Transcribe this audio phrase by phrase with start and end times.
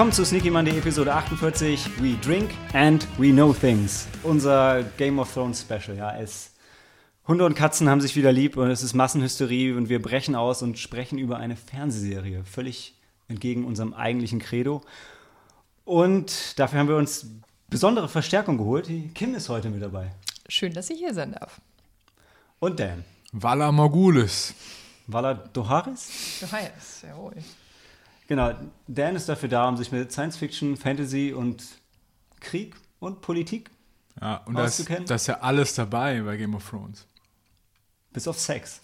[0.00, 2.00] Willkommen zu Sneaky Monday Episode 48.
[2.00, 4.08] We drink and we know things.
[4.22, 5.94] Unser Game of Thrones Special.
[5.94, 6.54] Ja, es
[7.28, 10.62] Hunde und Katzen haben sich wieder lieb und es ist Massenhysterie und wir brechen aus
[10.62, 12.44] und sprechen über eine Fernsehserie.
[12.44, 12.94] Völlig
[13.28, 14.80] entgegen unserem eigentlichen Credo.
[15.84, 17.26] Und dafür haben wir uns
[17.68, 18.88] besondere Verstärkung geholt.
[18.88, 20.12] Die Kim ist heute mit dabei.
[20.48, 21.60] Schön, dass ich hier sein darf.
[22.58, 23.04] Und Dan.
[23.32, 24.54] Vala Morgulis.
[25.06, 26.38] Vala Doharis?
[26.40, 27.34] Doharis, jawohl.
[28.30, 28.54] Genau,
[28.86, 31.64] Dan ist dafür da, um sich mit Science Fiction, Fantasy und
[32.38, 33.70] Krieg und Politik
[34.20, 37.08] ja, und da ist, da ist ja alles dabei bei Game of Thrones.
[38.12, 38.80] Bis auf Sex.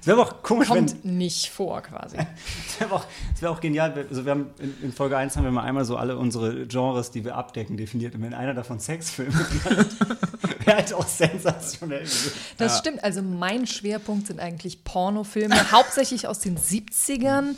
[0.00, 2.16] Es wäre auch komisch, Kommt wenn, nicht vor, quasi.
[2.68, 3.04] Es wäre auch,
[3.40, 4.06] wär auch genial.
[4.08, 7.10] Also wir haben in, in, Folge 1 haben wir mal einmal so alle unsere Genres,
[7.10, 8.14] die wir abdecken, definiert.
[8.14, 9.34] Und wenn einer davon Sexfilme
[10.64, 12.06] wäre halt auch sensationell.
[12.56, 12.78] Das ja.
[12.78, 13.02] stimmt.
[13.02, 17.56] Also mein Schwerpunkt sind eigentlich Pornofilme, hauptsächlich aus den 70ern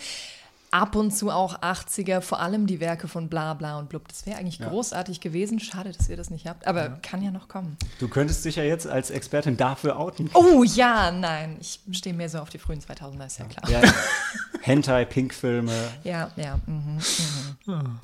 [0.71, 4.09] ab und zu auch 80er, vor allem die Werke von Bla Bla und Blub.
[4.09, 4.69] Das wäre eigentlich ja.
[4.69, 5.61] großartig gewesen.
[5.61, 6.99] Schade, dass ihr das nicht habt, aber ja.
[7.03, 7.77] kann ja noch kommen.
[7.99, 10.31] Du könntest dich ja jetzt als Expertin dafür outen.
[10.35, 13.71] Oh ja, nein, ich stehe mehr so auf die frühen 2000er, ist ja klar.
[13.71, 13.93] Ja.
[14.63, 15.73] Hentai, Pink-Filme.
[16.05, 16.61] Ja, ja.
[16.67, 16.99] Mhm,
[17.67, 17.99] mhm.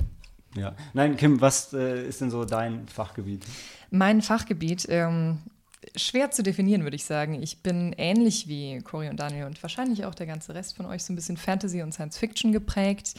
[0.55, 0.75] Ja.
[0.94, 3.44] Nein, Kim, was äh, ist denn so dein Fachgebiet?
[3.91, 5.39] Mein Fachgebiet, ähm,
[5.94, 7.42] schwer zu definieren, würde ich sagen.
[7.42, 11.05] Ich bin ähnlich wie Cory und Daniel und wahrscheinlich auch der ganze Rest von euch
[11.05, 13.14] so ein bisschen Fantasy und Science Fiction geprägt.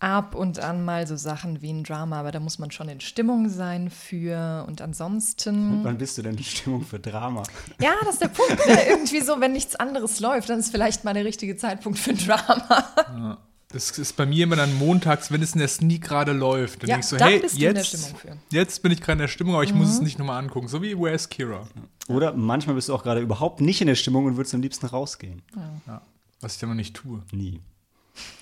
[0.00, 3.00] Ab und an mal so Sachen wie ein Drama, aber da muss man schon in
[3.00, 4.64] Stimmung sein für.
[4.66, 5.78] Und ansonsten.
[5.78, 7.44] Und wann bist du denn in Stimmung für Drama?
[7.80, 8.66] Ja, das ist der Punkt.
[8.66, 8.78] Ne?
[8.88, 12.18] Irgendwie so, wenn nichts anderes läuft, dann ist vielleicht mal der richtige Zeitpunkt für ein
[12.18, 12.84] Drama.
[12.96, 13.38] Ja.
[13.72, 16.82] Das ist bei mir immer dann montags, wenn es in der Sneak gerade läuft.
[16.82, 18.36] Dann ja, denkst du, dann hey, bist jetzt, du in der Stimmung für.
[18.50, 19.80] jetzt bin ich gerade in der Stimmung, aber ich mhm.
[19.80, 20.68] muss es nicht nochmal angucken.
[20.68, 21.66] So wie Where's Kira.
[22.08, 24.86] Oder manchmal bist du auch gerade überhaupt nicht in der Stimmung und würdest am liebsten
[24.86, 25.42] rausgehen.
[25.56, 25.70] Ja.
[25.86, 26.02] Ja,
[26.40, 27.22] was ich dann noch nicht tue.
[27.32, 27.60] Nie.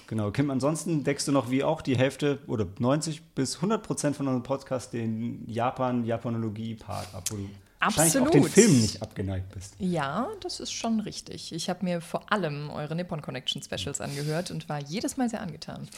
[0.08, 4.16] Genau, Kim, ansonsten deckst du noch wie auch die Hälfte oder 90 bis 100 Prozent
[4.16, 7.48] von unserem Podcast den Japan-Japanologie-Part ab, wo du
[7.80, 8.28] Absolut.
[8.28, 9.74] auch den Film nicht abgeneigt bist.
[9.78, 11.52] Ja, das ist schon richtig.
[11.52, 15.40] Ich habe mir vor allem eure Nippon Connection Specials angehört und war jedes Mal sehr
[15.40, 15.88] angetan.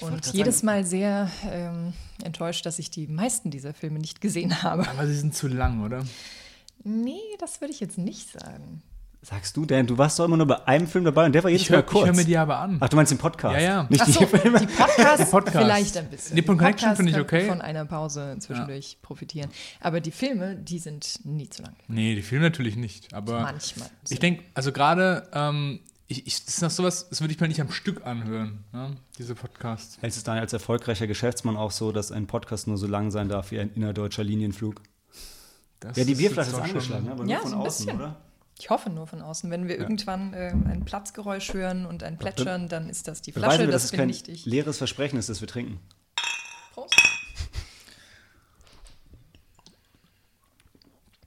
[0.00, 4.62] und jedes sagen, Mal sehr ähm, enttäuscht, dass ich die meisten dieser Filme nicht gesehen
[4.62, 4.86] habe.
[4.88, 6.04] Aber sie sind zu lang, oder?
[6.84, 8.82] Nee, das würde ich jetzt nicht sagen.
[9.24, 9.86] Sagst du denn?
[9.86, 11.78] Du warst doch immer nur bei einem Film dabei und der war jedes ich hör,
[11.78, 12.02] Mal kurz.
[12.02, 12.78] Ich höre mir die aber an.
[12.80, 13.54] Ach, du meinst den Podcast?
[13.54, 13.86] Ja, ja.
[13.88, 14.58] Nicht Ach so, die Filme.
[14.58, 15.64] Die Podcasts Podcast.
[15.64, 16.34] vielleicht ein bisschen.
[16.34, 17.46] Nippon Connection finde ich okay.
[17.46, 18.98] von einer Pause zwischendurch ja.
[19.00, 19.50] profitieren.
[19.78, 21.76] Aber die Filme, die sind nie zu lang.
[21.86, 23.14] Nee, die Filme natürlich nicht.
[23.14, 23.88] Aber Manchmal.
[24.02, 24.12] So.
[24.12, 25.78] Ich denke, also gerade, ähm,
[26.08, 28.96] ich, ich, das ist noch sowas, das würde ich mal nicht am Stück anhören, ne?
[29.18, 29.98] diese Podcasts.
[30.00, 33.12] Hältst du es dann als erfolgreicher Geschäftsmann auch so, dass ein Podcast nur so lang
[33.12, 34.82] sein darf wie ein innerdeutscher Linienflug?
[35.78, 38.00] Das ja, die Bierflasche ist angeschlagen, aber ja, nur von außen, bisschen.
[38.00, 38.16] oder?
[38.62, 39.50] Ich hoffe nur von außen.
[39.50, 39.82] Wenn wir ja.
[39.82, 43.58] irgendwann äh, ein Platzgeräusch hören und ein Plätschern, dann ist das die Flasche.
[43.58, 44.46] Wir, das, ist kein wichtig.
[44.46, 45.80] leeres Versprechen ist, dass wir trinken.
[46.72, 46.94] Prost.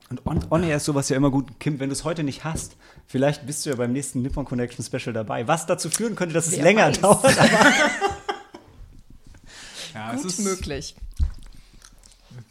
[0.10, 1.60] Und on, on air ist sowas ja immer gut.
[1.60, 4.86] Kim, wenn du es heute nicht hast, vielleicht bist du ja beim nächsten Nippon Connection
[4.86, 5.46] Special dabei.
[5.46, 7.02] Was dazu führen könnte, dass Wer es länger weiß.
[7.02, 7.36] dauert.
[9.94, 10.96] ja, gut möglich.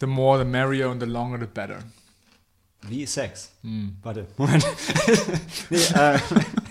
[0.00, 1.78] The more the merrier and the longer the better.
[2.88, 3.52] Wie Sex?
[3.62, 3.96] Hm.
[4.02, 4.66] Warte, Moment.
[5.70, 6.18] nee, äh,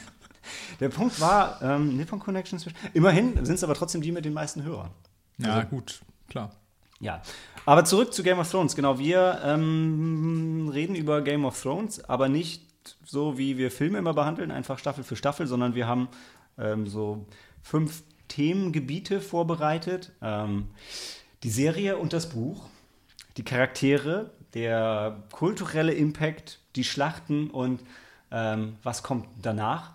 [0.79, 2.59] der Punkt war, ähm, Nippon Connection
[2.93, 4.91] Immerhin sind es aber trotzdem die mit den meisten Hörern.
[5.37, 6.51] Ja, also, gut, klar.
[6.99, 7.21] Ja,
[7.65, 8.75] aber zurück zu Game of Thrones.
[8.75, 12.63] Genau, wir ähm, reden über Game of Thrones, aber nicht
[13.05, 16.07] so, wie wir Filme immer behandeln, einfach Staffel für Staffel, sondern wir haben
[16.57, 17.25] ähm, so
[17.61, 20.11] fünf Themengebiete vorbereitet.
[20.21, 20.67] Ähm,
[21.43, 22.69] die Serie und das Buch,
[23.37, 27.81] die Charaktere, der kulturelle Impact, die Schlachten und
[28.31, 29.93] ähm, was kommt danach,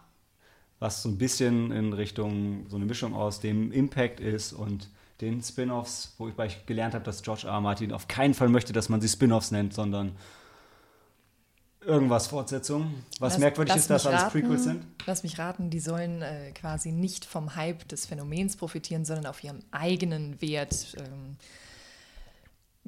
[0.79, 4.89] was so ein bisschen in Richtung so eine Mischung aus dem Impact ist und
[5.21, 7.55] den Spin-offs, wo ich gelernt habe, dass George R.
[7.55, 7.61] R.
[7.61, 10.17] Martin auf keinen Fall möchte, dass man sie Spin-offs nennt, sondern
[11.81, 12.95] irgendwas Fortsetzung.
[13.19, 14.85] Was lass, merkwürdig lass ist, dass alles Prequels sind?
[15.07, 19.43] Lass mich raten, die sollen äh, quasi nicht vom Hype des Phänomens profitieren, sondern auf
[19.43, 21.37] ihrem eigenen Wert ähm,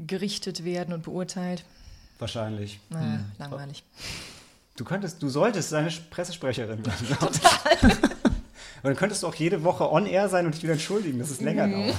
[0.07, 1.65] gerichtet werden und beurteilt?
[2.19, 2.81] Wahrscheinlich.
[2.91, 3.25] Na, hm.
[3.39, 3.83] Langweilig.
[4.77, 7.09] Du könntest, du solltest seine Pressesprecherin werden.
[7.21, 7.91] Total.
[8.83, 11.31] Und dann könntest du auch jede Woche on air sein und dich wieder entschuldigen, dass
[11.31, 11.73] es länger mhm.
[11.73, 11.97] dauert.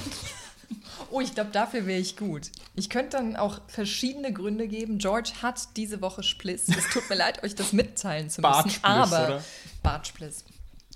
[1.10, 2.50] Oh, ich glaube, dafür wäre ich gut.
[2.74, 4.96] Ich könnte dann auch verschiedene Gründe geben.
[4.96, 6.68] George hat diese Woche Spliss.
[6.68, 8.72] Es tut mir leid, euch das mitteilen zu müssen.
[8.82, 9.44] aber oder?
[9.82, 10.44] Bartspliss.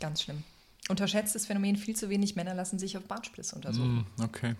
[0.00, 0.42] Ganz schlimm.
[0.88, 4.06] Unterschätztes Phänomen, viel zu wenig Männer lassen sich auf Bartspliss untersuchen.
[4.16, 4.54] Mm, okay.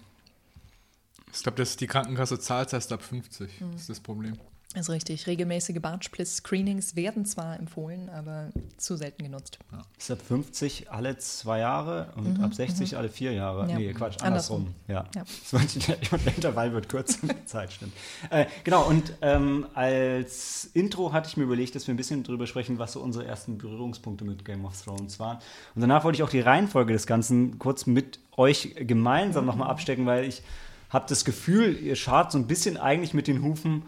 [1.37, 3.61] Ich glaube, die Krankenkasse zahlt erst ab 50.
[3.61, 3.73] Mhm.
[3.73, 4.35] Das ist das Problem.
[4.75, 5.27] Das ist richtig.
[5.27, 9.59] Regelmäßige Bartsplit-Screenings werden zwar empfohlen, aber zu selten genutzt.
[9.97, 13.65] Ist ab 50 alle zwei Jahre und ab 60 alle vier Jahre.
[13.65, 13.79] Mhm, Ja.
[13.79, 14.67] Nee, Quatsch, Andersrum.
[14.67, 14.75] andersrum.
[14.87, 15.07] Ja.
[15.15, 16.19] Ja.
[16.19, 17.21] Der Intervall wird kürzer.
[17.47, 17.95] Zeit stimmt.
[18.29, 22.47] Äh, genau, und ähm, als Intro hatte ich mir überlegt, dass wir ein bisschen drüber
[22.47, 25.39] sprechen, was so unsere ersten Berührungspunkte mit Game of Thrones waren.
[25.75, 29.49] Und danach wollte ich auch die Reihenfolge des Ganzen kurz mit euch gemeinsam Mhm.
[29.49, 30.43] nochmal abstecken, weil ich
[30.91, 33.83] habe das Gefühl, ihr schart so ein bisschen eigentlich mit den Hufen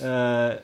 [0.00, 0.56] äh,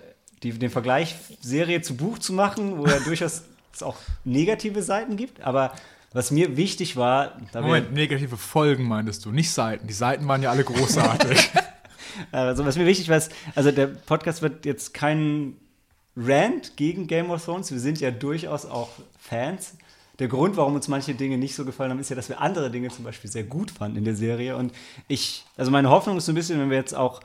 [0.42, 3.42] die, den Vergleich Serie zu Buch zu machen, wo ja durchaus
[3.72, 5.42] es auch negative Seiten gibt.
[5.42, 5.72] Aber
[6.12, 9.86] was mir wichtig war, Moment, negative Folgen meintest du, nicht Seiten.
[9.86, 11.50] Die Seiten waren ja alle großartig.
[12.32, 15.54] also was mir wichtig war, ist, also der Podcast wird jetzt kein
[16.16, 17.70] Rant gegen Game of Thrones.
[17.70, 19.76] Wir sind ja durchaus auch Fans.
[20.20, 22.70] Der Grund, warum uns manche Dinge nicht so gefallen haben, ist ja, dass wir andere
[22.70, 24.56] Dinge zum Beispiel sehr gut fanden in der Serie.
[24.56, 24.72] Und
[25.08, 27.20] ich, also meine Hoffnung ist so ein bisschen, wenn wir jetzt auch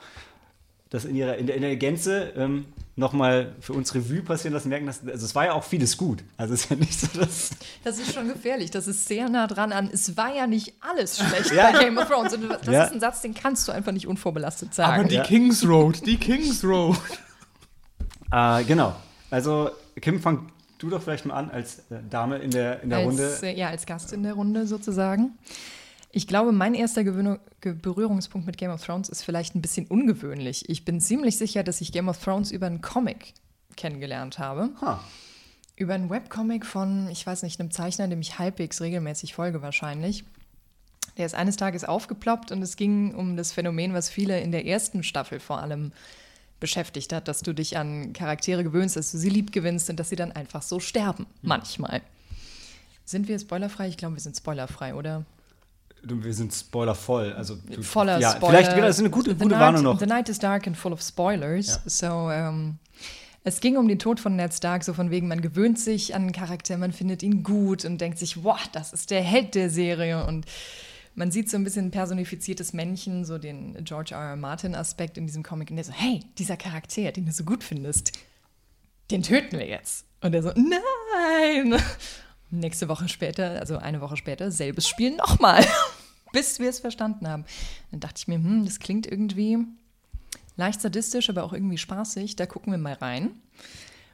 [0.90, 2.64] das in ihrer in der, in der Gänze ähm,
[2.94, 6.22] nochmal für uns Revue passieren lassen, merken, dass also es war ja auch vieles gut.
[6.36, 7.50] Also es ist ja nicht so, dass
[7.84, 8.70] Das ist schon gefährlich.
[8.70, 9.90] Das ist sehr nah dran an.
[9.92, 11.72] Es war ja nicht alles schlecht Ja.
[11.72, 12.32] bei Game of Thrones.
[12.34, 12.84] Und das Ja.
[12.84, 15.08] ist ein Satz, den kannst du einfach nicht unvorbelastet Aber sagen.
[15.08, 15.24] die Ja.
[15.24, 16.96] Kings Road, die Kings Road.
[18.32, 18.94] Äh, genau.
[19.30, 19.70] Also,
[20.00, 23.06] Kim, fang du doch vielleicht mal an als äh, Dame in der, in der als,
[23.06, 23.38] Runde.
[23.42, 25.32] äh, ja, als Gast in der Runde sozusagen.
[26.12, 30.68] Ich glaube, mein erster Berührungspunkt mit Game of Thrones ist vielleicht ein bisschen ungewöhnlich.
[30.68, 33.34] Ich bin ziemlich sicher, dass ich Game of Thrones über einen Comic
[33.76, 34.70] kennengelernt habe.
[34.80, 35.02] Ha.
[35.76, 40.24] Über einen Webcomic von, ich weiß nicht, einem Zeichner, dem ich halbwegs regelmäßig folge wahrscheinlich.
[41.18, 44.66] Der ist eines Tages aufgeploppt und es ging um das Phänomen, was viele in der
[44.66, 45.92] ersten Staffel vor allem
[46.60, 50.08] beschäftigt hat, dass du dich an Charaktere gewöhnst, dass du sie lieb gewinnst und dass
[50.08, 51.26] sie dann einfach so sterben.
[51.42, 52.02] Manchmal.
[53.04, 53.88] Sind wir spoilerfrei?
[53.88, 55.24] Ich glaube, wir sind spoilerfrei, oder?
[56.02, 57.32] Wir sind spoilervoll.
[57.32, 58.58] Also, du, Voller ja, Spoiler.
[58.58, 59.98] Vielleicht, genau, das ist eine gute, The gute night, Warnung noch.
[59.98, 61.66] The night is dark and full of spoilers.
[61.66, 61.80] Ja.
[61.86, 62.78] So, ähm,
[63.44, 66.22] es ging um den Tod von Ned Stark, so von wegen, man gewöhnt sich an
[66.22, 69.70] einen Charakter, man findet ihn gut und denkt sich, wow, das ist der Held der
[69.70, 70.26] Serie.
[70.26, 70.46] Und
[71.16, 74.20] man sieht so ein bisschen personifiziertes Männchen, so den George R.
[74.20, 74.36] R.
[74.36, 75.70] Martin-Aspekt in diesem Comic.
[75.70, 78.12] Und der so, hey, dieser Charakter, den du so gut findest,
[79.10, 80.04] den töten wir jetzt.
[80.20, 81.80] Und er so, nein!
[82.50, 85.64] Nächste Woche später, also eine Woche später, selbes Spiel nochmal,
[86.32, 87.46] bis wir es verstanden haben.
[87.90, 89.58] Dann dachte ich mir, hm, das klingt irgendwie
[90.56, 92.36] leicht sadistisch, aber auch irgendwie spaßig.
[92.36, 93.30] Da gucken wir mal rein.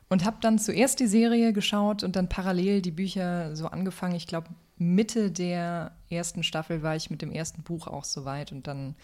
[0.08, 4.14] Und habe dann zuerst die Serie geschaut und dann parallel die Bücher so angefangen.
[4.14, 8.52] Ich glaube, Mitte der ersten Staffel war ich mit dem ersten Buch auch so weit
[8.52, 8.94] und dann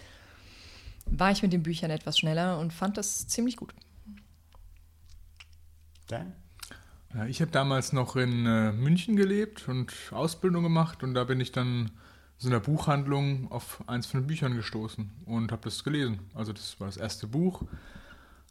[1.06, 3.73] war ich mit den Büchern etwas schneller und fand das ziemlich gut.
[6.09, 6.32] Dan?
[7.15, 11.41] Ja, ich habe damals noch in äh, München gelebt und Ausbildung gemacht und da bin
[11.41, 11.91] ich dann
[12.37, 16.20] so in der Buchhandlung auf eins von den Büchern gestoßen und habe das gelesen.
[16.35, 17.65] Also das war das erste Buch.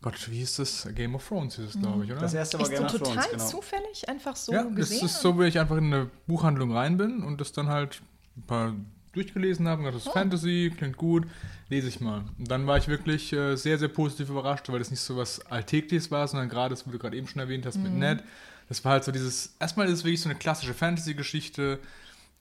[0.01, 0.87] Gott, wie hieß das?
[0.93, 2.21] Game of Thrones hieß es, glaube ich, oder?
[2.21, 3.47] Das erste war Ist Game so of total Thrones, genau.
[3.47, 5.05] zufällig einfach so ja, das gesehen.
[5.05, 8.01] ist so, wie ich einfach in eine Buchhandlung rein bin und das dann halt
[8.37, 8.75] ein paar
[9.13, 10.19] durchgelesen habe und gedacht, das ist Oh.
[10.19, 11.25] Fantasy, klingt gut,
[11.69, 12.25] lese ich mal.
[12.37, 15.43] Und dann war ich wirklich äh, sehr, sehr positiv überrascht, weil das nicht so was
[15.47, 17.99] Alltägliches war, sondern gerade, das, was du gerade eben schon erwähnt hast mit Mhm.
[17.99, 18.23] Ned,
[18.69, 21.79] das war halt so dieses, erstmal ist es wirklich so eine klassische Fantasy-Geschichte,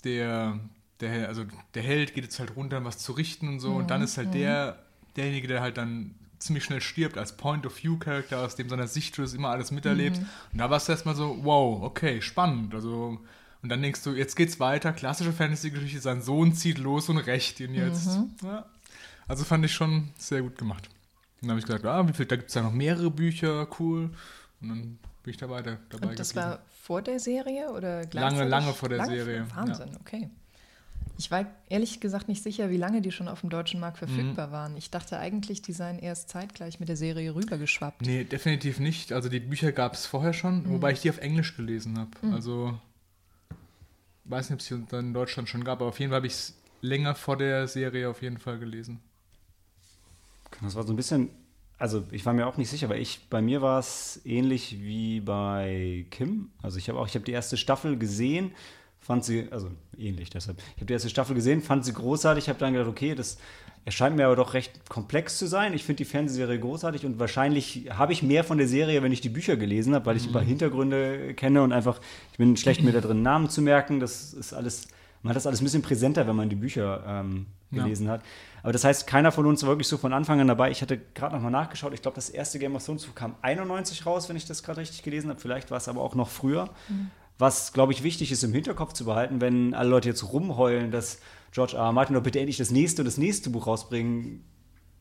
[0.04, 0.60] der,
[1.00, 1.44] der, also
[1.75, 3.88] der Held geht jetzt halt runter, um was zu richten und so, und Mhm.
[3.88, 4.78] dann ist halt der,
[5.16, 9.35] derjenige, der halt dann ziemlich schnell stirbt als Point-of-View-Charakter, aus dem seiner Sicht du das
[9.35, 10.21] immer alles miterlebst.
[10.21, 10.28] Mhm.
[10.52, 12.75] Und da warst du erstmal so, wow, okay, spannend.
[12.75, 13.19] Also,
[13.62, 17.61] und dann denkst du, jetzt geht's weiter, klassische Fantasy-Geschichte, sein Sohn zieht los und rächt
[17.61, 18.07] ihn jetzt.
[18.07, 18.31] Mhm.
[18.45, 18.66] Ja.
[19.28, 20.88] Also fand ich schon sehr gut gemacht.
[21.40, 23.66] Und dann habe ich gesagt, ah, wie viel, da gibt es ja noch mehrere Bücher,
[23.78, 24.11] cool.
[24.61, 26.50] Und dann bin ich da weiter dabei Und das geblieben.
[26.50, 28.50] war vor der Serie oder Lange, gleichzeitig?
[28.50, 30.31] lange vor der Serie, Wahnsinn, okay.
[31.18, 34.06] Ich war ehrlich gesagt nicht sicher, wie lange die schon auf dem deutschen Markt Mhm.
[34.06, 34.76] verfügbar waren.
[34.76, 38.02] Ich dachte eigentlich, die seien erst zeitgleich mit der Serie rübergeschwappt.
[38.02, 39.12] Nee, definitiv nicht.
[39.12, 40.70] Also die Bücher gab es vorher schon, Mhm.
[40.70, 42.11] wobei ich die auf Englisch gelesen habe.
[42.32, 42.78] Also
[44.25, 46.26] weiß nicht, ob es sie dann in Deutschland schon gab, aber auf jeden Fall habe
[46.26, 49.00] ich es länger vor der Serie auf jeden Fall gelesen.
[50.62, 51.30] Das war so ein bisschen,
[51.78, 55.20] also ich war mir auch nicht sicher, weil ich, bei mir war es ähnlich wie
[55.20, 56.50] bei Kim.
[56.62, 58.52] Also ich habe auch, ich habe die erste Staffel gesehen,
[59.06, 60.58] fand sie, also ähnlich deshalb.
[60.75, 63.38] Ich habe die erste Staffel gesehen, fand sie großartig, habe dann gedacht, okay, das
[63.84, 65.72] erscheint mir aber doch recht komplex zu sein.
[65.75, 69.20] Ich finde die Fernsehserie großartig und wahrscheinlich habe ich mehr von der Serie, wenn ich
[69.20, 72.00] die Bücher gelesen habe, weil ich ein paar Hintergründe kenne und einfach,
[72.32, 74.00] ich bin schlecht mir da drin Namen zu merken.
[74.00, 74.88] Das ist alles,
[75.22, 77.84] man hat das alles ein bisschen präsenter, wenn man die Bücher ähm, Ja.
[77.84, 78.22] gelesen hat.
[78.64, 80.72] Aber das heißt, keiner von uns war wirklich so von Anfang an dabei.
[80.72, 81.94] Ich hatte gerade nochmal nachgeschaut.
[81.94, 85.04] Ich glaube, das erste Game of Thrones kam 91 raus, wenn ich das gerade richtig
[85.04, 85.38] gelesen habe.
[85.38, 86.70] Vielleicht war es aber auch noch früher.
[87.38, 91.19] Was, glaube ich, wichtig ist im Hinterkopf zu behalten, wenn alle Leute jetzt rumheulen, dass
[91.52, 91.85] George R.
[91.85, 91.93] R.
[91.93, 94.43] Martin doch bitte endlich das nächste und das nächste Buch rausbringen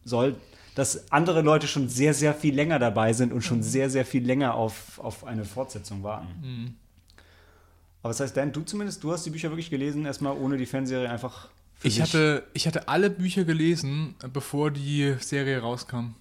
[0.04, 0.36] soll.
[0.76, 4.26] dass andere Leute schon sehr, sehr viel länger dabei sind und schon sehr, sehr viel
[4.26, 6.76] länger auf, auf eine Fortsetzung warten.
[8.04, 10.66] Aber das heißt, Dan, du zumindest, du hast die Bücher wirklich gelesen, erstmal ohne die
[10.66, 11.48] Fanserie einfach.
[11.76, 12.04] für Ich dich.
[12.04, 16.14] hatte, ich hatte alle Bücher gelesen, bevor die Serie rauskam.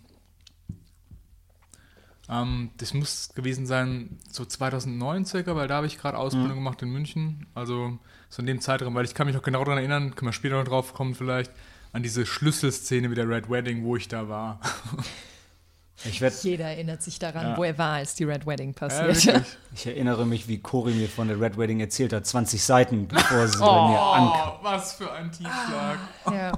[2.28, 6.80] Ähm, das muss gewesen sein, so 2009 circa, weil da habe ich gerade Ausbildung gemacht
[6.82, 7.46] in München.
[7.54, 7.98] Also
[8.30, 10.56] so in dem Zeitraum, weil ich kann mich noch genau daran erinnern, können wir später
[10.56, 11.50] noch drauf kommen vielleicht,
[11.92, 14.60] an diese Schlüsselszene mit der Red Wedding, wo ich da war.
[16.06, 17.56] Ich, werd, Jeder erinnert sich daran, Ja.
[17.56, 19.24] wo er war, als die Red Wedding Ja, passiert.
[19.36, 19.56] wirklich.
[19.74, 23.46] ich erinnere mich, wie Cory mir von der Red Wedding erzählt hat, 20 Seiten, bevor
[23.48, 24.52] sie bei mir ankam.
[24.60, 25.98] Oh, was für ein Tiefschlag.
[26.26, 26.52] ja.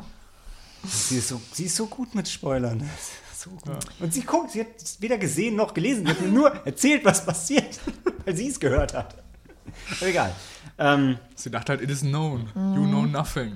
[0.85, 2.88] Sie ist so, sie ist so gut mit Spoilern.
[3.37, 3.85] So gut.
[4.00, 6.07] Und sie guckt, sie hat es weder gesehen noch gelesen.
[6.07, 7.78] Sie hat mir nur erzählt, was passiert,
[8.25, 9.14] weil sie es gehört hat.
[9.99, 10.35] Aber egal.
[10.78, 12.49] Ähm, Sie dachte halt, it is known.
[12.55, 13.55] You know nothing.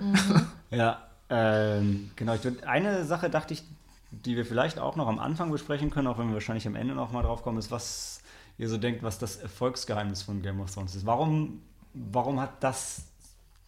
[0.71, 2.35] ja, ähm, genau.
[2.35, 3.63] Ich, eine Sache dachte ich,
[4.11, 6.95] die wir vielleicht auch noch am Anfang besprechen können, auch wenn wir wahrscheinlich am Ende
[6.95, 8.21] noch mal drauf kommen, ist, was
[8.59, 11.07] ihr so denkt, was das Erfolgsgeheimnis von Game of Thrones ist.
[11.07, 11.63] Warum,
[11.95, 13.05] warum hat das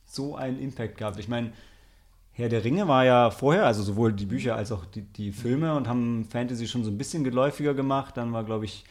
[0.04, 1.18] so einen Impact gehabt?
[1.18, 1.52] Ich meine,
[2.34, 5.74] Herr der Ringe war ja vorher, also sowohl die Bücher als auch die, die Filme
[5.74, 8.16] und haben Fantasy schon so ein bisschen geläufiger gemacht.
[8.16, 8.84] Dann war, glaube ich,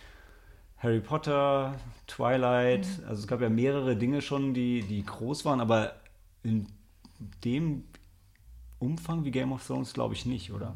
[0.77, 1.75] Harry Potter,
[2.07, 5.93] Twilight, also es gab ja mehrere Dinge schon, die, die groß waren, aber
[6.43, 6.67] in
[7.43, 7.83] dem
[8.79, 10.75] Umfang wie Game of Thrones glaube ich nicht, oder?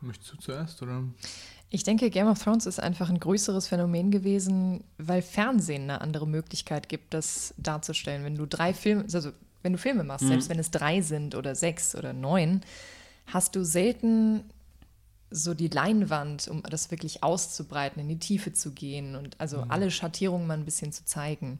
[0.00, 1.02] Möchtest du zuerst, oder?
[1.70, 6.26] Ich denke, Game of Thrones ist einfach ein größeres Phänomen gewesen, weil Fernsehen eine andere
[6.26, 8.24] Möglichkeit gibt, das darzustellen.
[8.24, 11.54] Wenn du drei Filme, also wenn du Filme machst, selbst wenn es drei sind oder
[11.54, 12.62] sechs oder neun,
[13.26, 14.44] hast du selten
[15.30, 19.90] so die Leinwand, um das wirklich auszubreiten, in die Tiefe zu gehen und also alle
[19.90, 21.58] Schattierungen mal ein bisschen zu zeigen.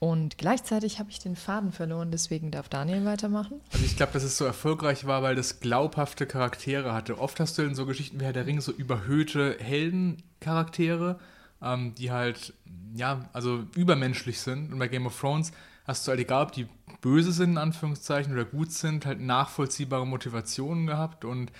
[0.00, 3.60] Und gleichzeitig habe ich den Faden verloren, deswegen darf Daniel weitermachen.
[3.72, 7.18] Also ich glaube, dass es so erfolgreich war, weil das glaubhafte Charaktere hatte.
[7.18, 11.18] Oft hast du in so Geschichten wie Herr der Ringe so überhöhte Heldencharaktere,
[11.60, 12.54] ähm, die halt,
[12.94, 14.72] ja, also übermenschlich sind.
[14.72, 15.50] Und bei Game of Thrones
[15.88, 16.68] hast du halt, egal ob die
[17.00, 21.24] böse sind, in Anführungszeichen, oder gut sind, halt nachvollziehbare Motivationen gehabt.
[21.24, 21.50] Und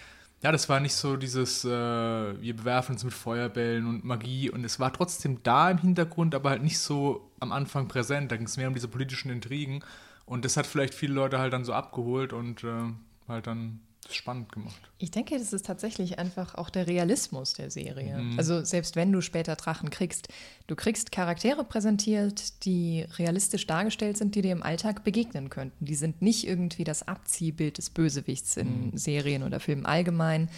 [0.42, 4.50] ja, das war nicht so dieses, äh, wir bewerfen uns mit Feuerbällen und Magie.
[4.50, 8.30] Und es war trotzdem da im Hintergrund, aber halt nicht so am Anfang präsent.
[8.30, 9.82] Da ging es mehr um diese politischen Intrigen.
[10.26, 12.92] Und das hat vielleicht viele Leute halt dann so abgeholt und äh,
[13.26, 13.80] halt dann
[14.14, 14.90] spannend gemacht.
[14.98, 18.16] Ich denke, das ist tatsächlich einfach auch der Realismus der Serie.
[18.36, 20.28] Also selbst wenn du später Drachen kriegst,
[20.66, 25.84] du kriegst Charaktere präsentiert, die realistisch dargestellt sind, die dir im Alltag begegnen könnten.
[25.84, 30.48] Die sind nicht irgendwie das Abziehbild des Bösewichts in Serien oder Filmen allgemein.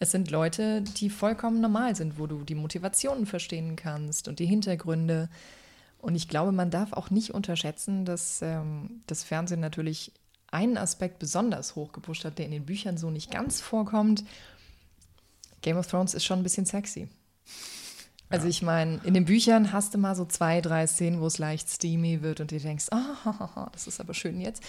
[0.00, 4.46] Es sind Leute, die vollkommen normal sind, wo du die Motivationen verstehen kannst und die
[4.46, 5.28] Hintergründe.
[6.00, 10.12] Und ich glaube, man darf auch nicht unterschätzen, dass ähm, das Fernsehen natürlich
[10.50, 14.24] einen Aspekt besonders hochgepusht hat, der in den Büchern so nicht ganz vorkommt.
[15.62, 17.08] Game of Thrones ist schon ein bisschen sexy.
[18.30, 21.38] Also ich meine, in den Büchern hast du mal so zwei, drei Szenen, wo es
[21.38, 24.62] leicht steamy wird und du denkst, ah, das ist aber schön jetzt.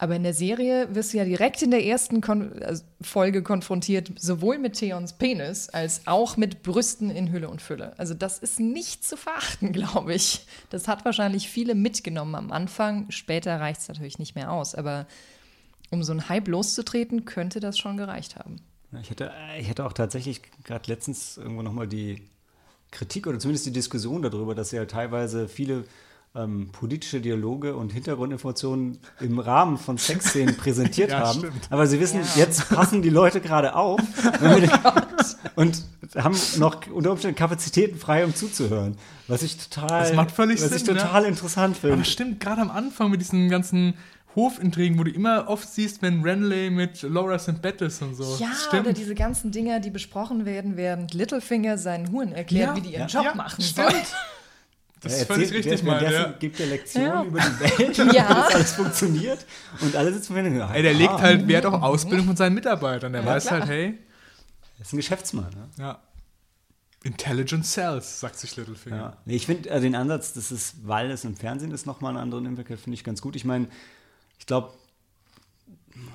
[0.00, 4.12] Aber in der Serie wirst du ja direkt in der ersten Kon also Folge konfrontiert,
[4.16, 7.98] sowohl mit Theons Penis als auch mit Brüsten in Hülle und Fülle.
[7.98, 10.46] Also das ist nicht zu verachten, glaube ich.
[10.70, 13.10] Das hat wahrscheinlich viele mitgenommen am Anfang.
[13.10, 14.76] Später reicht es natürlich nicht mehr aus.
[14.76, 15.08] Aber
[15.90, 18.60] um so einen Hype loszutreten, könnte das schon gereicht haben.
[18.92, 22.22] Ja, Ich hatte, ich hatte auch tatsächlich gerade letztens irgendwo nochmal die
[22.92, 25.84] Kritik oder zumindest die Diskussion darüber, dass halt teilweise viele
[26.38, 31.38] ähm, politische Dialoge und Hintergrundinformationen im Rahmen von Sexszenen präsentiert Ja, haben.
[31.40, 31.66] stimmt.
[31.70, 32.42] Aber sie wissen, Ja.
[32.44, 34.00] jetzt passen die Leute gerade auf
[35.56, 35.82] und
[36.16, 38.96] haben noch unter Umständen Kapazitäten frei, um zuzuhören.
[39.26, 41.00] Was ich total, Das macht völlig was ich Sinn, ne?
[41.02, 41.94] total interessant finde.
[41.94, 43.94] Aber stimmt, gerade am Anfang mit diesen ganzen
[44.36, 47.60] Hofintrigen, wo du immer oft siehst, wenn Renly mit Laura St.
[47.60, 48.36] Bett ist und so.
[48.38, 48.84] Ja, stimmt.
[48.84, 52.92] oder diese ganzen Dinger, die besprochen werden, während Littlefinger seinen Huren erklärt, Ja, wie die
[52.92, 53.90] ihren ja, Job ja, machen stimmt.
[53.90, 54.02] sollen.
[55.00, 57.24] Das Er ist völlig erzählt- richtig währenddessen Der, gibt er Lektionen Ja.
[57.24, 58.28] über die Welt und Ja.
[58.28, 59.46] wie das alles funktioniert.
[59.80, 63.12] Und alle sitzen und denken, ey, der legt halt Wert auf Ausbildung von seinen Mitarbeitern.
[63.12, 63.60] Der weiß klar.
[63.60, 63.98] halt, hey,
[64.78, 65.50] Das ist ein Geschäftsmann.
[65.50, 65.68] Ne?
[65.78, 65.98] ja.
[67.04, 68.96] Intelligent Cells, sagt sich Littlefinger.
[68.96, 69.16] Ja.
[69.24, 72.18] Nee, ich finde äh, den Ansatz, das ist, weil es im Fernsehen ist, nochmal einen
[72.22, 73.36] anderen Impact, hat, finde ich ganz gut.
[73.36, 73.68] Ich meine,
[74.40, 74.72] ich glaube,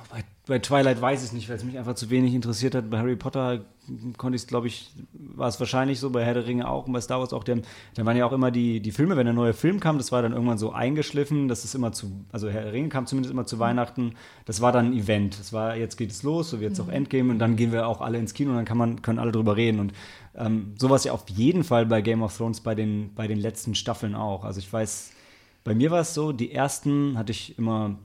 [0.09, 2.89] bei, bei Twilight weiß ich es nicht, weil es mich einfach zu wenig interessiert hat.
[2.89, 3.61] Bei Harry Potter
[4.17, 6.93] konnte ich es, glaube ich, war es wahrscheinlich so, bei Herr der Ringe auch und
[6.93, 7.43] bei Star Wars auch.
[7.43, 7.55] Da
[7.97, 10.33] waren ja auch immer die, die Filme, wenn der neue Film kam, das war dann
[10.33, 13.59] irgendwann so eingeschliffen, das ist immer zu, also Herr der Ringe kam zumindest immer zu
[13.59, 14.13] Weihnachten,
[14.45, 15.39] das war dann ein Event.
[15.39, 17.87] Das war, jetzt geht es los, so wie jetzt auch Endgame und dann gehen wir
[17.87, 19.79] auch alle ins Kino und dann kann man, können alle drüber reden.
[19.79, 19.93] Und
[20.35, 23.75] ähm, sowas ja auf jeden Fall bei Game of Thrones bei den, bei den letzten
[23.75, 24.45] Staffeln auch.
[24.45, 25.11] Also ich weiß,
[25.63, 27.97] bei mir war es so, die ersten hatte ich immer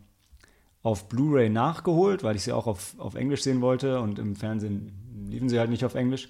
[0.83, 5.27] auf Blu-ray nachgeholt, weil ich sie auch auf, auf Englisch sehen wollte und im Fernsehen
[5.29, 6.29] liefen sie halt nicht auf Englisch.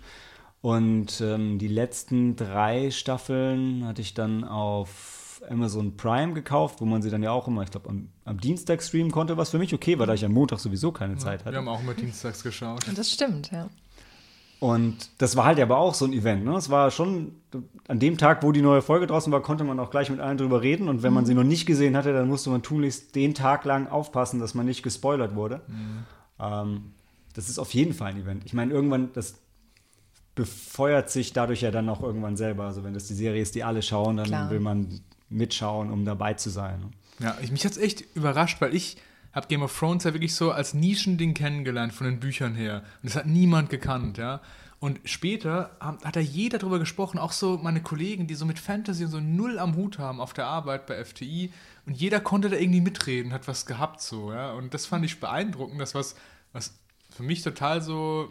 [0.61, 7.01] Und ähm, die letzten drei Staffeln hatte ich dann auf Amazon Prime gekauft, wo man
[7.01, 9.73] sie dann ja auch immer, ich glaube, am, am, Dienstag streamen konnte, was für mich
[9.73, 11.53] okay war, da ich am Montag sowieso keine ja, Zeit hatte.
[11.53, 12.85] Wir haben auch immer dienstags geschaut.
[12.97, 13.69] Das stimmt, ja.
[14.61, 16.45] Und das war halt aber auch so ein Event.
[16.45, 16.57] Ne?
[16.57, 17.33] Es war schon
[17.87, 20.37] an dem Tag, wo die neue Folge draußen war, konnte man auch gleich mit allen
[20.37, 20.89] drüber reden.
[20.89, 21.29] Und wenn man mhm.
[21.29, 24.67] sie noch nicht gesehen hatte, dann musste man tunlichst den Tag lang aufpassen, dass man
[24.67, 25.61] nicht gespoilert wurde.
[25.69, 26.05] Mhm.
[26.41, 26.93] Ähm,
[27.35, 28.45] das ist auf jeden Fall ein Event.
[28.47, 29.37] Ich meine, irgendwann, das
[30.35, 32.65] befeuert sich dadurch ja dann auch irgendwann selber.
[32.65, 34.51] Also wenn das die Serie ist, die alle schauen, dann Klar.
[34.51, 36.81] will man mitschauen, um dabei zu sein.
[36.81, 36.91] Ne?
[37.21, 38.97] Ja, ich, mich hat es echt überrascht, weil ich
[39.33, 42.83] habe Game of Thrones ja wirklich so als Nischending kennengelernt von den Büchern her.
[43.03, 44.41] Und das hat niemand gekannt, ja.
[44.81, 49.05] Und später hat da jeder drüber gesprochen, auch so meine Kollegen, die so mit Fantasy
[49.05, 51.53] und so null am Hut haben auf der Arbeit bei FTI.
[51.87, 54.53] Und jeder konnte da irgendwie mitreden, hat was gehabt so, ja.
[54.53, 56.15] Und das fand ich beeindruckend, dass was,
[56.53, 56.75] was
[57.11, 58.29] für mich total so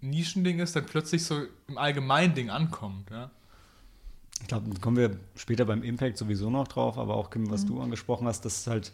[0.00, 3.30] Nischending ist, dann plötzlich so im allgemeinen Ding ankommt, ja.
[4.40, 7.68] Ich glaube, kommen wir später beim Impact sowieso noch drauf, aber auch Kim, was mhm.
[7.68, 8.92] du angesprochen hast, dass halt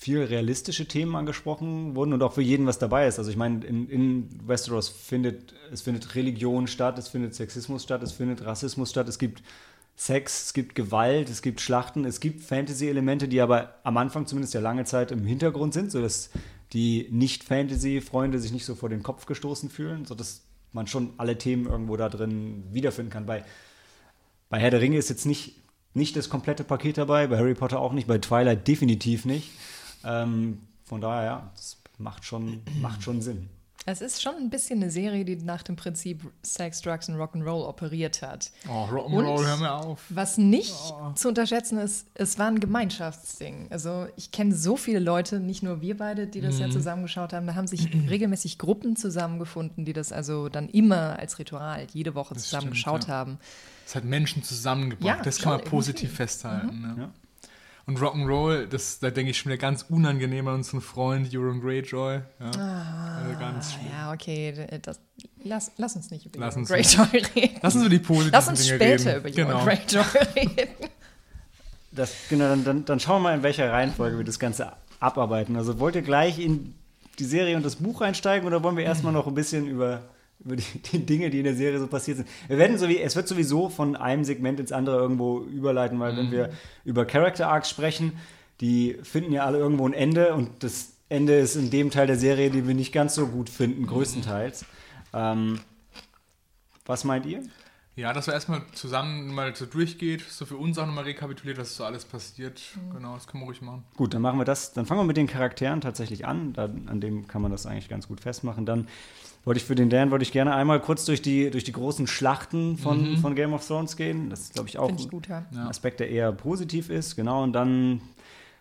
[0.00, 3.18] viel realistische Themen angesprochen wurden und auch für jeden was dabei ist.
[3.18, 8.00] Also ich meine, in, in, Westeros findet es findet Religion statt, es findet Sexismus statt,
[8.04, 9.42] es findet Rassismus statt, es gibt
[9.96, 14.54] Sex, es gibt Gewalt, es gibt Schlachten, es gibt Fantasy-Elemente, die aber am Anfang zumindest
[14.54, 16.30] ja lange Zeit im Hintergrund sind, sodass
[16.72, 21.66] die Nicht-Fantasy-Freunde sich nicht so vor den Kopf gestoßen fühlen, sodass man schon alle Themen
[21.66, 23.26] irgendwo da drin wiederfinden kann.
[23.26, 23.44] Bei,
[24.48, 25.56] bei Herr der Ringe ist jetzt nicht,
[25.92, 29.50] nicht das komplette Paket dabei, bei Harry Potter auch nicht, bei Twilight definitiv nicht.
[30.08, 33.50] Ähm, von daher, ja, das macht schon, macht schon Sinn.
[33.90, 37.66] Es ist schon ein bisschen eine Serie, die nach dem Prinzip Sex, Drugs und Rock'n'Roll
[37.66, 38.50] operiert hat.
[38.68, 40.04] Oh, Rock'n'Roll, hör mir auf.
[40.10, 41.12] Was nicht oh.
[41.14, 43.68] zu unterschätzen ist, es war ein Gemeinschaftsding.
[43.70, 46.60] Also ich kenne so viele Leute, nicht nur wir beide, die das mhm.
[46.62, 51.38] ja zusammengeschaut haben, da haben sich regelmäßig Gruppen zusammengefunden, die das also dann immer als
[51.38, 53.14] Ritual jede Woche zusammen geschaut ja.
[53.14, 53.38] haben.
[53.86, 56.76] Es hat Menschen zusammengebracht, ja, das kann man positiv festhalten.
[56.76, 56.82] Mhm.
[56.82, 56.94] Ne?
[56.98, 57.10] Ja.
[57.88, 62.16] Und Rock'n'Roll, das, da denke ich schon wieder ganz unangenehm an unseren Freund Euron Greyjoy.
[62.38, 64.52] Ja, ah, also ganz ja okay.
[64.82, 65.00] Das,
[65.42, 67.58] lass, lass uns nicht über Euron Greyjoy reden.
[67.62, 69.38] Lass uns über die positiven Lass uns Dinge später reden.
[69.38, 69.64] über Euron genau.
[69.64, 70.04] Greyjoy
[70.36, 70.68] reden.
[71.90, 74.70] Das, genau, dann, dann, dann schauen wir mal, in welcher Reihenfolge wir das Ganze
[75.00, 75.56] abarbeiten.
[75.56, 76.74] Also wollt ihr gleich in
[77.18, 80.02] die Serie und das Buch einsteigen oder wollen wir erstmal noch ein bisschen über
[80.40, 82.28] über die, die, Dinge, die in der Serie so passiert sind.
[82.46, 86.12] Wir werden so wie, es wird sowieso von einem Segment ins andere irgendwo überleiten, weil
[86.12, 86.16] mhm.
[86.16, 86.50] wenn wir
[86.84, 88.12] über Character Arcs sprechen,
[88.60, 92.18] die finden ja alle irgendwo ein Ende und das Ende ist in dem Teil der
[92.18, 94.64] Serie, den wir nicht ganz so gut finden, größtenteils.
[95.14, 95.60] Ähm,
[96.84, 97.42] was meint ihr?
[97.98, 101.74] Ja, dass wir erstmal zusammen mal so durchgeht, so für uns auch nochmal rekapituliert, was
[101.74, 102.62] so alles passiert.
[102.76, 102.94] Mhm.
[102.94, 103.84] Genau, das können wir ruhig machen.
[103.96, 104.72] Gut, dann machen wir das.
[104.72, 106.52] Dann fangen wir mit den Charakteren tatsächlich an.
[106.52, 108.66] Da, an dem kann man das eigentlich ganz gut festmachen.
[108.66, 108.86] Dann
[109.44, 112.06] wollte ich für den Dan, wollte ich gerne einmal kurz durch die, durch die großen
[112.06, 113.18] Schlachten von, mhm.
[113.18, 114.30] von Game of Thrones gehen.
[114.30, 115.44] Das ist, glaube ich, auch ich gut, ja.
[115.52, 117.16] ein Aspekt, der eher positiv ist.
[117.16, 118.00] Genau, und dann,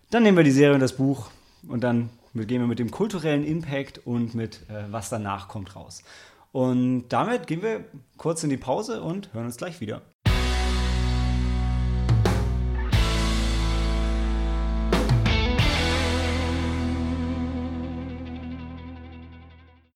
[0.09, 1.29] dann nehmen wir die Serie und das Buch
[1.67, 6.03] und dann gehen wir mit dem kulturellen Impact und mit äh, was danach kommt raus.
[6.51, 7.85] Und damit gehen wir
[8.17, 10.01] kurz in die Pause und hören uns gleich wieder.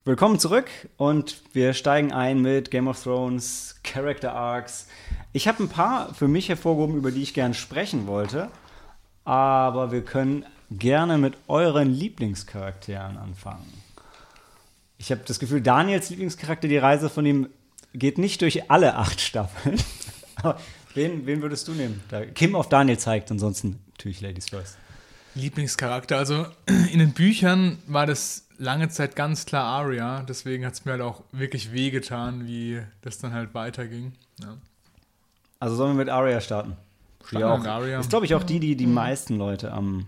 [0.03, 4.87] Willkommen zurück und wir steigen ein mit Game of Thrones, Character Arcs.
[5.31, 8.49] Ich habe ein paar für mich hervorgehoben, über die ich gerne sprechen wollte,
[9.25, 13.71] aber wir können gerne mit euren Lieblingscharakteren anfangen.
[14.97, 17.49] Ich habe das Gefühl, Daniels Lieblingscharakter, die Reise von ihm
[17.93, 19.79] geht nicht durch alle acht Staffeln.
[20.37, 20.59] aber
[20.95, 22.01] wen, wen würdest du nehmen?
[22.09, 24.79] Da Kim auf Daniel zeigt, ansonsten natürlich Ladies First.
[25.35, 26.47] Lieblingscharakter, also
[26.91, 31.01] in den Büchern war das lange Zeit ganz klar Aria, deswegen hat es mir halt
[31.01, 34.13] auch wirklich wehgetan, wie das dann halt weiterging.
[34.39, 34.57] Ja.
[35.59, 36.77] Also sollen wir mit Aria starten?
[37.25, 37.99] Starten auch, Aria.
[37.99, 38.93] Ist, glaube ich, auch die, die die mhm.
[38.93, 40.05] meisten Leute am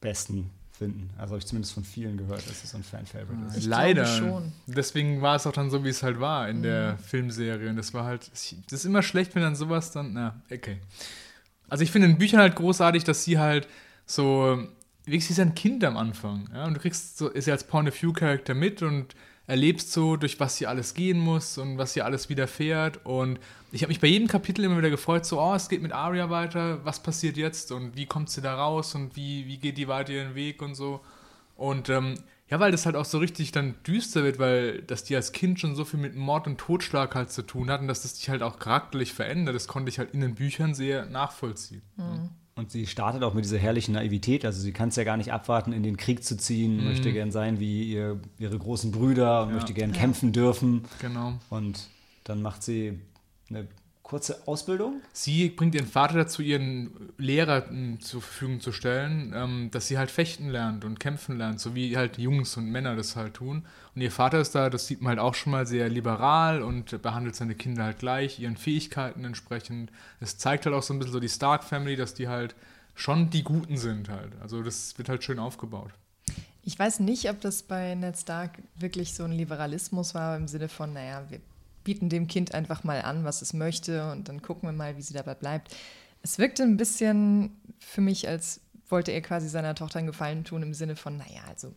[0.00, 1.10] besten finden.
[1.18, 3.66] Also habe ich zumindest von vielen gehört, dass es so ein Fan-Favorite ist.
[3.66, 4.06] Leider.
[4.06, 4.52] Schon.
[4.66, 6.62] Deswegen war es auch dann so, wie es halt war in mhm.
[6.62, 7.68] der Filmserie.
[7.68, 10.78] Und das war halt, das ist immer schlecht, wenn dann sowas dann, na, okay.
[11.68, 13.68] Also ich finde in Büchern halt großartig, dass sie halt
[14.06, 14.66] so
[15.10, 16.48] wirklich ist ein Kind am Anfang.
[16.52, 16.66] Ja?
[16.66, 19.14] Und du kriegst so, ist ja als Point of View Charakter mit und
[19.46, 23.04] erlebst so, durch was sie alles gehen muss und was sie alles widerfährt.
[23.04, 23.40] Und
[23.72, 26.28] ich habe mich bei jedem Kapitel immer wieder gefreut, so, oh, es geht mit Arya
[26.28, 29.88] weiter, was passiert jetzt und wie kommt sie da raus und wie, wie geht die
[29.88, 31.00] weiter ihren Weg und so.
[31.56, 32.16] Und ähm,
[32.50, 35.60] ja, weil das halt auch so richtig dann düster wird, weil dass die als Kind
[35.60, 38.42] schon so viel mit Mord und Totschlag halt zu tun hatten, dass das dich halt
[38.42, 39.54] auch charakterlich verändert.
[39.54, 41.82] Das konnte ich halt in den Büchern sehr nachvollziehen.
[41.96, 42.30] Mhm.
[42.58, 44.44] Und sie startet auch mit dieser herrlichen Naivität.
[44.44, 47.30] Also sie kann es ja gar nicht abwarten, in den Krieg zu ziehen, möchte gern
[47.30, 49.54] sein wie ihr, ihre großen Brüder und Ja.
[49.54, 50.82] möchte gern kämpfen dürfen.
[51.00, 51.34] Genau.
[51.50, 51.88] Und
[52.24, 52.98] dann macht sie
[53.48, 53.68] eine
[54.08, 55.02] kurze Ausbildung.
[55.12, 59.98] Sie bringt ihren Vater dazu, ihren Lehrer m, zur Verfügung zu stellen, ähm, dass sie
[59.98, 63.66] halt fechten lernt und kämpfen lernt, so wie halt Jungs und Männer das halt tun.
[63.94, 67.02] Und ihr Vater ist da, das sieht man halt auch schon mal sehr liberal und
[67.02, 69.92] behandelt seine Kinder halt gleich, ihren Fähigkeiten entsprechend.
[70.20, 72.54] Es zeigt halt auch so ein bisschen so die Stark Family, dass die halt
[72.94, 74.32] schon die Guten sind halt.
[74.40, 75.90] Also das wird halt schön aufgebaut.
[76.62, 80.68] Ich weiß nicht, ob das bei Ned Stark wirklich so ein Liberalismus war, im Sinne
[80.68, 81.40] von, naja, wir
[81.84, 85.02] bieten dem Kind einfach mal an, was es möchte und dann gucken wir mal, wie
[85.02, 85.74] sie dabei bleibt.
[86.22, 90.62] Es wirkte ein bisschen für mich, als wollte er quasi seiner Tochter einen Gefallen tun,
[90.62, 91.72] im Sinne von, naja, also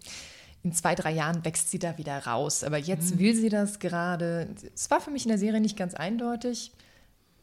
[0.63, 4.47] in zwei, drei Jahren wächst sie da wieder raus, aber jetzt will sie das gerade.
[4.75, 6.71] Es war für mich in der Serie nicht ganz eindeutig,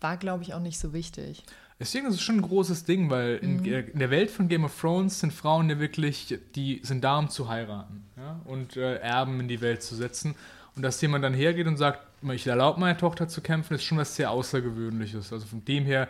[0.01, 1.43] war, glaube ich, auch nicht so wichtig.
[1.81, 4.81] Deswegen ist es schon ein großes Ding, weil in, in der Welt von Game of
[4.81, 8.41] Thrones sind Frauen ja wirklich, die sind da, um zu heiraten ja?
[8.45, 10.35] und äh, Erben in die Welt zu setzen.
[10.79, 13.99] Und dass jemand dann hergeht und sagt, ich erlaube meiner Tochter zu kämpfen, ist schon
[13.99, 15.33] was sehr Außergewöhnliches.
[15.33, 16.07] Also von dem her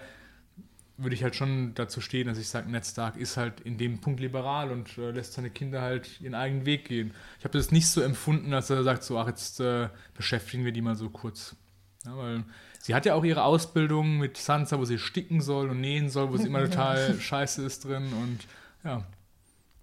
[0.98, 4.02] würde ich halt schon dazu stehen, dass ich sage, Ned Stark ist halt in dem
[4.02, 7.14] Punkt liberal und äh, lässt seine Kinder halt ihren eigenen Weg gehen.
[7.38, 10.72] Ich habe das nicht so empfunden, dass er sagt, so, ach, jetzt äh, beschäftigen wir
[10.72, 11.56] die mal so kurz.
[12.04, 12.44] Ja, weil
[12.78, 16.30] sie hat ja auch ihre Ausbildung mit Sansa, wo sie sticken soll und nähen soll,
[16.30, 18.40] wo sie immer total scheiße ist drin und
[18.84, 19.02] ja.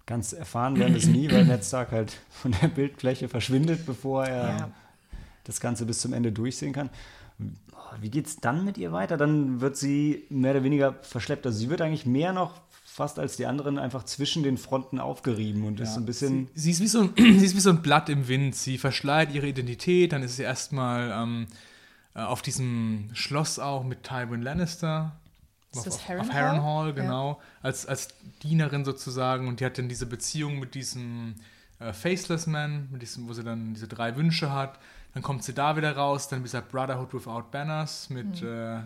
[0.06, 4.48] Ganz erfahren werden es nie, weil Ned Stark halt von der Bildfläche verschwindet, bevor er
[4.58, 4.70] Ja.
[5.44, 6.90] das Ganze bis zum Ende durchsehen kann.
[8.00, 9.16] Wie geht es dann mit ihr weiter?
[9.16, 11.46] Dann wird sie mehr oder weniger verschleppt.
[11.46, 15.64] Also sie wird eigentlich mehr noch fast als die anderen einfach zwischen den Fronten aufgerieben
[15.64, 16.48] und ist so ein bisschen.
[16.54, 18.54] Sie, sie, ist wie so ein, sie ist wie so ein Blatt im Wind.
[18.54, 21.46] Sie verschleiert ihre Identität, dann ist sie erstmal ähm,
[22.14, 25.12] äh, auf diesem Schloss auch mit Tywin Lannister.
[25.76, 26.28] Ist auf, das auf, Harrenhal?
[26.28, 26.92] auf Harrenhal, Ja.
[26.92, 27.40] genau.
[27.62, 28.08] Als, als
[28.42, 29.48] Dienerin sozusagen.
[29.48, 31.34] Und die hat dann diese Beziehung mit diesem
[31.78, 34.78] äh, Faceless Man, mit diesem, wo sie dann diese drei Wünsche hat.
[35.14, 38.48] Dann kommt sie da wieder raus, dann dieser Brotherhood Without Banners mit, Mhm.
[38.48, 38.80] äh,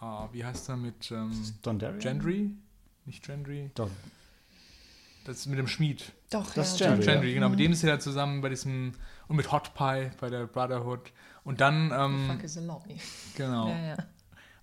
[0.00, 1.32] ah, wie heißt er, mit ähm?
[2.00, 2.50] Gendry?
[3.04, 3.70] Nicht Gendry?
[3.74, 3.90] Doch.
[5.24, 6.12] Das ist mit dem Schmied.
[6.30, 6.88] Doch, Das ist ja.
[6.90, 7.34] Gendry, Gendry, ja.
[7.34, 7.48] genau.
[7.48, 8.94] Mit dem ist er da zusammen bei diesem
[9.28, 11.12] und mit Hot Pie bei der Brotherhood.
[11.44, 12.96] Und dann, ähm, Fuck is a lie.
[13.36, 13.68] genau.
[13.70, 13.96] Ja, ja.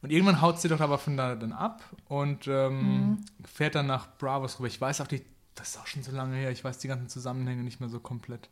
[0.04, 3.26] Und irgendwann haut sie doch aber von da dann ab und ähm, Mhm.
[3.46, 4.68] fährt dann nach Bravos rüber.
[4.68, 5.24] Ich weiß auch die,
[5.56, 8.00] das ist auch schon so lange her, ich weiß die ganzen Zusammenhänge nicht mehr so
[8.00, 8.50] komplett.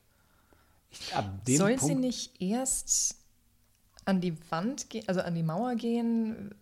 [1.13, 3.17] Ab dem Soll sie Punkt, nicht erst
[4.11, 6.53] an die Wand gehen, also an die Mauer gehen?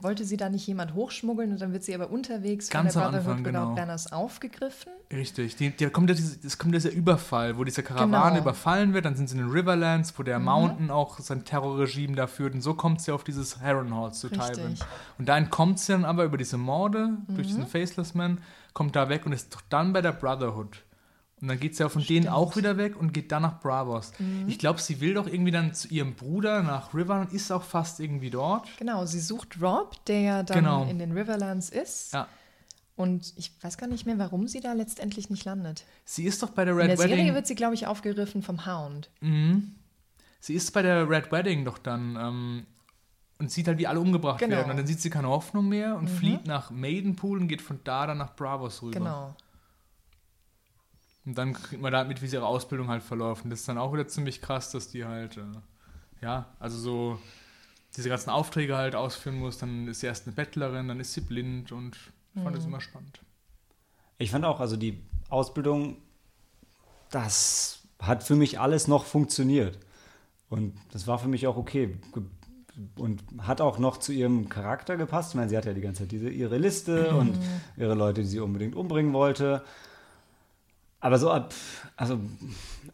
[0.00, 3.08] Wollte sie da nicht jemand hochschmuggeln und dann wird sie aber unterwegs Ganz von der
[3.10, 3.74] Brotherhood Anfang, Without genau.
[3.74, 4.90] Banners aufgegriffen?
[5.12, 8.42] Richtig, die, die kommt ja diese, es kommt dieser Überfall, wo diese Karawane Genau.
[8.42, 10.26] überfallen wird, dann sind sie in den Riverlands, wo Mhm.
[10.26, 14.26] der Mountain auch sein Terrorregime da führt und so kommt sie auf dieses Harrenhal zu
[14.28, 14.46] Richtig.
[14.56, 14.74] Tywin.
[15.18, 17.50] Und da entkommt sie dann aber über diese Morde durch Mhm.
[17.50, 18.38] diesen Faceless Man,
[18.72, 20.82] kommt da weg und ist dann bei der Brotherhood.
[21.40, 22.34] Und dann geht sie ja von denen Stimmt.
[22.36, 24.12] auch wieder weg und geht dann nach Bravos.
[24.18, 24.48] Mhm.
[24.48, 27.62] Ich glaube, sie will doch irgendwie dann zu ihrem Bruder nach River und ist auch
[27.62, 28.66] fast irgendwie dort.
[28.78, 30.84] Genau, sie sucht Rob, der ja dann Genau.
[30.88, 32.14] in den Riverlands ist.
[32.14, 32.26] Ja.
[32.96, 35.84] Und ich weiß gar nicht mehr, warum sie da letztendlich nicht landet.
[36.06, 37.34] Sie ist doch bei der In Red der Serie Wedding.
[37.34, 39.10] wird sie, glaube ich, aufgegriffen vom Hound.
[39.20, 39.74] Mhm.
[40.40, 42.66] Sie ist bei der Red Wedding doch dann ähm,
[43.38, 44.56] und sieht halt, wie alle umgebracht Genau.
[44.56, 44.70] werden.
[44.70, 48.06] Und dann sieht sie keine Hoffnung mehr und flieht nach Maidenpool und geht von da
[48.06, 48.92] dann nach Bravos rüber.
[48.98, 49.34] Genau.
[51.26, 53.44] Und dann kriegt man da mit, wie sie ihre Ausbildung halt verläuft.
[53.44, 55.42] Und das ist dann auch wieder ziemlich krass, dass die halt, äh,
[56.22, 57.18] ja, also so
[57.96, 59.58] diese ganzen Aufträge halt ausführen muss.
[59.58, 61.96] Dann ist sie erst eine Bettlerin, dann ist sie blind und
[62.34, 63.20] ich fand das immer spannend.
[64.18, 65.96] ich fand auch, also die Ausbildung,
[67.10, 69.78] das hat für mich alles noch funktioniert.
[70.48, 71.96] Und das war für mich auch okay.
[72.96, 75.30] Und hat auch noch zu ihrem Charakter gepasst.
[75.30, 77.36] Ich meine, sie hat ja die ganze Zeit diese, ihre Liste und
[77.76, 79.64] ihre Leute, die sie unbedingt umbringen wollte.
[81.06, 81.54] Aber so ab,
[81.96, 82.18] also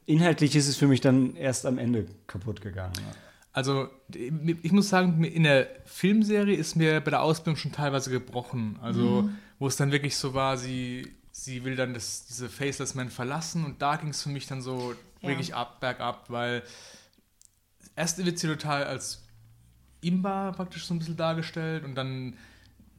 [0.05, 2.93] inhaltlich ist es für mich dann erst am Ende kaputt gegangen.
[2.99, 3.15] ja.
[3.55, 8.79] Also, ich muss sagen, in der Filmserie ist mir bei der Ausbildung schon teilweise gebrochen.
[8.83, 13.09] Also, wo es dann wirklich so war, sie, sie will dann das, diese Faceless Man
[13.09, 15.29] verlassen und da ging es für mich dann so Ja.
[15.29, 16.63] wirklich ab, bergab, weil
[17.97, 19.23] erst wird sie total als
[20.03, 22.37] Imba praktisch so ein bisschen dargestellt und dann,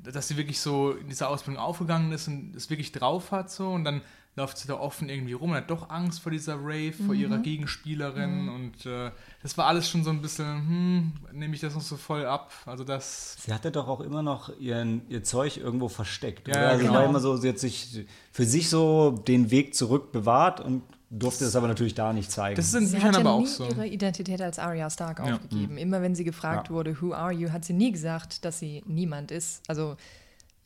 [0.04, 3.70] dass sie wirklich so in dieser Ausbildung aufgegangen ist und es wirklich drauf hat so
[3.70, 4.02] und dann
[4.36, 7.38] läuft sie da offen irgendwie rum und hat doch Angst vor dieser Rave, vor ihrer
[7.38, 11.82] Gegenspielerin und äh, das war alles schon so ein bisschen, hm, nehme ich das noch
[11.82, 15.88] so voll ab, also das, Sie hatte doch auch immer noch ihren, ihr Zeug irgendwo
[15.88, 16.48] versteckt.
[16.48, 16.68] Ja, oder?
[16.70, 16.94] Also genau.
[16.96, 21.46] war immer so, sie hat sich für sich so den Weg zurück bewahrt und durfte
[21.46, 22.56] es aber natürlich da nicht zeigen.
[22.56, 23.68] das ist in Sie hat ja aber nie auch so.
[23.68, 25.36] ihre Identität als Arya Stark Ja.
[25.36, 25.78] aufgegeben.
[25.78, 26.74] Immer wenn sie gefragt Ja.
[26.74, 29.62] wurde, who are you, hat sie nie gesagt, dass sie niemand ist.
[29.68, 29.96] Also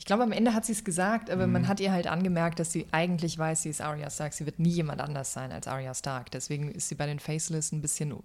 [0.08, 1.54] glaube, am Ende hat sie es gesagt, aber Mhm.
[1.54, 4.34] man hat ihr halt angemerkt, dass sie eigentlich weiß, sie ist Arya Stark.
[4.34, 6.32] Sie wird nie jemand anders sein als Arya Stark.
[6.32, 8.16] Deswegen ist sie bei den Faceless ein bisschen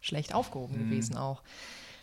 [0.00, 0.84] schlecht aufgehoben Mhm.
[0.90, 1.42] gewesen auch.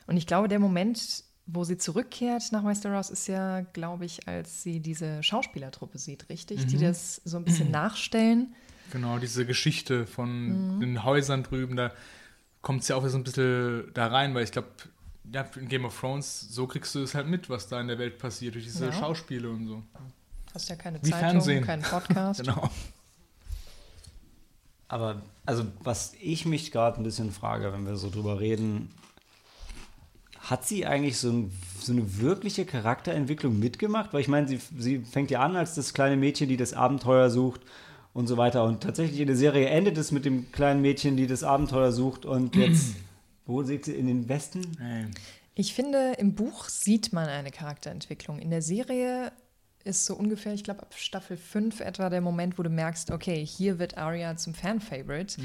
[0.07, 4.63] Und ich glaube, der Moment, wo sie zurückkehrt nach Westeros, ist ja, glaube ich, als
[4.63, 6.61] sie diese Schauspielertruppe sieht, richtig?
[6.65, 6.67] Mhm.
[6.67, 8.55] Die das so ein bisschen nachstellen.
[8.91, 10.07] Genau, diese Geschichte Mhm.
[10.07, 11.91] von den Häusern drüben, da
[12.61, 14.67] kommt es ja auch so ein bisschen da rein, weil ich glaube,
[15.31, 17.97] ja, in Game of Thrones, so kriegst du es halt mit, was da in der
[17.99, 18.93] Welt passiert, durch diese Ja.
[18.93, 19.83] Schauspiele und so.
[20.53, 21.63] Hast ja keine Wie Zeitung, Fernsehen.
[21.65, 22.39] keinen Podcast.
[22.41, 22.69] Genau.
[24.88, 28.91] Aber, also, was ich mich gerade ein bisschen frage, wenn wir so drüber reden,
[30.39, 34.13] hat sie eigentlich so, ein, so eine wirkliche Charakterentwicklung mitgemacht?
[34.13, 37.31] Weil ich meine, sie, sie fängt ja an als das kleine Mädchen, die das Abenteuer
[37.31, 37.61] sucht
[38.13, 38.63] und so weiter.
[38.63, 42.25] Und tatsächlich in der Serie endet es mit dem kleinen Mädchen, die das Abenteuer sucht.
[42.25, 42.93] Und jetzt,
[43.45, 44.62] wo sieht sie in den Westen?
[44.79, 45.05] Ey.
[45.53, 48.39] Ich finde, im Buch sieht man eine Charakterentwicklung.
[48.39, 49.31] In der Serie
[49.86, 53.45] ist so ungefähr, ich glaube, ab Staffel 5 etwa der Moment, wo du merkst, okay,
[53.45, 55.39] hier wird Arya zum Fan-Favorite.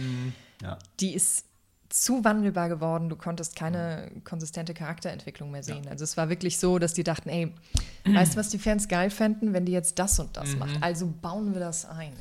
[0.63, 0.79] Ja.
[0.99, 1.45] Die ist
[1.91, 5.87] zu wandelbar geworden, du konntest keine konsistente Charakterentwicklung mehr sehen.
[5.89, 7.53] Also es war wirklich so, dass die dachten, ey,
[8.05, 10.83] weißt du, was die Fans geil fänden, wenn die jetzt das und das macht?
[10.83, 12.13] Also bauen wir das ein.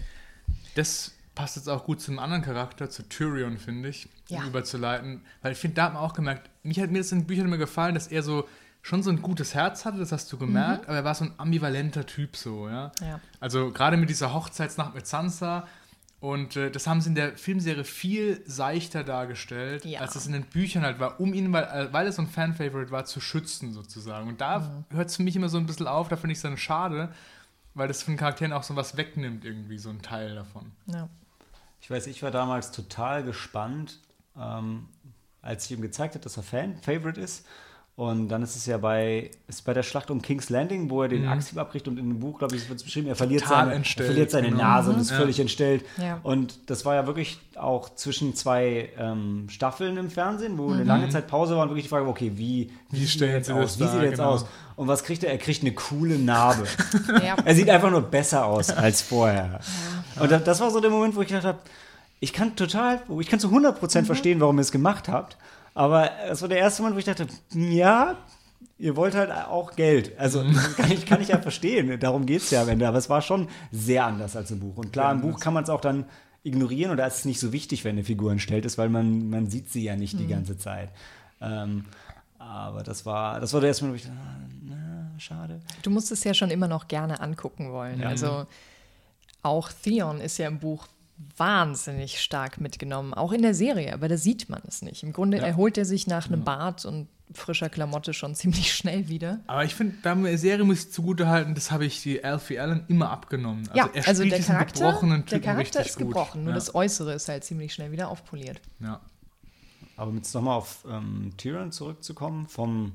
[0.75, 4.43] Das passt jetzt auch gut zu einem anderen Charakter, zu Tyrion, finde ich, Ja.
[4.45, 5.21] überzuleiten.
[5.41, 7.45] Weil ich finde, da hat man auch gemerkt, mich hat mir das in den Büchern
[7.45, 8.45] immer gefallen, dass er so
[8.81, 11.33] schon so ein gutes Herz hatte, das hast du gemerkt, aber er war so ein
[11.37, 12.91] ambivalenter Typ so, ja.
[13.01, 13.21] Ja.
[13.39, 15.65] Also gerade mit dieser Hochzeitsnacht mit Sansa
[16.19, 20.01] und äh, das haben sie in der Filmserie viel seichter dargestellt, Ja.
[20.01, 22.27] als es in den Büchern halt war, um ihn, weil, äh, weil es so ein
[22.27, 24.27] Fan-Favorite war, zu schützen sozusagen.
[24.27, 26.43] Und da hört es für mich immer so ein bisschen auf, da finde ich es
[26.43, 27.13] dann schade,
[27.75, 30.71] weil das von Charakteren auch so was wegnimmt irgendwie, so ein Teil davon.
[30.87, 31.07] Ja.
[31.81, 33.99] Ich weiß, ich war damals total gespannt,
[34.39, 34.87] ähm,
[35.41, 37.45] als ich ihm gezeigt habe, dass er Fan-Favorite ist.
[37.95, 41.09] Und dann ist es ja bei, ist bei der Schlacht um King's Landing, wo er
[41.09, 43.57] den Axthieb abbricht und in dem Buch, glaube ich, wird es beschrieben, er verliert Total
[43.57, 44.63] seine, er entstellt, verliert seine genau.
[44.63, 45.17] Nase und ist Ja.
[45.17, 45.83] völlig entstellt.
[45.97, 46.17] Ja.
[46.23, 51.09] Und das war ja wirklich auch zwischen zwei ähm, Staffeln im Fernsehen, wo eine lange
[51.09, 53.53] Zeit Pause war und wirklich die Frage, okay, wie, Wie sieht stellen er jetzt sie
[53.53, 53.77] aus?
[53.77, 54.29] das Wie sieht er jetzt Genau.
[54.29, 54.45] aus?
[54.77, 55.31] Und was kriegt er?
[55.31, 56.63] Er kriegt eine coole Narbe.
[57.21, 57.35] Ja.
[57.43, 59.59] Er sieht einfach nur besser aus als vorher.
[60.19, 61.59] Und das, war so der Moment, wo ich gedacht habe,
[62.19, 65.37] ich kann total, ich kann zu 100% verstehen, warum ihr es gemacht habt.
[65.73, 68.17] Aber das war der erste Moment, wo ich dachte, ja,
[68.77, 70.17] ihr wollt halt auch Geld.
[70.19, 71.99] Also das kann ich, kann ich ja verstehen.
[71.99, 72.87] Darum geht es ja am Ende.
[72.87, 74.77] Aber es war schon sehr anders als im Buch.
[74.77, 76.05] Und klar, im Buch kann man es auch dann
[76.43, 79.49] ignorieren da ist es nicht so wichtig, wenn eine Figur entstellt ist, weil man, man
[79.49, 80.89] sieht sie ja nicht die ganze Zeit.
[81.41, 81.85] Ähm,
[82.37, 85.59] aber das war, das war der erste Moment, wo ich dachte, ah, na, schade.
[85.81, 88.03] Du musst es ja schon immer noch gerne angucken wollen.
[88.03, 88.47] Also
[89.41, 90.87] auch Theon ist ja im Buch
[91.37, 95.03] wahnsinnig stark mitgenommen, auch in der Serie, aber da sieht man es nicht.
[95.03, 99.39] Im Grunde erholt er sich nach einem Bart und frischer Klamotte schon ziemlich schnell wieder.
[99.47, 102.85] Aber ich finde, bei der Serie muss ich zugutehalten, das habe ich die Alfie Allen
[102.87, 103.67] immer abgenommen.
[103.69, 106.07] Also ja, er also spielt der diesen Charakter, gebrochenen der Typen Charakter richtig ist gut.
[106.07, 106.55] gebrochen, nur ja.
[106.55, 108.61] das Äußere ist halt ziemlich schnell wieder aufpoliert.
[108.79, 109.01] ja.
[109.97, 112.93] Aber jetzt nochmal auf ähm, Tyrion zurückzukommen, vom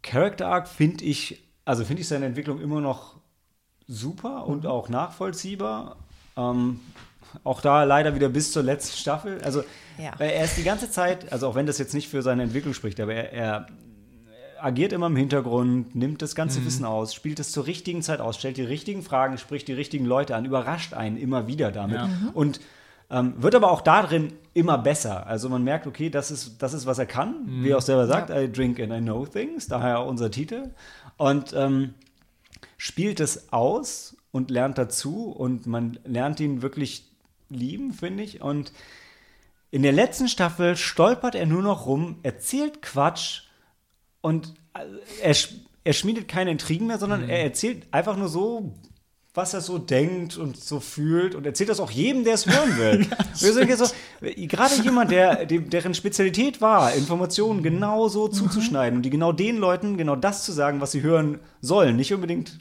[0.00, 3.20] Character Arc finde ich, also finde ich seine Entwicklung immer noch
[3.88, 5.96] super und auch nachvollziehbar.
[6.36, 6.80] Ähm,
[7.44, 9.40] auch da leider wieder bis zur letzten Staffel.
[9.42, 9.62] Also
[9.98, 10.12] Ja.
[10.18, 12.74] weil er ist die ganze Zeit, also auch wenn das jetzt nicht für seine Entwicklung
[12.74, 13.66] spricht, aber er, er
[14.60, 18.36] agiert immer im Hintergrund, nimmt das ganze Wissen aus, spielt es zur richtigen Zeit aus,
[18.38, 21.96] stellt die richtigen Fragen, spricht die richtigen Leute an, überrascht einen immer wieder damit.
[21.96, 22.08] Ja.
[22.34, 22.60] Und
[23.10, 25.26] ähm, wird aber auch darin immer besser.
[25.26, 28.06] Also man merkt, okay, das ist, das ist was er kann, wie er auch selber
[28.06, 30.70] sagt, I drink and I know things, daher auch unser Titel.
[31.16, 31.94] Und ähm,
[32.82, 37.04] spielt es aus und lernt dazu und man lernt ihn wirklich
[37.48, 38.42] lieben, finde ich.
[38.42, 38.72] Und
[39.70, 43.42] in der letzten Staffel stolpert er nur noch rum, erzählt Quatsch
[44.20, 44.80] und äh,
[45.22, 45.36] er,
[45.84, 48.74] er schmiedet keine Intrigen mehr, sondern er erzählt einfach nur so,
[49.32, 52.78] was er so denkt und so fühlt und erzählt das auch jedem, der es hören
[52.78, 53.06] will.
[53.38, 59.02] Wir sind jetzt so, gerade jemand, der, deren Spezialität war, Informationen genau so zuzuschneiden und
[59.02, 62.58] die genau den Leuten genau das zu sagen, was sie hören sollen, nicht unbedingt,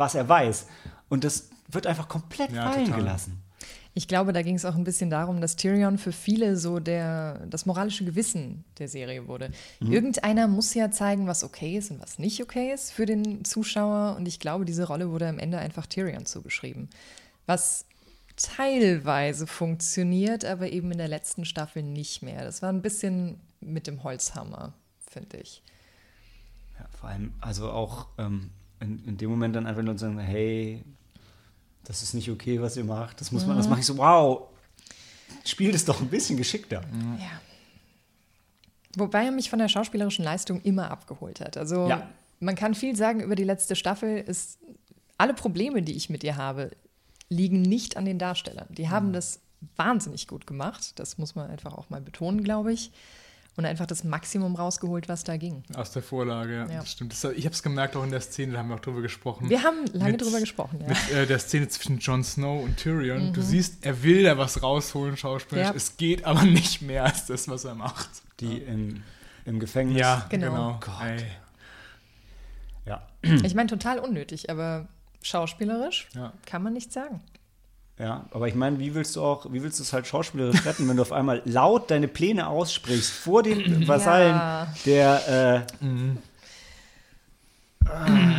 [0.00, 0.66] was er weiß.
[1.08, 3.00] Und das wird einfach komplett Ja, fallen total.
[3.00, 3.42] gelassen.
[3.92, 7.44] Ich glaube, da ging es auch ein bisschen darum, dass Tyrion für viele so der,
[7.48, 9.50] das moralische Gewissen der Serie wurde.
[9.80, 14.14] Irgendeiner muss ja zeigen, was okay ist und was nicht okay ist für den Zuschauer.
[14.16, 16.88] Und ich glaube, diese Rolle wurde am Ende einfach Tyrion zugeschrieben.
[17.46, 17.84] Was
[18.36, 22.44] teilweise funktioniert, aber eben in der letzten Staffel nicht mehr.
[22.44, 24.72] Das war ein bisschen mit dem Holzhammer,
[25.10, 25.62] finde ich.
[26.78, 30.82] Ja, vor allem, also auch ähm, in, in dem Moment dann einfach nur sagen, hey,
[31.84, 33.20] das ist nicht okay, was ihr macht.
[33.20, 34.48] Das muss man, das mache ich so, wow,
[35.44, 36.82] spielt es doch ein bisschen geschickter.
[37.18, 37.40] Ja.
[38.96, 41.56] Wobei er mich von der schauspielerischen Leistung immer abgeholt hat.
[41.56, 42.08] Also Ja.
[42.40, 44.18] man kann viel sagen über die letzte Staffel.
[44.18, 44.58] Ist,
[45.16, 46.70] alle Probleme, die ich mit ihr habe,
[47.28, 48.66] liegen nicht an den Darstellern.
[48.70, 49.12] Die haben Mhm.
[49.12, 49.40] das
[49.76, 50.98] wahnsinnig gut gemacht.
[50.98, 52.90] Das muss man einfach auch mal betonen, glaube ich.
[53.60, 55.62] Und einfach das Maximum rausgeholt, was da ging.
[55.74, 56.78] Aus der Vorlage, ja, Ja.
[56.80, 57.12] das stimmt.
[57.12, 59.50] Das, ich habe es gemerkt auch in der Szene, da haben wir auch drüber gesprochen.
[59.50, 60.88] Wir haben lange Mit- drüber gesprochen, ja.
[60.88, 63.34] Mit äh, der Szene zwischen Jon Snow und Tyrion.
[63.34, 65.68] Du siehst, er will da was rausholen, schauspielerisch.
[65.68, 65.74] Ja.
[65.76, 68.08] Es geht aber nicht mehr als das, was er macht.
[68.40, 69.02] Die im,
[69.44, 70.00] im Gefängnis.
[70.00, 70.46] Ja, Genau.
[70.50, 70.80] genau.
[70.80, 71.02] Gott.
[71.04, 71.26] Ey,
[72.86, 73.02] Ja.
[73.44, 74.88] Ich meine, total unnötig, aber
[75.22, 76.32] schauspielerisch ja.
[76.46, 77.20] kann man nicht sagen.
[78.00, 80.88] Ja, aber ich meine, wie willst du auch, wie willst du es halt schauspielerisch retten,
[80.88, 84.74] wenn du auf einmal laut deine Pläne aussprichst vor den Vasallen Ja.
[84.86, 85.86] der äh,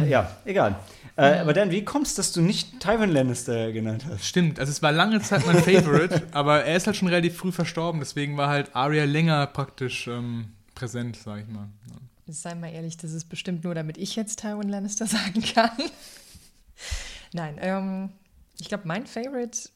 [0.01, 0.75] äh, ja, egal.
[1.17, 4.25] Äh, aber dann, wie kommst du, dass du nicht Tywin Lannister genannt hast?
[4.25, 7.51] Stimmt, also es war lange Zeit mein Favorite, aber er ist halt schon relativ früh
[7.51, 11.67] verstorben, deswegen war halt Arya länger praktisch ähm, präsent, sag ich mal.
[11.89, 12.33] Ja.
[12.33, 15.71] Sei mal ehrlich, das ist bestimmt nur, damit ich jetzt Tywin Lannister sagen kann.
[17.33, 18.09] Nein, ähm,
[18.61, 19.69] ich glaube, mein Favorite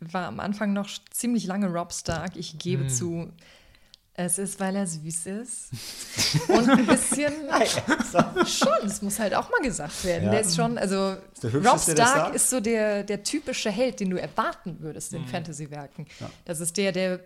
[0.00, 2.36] war am Anfang noch ziemlich lange Rob Stark.
[2.36, 2.88] Ich gebe Hm.
[2.90, 3.32] zu,
[4.14, 5.68] es ist, weil er süß ist.
[6.48, 7.32] Und ein bisschen
[8.46, 10.24] schon, es muss halt auch mal gesagt werden.
[10.26, 10.30] Ja.
[10.32, 14.20] Der ist schon, also der Rob Stark ist so der, der typische Held, den du
[14.20, 16.06] erwarten würdest in Fantasy-Werken.
[16.20, 16.30] Ja.
[16.44, 17.20] Das ist der, der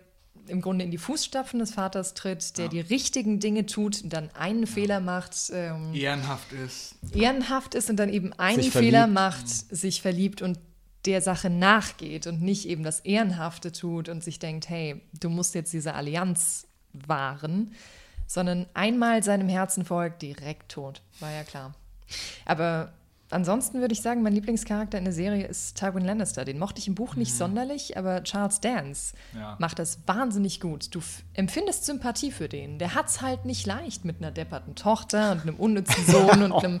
[0.47, 4.65] im Grunde in die Fußstapfen des Vaters tritt, der die richtigen Dinge tut, dann einen
[4.65, 6.95] Fehler macht, ähm, Ehrenhaft ist.
[7.13, 9.13] ehrenhaft ist und dann eben einen Sich Fehler verliebt.
[9.13, 10.57] macht, sich verliebt und
[11.05, 15.55] der Sache nachgeht und nicht eben das Ehrenhafte tut und sich denkt, hey, du musst
[15.55, 17.73] jetzt diese Allianz wahren,
[18.27, 21.01] sondern einmal seinem Herzen folgt, direkt tot.
[21.19, 21.73] War ja klar.
[22.45, 22.91] Aber
[23.29, 26.45] ansonsten würde ich sagen, mein Lieblingscharakter in der Serie ist Tywin Lannister.
[26.45, 29.55] Den mochte ich im Buch nicht sonderlich, aber Charles Dance Ja.
[29.59, 30.93] macht das wahnsinnig gut.
[30.93, 31.01] Du
[31.33, 32.77] empfindest Sympathie für den.
[32.77, 36.79] Der hat's halt nicht leicht mit einer depperten Tochter und einem unnützen Sohn und einem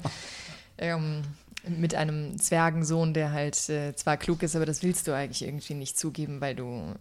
[0.77, 1.21] ähm,
[1.67, 5.75] mit einem Zwergensohn, der halt äh, zwar klug ist, aber das willst du eigentlich irgendwie
[5.75, 6.95] nicht zugeben, weil du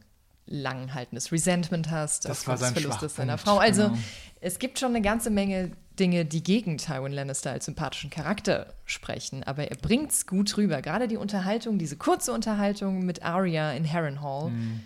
[0.46, 3.58] langhaltendes Resentment hast Das war sein Verlust seiner Schwachpunkt, Frau.
[3.58, 3.98] Also genau.
[4.40, 9.44] es gibt schon eine ganze Menge Dinge, die gegen Tywin Lannister als sympathischen Charakter sprechen,
[9.44, 10.82] aber er bringt's gut rüber.
[10.82, 14.80] Gerade die Unterhaltung, diese kurze Unterhaltung mit Arya in Harrenhal, Mhm.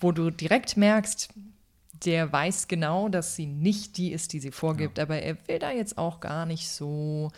[0.00, 1.28] wo du direkt merkst,
[2.04, 5.70] der weiß genau, dass sie nicht die ist, die sie vorgibt, aber er will da
[5.70, 7.30] jetzt auch gar nicht so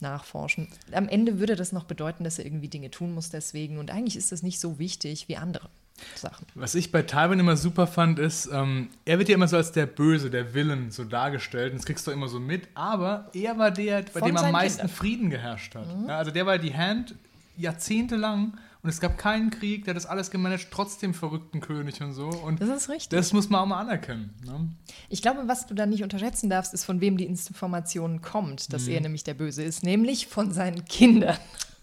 [0.00, 0.68] nachforschen.
[0.92, 4.16] Am Ende würde das noch bedeuten, dass er irgendwie Dinge tun muss deswegen und eigentlich
[4.16, 5.68] ist das nicht so wichtig wie andere
[6.14, 6.46] Sachen.
[6.54, 9.72] Was ich bei Tywin immer super fand, ist, ähm, er wird ja immer so als
[9.72, 11.72] der Böse, der Villain so dargestellt.
[11.72, 12.68] Und das kriegst du immer so mit.
[12.74, 14.96] Aber er war der, bei Von dem am meisten Kindern.
[14.96, 15.86] Frieden geherrscht hat.
[16.06, 17.14] Ja, also der war die Hand
[17.56, 22.12] jahrzehntelang und es gab keinen Krieg, der hat das alles gemanagt, trotzdem verrückten König und
[22.12, 22.28] so.
[22.28, 23.18] Und Das ist richtig.
[23.18, 24.30] das muss man auch mal anerkennen.
[24.44, 24.68] Ne?
[25.08, 28.72] Ich glaube, was du da nicht unterschätzen darfst, ist, von wem die Information kommt, Mhm.
[28.72, 31.36] dass er nämlich der Böse ist, nämlich von seinen Kindern.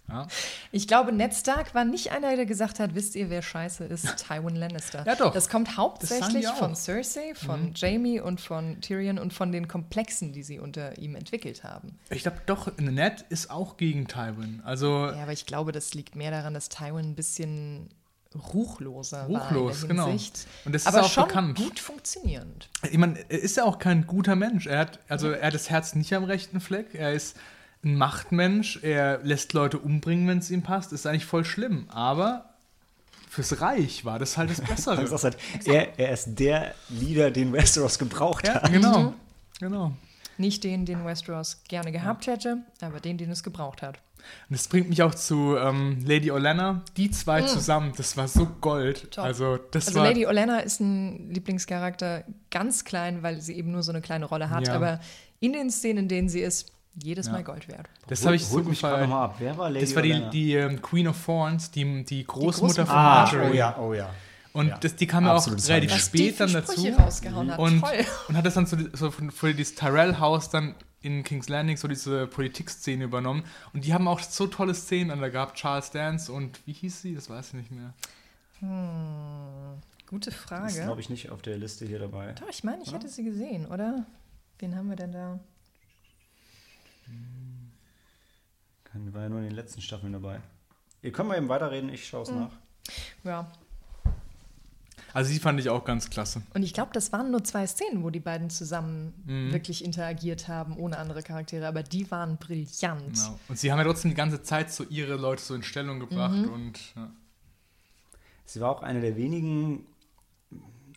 [0.10, 0.28] Ja.
[0.72, 4.18] Ich glaube, Ned Stark war nicht einer, der gesagt hat, wisst ihr, wer scheiße ist?
[4.28, 5.06] Tywin Lannister.
[5.06, 5.34] Ja, doch.
[5.34, 6.46] Das kommt Das hauptsächlich.
[6.46, 6.56] Mhm.
[6.58, 11.16] von Cersei, von Jamie und von Tyrion und von den Komplexen, die sie unter ihm
[11.16, 11.98] entwickelt haben.
[12.10, 14.62] Ich glaube doch, Ned ist auch gegen Tywin.
[14.66, 17.89] Also Ja, aber ich glaube, das liegt mehr daran, dass Tywin ein bisschen
[18.54, 20.08] ruchloser Ruchlos, war in der genau.
[20.08, 20.48] Hinsicht.
[20.66, 21.58] Und das ist aber auch schon bekannt.
[21.58, 22.70] gut funktionierend.
[22.89, 24.68] Ich meine, er ist ja auch kein guter Mensch.
[24.68, 26.94] Er hat, also er hat das Herz nicht am rechten Fleck.
[26.94, 27.38] Er ist
[27.84, 28.80] ein Machtmensch.
[28.82, 30.93] Er lässt Leute umbringen, wenn es ihm passt.
[30.93, 31.86] Ist eigentlich voll schlimm.
[31.89, 32.50] Aber
[33.30, 35.02] fürs Reich war das halt das Bessere.
[35.02, 38.72] Das ist halt, er, er ist der Leader, den Westeros gebraucht ja, hat.
[38.72, 39.13] genau.
[39.60, 39.93] Genau.
[40.38, 44.00] Nicht den, den Westeros gerne gehabt hätte, aber den, den es gebraucht hat.
[44.50, 46.82] Und das bringt mich auch zu ähm, Lady Olenna.
[46.98, 49.12] Die zwei zusammen, das war so Gold.
[49.12, 49.26] Top.
[49.26, 53.84] Also das Also war Lady Olenna ist ein Lieblingscharakter, ganz klein, weil sie eben nur
[53.84, 54.76] so eine kleine Rolle hat, Ja.
[54.76, 55.02] aber
[55.39, 57.34] in den Szenen, in denen sie ist, jedes Ja.
[57.34, 57.89] Mal Gold wert.
[58.08, 59.12] das habe ich so gefallen.
[59.12, 59.35] ab.
[59.39, 62.96] Wer war Lady Das war die, die ähm, Queen of Thorns, die, die Großmutter von
[62.96, 63.50] Ah, Marjorie.
[63.50, 64.10] oh ja, oh ja.
[64.54, 64.77] Und Ja.
[64.77, 65.91] das, die kam ja auch relativ.
[65.91, 66.87] Was die spät dann dazu.
[66.87, 67.58] Rausgehauen hat.
[67.60, 68.06] Und, Toll.
[68.27, 71.87] und hat das dann so, so von, für dieses Tyrell-Haus dann in King's Landing so
[71.87, 73.44] diese Politikszene übernommen.
[73.73, 75.58] Und die haben auch so tolle Szenen an da gehabt.
[75.58, 77.15] Charles Dance und wie hieß sie?
[77.15, 77.94] Das weiß ich nicht mehr.
[80.08, 80.73] Gute Ist, Frage.
[80.83, 82.33] glaube ich, nicht auf der Liste hier dabei.
[82.33, 84.06] Doch, ich meine, ich hätte sie gesehen, oder?
[84.60, 85.39] Wen haben wir denn da?
[88.95, 90.39] Die war ja nur in den letzten Staffeln dabei.
[91.01, 92.39] Ihr könnt mal eben weiterreden, ich schaue es Hm.
[92.39, 92.51] nach.
[93.23, 93.51] Ja.
[95.13, 96.41] Also die fand ich auch ganz klasse.
[96.56, 99.51] Und ich glaube, das waren nur zwei Szenen, wo die beiden zusammen Mhm.
[99.54, 103.13] wirklich interagiert haben, ohne andere Charaktere, aber die waren brillant.
[103.13, 103.39] Genau.
[103.47, 106.33] Und sie haben ja trotzdem die ganze Zeit so ihre Leute so in Stellung gebracht.
[106.37, 106.49] Mhm.
[106.54, 107.12] Und ja.
[108.45, 109.85] Sie war auch eine der wenigen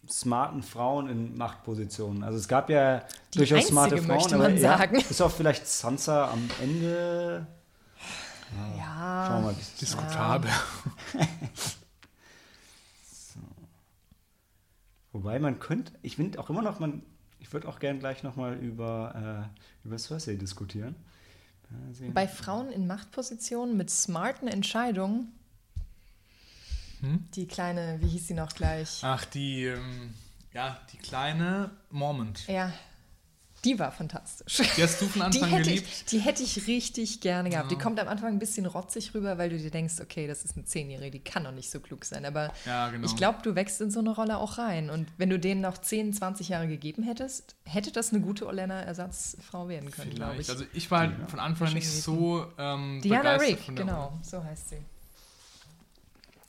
[0.09, 2.23] smarten Frauen in Machtpositionen.
[2.23, 3.03] Also es gab ja
[3.35, 5.03] Die durchaus einzige, smarte Frauen, möchte aber man ja, sagen.
[5.07, 7.47] bis auf vielleicht Sansa am Ende.
[8.79, 9.25] Ja.
[9.29, 9.57] Schauen wir mal.
[9.57, 10.51] wie es- Diskutabel.
[15.13, 17.03] Wobei man könnte, ich finde auch immer noch, man,
[17.39, 19.49] ich würde auch gern gleich nochmal über,
[19.85, 20.95] äh, über Cersei diskutieren.
[22.15, 25.33] Bei Frauen in Machtpositionen mit smarten Entscheidungen,
[27.01, 27.25] Hm?
[27.35, 29.01] die kleine, wie hieß sie noch gleich?
[29.03, 30.15] Ach, die, ähm,
[30.55, 32.47] ja, die kleine Mormont.
[32.49, 32.73] Ja,
[33.65, 34.63] die war fantastisch.
[34.77, 35.89] Die hast du von Die Anfang hätte, geliebt?
[35.89, 37.71] ich, die hätte ich richtig gerne gehabt.
[37.71, 37.81] Die Ja.
[37.81, 40.65] kommt am Anfang ein bisschen rotzig rüber, weil du dir denkst, okay, das ist eine
[40.67, 42.25] Zehnjährige, die kann doch nicht so klug sein.
[42.25, 43.05] Aber Ja, genau.
[43.07, 44.89] ich glaube, du wächst in so eine Rolle auch rein.
[44.89, 49.69] Und wenn du denen noch 10, 20 Jahre gegeben hättest, hätte das eine gute Olenna-Ersatzfrau
[49.69, 50.49] werden können, glaube Vielleicht.
[50.49, 50.55] ich.
[50.55, 53.85] Also ich war halt von Anfang an nicht so ähm, Diana begeistert Rigg, von der,
[53.85, 54.77] genau, so heißt sie.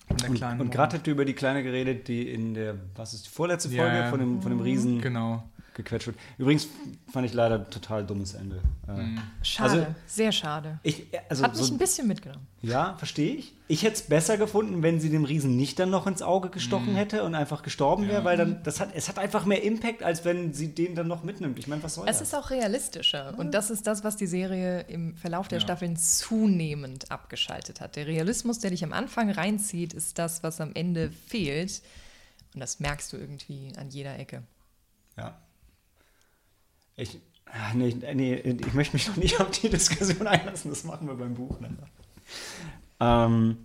[0.10, 3.30] Und, und gerade habt ihr über die Kleine geredet, die in der, was ist die
[3.30, 4.10] vorletzte Folge ja.
[4.10, 5.44] von dem, von dem Riesen Genau.
[5.78, 6.18] Gequetscht wird.
[6.38, 6.68] Übrigens
[7.12, 8.62] fand ich leider total dummes Ende.
[8.88, 9.22] Äh, Mhm.
[9.44, 10.80] Schade, Also- sehr schade.
[10.84, 12.46] Ich, also Hat mich so, ein bisschen mitgenommen.
[12.62, 13.54] ja, verstehe ich.
[13.70, 16.96] Ich hätte es besser gefunden, wenn sie dem Riesen nicht dann noch ins Auge gestochen
[16.96, 20.26] hätte und einfach gestorben wäre, weil dann das hat es hat einfach mehr Impact, als
[20.26, 21.58] wenn sie den dann noch mitnimmt.
[21.60, 22.30] Ich meine, was soll Es das?
[22.30, 23.34] ist auch realistischer.
[23.38, 25.62] Und das ist das, was die Serie im Verlauf der Ja.
[25.64, 27.96] Staffeln zunehmend abgeschaltet hat.
[27.96, 31.82] Der Realismus, der dich am Anfang reinzieht, ist das, was am Ende fehlt.
[32.54, 34.44] Und das merkst du irgendwie an jeder Ecke.
[35.18, 35.38] Ja.
[36.98, 41.08] Ich, ah, nee, nee, ich möchte mich noch nicht auf die Diskussion einlassen, das machen
[41.08, 41.56] wir beim Buch.
[41.62, 41.78] dann.
[43.00, 43.58] Ähm,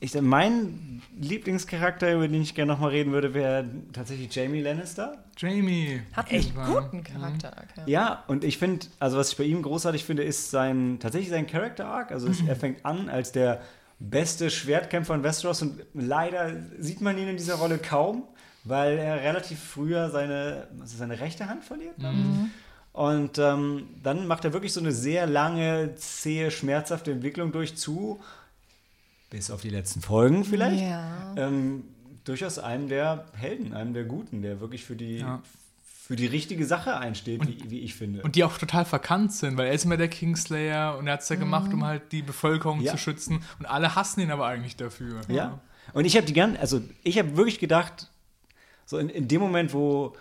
[0.00, 5.24] ich, mein Lieblingscharakter, über den ich gerne nochmal reden würde, wäre tatsächlich Jamie Lannister.
[5.36, 6.00] Jamie.
[6.12, 6.54] Hat einen Echt?
[6.54, 7.52] guten Charakter.
[7.76, 7.84] Ja.
[7.86, 11.46] Ja, und ich finde, also was ich bei ihm großartig finde, ist sein, tatsächlich sein
[11.46, 12.10] Character Arc.
[12.10, 13.60] Also es, er fängt an als der
[13.98, 18.24] beste Schwertkämpfer in Westeros und leider sieht man ihn in dieser Rolle kaum,
[18.66, 21.94] weil er relativ früher seine, also seine rechte Hand verliert.
[21.98, 22.06] ich.
[22.92, 28.20] Und ähm, dann macht er wirklich so eine sehr lange, zähe, schmerzhafte Entwicklung durch zu,
[29.30, 30.82] bis auf die letzten Folgen vielleicht.
[30.82, 31.34] Ja.
[31.36, 31.84] Ähm,
[32.24, 35.42] durchaus einem der Helden, einem der Guten, der wirklich für die, Ja.
[35.84, 38.22] für die richtige Sache einsteht, wie, wie ich finde.
[38.22, 41.20] Und die auch total verkannt sind, weil er ist immer der Kingslayer und er hat
[41.22, 42.92] es ja gemacht, um halt die Bevölkerung Ja.
[42.92, 43.42] zu schützen.
[43.58, 45.20] Und alle hassen ihn aber eigentlich dafür.
[45.28, 45.60] Ja.
[45.92, 48.10] Und ich habe die gern, also ich habe wirklich gedacht,
[48.86, 50.14] so in, in dem Moment, wo,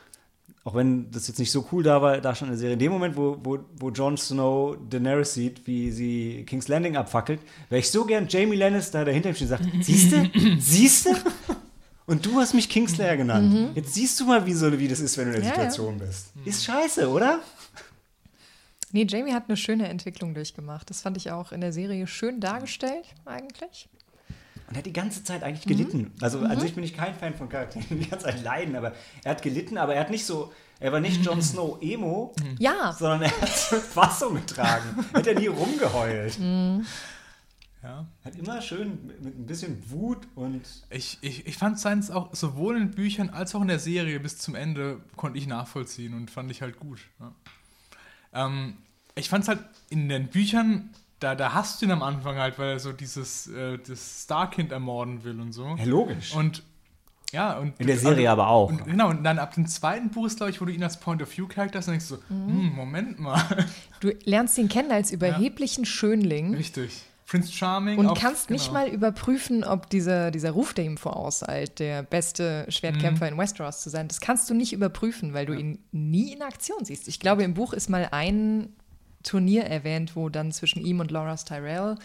[0.64, 2.80] auch wenn das jetzt nicht so cool da war, da schon in der Serie, in
[2.80, 7.40] dem Moment, wo, wo, wo Jon Snow Daenerys sieht, wie sie King's Landing abfackelt,
[7.70, 11.16] wäre ich so gern Jamie Lannister dahinter ihm steht und sagt, siehste, siehste?
[12.08, 13.76] Und du hast mich Kingslayer genannt.
[13.76, 15.72] Jetzt siehst du mal, wie, so, wie das ist, wenn du in der Ja, ja.
[15.72, 16.34] Situation bist.
[16.46, 17.40] Ist scheiße, oder?
[18.92, 20.90] Nee, Jamie hat eine schöne Entwicklung durchgemacht.
[20.90, 23.90] Das fand ich auch in der Serie schön dargestellt, eigentlich.
[24.68, 26.12] Und er hat die ganze Zeit eigentlich gelitten.
[26.22, 28.94] Also an sich bin ich kein Fan von Charakteren, die die ganze Zeit leiden, aber
[29.24, 32.94] er hat gelitten, aber er hat nicht so, er war nicht Jon Snow Emo, Ja,
[32.94, 35.06] sondern er hat Fassung getragen.
[35.14, 36.40] Er hat ja nie rumgeheult.
[37.86, 38.08] Ja.
[38.24, 42.34] Hat immer schön mit mit ein bisschen Wut und Ich, ich, ich fand seins auch
[42.34, 46.32] sowohl in Büchern als auch in der Serie bis zum Ende konnte ich nachvollziehen und
[46.32, 47.02] fand ich halt gut.
[47.20, 48.48] Ja.
[48.48, 48.78] Ähm,
[49.14, 49.60] ich fand es halt
[49.90, 50.90] in den Büchern,
[51.26, 54.72] da, da hast du ihn am Anfang halt, weil er so dieses äh, das Starkind
[54.72, 55.66] ermorden will und so.
[55.78, 56.36] ja, logisch.
[56.36, 56.62] Und
[57.32, 58.70] ja, und In der Serie aber auch.
[58.70, 60.98] Und, genau, und dann ab dem zweiten Buch ist, glaube ich, wo du ihn als
[61.00, 63.42] Point of View Charakter hast, dann denkst du so, hm, Moment mal.
[64.00, 66.54] du lernst ihn kennen als überheblichen Schönling.
[66.56, 67.02] Richtig.
[67.28, 67.98] Prince Charming.
[67.98, 68.80] Und auch- kannst nicht genau.
[68.82, 72.72] mal überprüfen, ob dieser, dieser Ruf, der ihm vorauseilt, der beste Mhm.
[72.72, 76.44] Schwertkämpfer in Westeros zu sein, das kannst du nicht überprüfen, weil du ihn nie in
[76.44, 77.08] Aktion siehst.
[77.08, 78.70] Ich glaube, im Buch ist mal ein
[79.26, 81.98] Turnier erwähnt, wo dann zwischen ihm und Loras Tyrell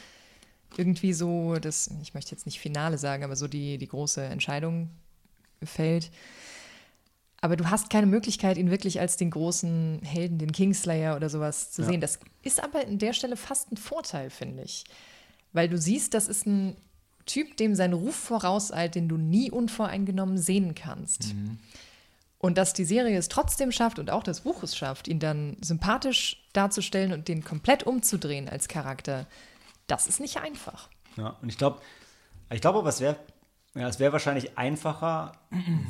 [0.77, 4.91] irgendwie so das, ich möchte jetzt nicht Finale sagen, aber so die, die große Entscheidung
[5.63, 6.11] fällt.
[7.41, 11.73] Aber du hast keine Möglichkeit, ihn wirklich als den großen Helden, den Kingslayer oder sowas
[11.73, 11.89] zu Ja.
[11.89, 12.01] sehen.
[12.01, 14.85] Das ist aber an der Stelle fast ein Vorteil, finde ich.
[15.53, 16.77] Weil du siehst, das ist ein
[17.27, 21.35] Typ, dem sein Ruf vorauseilt, den du nie unvoreingenommen sehen kannst.
[22.39, 25.57] Und dass die Serie es trotzdem schafft und auch das Buch es schafft, ihn dann
[25.63, 29.27] sympathisch darzustellen und den komplett umzudrehen als Charakter,
[29.87, 30.89] das ist nicht einfach.
[31.17, 31.81] Ja, und ich glaube,
[32.51, 33.17] ich glaube aber, es wäre
[33.77, 35.31] ja, es wäre wahrscheinlich einfacher,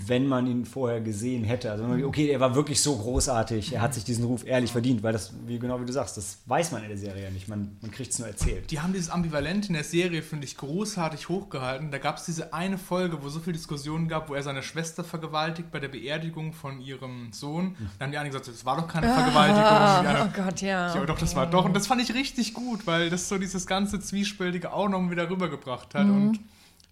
[0.07, 1.71] wenn man ihn vorher gesehen hätte.
[1.71, 4.71] Also, wenn man- okay, er war wirklich so großartig, er hat sich diesen Ruf ehrlich
[4.73, 7.31] verdient, weil das, wie genau wie du sagst, das weiß man in der Serie ja
[7.31, 7.49] nicht.
[7.49, 8.71] Man, man kriegt es nur erzählt.
[8.71, 11.91] Die haben dieses Ambivalent in der Serie, finde ich, großartig hochgehalten.
[11.91, 15.03] Da gab es diese eine Folge, wo so viel Diskussionen gab, wo er seine Schwester
[15.03, 17.77] vergewaltigt bei der Beerdigung von ihrem Sohn.
[17.99, 19.61] Da haben die einen gesagt, das war doch keine Vergewaltigung.
[19.63, 20.95] Und die Oh Gott, ja.
[20.95, 21.65] ja, doch, das war doch.
[21.65, 25.31] Und das fand ich richtig gut, weil das so dieses ganze Zwiespältige auch noch wieder
[25.31, 26.39] rübergebracht hat und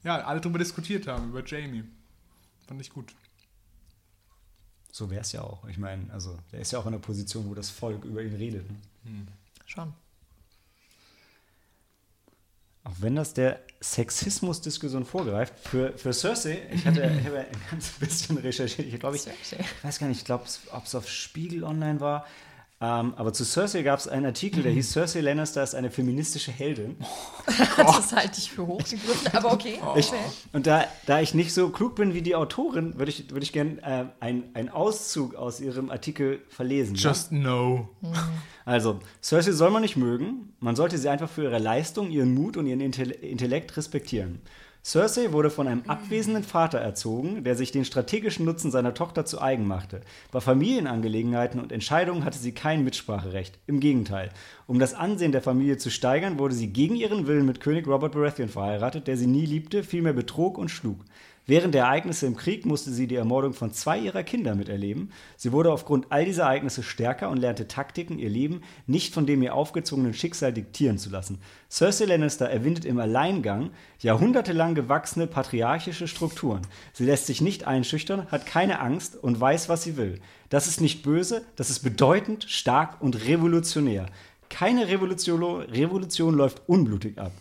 [0.08, 1.84] ja, alle drüber diskutiert haben, über Jamie.
[2.66, 3.14] Fand ich gut.
[4.90, 5.66] So wäre es ja auch.
[5.68, 8.34] Ich meine, also der ist ja auch in einer Position, wo das Volk über ihn
[8.34, 8.68] redet.
[8.68, 9.26] Ne?
[9.66, 9.92] Schon.
[12.84, 17.90] Auch wenn das der Sexismus-Diskussion vorgreift, für, für Cersei, ich hatte ich habe ein ganz
[17.90, 21.64] bisschen recherchiert, ich glaube, ich, ich weiß gar nicht, ich glaube, ob es auf Spiegel
[21.64, 22.26] online war,
[22.80, 26.52] ähm, aber zu Cersei gab es einen Artikel, der hieß Cersei Lannister ist eine feministische
[26.52, 26.96] Heldin.
[27.76, 29.78] Das halte ich für hochgegriffen, aber okay.
[29.96, 30.16] Ich, okay.
[30.52, 33.52] und da, da ich nicht so klug bin wie die Autorin, würde ich, würd ich
[33.52, 36.94] gerne äh, einen Auszug aus ihrem Artikel verlesen.
[36.94, 37.10] ja?
[37.10, 37.88] Just no.
[38.64, 42.56] Also, Cersei soll man nicht mögen, man sollte sie einfach für ihre Leistung, ihren Mut
[42.56, 44.40] und ihren Intell Intellekt respektieren.
[44.88, 49.38] Cersei wurde von einem abwesenden Vater erzogen, der sich den strategischen Nutzen seiner Tochter zu
[49.38, 50.00] eigen machte.
[50.30, 53.58] Bei Familienangelegenheiten und Entscheidungen hatte sie kein Mitspracherecht.
[53.66, 54.30] Im Gegenteil.
[54.66, 58.12] Um das Ansehen der Familie zu steigern, wurde sie gegen ihren Willen mit König Robert
[58.12, 61.04] Baratheon verheiratet, der sie nie liebte, vielmehr betrog und schlug.
[61.48, 65.10] Während der Ereignisse im Krieg musste sie die Ermordung von zwei ihrer Kinder miterleben.
[65.38, 69.42] Sie wurde aufgrund all dieser Ereignisse stärker und lernte Taktiken, ihr Leben nicht von dem
[69.42, 71.40] ihr aufgezwungenen Schicksal diktieren zu lassen.
[71.70, 73.70] Cersei Lannister erwindet im Alleingang
[74.00, 76.66] jahrhundertelang gewachsene patriarchische Strukturen.
[76.92, 80.20] Sie lässt sich nicht einschüchtern, hat keine Angst und weiß, was sie will.
[80.50, 84.04] Das ist nicht böse, das ist bedeutend, stark und revolutionär.
[84.50, 87.32] Keine Revolution, Revolution läuft unblutig ab.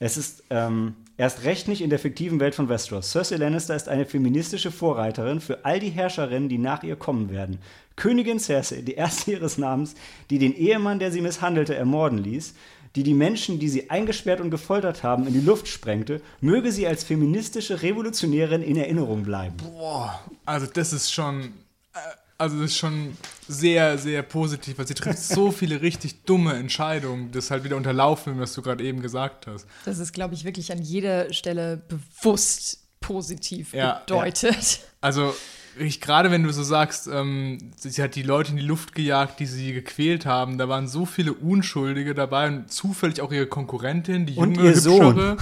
[0.00, 3.10] Es ist ähm, erst recht nicht in der fiktiven Welt von Westeros.
[3.10, 7.58] Cersei Lannister ist eine feministische Vorreiterin für all die Herrscherinnen, die nach ihr kommen werden.
[7.96, 9.94] Königin Cersei, die erste ihres Namens,
[10.30, 12.54] die den Ehemann, der sie misshandelte, ermorden ließ,
[12.94, 16.86] die die Menschen, die sie eingesperrt und gefoltert haben, in die Luft sprengte, möge sie
[16.86, 19.56] als feministische Revolutionärin in Erinnerung bleiben.
[19.58, 21.52] Boah, also das ist schon,
[21.92, 21.98] äh,
[22.38, 23.16] also das ist schon
[23.48, 28.38] sehr, sehr positiv, weil sie trifft so viele richtig dumme Entscheidungen, das halt wieder unterlaufen,
[28.38, 29.66] was du gerade eben gesagt hast.
[29.84, 34.80] Das ist, glaube ich, wirklich an jeder Stelle bewusst positiv Ja, bedeutet.
[35.00, 35.34] Also
[35.78, 39.40] ich, gerade wenn du so sagst, ähm, sie hat die Leute in die Luft gejagt,
[39.40, 44.26] die sie gequält haben, da waren so viele Unschuldige dabei und zufällig auch ihre Konkurrentin,
[44.26, 45.14] die Und junge, ihr Sohn.
[45.16, 45.36] hübschere.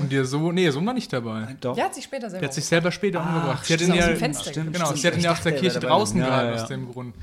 [0.00, 1.56] Und ihr Sohn, nee, ihr Sohn war nicht dabei.
[1.60, 1.74] Doch.
[1.74, 3.64] Der hat sich später selber Der hat sich selber später umgebracht.
[3.64, 5.00] Sie hat ihn ja, Aus dem Fenster Stimmt, genau, stimmt.
[5.00, 7.14] sie hat ihn ja aus der er Kirche draußen Ja, gehalten, ja, aus dem Grund.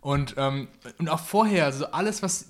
[0.00, 0.68] Und, ähm,
[0.98, 2.46] und auch vorher, also alles, was.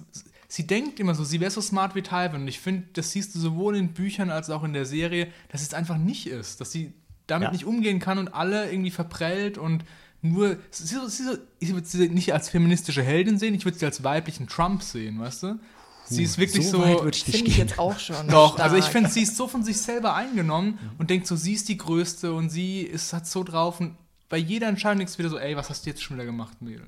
[0.48, 2.42] Sie denkt immer so, sie wäre so smart wie Tywin.
[2.42, 5.62] Und ich finde, das siehst du sowohl in Büchern als auch in der Serie, dass
[5.62, 6.60] es einfach nicht ist.
[6.60, 6.92] Dass sie
[7.26, 7.52] damit Ja.
[7.52, 9.84] nicht umgehen kann und alle irgendwie verprellt und
[10.22, 10.56] nur.
[10.70, 14.46] Sie, sie, ich würde sie nicht als feministische Heldin sehen, ich würde sie als weiblichen
[14.48, 15.58] Trump sehen, weißt du?
[16.04, 16.80] Sie ist wirklich so.
[16.82, 17.68] weit würde ich nicht Finde ich gehen.
[17.68, 18.28] jetzt auch schon.
[18.28, 18.92] Doch, also ich stark.
[18.92, 22.32] finde, sie ist so von sich selber eingenommen und denkt so, sie ist die Größte
[22.34, 23.96] und sie ist hat so drauf und
[24.28, 26.86] bei jeder Entscheidung du wieder so, ey, was hast du jetzt schon wieder gemacht, Mädel?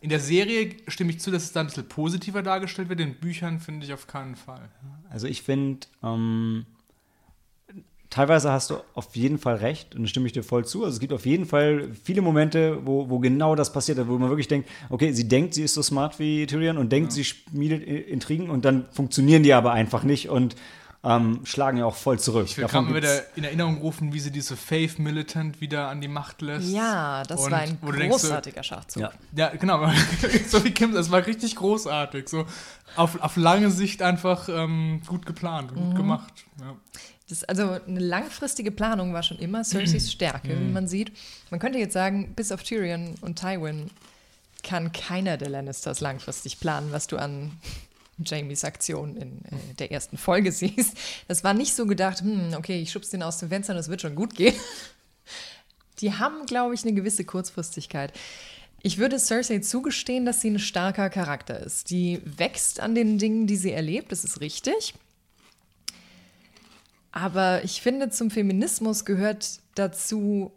[0.00, 3.14] In der Serie stimme ich zu, dass es da ein bisschen positiver dargestellt wird, in
[3.14, 4.68] Büchern finde ich auf keinen Fall.
[5.10, 6.66] Also ich finde, ähm,
[8.12, 10.84] teilweise hast du auf jeden Fall recht und da stimme ich dir voll zu.
[10.84, 14.18] Also es gibt auf jeden Fall viele Momente, wo, wo genau das passiert hat, wo
[14.18, 17.24] man wirklich denkt, okay, sie denkt, sie ist so smart wie Tyrion und denkt, sie
[17.24, 20.54] schmiedet Intrigen und dann funktionieren die aber einfach nicht und
[21.04, 22.44] ähm, schlagen ja auch voll zurück.
[22.46, 25.60] Ich will Davon gerade mal gibt's- wieder in Erinnerung rufen, wie sie diese Faith Militant
[25.60, 26.72] wieder an die Macht lässt.
[26.72, 29.02] Ja, das Und war ein du denkst so, großartiger Schachzug.
[29.02, 29.10] Ja.
[29.34, 29.90] Ja, genau.
[30.48, 32.28] so wie Kim, das war richtig großartig.
[32.28, 32.46] So
[32.94, 36.32] auf, auf lange Sicht einfach ähm, gut geplant und gut gemacht.
[36.60, 36.76] Ja.
[37.32, 41.12] Das, also eine langfristige Planung war schon immer Cerseis Stärke, wie man sieht.
[41.48, 43.90] Man könnte jetzt sagen, bis auf Tyrion und Tywin
[44.62, 47.52] kann keiner der Lannisters langfristig planen, was du an
[48.18, 50.94] Jamies Aktion in äh, der ersten Folge siehst.
[51.26, 53.88] Das war nicht so gedacht, hm, okay, ich schub's den aus dem Fenster und es
[53.88, 54.54] wird schon gut gehen.
[56.00, 58.12] Die haben, glaube ich, eine gewisse Kurzfristigkeit.
[58.82, 61.88] Ich würde Cersei zugestehen, dass sie ein starker Charakter ist.
[61.88, 64.92] Die wächst an den Dingen, die sie erlebt, das ist richtig.
[67.12, 70.50] Aber ich finde, zum Feminismus gehört dazu,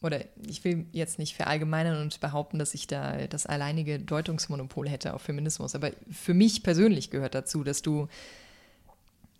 [0.00, 5.12] oder ich will jetzt nicht verallgemeinern und behaupten, dass ich da das alleinige Deutungsmonopol hätte
[5.14, 8.06] auf Feminismus, aber für mich persönlich gehört dazu, dass du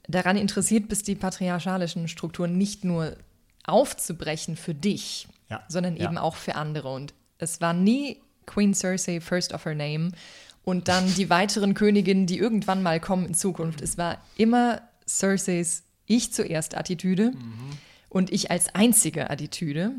[0.08, 3.16] daran interessiert bist, die patriarchalischen Strukturen nicht nur
[3.64, 5.62] aufzubrechen für dich, Ja.
[5.68, 6.06] sondern Ja.
[6.06, 6.92] eben auch für andere.
[6.92, 10.10] Und es war nie Queen Cersei first of her name
[10.64, 13.80] und dann die weiteren Königinnen, die irgendwann mal kommen in Zukunft.
[13.82, 17.32] Es war immer Cerseis Ich zuerst Attitüde
[18.08, 19.92] und ich als einzige Attitüde,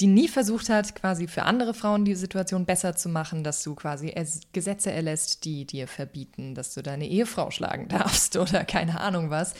[0.00, 3.74] die nie versucht hat, quasi für andere Frauen die Situation besser zu machen, dass du
[3.74, 9.00] quasi es Gesetze erlässt, die dir verbieten, dass du deine Ehefrau schlagen darfst oder keine
[9.00, 9.54] Ahnung was.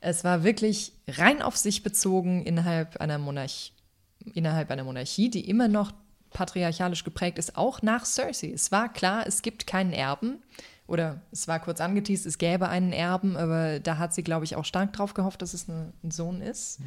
[0.00, 3.72] Es war wirklich rein auf sich bezogen innerhalb einer, Monarch
[4.34, 5.92] innerhalb einer Monarchie, die immer noch
[6.30, 8.52] patriarchalisch geprägt ist, auch nach Cersei.
[8.52, 10.42] Es war klar, es gibt keinen Erben.
[10.90, 14.56] Oder es war kurz angeteased, es gäbe einen Erben, aber da hat sie, glaube ich,
[14.56, 16.80] auch stark drauf gehofft, dass es eine, ein Sohn ist.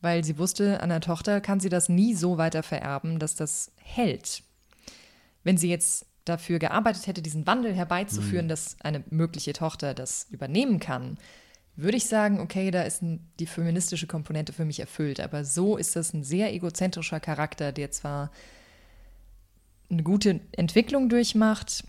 [0.00, 3.72] weil sie wusste, an der Tochter kann sie das nie so weiter vererben, dass das
[3.76, 4.42] hält.
[5.42, 8.50] Wenn sie jetzt dafür gearbeitet hätte, diesen Wandel herbeizuführen, mhm.
[8.50, 11.18] dass eine mögliche Tochter das übernehmen kann,
[11.74, 15.20] würde ich sagen, okay, da ist ein, die feministische Komponente für mich erfüllt.
[15.20, 18.30] Aber so ist das ein sehr egozentrischer Charakter, der zwar
[19.90, 21.84] eine gute Entwicklung durchmacht,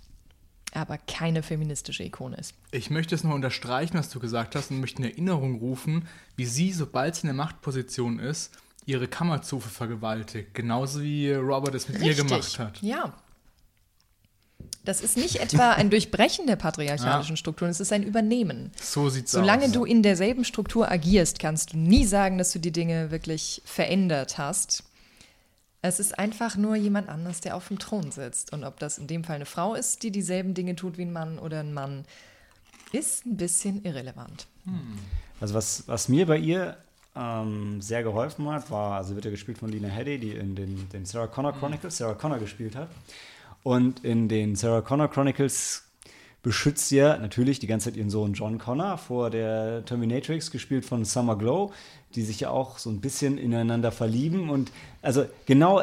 [0.75, 2.53] aber keine feministische Ikone ist.
[2.71, 6.45] Ich möchte es noch unterstreichen, was du gesagt hast, und möchte in Erinnerung rufen, wie
[6.45, 8.51] sie, sobald sie in der Machtposition ist,
[8.85, 10.53] ihre Kammerzofe vergewaltigt.
[10.53, 12.17] Genauso wie Robert es mit Richtig.
[12.17, 12.81] ihr gemacht hat.
[12.81, 13.13] Ja,
[14.85, 17.37] das ist nicht etwa ein Durchbrechen der patriarchalischen ja.
[17.37, 18.71] Strukturen, es ist ein Übernehmen.
[18.79, 19.71] So sieht's Solange aus.
[19.71, 23.61] Solange du in derselben Struktur agierst, kannst du nie sagen, dass du die Dinge wirklich
[23.65, 24.83] verändert hast.
[25.87, 28.51] Es ist einfach nur jemand anders, der auf dem Thron sitzt.
[28.51, 31.13] Und ob das in dem Fall eine Frau ist, die dieselben Dinge tut wie ein
[31.13, 32.05] Mann oder ein Mann,
[32.91, 34.47] ist ein bisschen irrelevant.
[34.63, 34.97] Hm.
[35.39, 36.77] Also was, was mir bei ihr
[37.15, 40.89] ähm, sehr geholfen hat, war, also wird ja gespielt von Lina Headey, die in den,
[40.89, 42.89] den Sarah Connor Chronicles Sarah Connor gespielt hat.
[43.61, 45.83] Und in den Sarah Connor Chronicles
[46.45, 51.03] beschützt ja natürlich die ganze Zeit ihren Sohn John Connor vor der Terminatrix, gespielt von
[51.03, 51.73] Summer Glow,
[52.13, 54.51] die sich ja auch so ein bisschen ineinander verlieben.
[54.51, 54.71] Und
[55.01, 55.81] also genau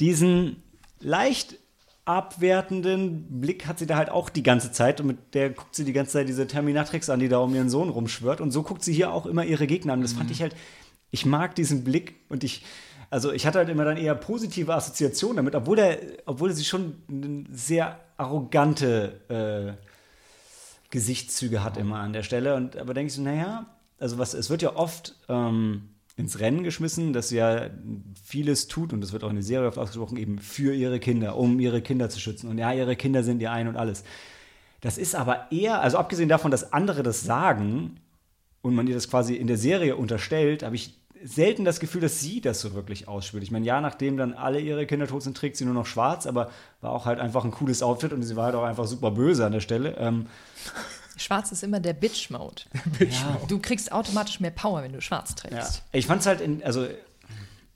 [0.00, 0.62] diesen
[0.98, 1.58] leicht
[2.06, 5.84] abwertenden Blick hat sie da halt auch die ganze Zeit und mit der guckt sie
[5.84, 8.82] die ganze Zeit diese Terminatrix an, die da um ihren Sohn rumschwört und so guckt
[8.82, 10.00] sie hier auch immer ihre Gegner an.
[10.00, 10.20] Das mhm.
[10.20, 10.56] fand ich halt,
[11.10, 12.64] ich mag diesen Blick und ich,
[13.10, 17.46] also ich hatte halt immer dann eher positive Assoziationen damit, obwohl er, obwohl sie schon
[17.50, 19.84] sehr arrogante äh,
[20.90, 22.54] Gesichtszüge hat immer an der Stelle.
[22.54, 23.66] Und aber denke ich so, naja,
[23.98, 27.70] also was, es wird ja oft ähm, ins Rennen geschmissen, dass sie ja
[28.22, 31.36] vieles tut, und das wird auch in der Serie oft ausgesprochen, eben für ihre Kinder,
[31.36, 32.48] um ihre Kinder zu schützen.
[32.48, 34.04] Und ja, ihre Kinder sind ihr ein und alles.
[34.80, 38.00] Das ist aber eher, also abgesehen davon, dass andere das sagen
[38.62, 42.20] und man ihr das quasi in der Serie unterstellt, habe ich selten das Gefühl, dass
[42.20, 43.42] sie das so wirklich ausspürt.
[43.42, 46.26] Ich meine, ja, nachdem dann alle ihre Kinder tot sind, trägt sie nur noch schwarz,
[46.26, 46.50] aber
[46.80, 49.44] war auch halt einfach ein cooles Outfit und sie war halt auch einfach super böse
[49.44, 49.96] an der Stelle.
[49.98, 50.26] Ähm,
[51.16, 52.62] Schwarz ist immer der Bitch-Mode.
[52.98, 53.40] Bitch ja.
[53.48, 55.76] Du kriegst automatisch mehr Power, wenn du schwarz trägst.
[55.76, 55.82] Ja.
[55.92, 56.86] Ich fand es halt, in, also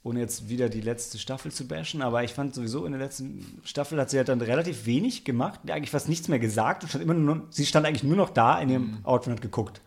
[0.02, 3.60] ohne jetzt wieder die letzte Staffel zu bashen, aber ich fand sowieso in der letzten
[3.64, 6.86] Staffel hat sie halt dann relativ wenig gemacht, eigentlich fast nichts mehr gesagt.
[6.88, 8.98] Stand immer nur, sie stand eigentlich nur noch da in ihrem mhm.
[9.04, 9.80] Outfit und hat geguckt.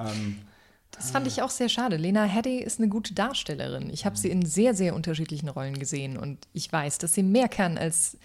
[0.00, 0.38] Ähm,
[0.98, 1.96] das fand ich auch sehr schade.
[1.96, 3.88] Lena Headey ist eine gute Darstellerin.
[3.90, 7.48] Ich habe sie in sehr, sehr unterschiedlichen Rollen gesehen und ich weiß, dass sie mehr
[7.48, 8.18] kann als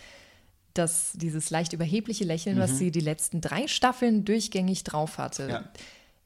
[0.73, 2.61] das, dieses leicht überhebliche Lächeln, mhm.
[2.61, 5.47] was sie die letzten drei Staffeln durchgängig drauf hatte.
[5.47, 5.63] Ja.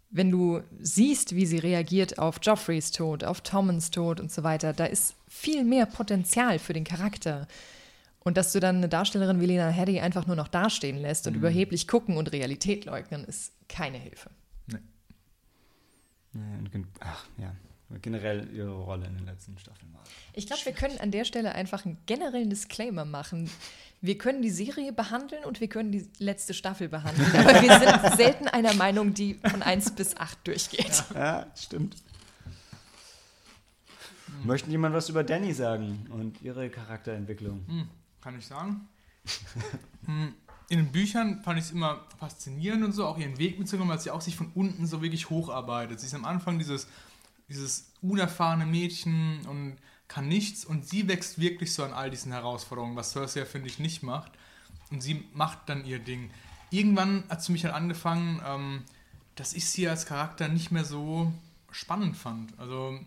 [0.10, 4.72] Wenn du siehst, wie sie reagiert auf Joffreys Tod, auf Tommens Tod und so weiter,
[4.72, 7.46] da ist viel mehr Potenzial für den Charakter.
[8.22, 11.34] Und dass du dann eine Darstellerin wie Lena Headey einfach nur noch dastehen lässt und
[11.34, 11.40] mhm.
[11.40, 14.30] überheblich gucken und Realität leugnen, ist keine Hilfe.
[17.00, 17.56] Ach, ja.
[18.02, 20.04] Generell ihre Rolle in den letzten Staffeln war.
[20.34, 23.50] Ich glaube, wir können an der Stelle einfach einen generellen Disclaimer machen.
[24.02, 28.18] Wir können die Serie behandeln und wir können die letzte Staffel behandeln, aber wir sind
[28.18, 31.04] selten einer Meinung, die von 1 bis 8 durchgeht.
[31.14, 31.96] Ja, ja stimmt.
[34.26, 34.46] Hm.
[34.46, 37.66] Möchten jemand was über Danny sagen und ihre Charakterentwicklung?
[37.68, 37.88] Hm,
[38.22, 38.88] kann ich sagen.
[40.06, 40.34] hm,
[40.70, 44.00] in den Büchern fand ich es immer faszinierend und so, auch ihren Weg mitzukommen, weil
[44.00, 46.00] sie auch sich von unten so wirklich hocharbeitet.
[46.00, 46.88] Sie ist am Anfang dieses,
[47.48, 52.96] dieses unerfahrene Mädchen und kann nichts und sie wächst wirklich so an all diesen Herausforderungen,
[52.96, 54.32] was Cersei, finde ich, nicht macht.
[54.92, 56.30] Und sie macht dann ihr Ding.
[56.70, 58.84] Irgendwann hat sie mich halt angefangen, ähm,
[59.36, 61.32] dass ich sie als Charakter nicht mehr so
[61.72, 62.58] spannend fand.
[62.58, 63.00] Also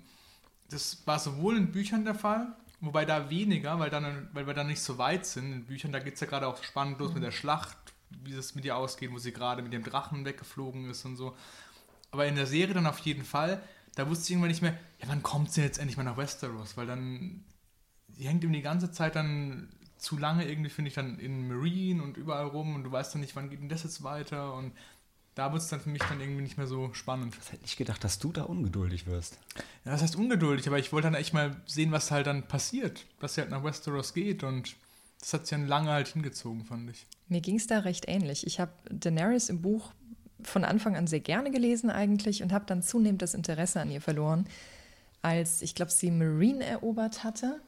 [0.70, 4.64] das war sowohl in Büchern der Fall, Wobei da weniger, weil, dann, weil wir da
[4.64, 5.92] nicht so weit sind in Büchern.
[5.92, 7.16] Da geht es ja gerade auch spannend los mhm.
[7.16, 7.76] mit der Schlacht,
[8.08, 11.36] wie es mit ihr ausgeht, wo sie gerade mit dem Drachen weggeflogen ist und so.
[12.10, 13.62] Aber in der Serie dann auf jeden Fall,
[13.94, 16.76] da wusste ich irgendwann nicht mehr, ja, wann kommt sie jetzt endlich mal nach Westeros?
[16.76, 17.44] Weil dann,
[18.08, 19.68] die hängt eben die ganze Zeit dann
[19.98, 23.20] zu lange irgendwie, finde ich, dann in Marine und überall rum und du weißt dann
[23.20, 24.72] nicht, wann geht denn das jetzt weiter und
[25.34, 27.36] da wird es dann für mich dann irgendwie nicht mehr so spannend.
[27.40, 29.38] Ich hätte nicht gedacht, dass du da ungeduldig wirst.
[29.84, 33.06] Ja, das heißt ungeduldig, aber ich wollte dann echt mal sehen, was halt dann passiert,
[33.20, 34.76] dass sie halt nach Westeros geht und
[35.20, 37.06] das hat sich dann lange halt hingezogen, fand ich.
[37.28, 38.46] Mir ging es da recht ähnlich.
[38.46, 39.92] Ich habe Daenerys im Buch
[40.42, 44.00] von Anfang an sehr gerne gelesen eigentlich und habe dann zunehmend das Interesse an ihr
[44.00, 44.46] verloren,
[45.22, 47.60] als ich glaube, sie Marine erobert hatte.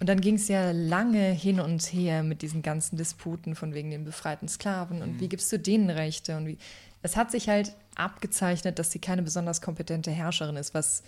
[0.00, 3.90] Und dann ging es ja lange hin und her mit diesen ganzen Disputen von wegen
[3.90, 5.20] den befreiten Sklaven und mhm.
[5.20, 6.58] wie gibst du denen Rechte und wie
[7.02, 11.02] es hat sich halt abgezeichnet, dass sie keine besonders kompetente Herrscherin ist, was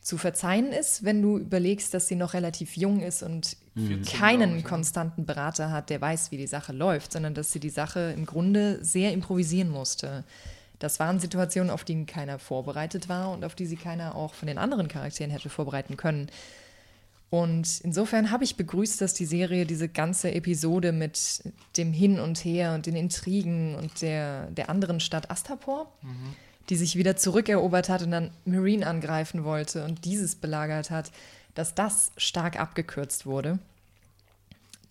[0.00, 4.02] zu verzeihen ist, wenn du überlegst, dass sie noch relativ jung ist und mhm.
[4.02, 8.14] keinen konstanten Berater hat, der weiß, wie die Sache läuft, sondern dass sie die Sache
[8.16, 10.24] im Grunde sehr improvisieren musste.
[10.78, 14.46] Das waren Situationen, auf die keiner vorbereitet war und auf die sie keiner auch von
[14.46, 16.28] den anderen Charakteren hätte vorbereiten können.
[17.28, 21.42] Und insofern habe ich begrüßt, dass die Serie diese ganze Episode mit
[21.76, 26.34] dem Hin und Her und den Intrigen und der, der anderen Stadt Astapor, mhm.
[26.68, 31.10] die sich wieder zurückerobert hat und dann Marine angreifen wollte und dieses belagert hat,
[31.54, 33.58] dass das stark abgekürzt wurde.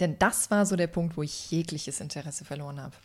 [0.02, 2.96] Denn das war so der Punkt, wo ich jegliches Interesse verloren habe.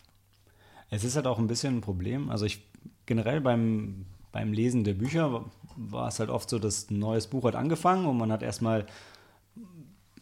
[0.90, 2.30] Es ist halt auch ein bisschen ein Problem.
[2.30, 2.66] Also ich
[3.06, 5.44] generell beim, beim Lesen der Bücher
[5.76, 8.86] war es halt oft so, dass ein neues Buch hat angefangen und man hat erstmal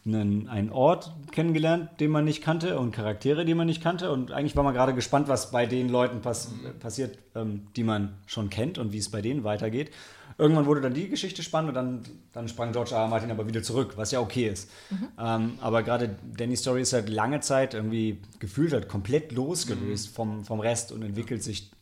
[0.09, 4.11] einen, einen Ort kennengelernt, den man nicht kannte und Charaktere, die man nicht kannte.
[4.11, 8.15] Und eigentlich war man gerade gespannt, was bei den Leuten pass passiert, ähm, die man
[8.27, 9.91] schon kennt und wie es bei denen weitergeht.
[10.37, 12.03] Irgendwann wurde dann die Geschichte spannend und dann,
[12.33, 13.03] dann sprang George R.
[13.03, 13.09] R.
[13.09, 14.71] Martin aber wieder zurück, was ja okay ist.
[14.91, 15.09] Mhm.
[15.19, 20.15] Ähm, aber gerade Danny's Story ist halt lange Zeit irgendwie gefühlt halt komplett losgelöst mhm.
[20.15, 21.73] vom, vom Rest und entwickelt sich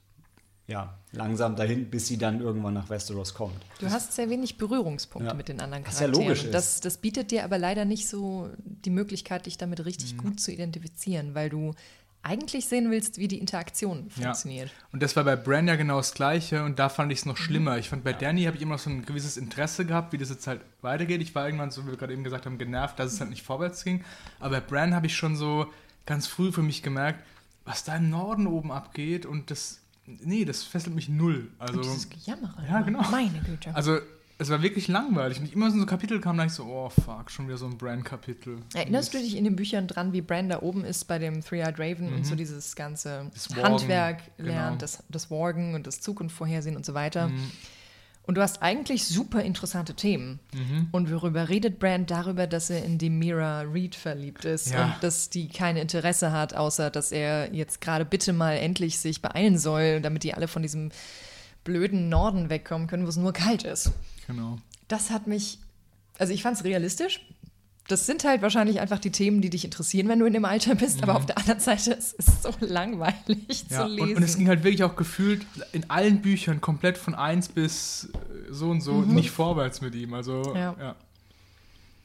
[0.69, 3.57] ja, langsam dahin, bis sie dann irgendwann nach Westeros kommt.
[3.79, 5.35] Du hast sehr wenig Berührungspunkte ja.
[5.35, 6.13] mit den anderen Charakteren.
[6.13, 6.55] Was ja logisch ist.
[6.55, 10.19] Das, das bietet dir aber leider nicht so die Möglichkeit, dich damit richtig mhm.
[10.19, 11.75] gut zu identifizieren, weil du
[12.23, 14.69] eigentlich sehen willst, wie die Interaktion funktioniert.
[14.69, 14.75] Ja.
[14.91, 17.39] Und das war bei Bran ja genau das Gleiche und da fand ich es noch
[17.39, 17.43] mhm.
[17.43, 17.79] schlimmer.
[17.79, 18.19] Ich fand, bei ja.
[18.19, 21.23] Danny habe ich immer noch so ein gewisses Interesse gehabt, wie das jetzt halt weitergeht.
[21.23, 23.45] Ich war irgendwann, so wie wir gerade eben gesagt haben, genervt, dass es halt nicht
[23.45, 24.05] vorwärts ging.
[24.41, 25.67] Aber bei Bran habe ich schon so
[26.05, 27.25] ganz früh für mich gemerkt,
[27.65, 31.51] was da im Norden oben abgeht und das Nee, das fesselt mich null.
[31.59, 32.65] Also, und dieses Gejammere.
[32.69, 33.03] Ja, genau.
[33.11, 33.75] Meine Güte.
[33.75, 33.99] Also,
[34.39, 35.41] es war wirklich langweilig.
[35.41, 37.79] Und immer so ein Kapitel kam, da ich so, oh fuck, schon wieder so ein
[37.79, 38.59] Brand-Kapitel.
[38.75, 41.79] Erinnerst du dich in den Büchern dran, wie Brand da oben ist bei dem Three-Eyed
[41.79, 42.17] Raven mhm.
[42.17, 43.31] und so dieses ganze
[43.63, 44.77] Handwerk lernt, genau.
[44.77, 47.29] das, das Worgen und das Zukunft vorhersehen und so weiter?
[47.29, 47.51] Mhm.
[48.27, 50.41] Und du hast eigentlich super interessante Themen.
[50.53, 50.89] Mhm.
[50.91, 52.11] Und worüber redet Brand?
[52.11, 54.85] Darüber, dass er in die Mira Reed verliebt ist ja.
[54.85, 59.23] und dass die kein Interesse hat, außer dass er jetzt gerade bitte mal endlich sich
[59.23, 60.91] beeilen soll, damit die alle von diesem
[61.63, 63.93] blöden Norden wegkommen können, wo es nur kalt ist.
[64.27, 64.59] Genau.
[64.89, 65.59] Das hat mich,
[66.19, 67.21] also ich fand es realistisch,
[67.89, 70.75] das sind halt wahrscheinlich einfach die Themen, die dich interessieren, wenn du in dem Alter
[70.75, 70.99] bist.
[70.99, 71.03] Mhm.
[71.05, 74.01] Aber auf der anderen Seite ist es so langweilig ja, zu lesen.
[74.01, 78.11] Und, und, es ging halt wirklich auch gefühlt in allen Büchern komplett von 1 bis
[78.13, 79.15] äh, so und so mhm.
[79.15, 80.15] nicht vorwärts mit ihm.
[80.15, 80.75] Also, ja.
[80.79, 80.97] ja.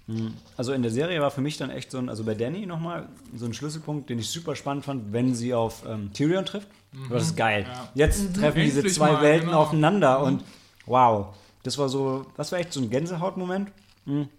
[0.07, 0.33] Mhm.
[0.57, 3.07] Also in der Serie war für mich dann echt so ein, also bei Danny nochmal
[3.35, 6.67] so ein Schlüsselpunkt, den ich super spannend fand, wenn sie auf ähm, Tyrion trifft.
[6.91, 7.09] Mhm.
[7.09, 7.65] Das ist geil.
[7.67, 7.89] Ja.
[7.95, 8.33] Jetzt mhm.
[8.33, 9.61] treffen diese zwei mal, Welten genau.
[9.61, 10.25] aufeinander mhm.
[10.25, 10.43] und
[10.85, 11.27] wow,
[11.63, 13.71] das war so, das war echt so ein Gänsehautmoment.
[14.05, 14.29] Mhm.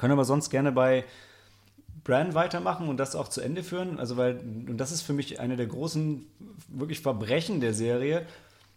[0.00, 1.04] Können aber sonst gerne bei
[2.04, 4.00] Bran weitermachen und das auch zu Ende führen.
[4.00, 6.24] Also, weil, und das ist für mich eine der großen,
[6.68, 8.26] wirklich Verbrechen der Serie.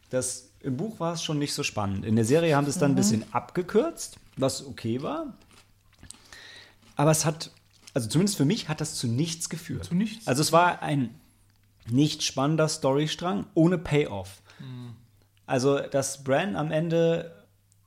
[0.10, 2.06] dass im Buch war es schon nicht so spannend.
[2.06, 2.96] In der Serie haben sie es dann mhm.
[2.96, 5.34] ein bisschen abgekürzt, was okay war.
[6.98, 7.52] Aber es hat,
[7.94, 9.86] also zumindest für mich, hat das zu nichts geführt.
[9.86, 10.28] Zu nichts?
[10.28, 11.16] Also es war ein
[11.90, 14.42] nicht spannender Storystrang ohne Payoff.
[14.60, 14.96] Mhm.
[15.46, 17.46] Also, dass Bran am Ende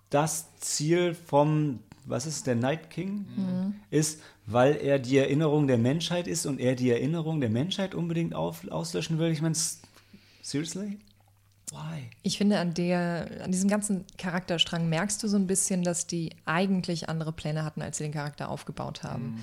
[0.08, 3.74] das Ziel vom was ist der Night King, mhm.
[3.90, 8.34] ist, weil er die Erinnerung der Menschheit ist und er die Erinnerung der Menschheit unbedingt
[8.34, 9.30] auf, auslöschen will.
[9.32, 9.56] Ich meine,
[10.40, 10.98] seriously?
[11.72, 12.10] Why?
[12.22, 16.30] Ich finde, an, der, an diesem ganzen Charakterstrang merkst du so ein bisschen, dass die
[16.44, 19.32] eigentlich andere Pläne hatten, als sie den Charakter aufgebaut haben.
[19.32, 19.40] Mhm.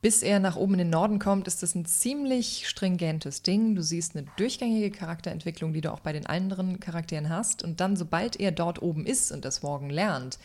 [0.00, 3.74] Bis er nach oben in den Norden kommt, ist das ein ziemlich stringentes Ding.
[3.74, 7.64] Du siehst eine durchgängige Charakterentwicklung, die du auch bei den anderen Charakteren hast.
[7.64, 10.38] Und dann, sobald er dort oben ist und das Morgen lernt,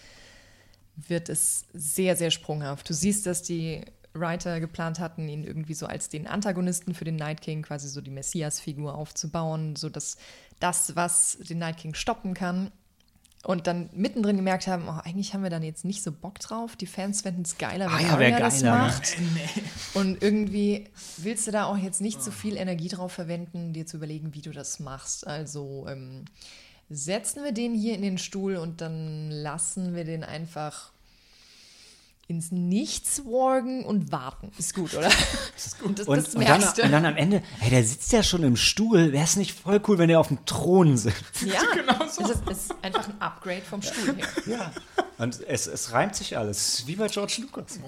[0.95, 2.89] wird es sehr, sehr sprunghaft.
[2.89, 3.81] Du siehst, dass die
[4.13, 8.01] Writer geplant hatten, ihn irgendwie so als den Antagonisten für den Night King, quasi so
[8.01, 10.17] die Messias-Figur aufzubauen, so dass
[10.59, 12.71] das, was den Night King stoppen kann.
[13.45, 16.77] Und dann mittendrin gemerkt haben, oh, eigentlich haben wir dann jetzt nicht so Bock drauf.
[16.77, 19.17] Die Fans fänden es geiler, wenn ah, ja, das macht.
[19.95, 20.87] Und irgendwie
[21.17, 24.41] willst du da auch jetzt nicht so viel Energie drauf verwenden, dir zu überlegen, wie
[24.41, 25.27] du das machst.
[25.27, 26.23] Also ähm,
[26.93, 30.93] setzen wir den hier in den Stuhl und dann lassen wir den einfach
[32.27, 34.51] ins Nichts worgen und warten.
[34.57, 35.07] Ist gut, oder?
[35.55, 35.99] ist gut.
[35.99, 38.55] Das, und, das und, dann, und, dann, am Ende, hey, der sitzt ja schon im
[38.55, 39.11] Stuhl.
[39.11, 41.41] Wäre es nicht voll cool, wenn der auf dem Thron sitzt?
[41.45, 42.23] Ja, genau so.
[42.23, 44.27] Es ist, ist, einfach ein Upgrade vom Stuhl her.
[44.45, 44.71] Ja,
[45.17, 46.87] und es, es reimt sich alles.
[46.87, 47.79] Wie bei George Lucas.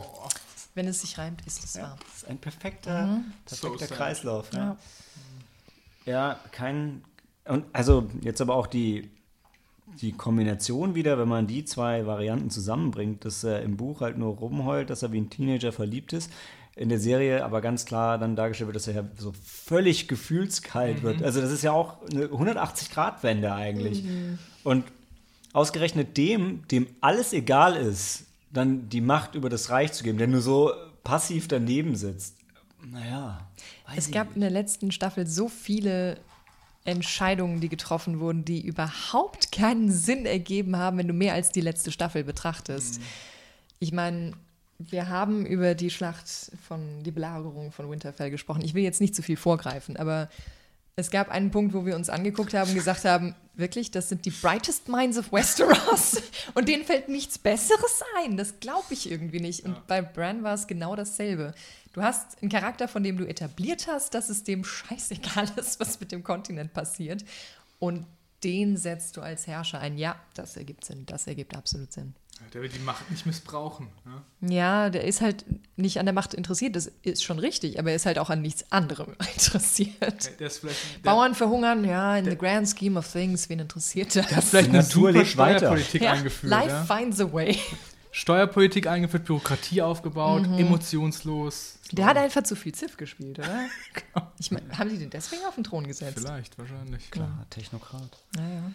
[0.74, 1.98] Wenn es sich reimt, ist es ja, wahr.
[2.06, 3.34] Das ist ein perfekter, mhm.
[3.46, 4.52] perfekter so Kreislauf.
[4.54, 4.78] Ja.
[6.06, 7.04] ja, ja kein,
[7.46, 9.10] und also jetzt aber auch die,
[10.02, 14.36] die Kombination wieder, wenn man die zwei Varianten zusammenbringt, dass er im Buch halt nur
[14.36, 16.32] rumheult, dass er wie ein Teenager verliebt ist,
[16.76, 21.00] in der Serie aber ganz klar dann dargestellt wird, dass er ja so völlig gefühlskalt
[21.00, 21.04] mhm.
[21.04, 21.24] wird.
[21.24, 24.04] Also das ist ja auch eine 180-Grad-Wende eigentlich.
[24.04, 24.40] Mhm.
[24.64, 24.84] Und
[25.54, 30.28] ausgerechnet dem, dem alles egal ist, dann die Macht über das Reich zu geben, der
[30.28, 30.72] nur so
[31.04, 32.36] passiv daneben sitzt.
[32.84, 33.48] Naja.
[33.96, 36.18] Es gab in der letzten Staffel so viele
[36.86, 41.62] Entscheidungen, die getroffen wurden, die überhaupt keinen Sinn ergeben haben, wenn du mehr als die
[41.62, 43.02] letzte Staffel betrachtest.
[43.80, 44.34] Ich meine,
[44.78, 46.28] wir haben über die Schlacht
[46.68, 48.62] von die Belagerung von Winterfell gesprochen.
[48.64, 50.30] Ich will jetzt nicht zu viel vorgreifen, aber
[50.98, 54.26] es gab einen Punkt, wo wir uns angeguckt haben und gesagt haben, wirklich, das sind
[54.26, 56.22] die brightest minds of Westeros
[56.54, 58.38] und denen fällt nichts Besseres ein.
[58.38, 59.66] Das glaube ich irgendwie nicht.
[59.66, 61.54] Und bei Bran war es genau dasselbe.
[61.92, 66.00] Du hast einen Charakter, von dem du etabliert hast, dass es dem scheißegal ist, was
[66.00, 67.26] mit dem Kontinent passiert.
[67.80, 68.06] Und
[68.44, 69.98] den setzt du als Herrscher ein.
[69.98, 71.06] Ja, das ergibt Sinn.
[71.06, 72.14] Das ergibt absolut Sinn.
[72.54, 73.88] Der will die Macht nicht missbrauchen.
[74.06, 74.54] Ne?
[74.54, 75.46] Ja, der ist halt
[75.78, 78.42] nicht an der Macht interessiert, das ist schon richtig, aber er ist halt auch an
[78.42, 80.40] nichts anderem interessiert.
[80.40, 84.16] Der ist vielleicht, der, Bauern verhungern, ja, in the grand scheme of things, wen interessiert
[84.16, 84.28] das?
[84.28, 85.26] der hat vielleicht eine Natur.
[85.26, 86.52] Steuerpolitik ja, eingeführt.
[86.52, 86.84] life Ja?
[86.84, 87.60] finds a way.
[88.12, 91.80] Steuerpolitik eingeführt, Bürokratie aufgebaut, emotionslos.
[91.92, 91.96] Mhm.
[91.98, 93.66] Der hat einfach zu viel Ziff gespielt, oder?
[94.40, 96.20] Ich mein, haben die den deswegen auf den Thron gesetzt?
[96.20, 97.12] Vielleicht, wahrscheinlich.
[97.12, 98.18] Klar, Technokrat.
[98.36, 98.72] Naja.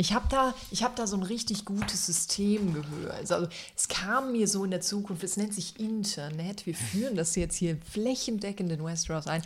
[0.00, 3.32] Ich habe da, hab da so ein richtig gutes System gehört.
[3.32, 6.66] Also, es kam mir so in der Zukunft, es nennt sich Internet.
[6.66, 9.42] Wir führen das jetzt hier flächendeckend in Westeros ein.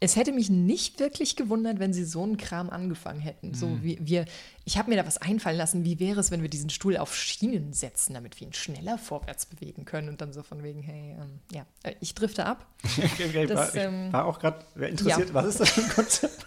[0.00, 3.52] Es hätte mich nicht wirklich gewundert, wenn sie so einen Kram angefangen hätten.
[3.54, 4.26] So wie wir,
[4.64, 5.84] ich habe mir da was einfallen lassen.
[5.84, 9.46] Wie wäre es, wenn wir diesen Stuhl auf Schienen setzen, damit wir ihn schneller vorwärts
[9.46, 12.64] bewegen können und dann so von wegen, hey, ähm, ja, äh, ich drifte ab.
[12.84, 15.34] ich, Das, war, ähm, war auch gerade interessiert, ja.
[15.34, 16.46] was ist das für ein Konzept?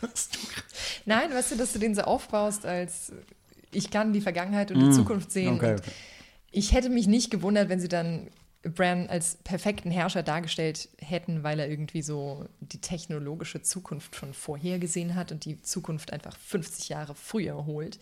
[1.05, 3.11] Nein, weißt du, dass du den so aufbaust, als
[3.71, 5.55] ich kann die Vergangenheit und die Zukunft sehen.
[5.55, 5.91] okay, und okay.
[6.51, 8.27] Ich hätte mich nicht gewundert, wenn sie dann
[8.64, 15.16] Bran als perfekten Herrscher dargestellt hätten, weil er irgendwie so die technologische Zukunft schon vorhergesehen
[15.16, 17.99] hat und die Zukunft einfach 50 Jahre früher holt.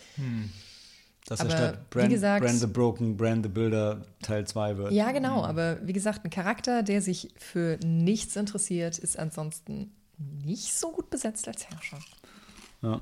[1.26, 4.91] Dass Aber er statt Brand, gesagt- Brand the Broken, Brand the Builder Teil 2 wird.
[4.91, 10.74] Ja, genau, aber wie gesagt, ein Charakter, der sich für nichts interessiert, ist ansonsten nicht
[10.74, 11.99] so gut besetzt als Herrscher.
[12.82, 12.99] Ja.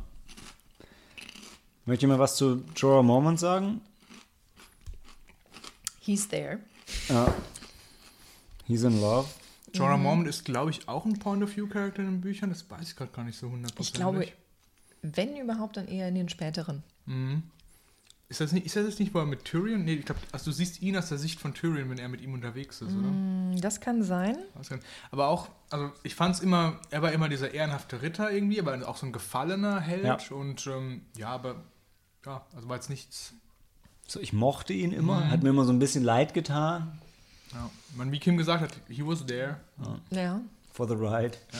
[1.85, 3.81] Möchte mal was zu Jorah Mormont sagen?
[6.01, 6.59] He's there.
[7.09, 7.33] Ja.
[8.65, 9.27] He's in love.
[9.73, 12.49] Jorah Mormont ist, glaube ich, auch ein Point-of-View-Charakter in den Büchern.
[12.49, 13.87] Das weiß ich gerade gar nicht so hundertprozentig.
[13.89, 14.27] Ich glaube,
[15.01, 16.83] wenn überhaupt, dann eher in den späteren.
[18.29, 19.85] Ist das, nicht, ist das jetzt nicht, er mit Tyrion?
[19.85, 22.19] Nee, ich glaube, also du siehst ihn aus der Sicht von Tyrion, wenn er mit
[22.19, 23.07] ihm unterwegs ist, oder?
[23.07, 24.37] Hm, Das kann sein.
[25.11, 28.85] Aber auch, also ich fand es immer, er war immer dieser ehrenhafte Ritter irgendwie, aber
[28.87, 30.03] auch so ein gefallener Held.
[30.03, 30.17] Ja.
[30.35, 31.63] Und ähm, ja, aber
[32.25, 33.33] ja, also war jetzt nichts.
[34.07, 36.97] So, ich mochte ihn immer, hat mir immer so ein bisschen leid getan.
[37.53, 37.69] Ja.
[37.95, 39.57] Man, wie Kim gesagt hat, he was there.
[40.11, 40.41] Ja.
[40.71, 41.37] For the ride.
[41.53, 41.59] Ja.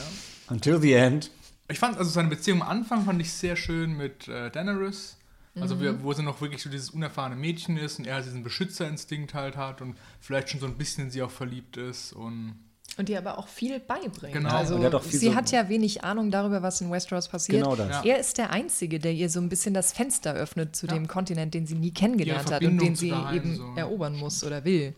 [0.54, 1.30] Until the end.
[1.68, 5.16] Ich fand, also seine Beziehung am Anfang fand ich sehr schön mit äh, Daenerys.
[5.60, 9.34] Also wie- wo sie noch wirklich so dieses unerfahrene Mädchen ist und er diesen Beschützerinstinkt
[9.34, 12.54] halt hat und vielleicht schon so ein bisschen in sie auch verliebt ist und
[12.96, 14.32] Und die aber auch viel beibringt.
[14.32, 14.48] Genau.
[14.50, 17.62] Also hat sie so- hat ja wenig Ahnung darüber, was in Westeros passiert.
[17.62, 18.04] Genau das.
[18.04, 18.14] Ja.
[18.14, 20.94] Er ist der Einzige, der ihr so ein bisschen das Fenster öffnet zu Ja.
[20.94, 23.72] dem Kontinent, den sie nie kennengelernt hat und den sie eben so.
[23.76, 24.94] erobern muss oder will.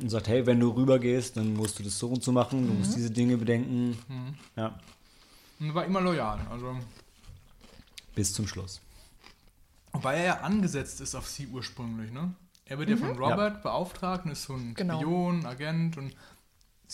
[0.00, 2.72] Und sagt, hey, wenn du rübergehst, dann musst du das so und so machen, du
[2.72, 2.78] Mhm.
[2.80, 3.98] musst diese Dinge bedenken.
[4.54, 4.78] Ja,
[5.58, 6.38] und war immer loyal.
[6.52, 6.76] Also
[8.14, 8.80] bis zum Schluss.
[9.92, 12.32] Wobei er ja angesetzt ist auf sie ursprünglich, ne?
[12.66, 14.74] Er wird ja von Robert beauftragt und ist so ein Mhm.
[14.74, 14.98] Genau.
[15.00, 16.12] Spion, Agent und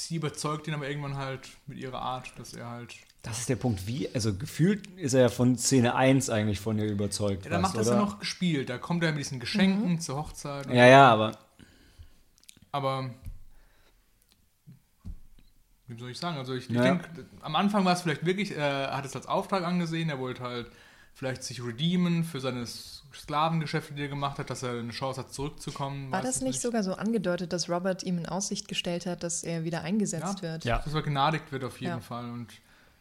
[0.06, 2.94] sie überzeugt ihn aber irgendwann halt mit ihrer Art, dass er halt.
[3.22, 6.78] Das ist der Punkt, wie, also gefühlt ist er ja von Szene 1 eigentlich von
[6.78, 7.44] ihr überzeugt.
[7.44, 8.04] Ja, dann fast, macht das ja oder?
[8.06, 8.68] noch gespielt.
[8.70, 10.00] Da kommt er mit diesen Geschenken Mhm.
[10.00, 10.66] zur Hochzeit.
[10.68, 11.36] Ja, ja, aber
[12.70, 13.10] Aber
[15.88, 16.36] wie soll ich sagen?
[16.38, 16.82] Also ich, ich Ja.
[16.82, 17.08] denke,
[17.40, 20.42] am Anfang war es vielleicht wirklich, äh, er hat es als Auftrag angesehen, er wollte
[20.42, 20.70] halt
[21.14, 22.66] vielleicht sich redeemen für seine
[23.14, 26.10] Sklavengeschäfte, die er gemacht hat, dass er eine Chance hat, zurückzukommen.
[26.12, 29.42] War das es nicht sogar so angedeutet, dass Robert ihm in Aussicht gestellt hat, dass
[29.44, 30.64] er wieder eingesetzt wird?
[30.64, 30.78] Ja.
[30.78, 32.00] Dass er gnadigt wird auf jeden Ja.
[32.00, 32.30] Fall.
[32.30, 32.48] Und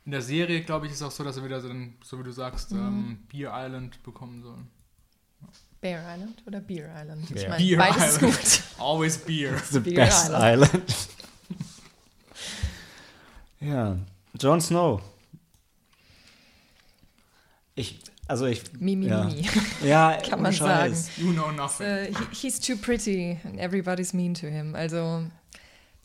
[0.05, 1.69] in der Serie, glaube ich, ist auch so, dass er wieder so,
[2.03, 2.79] so wie du sagst, Mhm.
[2.79, 4.57] ähm, Beer Island bekommen soll.
[5.81, 7.29] Bear Island oder Beer Island?
[7.29, 8.33] Ich meine, Beer beides Island.
[8.35, 8.61] gut.
[8.79, 9.55] Always Beer.
[9.71, 10.79] the Beer best Island.
[13.59, 13.97] ja,
[14.39, 15.01] Jon Snow.
[17.75, 18.63] Ich, also ich.
[18.79, 19.23] Mimi, ja.
[19.25, 19.47] Mimi.
[19.83, 21.07] Ja, Kann man Scheiß.
[21.07, 21.27] sagen.
[21.27, 21.85] You know nothing.
[21.85, 24.75] Äh, he, he's too pretty and everybody's mean to him.
[24.75, 25.23] Also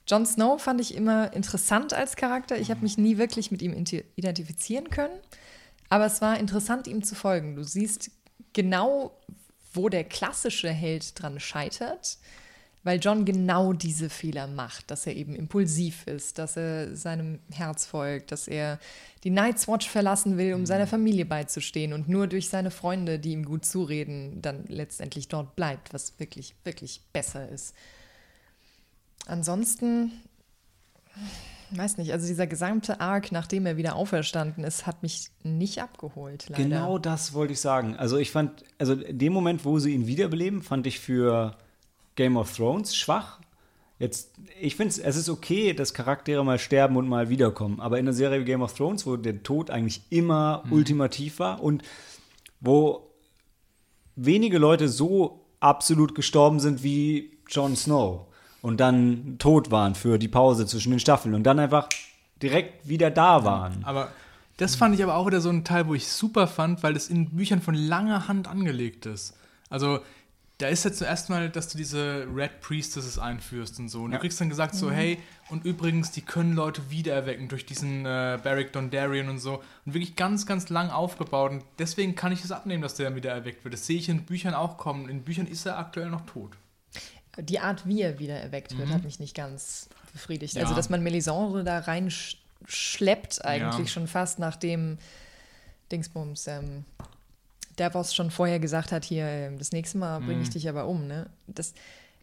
[0.06, 2.58] Jon Snow fand ich immer interessant als Charakter.
[2.58, 3.72] Ich habe mich nie wirklich mit ihm
[4.16, 5.18] identifizieren können.
[5.88, 7.54] Aber es war interessant, ihm zu folgen.
[7.54, 8.10] Du siehst
[8.52, 9.12] genau,
[9.74, 12.18] wo der klassische Held dran scheitert,
[12.82, 17.86] weil John genau diese Fehler macht, dass er eben impulsiv ist, dass er seinem Herz
[17.86, 18.78] folgt, dass er
[19.24, 23.32] die Night's Watch verlassen will, um seiner Familie beizustehen und nur durch seine Freunde, die
[23.32, 27.74] ihm gut zureden, dann letztendlich dort bleibt, was wirklich, wirklich besser ist.
[29.26, 30.10] Ansonsten,
[31.70, 36.48] weiß nicht, also dieser gesamte Arc, nachdem er wieder auferstanden ist, hat mich nicht abgeholt,
[36.48, 36.64] leider.
[36.64, 37.96] Genau das wollte ich sagen.
[37.96, 41.56] Also ich fand, also dem Moment, wo sie ihn wiederbeleben, fand ich für
[42.16, 43.38] Game of Thrones schwach.
[44.02, 47.78] Jetzt, ich finde es ist okay, dass Charaktere mal sterben und mal wiederkommen.
[47.78, 50.72] Aber in der Serie wie Game of Thrones, wo der Tod eigentlich immer mhm.
[50.72, 51.84] ultimativ war und
[52.58, 53.12] wo
[54.16, 58.26] wenige Leute so absolut gestorben sind wie Jon Snow
[58.60, 61.88] und dann tot waren für die Pause zwischen den Staffeln und dann einfach
[62.42, 63.84] direkt wieder da waren.
[63.84, 64.10] Aber
[64.56, 67.08] das fand ich aber auch wieder so ein Teil, wo ich super fand, weil es
[67.08, 69.36] in Büchern von langer Hand angelegt ist.
[69.70, 70.00] Also
[70.62, 74.02] da ist ja zuerst mal, dass du diese Red Priestesses einführst und so.
[74.02, 74.18] Und ja.
[74.18, 74.92] du kriegst dann gesagt so, mhm.
[74.92, 75.18] hey,
[75.50, 79.60] und übrigens, die können Leute wiedererwecken durch diesen äh, Beric Dondarrion und so.
[79.84, 81.50] Und wirklich ganz, ganz lang aufgebaut.
[81.50, 83.74] Und deswegen kann ich es abnehmen, dass der wieder erweckt wird.
[83.74, 85.08] Das sehe ich in Büchern auch kommen.
[85.08, 86.52] In Büchern ist er aktuell noch tot.
[87.38, 88.94] Die Art, wie er wieder erweckt wird, mhm.
[88.94, 90.54] hat mich nicht ganz befriedigt.
[90.54, 90.62] Ja.
[90.62, 93.92] Also, dass man Melisandre da reinschleppt, eigentlich ja.
[93.92, 94.98] schon fast nach dem
[95.90, 96.46] Dingsbums.
[96.46, 96.84] Ähm,
[97.76, 100.52] Davos schon vorher gesagt hat, hier, ähm, das nächste Mal bringe ich mhm.
[100.52, 101.06] dich aber um.
[101.06, 101.30] Ne?
[101.46, 101.74] Das,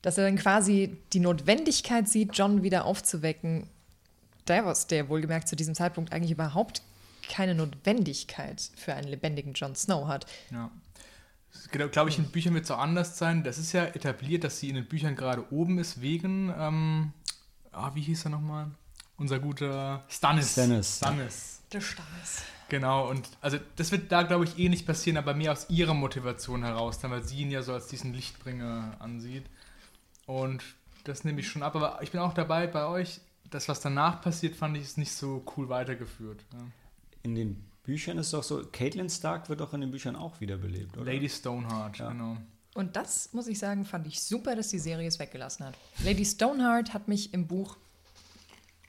[0.02, 3.68] dass er dann quasi die Notwendigkeit sieht, John wieder aufzuwecken.
[4.46, 6.82] Davos, der wohlgemerkt zu diesem Zeitpunkt eigentlich überhaupt
[7.30, 10.26] keine Notwendigkeit für einen lebendigen Jon Snow hat.
[10.52, 10.72] Ja.
[11.72, 13.44] Genau, glaube ich, in Büchern wird es auch anders sein.
[13.44, 17.14] Das ist ja etabliert, dass sie in den Büchern gerade oben ist, wegen, ähm,
[17.72, 18.72] ah, wie hieß er nochmal?
[19.18, 20.54] Unser guter Stannis.
[20.54, 20.98] Stannis.
[20.98, 21.62] Stannis.
[21.72, 22.44] Der Stannis.
[22.70, 25.94] Genau, und also das wird da, glaube ich, eh nicht passieren, aber mehr aus ihrer
[25.94, 29.46] Motivation heraus, weil sie ihn ja so als diesen Lichtbringer ansieht.
[30.26, 30.64] Und
[31.04, 33.22] das nehme ich schon ab, aber ich bin auch dabei bei euch.
[33.50, 36.44] Das, was danach passiert, fand ich, ist nicht so cool weitergeführt.
[36.54, 36.60] Ja.
[37.24, 40.40] In den Büchern ist es doch so, Caitlin Stark wird doch in den Büchern auch
[40.40, 41.12] wiederbelebt, oder?
[41.12, 42.10] Lady Stoneheart, ja.
[42.12, 42.38] genau.
[42.76, 45.74] Und das, muss ich sagen, fand ich super, dass die Serie es weggelassen hat.
[46.04, 47.78] Lady Stoneheart hat mich im Buch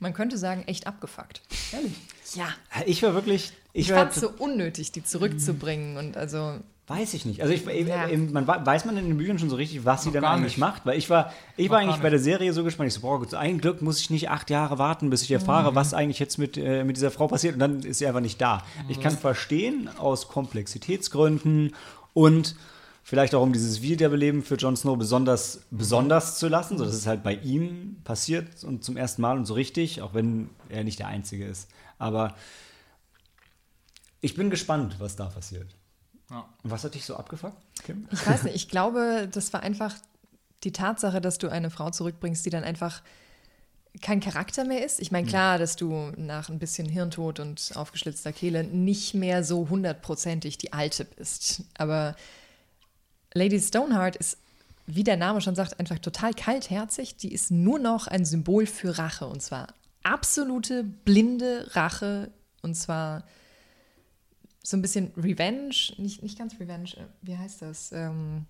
[0.01, 1.42] man könnte sagen, echt abgefuckt.
[1.72, 1.92] Ehrlich?
[2.34, 2.48] Ja.
[2.86, 3.53] Ich war wirklich.
[3.72, 6.59] Ich, ich fand es so unnötig, die zurückzubringen und also.
[6.88, 7.40] Weiß ich nicht.
[7.40, 8.09] Also ich, ja.
[8.32, 10.59] man, weiß man in den Büchern schon so richtig, was sie dann eigentlich nicht.
[10.59, 10.86] macht?
[10.86, 12.88] Weil ich war, ich war eigentlich bei der Serie so gespannt.
[12.88, 15.76] Ich so, boah, ein Glück muss ich nicht acht Jahre warten, bis ich erfahre, mhm.
[15.76, 17.55] was eigentlich jetzt mit, äh, mit dieser Frau passiert.
[17.55, 18.57] Und dann ist sie einfach nicht da.
[18.57, 18.90] Mhm.
[18.90, 21.76] Ich kann verstehen, aus Komplexitätsgründen
[22.12, 22.57] und
[23.03, 26.78] Vielleicht auch, um dieses Wiederbeleben für Jon Snow besonders, besonders zu lassen.
[26.78, 30.14] So, das ist halt bei ihm passiert und zum ersten Mal und so richtig, auch
[30.14, 31.68] wenn er nicht der Einzige ist.
[31.98, 32.34] Aber
[34.20, 35.74] ich bin gespannt, was da passiert.
[36.30, 36.48] Ja.
[36.62, 38.07] Was hat dich so abgefuckt, Kim?
[38.12, 39.94] Ich weiß nicht, ich glaube, das war einfach
[40.62, 43.03] die Tatsache, dass du eine Frau zurückbringst, die dann einfach
[44.03, 45.01] kein Charakter mehr ist.
[45.01, 45.30] Ich meine, hm.
[45.30, 50.72] klar, dass du nach ein bisschen Hirntod und aufgeschlitzter Kehle nicht mehr so hundertprozentig die
[50.72, 51.64] Alte bist.
[51.76, 52.14] Aber
[53.34, 54.38] Lady Stoneheart ist,
[54.86, 57.16] wie der Name schon sagt, einfach total kaltherzig.
[57.16, 59.26] Die ist nur noch ein Symbol für Rache.
[59.26, 59.68] Und zwar
[60.02, 62.30] absolute blinde Rache.
[62.62, 63.24] Und zwar
[64.62, 65.74] so ein bisschen Revenge.
[65.96, 66.90] Nicht, nicht ganz Revenge.
[66.96, 67.92] Äh, wie heißt das?
[67.92, 68.46] Ähm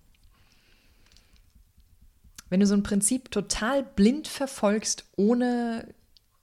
[2.51, 5.87] wenn du so ein Prinzip total blind verfolgst, ohne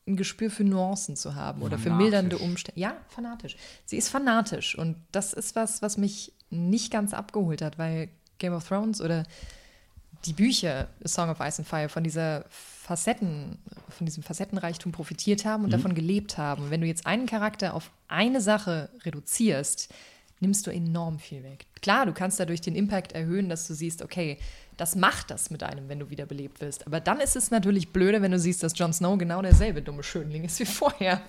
[0.07, 1.85] ein Gespür für Nuancen zu haben oder fanatisch.
[1.85, 2.81] für mildernde Umstände.
[2.81, 3.57] Ja, fanatisch.
[3.85, 8.09] Sie ist fanatisch und das ist was, was mich nicht ganz abgeholt hat, weil
[8.39, 9.25] Game of Thrones oder
[10.25, 13.59] die Bücher A Song of Ice and Fire von dieser Facetten,
[13.89, 15.73] von diesem Facettenreichtum profitiert haben und mhm.
[15.73, 16.65] davon gelebt haben.
[16.65, 19.93] Und wenn du jetzt einen Charakter auf eine Sache reduzierst,
[20.41, 21.67] nimmst du enorm viel weg.
[21.83, 24.39] Klar, du kannst dadurch den Impact erhöhen, dass du siehst, okay,
[24.77, 26.87] das macht das mit einem, wenn du wiederbelebt wirst.
[26.87, 30.03] Aber dann ist es natürlich blöde, wenn du siehst, dass Jon Snow genau derselbe dumme
[30.03, 31.21] Schönling ist wie vorher.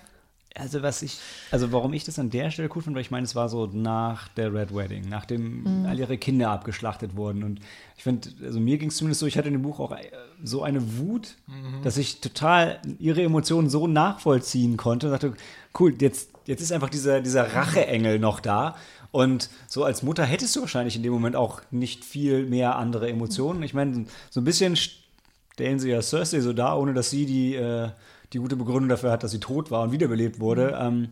[0.56, 1.18] Also was ich,
[1.52, 3.66] also warum ich das an der Stelle cool finde, weil ich meine, es war so
[3.66, 5.86] nach der Red Wedding, nachdem mhm.
[5.86, 7.44] all ihre Kinder abgeschlachtet wurden.
[7.44, 7.60] Und
[7.96, 10.10] ich finde, also mir ging es zumindest so, ich hatte in dem Buch auch äh,
[10.42, 11.82] so eine Wut, mhm.
[11.84, 15.34] dass ich total ihre Emotionen so nachvollziehen konnte und dachte,
[15.78, 18.76] cool, jetzt, jetzt ist einfach dieser, dieser Racheengel noch da.
[19.12, 23.08] Und so als Mutter hättest du wahrscheinlich in dem Moment auch nicht viel mehr andere
[23.08, 23.62] Emotionen.
[23.62, 27.54] Ich meine, so ein bisschen stellen sie ja Cersei so da, ohne dass sie die
[27.54, 27.90] äh,
[28.32, 30.68] die gute Begründung dafür hat, dass sie tot war und wiederbelebt wurde.
[30.68, 30.86] Mhm.
[30.86, 31.08] Ähm,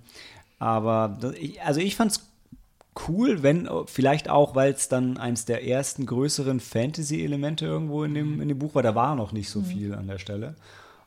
[0.59, 1.19] aber
[1.65, 2.29] also ich fand es
[3.09, 8.37] cool, wenn vielleicht auch, weil es dann eins der ersten größeren Fantasy-Elemente irgendwo in dem,
[8.37, 8.43] mhm.
[8.43, 8.83] in dem Buch war.
[8.83, 9.65] Da war noch nicht so mhm.
[9.67, 10.57] viel an der Stelle.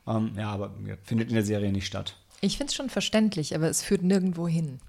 [0.06, 0.72] Ähm, ja, aber
[1.04, 2.16] findet in der Serie nicht statt.
[2.40, 4.80] Ich finde es schon verständlich, aber es führt nirgendwo hin.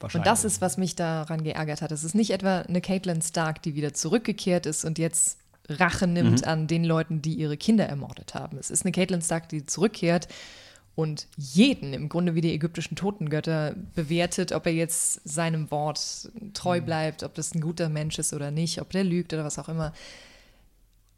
[0.00, 1.90] Und das ist, was mich daran geärgert hat.
[1.90, 6.42] Es ist nicht etwa eine Caitlin Stark, die wieder zurückgekehrt ist und jetzt Rache nimmt
[6.42, 6.48] mhm.
[6.48, 8.58] an den Leuten, die ihre Kinder ermordet haben.
[8.58, 10.28] Es ist eine Caitlin Stark, die zurückkehrt
[10.96, 16.80] und jeden im Grunde wie die ägyptischen Totengötter bewertet, ob er jetzt seinem Wort treu
[16.80, 16.84] mhm.
[16.84, 19.68] bleibt, ob das ein guter Mensch ist oder nicht, ob der lügt oder was auch
[19.68, 19.92] immer.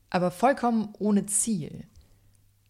[0.08, 1.84] Aber vollkommen ohne Ziel.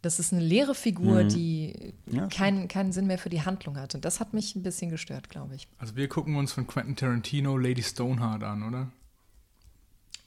[0.02, 3.94] Das ist eine leere Figur, die Ja, keinen, keinen Sinn mehr für die Handlung hat.
[3.94, 5.66] Und das hat mich ein bisschen gestört, glaube ich.
[5.78, 8.88] Also wir gucken uns von Quentin Tarantino Lady Stoneheart an, oder?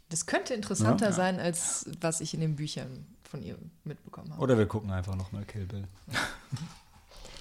[0.09, 1.11] Das könnte interessanter Ja.
[1.11, 4.41] sein, als was ich in den Büchern von ihr mitbekommen habe.
[4.41, 5.87] Oder wir gucken einfach nochmal Kill Bill.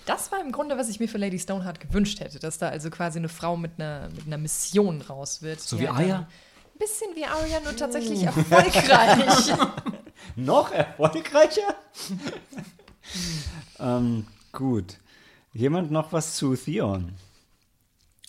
[0.05, 2.89] Das war im Grunde, was ich mir für Lady Stoneheart gewünscht hätte, dass da also
[2.89, 5.61] quasi eine Frau mit einer, mit einer Mission raus wird.
[5.61, 6.20] So wie Aya?
[6.20, 6.26] Ein
[6.78, 9.55] bisschen wie Arya, nur tatsächlich erfolgreich.
[10.36, 11.74] Noch erfolgreicher?
[13.80, 14.97] ähm, gut.
[15.53, 17.12] Jemand noch was zu Theon?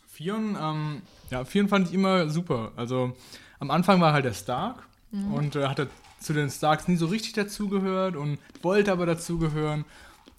[0.05, 2.74] Fion, ähm, ja, Fion fand ich immer super.
[2.76, 3.16] Also
[3.60, 5.88] am Anfang war halt der Stark und äh, hat er
[6.20, 9.86] zu den Starks nie so richtig dazugehört und wollte aber dazugehören.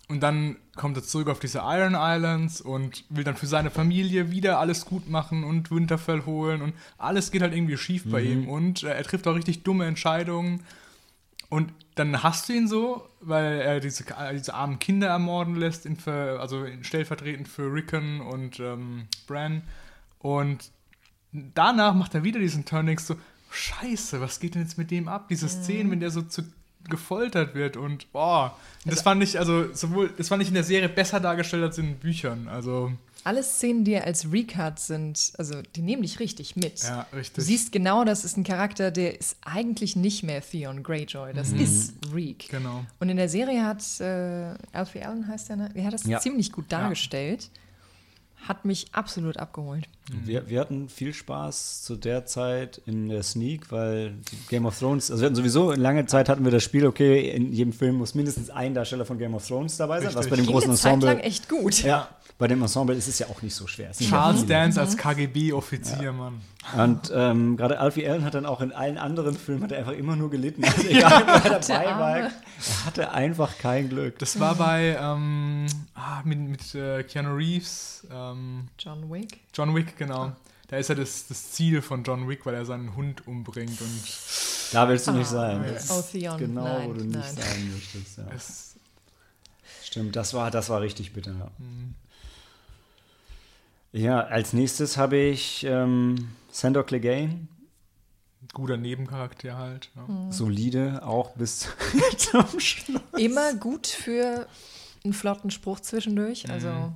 [0.08, 4.32] Und dann kommt er zurück auf diese Iron Islands und will dann für seine Familie
[4.32, 8.48] wieder alles gut machen und Winterfell holen und alles geht halt irgendwie schief bei ihm
[8.48, 10.64] und äh, er trifft auch richtig dumme Entscheidungen.
[11.48, 15.86] Und dann hasst du ihn so, weil er diese, äh, diese armen Kinder ermorden lässt,
[15.86, 19.62] in, also stellvertretend für Rickon und ähm, Bran.
[20.18, 20.70] Und
[21.32, 23.14] danach macht er wieder diesen Turn, denkst du,
[23.51, 25.28] Scheiße, was geht denn jetzt mit dem ab?
[25.28, 26.42] Diese Szenen, wenn der so zu
[26.88, 30.88] gefoltert wird und boah, das fand ich also sowohl das fand ich in der Serie
[30.88, 32.48] besser dargestellt als in den Büchern.
[32.48, 32.90] Also
[33.22, 36.82] Alle Szenen, die als Recut sind, also die nehmen dich richtig mit.
[36.82, 37.34] ja, richtig.
[37.34, 41.34] Du siehst genau, das ist ein Charakter, der ist eigentlich nicht mehr Theon Greyjoy.
[41.34, 42.48] Das ist Reek.
[42.48, 42.86] genau.
[42.98, 45.70] Und in der Serie hat äh, Alfie Allen heißt der, ne?
[45.74, 46.18] Er hat das Ja.
[46.18, 47.51] ziemlich gut dargestellt.
[48.47, 49.86] Hat mich absolut abgeholt.
[50.24, 54.76] Wir, wir hatten viel Spaß zu der Zeit in der Sneak, weil die Game of
[54.78, 57.97] Thrones, also wir hatten sowieso lange Zeit hatten wir das Spiel, okay, in jedem Film
[57.97, 60.30] muss mindestens ein Darsteller von Game of Thrones dabei sein, was Richtig.
[60.30, 61.22] bei dem großen eine Zeit lang Ensemble.
[61.22, 61.82] echt gut.
[61.82, 62.09] Ja,
[62.41, 63.91] bei dem Ensemble ist es ja auch nicht so schwer.
[63.99, 64.47] Ja Charles.
[64.47, 66.41] Dance als KGB-Offizier, Mann.
[66.74, 69.93] Und ähm, gerade Alfie Allen hat dann auch in allen anderen Filmen hat er einfach
[69.93, 70.64] immer nur gelitten.
[70.70, 72.18] Also egal, wo er dabei war.
[72.18, 72.32] Er
[72.86, 74.18] hatte einfach kein Glück.
[74.20, 79.41] Das war bei ähm, ah, mit, mit äh, Keanu Reeves, ähm, John Wick.
[79.55, 80.32] John Wick, genau.
[80.68, 84.03] Da ist ja das, das Ziel von John Wick, weil er seinen Hund umbringt und
[84.72, 85.62] Da willst du nicht sein.
[85.62, 87.36] Ah, oh, Theon, Genau, nein, wo du nicht nein.
[87.36, 88.16] sein möchtest.
[88.16, 88.24] Ja.
[88.34, 88.76] es,
[89.84, 91.32] Stimmt, das war, das war richtig bitter.
[91.32, 91.95] Ja, Mhm.
[93.93, 97.47] Ja als nächstes habe ich ähm, Sandor Clegane.
[98.53, 99.91] guter Nebencharakter halt.
[99.97, 100.03] Ja.
[100.03, 100.32] Mhm.
[100.32, 101.68] Solide, auch bis
[102.16, 103.01] zum Schluss.
[103.16, 104.47] Immer gut für
[105.05, 106.49] einen flotten Spruch zwischendurch.
[106.51, 106.93] Also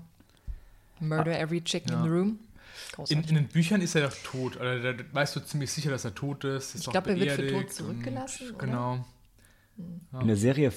[1.00, 1.98] Murder every chicken Ja.
[1.98, 2.38] in the room.
[3.08, 4.56] In, in den Büchern ist er doch tot.
[4.56, 6.74] Also, da weißt du ziemlich sicher, dass er tot ist.
[6.74, 8.66] ist Ich auch glaub, er wird für tot zurückgelassen, und- oder?
[8.66, 9.04] Genau.
[10.20, 10.72] In der Serie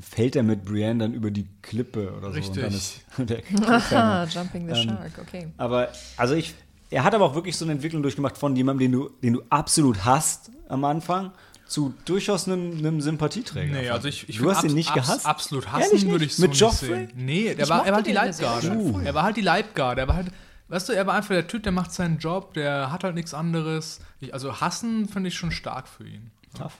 [0.00, 2.40] fällt er mit Brienne dann über die Klippe oder so.
[2.40, 5.48] Und dann ist der Aha, Jumping the Ähm, Shark, okay.
[5.56, 6.54] Aber, also ich,
[6.90, 9.42] er hat aber auch wirklich so eine Entwicklung durchgemacht von jemandem, den du, den du
[9.50, 11.32] absolut hasst am Anfang,
[11.66, 13.72] zu durchaus einem, einem Sympathieträger.
[13.72, 15.26] Nee, also ich, ich du hast ihn nicht abs- gehast?
[15.26, 16.08] Absolut hassen nicht?
[16.08, 16.86] würde ich so Mit nicht Joffrey?
[16.88, 17.12] sehen.
[17.16, 19.00] Nee, der war, er war halt die Leibgarde.
[19.04, 20.02] Er war halt die Leibgarde.
[20.02, 20.26] Er war halt,
[20.68, 23.32] weißt du, er war einfach der Typ, der macht seinen Job, der hat halt nichts
[23.32, 24.00] anderes.
[24.20, 26.30] Ich, also hassen finde ich schon stark für ihn.
[26.56, 26.74] Tough.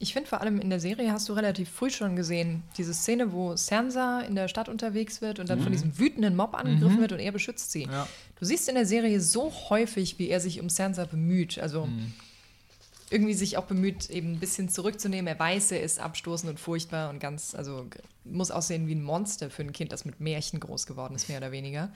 [0.00, 3.32] Ich finde vor allem in der Serie hast du relativ früh schon gesehen, diese Szene,
[3.32, 7.12] wo Sansa in der Stadt unterwegs wird und dann von diesem wütenden Mob angegriffen wird
[7.12, 7.84] und er beschützt sie.
[7.84, 8.06] Ja.
[8.38, 11.58] Du siehst in der Serie so häufig, wie er sich um Sansa bemüht.
[11.58, 11.88] Also
[13.10, 15.26] irgendwie sich auch bemüht, eben ein bisschen zurückzunehmen.
[15.26, 17.86] Er weiß, er ist abstoßend und furchtbar und ganz, also
[18.24, 21.38] muss aussehen wie ein Monster für ein Kind, das mit Märchen groß geworden ist, mehr
[21.38, 21.90] oder weniger.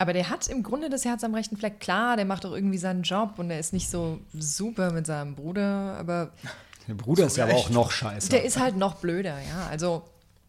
[0.00, 1.78] Aber der hat im Grunde das Herz am rechten Fleck.
[1.78, 5.34] Klar, der macht auch irgendwie seinen Job und er ist nicht so super mit seinem
[5.34, 6.30] Bruder, aber
[6.88, 8.30] Der Bruder ist ja aber auch noch scheiße.
[8.30, 9.66] der ist halt noch blöder, ja.
[9.68, 10.02] Also,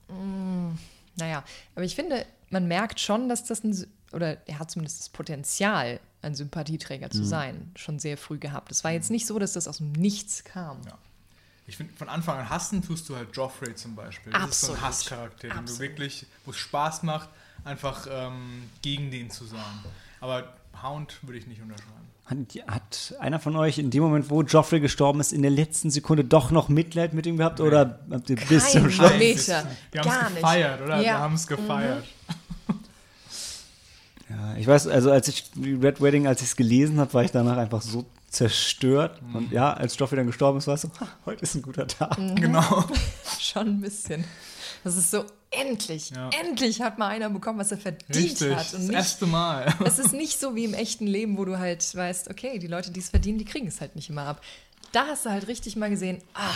[0.07, 0.75] mh,
[1.17, 1.43] naja,
[1.75, 5.99] aber ich finde, man merkt schon, dass das ein, oder er hat zumindest das Potenzial,
[6.21, 7.11] ein Sympathieträger Mhm.
[7.11, 8.71] zu sein, schon sehr früh gehabt.
[8.71, 10.77] Es war jetzt nicht so, dass das aus dem Nichts kam.
[10.85, 10.97] Ja.
[11.67, 14.31] Ich finde, von Anfang an hassen tust du halt Joffrey zum Beispiel.
[14.33, 14.81] Das ist so ein Absolut.
[14.81, 15.81] Hasscharakter, den du Absolut.
[15.81, 17.29] wirklich, wo es Spaß macht,
[17.63, 19.59] einfach ähm, gegen den zu sein.
[20.19, 20.43] Aber
[20.83, 21.89] Hound würde ich nicht unterschreiben.
[22.67, 26.23] Hat, einer von euch in dem Moment, wo Joffrey gestorben ist, in der letzten Sekunde
[26.23, 27.59] doch noch Mitleid mit ihm gehabt?
[27.59, 29.17] Oder habt ihr bis zum Kein Schluss?
[29.17, 29.67] Meter.
[29.91, 30.35] Wir haben es nicht.
[30.35, 30.97] gefeiert, oder?
[30.99, 31.19] Wir Ja.
[31.19, 32.05] haben es gefeiert.
[34.29, 37.23] Ja, ich weiß, also als ich die Red Wedding, als ich es gelesen habe, war
[37.25, 39.21] ich danach einfach so zerstört.
[39.21, 39.35] Mhm.
[39.35, 41.85] Und ja, als Joffrey dann gestorben ist, war es so, ha, heute ist ein guter
[41.85, 42.15] Tag.
[42.35, 42.85] Genau.
[43.39, 44.23] Schon ein bisschen.
[44.85, 46.29] Das ist so, endlich, Ja.
[46.41, 48.55] endlich hat mal einer bekommen, was er verdient Richtig.
[48.55, 48.65] hat.
[48.73, 49.73] Und Das nicht erste Mal.
[49.85, 52.91] Es ist nicht so wie im echten Leben, wo du halt weißt, okay, die Leute,
[52.91, 54.41] die es verdienen, die kriegen es halt nicht immer ab.
[54.91, 56.49] Da hast du halt richtig mal gesehen, ah,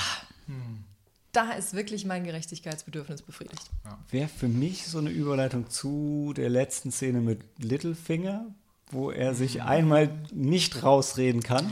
[1.32, 3.70] da ist wirklich mein Gerechtigkeitsbedürfnis befriedigt.
[4.10, 8.46] Wäre für mich so eine Überleitung zu der letzten Szene mit Littlefinger,
[8.92, 9.36] wo er Mhm.
[9.36, 11.72] sich einmal nicht rausreden kann.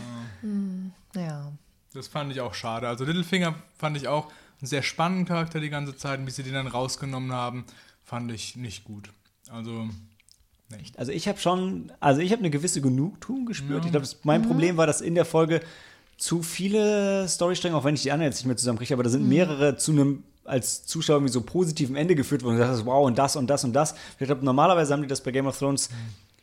[1.16, 1.52] Ja.
[1.94, 2.88] Das fand ich auch schade.
[2.88, 4.32] Also Littlefinger fand ich auch
[4.64, 6.20] einen sehr spannenden Charakter die ganze Zeit.
[6.20, 7.66] Und wie sie den dann rausgenommen haben,
[8.04, 9.10] fand ich nicht gut.
[9.52, 9.90] Also,
[10.78, 10.98] nicht.
[10.98, 13.82] Also ich habe schon, also ich habe eine gewisse Genugtuung gespürt.
[13.82, 13.86] Ja.
[13.86, 14.46] Ich glaube, mein Mhm.
[14.48, 15.60] Problem war, dass in der Folge
[16.18, 19.14] zu viele Storystränge, auch wenn ich die anderen jetzt nicht mehr zusammenkriege, aber da Mhm.
[19.14, 22.54] sind mehrere zu einem als Zuschauer irgendwie so positiven Ende geführt wurden.
[22.56, 23.96] Und du dachtest, wow, und das und das und das.
[24.20, 25.90] Ich glaube, normalerweise haben die das bei Game of Thrones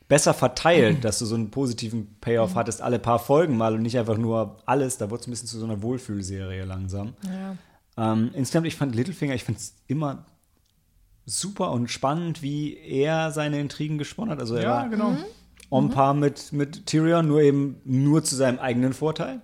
[0.09, 3.98] besser verteilt, dass du so einen positiven Payoff hattest, alle paar Folgen mal und nicht
[3.98, 4.97] einfach nur alles.
[4.98, 7.14] Da wurde es ein bisschen zu so einer Wohlfühlserie langsam.
[7.24, 7.56] Ja.
[7.97, 10.25] Ähm, insgesamt, ich fand Littlefinger, ich finde es immer
[11.27, 14.41] super und spannend, wie er seine Intrigen gesponnen hat.
[14.41, 15.17] Also er Ja, war genau.
[15.71, 19.41] on par mit, mit Tyrion, nur eben nur zu seinem eigenen Vorteil.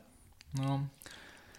[0.58, 0.80] Ja.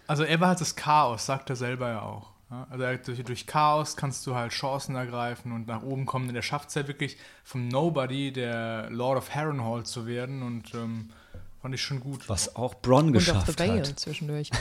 [0.06, 2.30] Also er war halt das Chaos, sagt er selber ja auch.
[2.70, 6.30] Also durch, durch Chaos kannst du halt Chancen ergreifen und nach oben kommen.
[6.30, 10.72] Und er schafft es ja wirklich vom Nobody der Lord of Harrenhal zu werden und
[10.74, 11.10] ähm,
[11.60, 12.26] fand ich schon gut.
[12.28, 14.00] Was auch Bronn Und auch The geschafft Vale hat.
[14.00, 14.50] zwischendurch.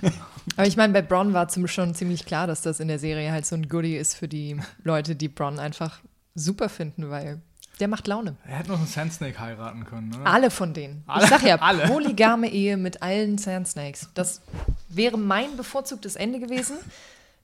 [0.56, 3.30] Aber ich meine, bei Bronn war zum schon ziemlich klar, dass das in der Serie
[3.32, 6.00] halt so ein Goodie ist für die Leute, die Bronn einfach
[6.34, 7.40] super finden, weil
[7.80, 8.36] der macht Laune.
[8.46, 10.18] Er hätte noch einen Sand Snake heiraten können, ne?
[10.24, 11.04] Alle von denen.
[11.06, 11.86] Alle- ich sag ja, alle.
[11.86, 14.08] polygame Ehe mit allen Sand Snakes.
[14.14, 14.40] Das
[14.88, 16.76] wäre mein bevorzugtes Ende gewesen.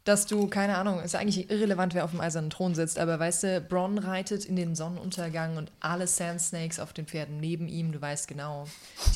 [0.08, 3.42] Dass du, keine Ahnung, ist eigentlich irrelevant, wer auf dem eisernen Thron sitzt, aber weißt
[3.42, 7.92] du, Bronn reitet in den Sonnenuntergang und alle Sand Snakes auf den Pferden neben ihm,
[7.92, 8.64] du weißt genau,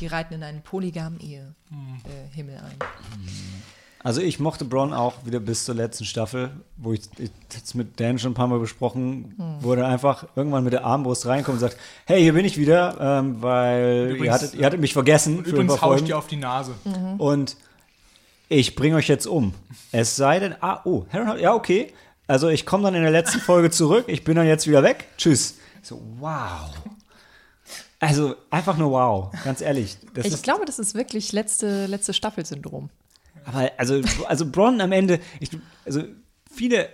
[0.00, 2.76] die reiten in einen polygamen Ehe äh, Himmel ein.
[4.04, 7.98] Also ich mochte Bronn auch wieder bis zur letzten Staffel, wo ich, ich jetzt mit
[7.98, 11.60] Dan schon ein paar Mal besprochen, wo er einfach irgendwann mit der Armbrust reinkommt und
[11.60, 15.38] sagt, hey, hier bin ich wieder, ähm, weil ihr, Übrigens- hattet, ihr hattet mich vergessen
[15.38, 16.72] Und übrigens ich dir auf die Nase.
[17.16, 17.56] und
[18.52, 19.54] ich bringe euch jetzt um.
[19.90, 21.92] Es sei denn, ah, oh, Harrenhal, ja, okay.
[22.26, 25.06] Also ich komme dann in der letzten Folge zurück, ich bin dann jetzt wieder weg.
[25.18, 25.58] Tschüss.
[25.82, 26.70] So, wow.
[27.98, 29.96] Also einfach nur wow, ganz ehrlich.
[30.14, 32.90] Das Ich ist, glaube, das ist wirklich letzte, letzte Staffel-Syndrom.
[33.44, 35.50] aber also, also Bronn am Ende, ich,
[35.84, 36.02] also
[36.50, 36.88] viele,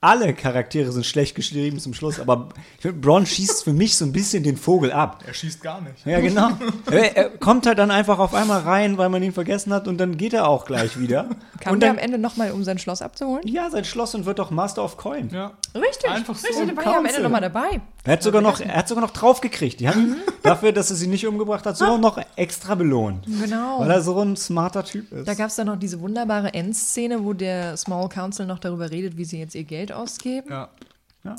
[0.00, 4.04] alle Charaktere sind schlecht geschrieben zum Schluss, aber ich finde, Bronn schießt für mich so
[4.04, 5.24] ein bisschen den Vogel ab.
[5.26, 6.04] Er schießt gar nicht.
[6.04, 6.50] Ja, genau.
[6.90, 9.98] er, er kommt halt dann einfach auf einmal rein, weil man ihn vergessen hat und
[9.98, 11.30] dann geht er auch gleich wieder.
[11.60, 13.46] Kam und der dann, am Ende nochmal, um sein Schloss abzuholen?
[13.46, 15.30] ja, sein Schloss und wird doch Master of Coin.
[15.32, 15.52] Ja.
[15.74, 16.46] Richtig, Einfach so.
[16.46, 17.80] richtig, der war ja am Ende nochmal dabei.
[18.04, 19.80] Er hat sogar noch, er hat sogar noch draufgekriegt.
[19.80, 23.26] Die haben dafür, dass er sie nicht umgebracht hat, sogar noch extra belohnt.
[23.26, 23.80] Genau.
[23.80, 25.26] Weil er so ein smarter Typ ist.
[25.26, 29.16] Da gab es dann noch diese wunderbare Endszene, wo der Small Council noch darüber redet,
[29.16, 30.50] wie sie jetzt ihr Geld ausgeben.
[30.50, 30.68] ja.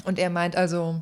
[0.04, 1.02] Und er meint also,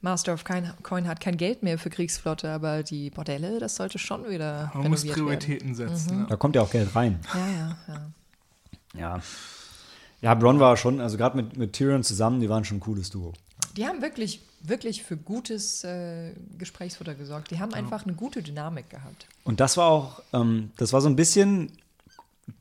[0.00, 3.98] Master of Coin, Coin hat kein Geld mehr für Kriegsflotte, aber die Bordelle, das sollte
[3.98, 5.26] schon wieder Man muss renoviert werden.
[5.26, 6.18] Prioritäten setzen.
[6.20, 6.26] Ja.
[6.26, 7.20] da kommt ja auch Geld rein.
[7.34, 8.10] Ja, ja, ja.
[8.96, 9.20] Ja.
[10.20, 13.10] Ja, Bronn war schon, also gerade mit, mit Tyrion zusammen, die waren schon ein cooles
[13.10, 13.34] Duo.
[13.76, 17.50] Die haben wirklich, wirklich für gutes äh, Gesprächsfutter gesorgt.
[17.50, 19.26] Die haben einfach eine gute Dynamik gehabt.
[19.42, 21.72] Und das war auch, ähm, das war so ein bisschen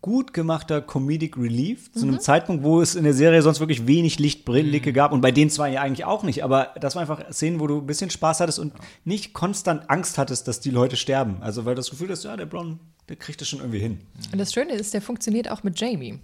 [0.02, 4.20] gut gemachter Comedic Relief zu einem Zeitpunkt, wo es in der Serie sonst wirklich wenig
[4.20, 7.60] Lichtblicke gab und bei den zwei ja eigentlich auch nicht, aber das war einfach Szenen,
[7.60, 8.74] wo du ein bisschen Spaß hattest und
[9.04, 11.38] nicht konstant Angst hattest, dass die Leute sterben.
[11.42, 12.80] Also weil du das Gefühl hast, ja, der Brown,
[13.10, 14.00] der kriegt das schon irgendwie hin.
[14.32, 16.20] Und das Schöne ist, der funktioniert auch mit Jamie.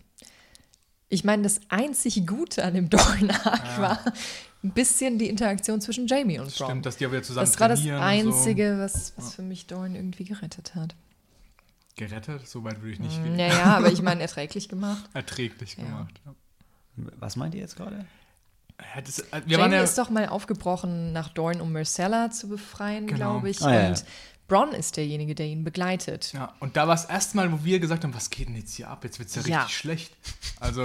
[1.10, 4.00] Ich meine, das einzig Gute an dem Dorn-Arc war
[4.64, 6.70] ein bisschen die Interaktion zwischen Jamie und Bronn.
[6.70, 7.86] Stimmt, dass die aber wieder zusammen Das war das.
[7.86, 10.96] Einzige, was, was für mich Dorn irgendwie gerettet hat.
[12.00, 12.06] So.
[12.06, 13.36] Gerettet, so weit würde ich nicht gehen.
[13.36, 15.04] Naja, aber ich meine, erträglich gemacht.
[15.14, 16.14] Erträglich gemacht.
[16.26, 16.34] Ja.
[17.20, 18.06] Was meint ihr jetzt gerade?
[18.96, 22.32] Ja, das, äh, wir waren Jamie ja, ist doch mal aufgebrochen nach Dorn, um Marcella
[22.32, 23.18] zu befreien, Genau.
[23.34, 23.62] glaube ich.
[23.62, 24.04] Ah, ja, und ja.
[24.48, 26.34] Bronn ist derjenige, der ihn begleitet.
[26.34, 28.90] ja, und da war es erstmal, wo wir gesagt haben, was geht denn jetzt hier
[28.90, 29.04] ab?
[29.04, 29.70] Jetzt wird es ja richtig Ja.
[29.70, 30.12] schlecht.
[30.60, 30.84] Also,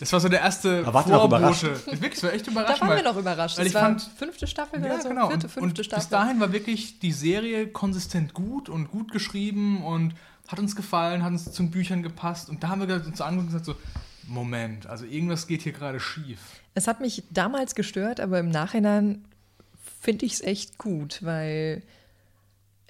[0.00, 1.86] das war so der erste Da Vorbote.
[1.86, 2.80] Wirklich, das war echt Da überraschend.
[2.88, 3.58] waren wir noch überrascht.
[3.58, 5.28] weil Das ich war fand- fünfte Staffel Ja, oder so, genau.
[5.28, 6.00] vierte, und, fünfte und Staffel.
[6.02, 10.14] bis dahin war wirklich die Serie konsistent gut und gut geschrieben und
[10.48, 12.48] hat uns gefallen, hat uns zu den Büchern gepasst.
[12.48, 13.76] Und da haben wir uns angeguckt und gesagt so,
[14.26, 16.40] Moment, also irgendwas geht hier gerade schief.
[16.74, 19.24] Es hat mich damals gestört, aber im Nachhinein
[20.00, 21.82] finde ich es echt gut, weil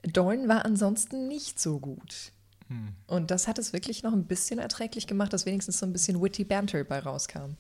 [0.03, 2.33] Dorn war ansonsten nicht so gut.
[2.69, 2.95] Hm.
[3.07, 6.23] Und das hat es wirklich noch ein bisschen erträglich gemacht, dass wenigstens so ein bisschen
[6.23, 7.57] witty Banter bei rauskam.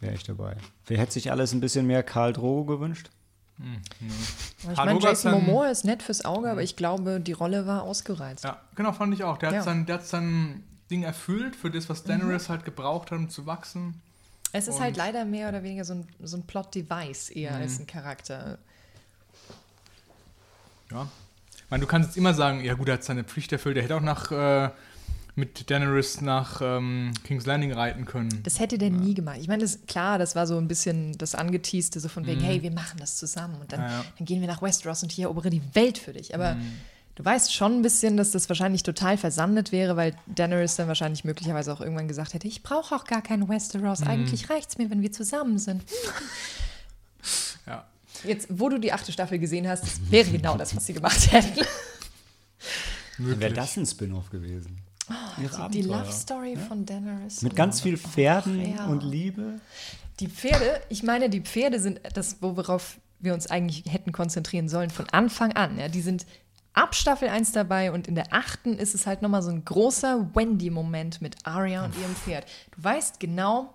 [0.00, 0.56] Wäre ich dabei.
[0.86, 3.10] Wer hätte sich alles ein bisschen mehr Karl Drogo gewünscht?
[3.58, 7.66] Ich Karl meine, Jason hat Momoa ist nett fürs Auge, aber ich glaube, die Rolle
[7.66, 8.44] war ausgereizt.
[8.44, 9.38] Ja, genau, fand ich auch.
[9.38, 9.62] Der hat, Ja.
[9.62, 12.08] sein, der hat sein Ding erfüllt für das, was Mhm.
[12.08, 14.00] Daenerys halt gebraucht hat, um zu wachsen.
[14.52, 17.62] Es ist Und- halt leider mehr oder weniger so ein, so ein Plot-Device eher Mhm.
[17.62, 18.58] als ein Charakter.
[20.90, 21.08] Ja.
[21.56, 23.76] Ich meine, du kannst jetzt immer sagen, ja gut, er hat seine Pflicht erfüllt.
[23.76, 24.70] Er hätte auch nach, äh,
[25.36, 28.40] mit Daenerys nach ähm, King's Landing reiten können.
[28.44, 29.38] Das hätte der nie gemacht.
[29.40, 32.62] Ich meine, das, klar, das war so ein bisschen das Angeteaste, so von wegen, hey,
[32.62, 33.86] wir machen das zusammen und dann, Mhm.
[33.86, 34.04] Ja, ja.
[34.18, 36.34] dann gehen wir nach Westeros und ich erobere die Welt für dich.
[36.34, 36.72] Aber Mhm.
[37.16, 41.22] Du weißt schon ein bisschen, dass das wahrscheinlich total versandet wäre, weil Daenerys dann wahrscheinlich
[41.22, 45.00] möglicherweise auch irgendwann gesagt hätte, ich brauche auch gar keinen Westeros, eigentlich reicht's mir, wenn
[45.00, 45.84] wir zusammen sind.
[47.66, 47.86] Ja.
[48.24, 51.64] Jetzt, wo du die achte Staffel gesehen hast, wäre genau das, was sie gemacht hätten.
[53.18, 54.78] Dann wäre das ein Spin-off gewesen.
[55.40, 55.98] Ihre Die Abenteuer.
[55.98, 57.42] Love Story von Daenerys.
[57.42, 58.86] Mit ganz viel Pferden Ja.
[58.86, 59.60] und Liebe.
[60.20, 64.90] Die Pferde, ich meine, die Pferde sind das, worauf wir uns eigentlich hätten konzentrieren sollen
[64.90, 65.78] von Anfang an.
[65.78, 66.26] Ja, die sind
[66.72, 70.34] ab Staffel 1 dabei und in der achten ist es halt nochmal so ein großer
[70.34, 72.46] Wendy-Moment mit Arya und ihrem Pferd.
[72.76, 73.72] Du weißt genau,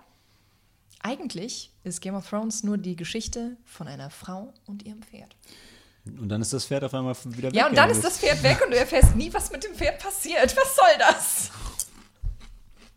[1.02, 5.36] eigentlich ist Game of Thrones nur die Geschichte von einer Frau und ihrem Pferd.
[6.18, 7.56] Und dann ist das Pferd auf einmal wieder weg.
[7.56, 10.00] Ja, und dann ist das Pferd weg und du erfährst nie, was mit dem Pferd
[10.02, 10.56] passiert.
[10.58, 11.52] Was soll das?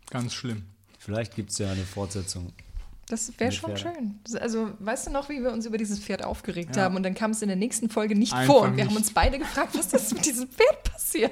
[0.09, 0.63] Ganz schlimm.
[0.99, 2.53] Vielleicht gibt es ja eine Fortsetzung.
[3.09, 3.95] Das wäre schon Pferde.
[3.97, 4.39] schön.
[4.39, 6.83] Also, weißt du noch, wie wir uns über dieses Pferd aufgeregt Ja.
[6.83, 8.89] haben und dann kam es in der nächsten Folge nicht Einfach vor und wir haben
[8.93, 8.97] nicht.
[8.99, 11.31] uns beide gefragt, was ist mit diesem Pferd passiert?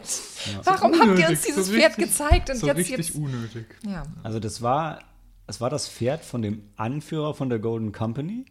[0.65, 3.15] Warum habt ihr Unnötig, uns dieses so Pferd richtig- gezeigt und so jetzt richtig jetzt
[3.15, 3.65] unnötig.
[3.87, 4.03] ja.
[4.21, 4.99] Also das war,
[5.47, 8.45] das war das Pferd von dem Anführer von der Golden Company.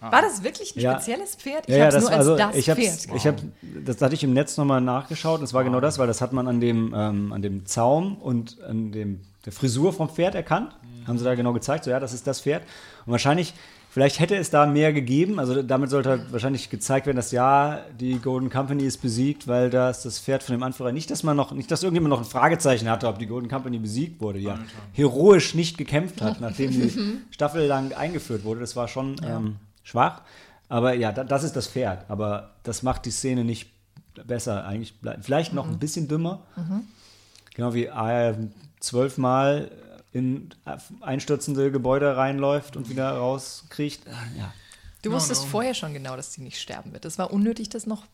[0.00, 0.94] War das wirklich ein Ja.
[0.94, 1.64] spezielles Pferd?
[1.68, 3.16] Ich Ja, ja, habe es das, nur als also das ich Pferd.
[3.16, 3.36] ich habe,
[3.84, 5.38] das hatte ich im Netz nochmal nachgeschaut.
[5.40, 8.16] Und es war genau das, weil das hat man an dem, ähm, an dem Zaum
[8.16, 10.72] und an dem der Frisur vom Pferd erkannt.
[11.06, 11.84] Haben sie da genau gezeigt.
[11.84, 12.62] So ja, das ist das Pferd.
[13.06, 13.54] Und wahrscheinlich,
[13.90, 15.38] vielleicht hätte es da mehr gegeben.
[15.38, 19.70] Also damit sollte halt wahrscheinlich gezeigt werden, dass ja die Golden Company ist besiegt, weil
[19.70, 22.26] das das Pferd von dem Anführer nicht, dass man noch, nicht, dass irgendjemand noch ein
[22.26, 24.38] Fragezeichen hatte, ob die Golden Company besiegt wurde.
[24.38, 24.58] Ja,
[24.92, 26.92] heroisch nicht gekämpft hat, nachdem die
[27.30, 28.60] Staffel lang eingeführt wurde.
[28.60, 30.22] Das war schon ähm, schwach.
[30.68, 32.08] Aber ja, da, das ist das Pferd.
[32.08, 33.70] Aber das macht die Szene nicht
[34.26, 34.64] besser.
[34.66, 36.42] Eigentlich vielleicht noch ein bisschen dümmer.
[37.54, 38.36] Genau wie Arya
[38.78, 39.70] zwölfmal
[40.12, 40.50] in
[41.00, 44.06] einstürzende Gebäude reinläuft und wieder rauskriegt.
[44.36, 44.52] Ja.
[45.02, 45.48] Du No, wusstest no.
[45.48, 47.04] vorher schon genau, dass sie nicht sterben wird.
[47.04, 48.04] Es war unnötig, das noch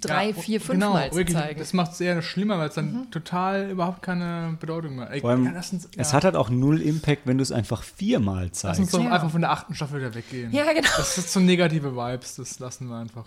[0.00, 1.58] drei, Ja, vier, fünf genau, Mal zu wirklich, zeigen.
[1.58, 3.10] Das macht es eher schlimmer, weil es dann Mhm.
[3.10, 5.44] total überhaupt keine Bedeutung mehr hat.
[5.44, 8.64] Ja, uns, es ja, hat halt auch null Impact, wenn du es einfach viermal lass
[8.78, 8.94] uns zeigst.
[8.94, 9.12] doch Ja.
[9.12, 10.52] einfach von der achten Staffel wieder weggehen.
[10.52, 10.88] Ja, genau.
[10.96, 13.26] Das ist so negative Vibes, das lassen wir einfach.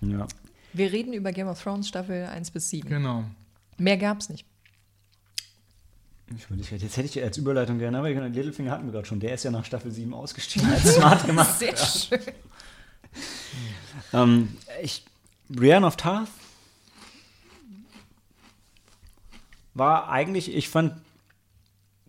[0.00, 0.26] Ja.
[0.72, 2.88] Wir reden über Game of Thrones Staffel 1 bis 7.
[2.88, 3.24] Genau.
[3.78, 4.46] Mehr gab's nicht.
[6.34, 9.20] Ich überlege, jetzt hätte ich als Überleitung gerne, aber Littlefinger hatten wir gerade schon.
[9.20, 10.66] Der ist ja nach Staffel 7 ausgestiegen.
[10.70, 11.58] Hat smart gemacht.
[11.58, 12.20] Sehr schön.
[14.14, 15.04] Ähm, ich,
[15.48, 16.28] Brienne of Tarth
[19.74, 20.94] war eigentlich, ich fand,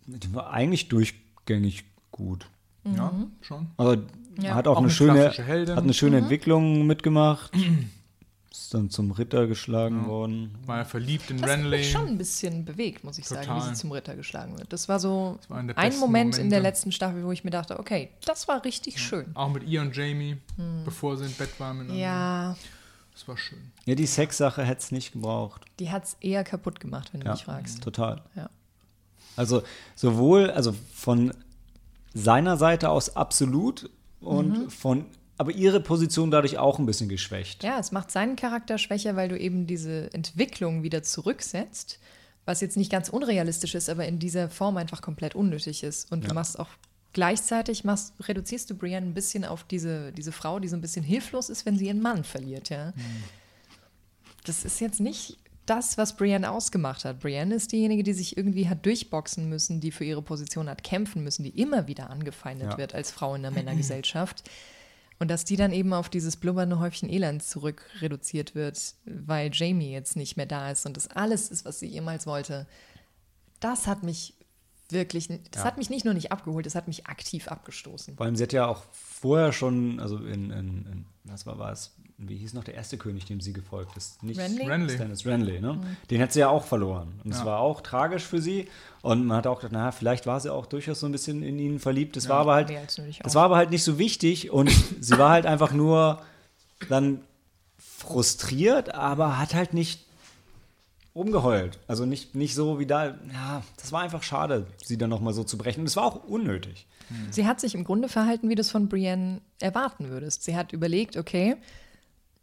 [0.05, 2.47] die war eigentlich durchgängig gut.
[2.83, 3.31] Ja, Mhm.
[3.41, 3.67] schon.
[3.77, 4.03] Also
[4.41, 4.55] Ja.
[4.55, 5.75] hat auch, Auch eine eine schöne, Heldin.
[5.75, 7.51] hat eine schöne Entwicklung mitgemacht.
[8.51, 10.55] Ist dann zum Ritter geschlagen worden.
[10.67, 11.77] War ja verliebt in Das hat Renly.
[11.77, 13.69] mich schon ein bisschen bewegt, muss ich sagen, wie Total.
[13.69, 14.71] sie zum Ritter geschlagen wird.
[14.71, 16.59] Das war so war einer der ein Moment in der Momente.
[16.69, 19.25] letzten Staffel, wo ich mir dachte, okay, das war richtig schön.
[19.35, 20.37] Auch mit ihr und Jamie,
[20.85, 22.03] bevor sie im Bett waren miteinander.
[22.03, 22.55] Ja,
[23.13, 23.71] Das war schön.
[23.85, 25.61] Ja, die Sexsache hätte es nicht gebraucht.
[25.79, 27.81] die hat es eher kaputt gemacht, wenn du Ja, mich fragst.
[27.83, 28.21] total.
[28.35, 28.49] Ja.
[29.35, 29.63] Also
[29.95, 31.33] sowohl, also von
[32.13, 34.69] seiner Seite aus absolut und Mhm.
[34.69, 35.05] von,
[35.37, 37.63] aber ihre Position dadurch auch ein bisschen geschwächt.
[37.63, 41.99] ja, es macht seinen Charakter schwächer, weil du eben diese Entwicklung wieder zurücksetzt,
[42.45, 46.11] was jetzt nicht ganz unrealistisch ist, aber in dieser Form einfach komplett unnötig ist.
[46.11, 46.33] Und du Ja.
[46.33, 46.67] machst auch
[47.13, 51.03] gleichzeitig, machst, reduzierst du Brienne ein bisschen auf diese, diese Frau, die so ein bisschen
[51.03, 52.93] hilflos ist, wenn sie ihren Mann verliert, ja.
[54.43, 57.21] Das ist jetzt nicht das, was Brienne ausgemacht hat.
[57.21, 61.23] Brienne ist diejenige, die sich irgendwie hat durchboxen müssen, die für ihre Position hat kämpfen
[61.23, 62.77] müssen, die immer wieder angefeindet Ja.
[62.77, 64.43] wird als Frau in der Männergesellschaft.
[65.19, 69.91] Und dass die dann eben auf dieses blubbernde Häufchen Elend zurück reduziert wird, weil Jamie
[69.93, 72.67] jetzt nicht mehr da ist und das alles ist, was sie jemals wollte.
[73.61, 74.33] Das hat mich
[74.93, 75.63] wirklich, das Ja.
[75.65, 78.15] hat mich nicht nur nicht abgeholt, das hat mich aktiv abgestoßen.
[78.15, 81.71] Vor allem, sie hat ja auch vorher schon, also in, in, in was war, war
[81.71, 84.21] es, wie hieß noch der erste König, dem sie gefolgt ist?
[84.23, 84.65] Nicht Renly?
[84.67, 84.93] Renly.
[84.93, 85.79] Stannis Renly, ne?
[86.09, 87.19] Den hat sie ja auch verloren.
[87.23, 87.45] Und es Ja.
[87.45, 88.67] war auch tragisch für sie.
[89.01, 91.57] Und man hat auch gedacht, naja, vielleicht war sie auch durchaus so ein bisschen in
[91.59, 92.15] ihn verliebt.
[92.15, 92.69] Das war aber halt,
[93.23, 94.51] das war aber halt nicht so wichtig.
[94.51, 94.69] Und
[95.01, 96.21] sie war halt einfach nur
[96.89, 97.21] dann
[97.79, 100.05] frustriert, aber hat halt nicht
[101.15, 101.79] rumgeheult.
[101.87, 105.43] Also nicht, nicht so wie da, ja, das war einfach schade, sie dann nochmal so
[105.43, 105.81] zu brechen.
[105.81, 106.87] Und es war auch unnötig.
[107.31, 110.43] Sie hat sich im Grunde verhalten, wie du es von Brienne erwarten würdest.
[110.43, 111.57] Sie hat überlegt, okay,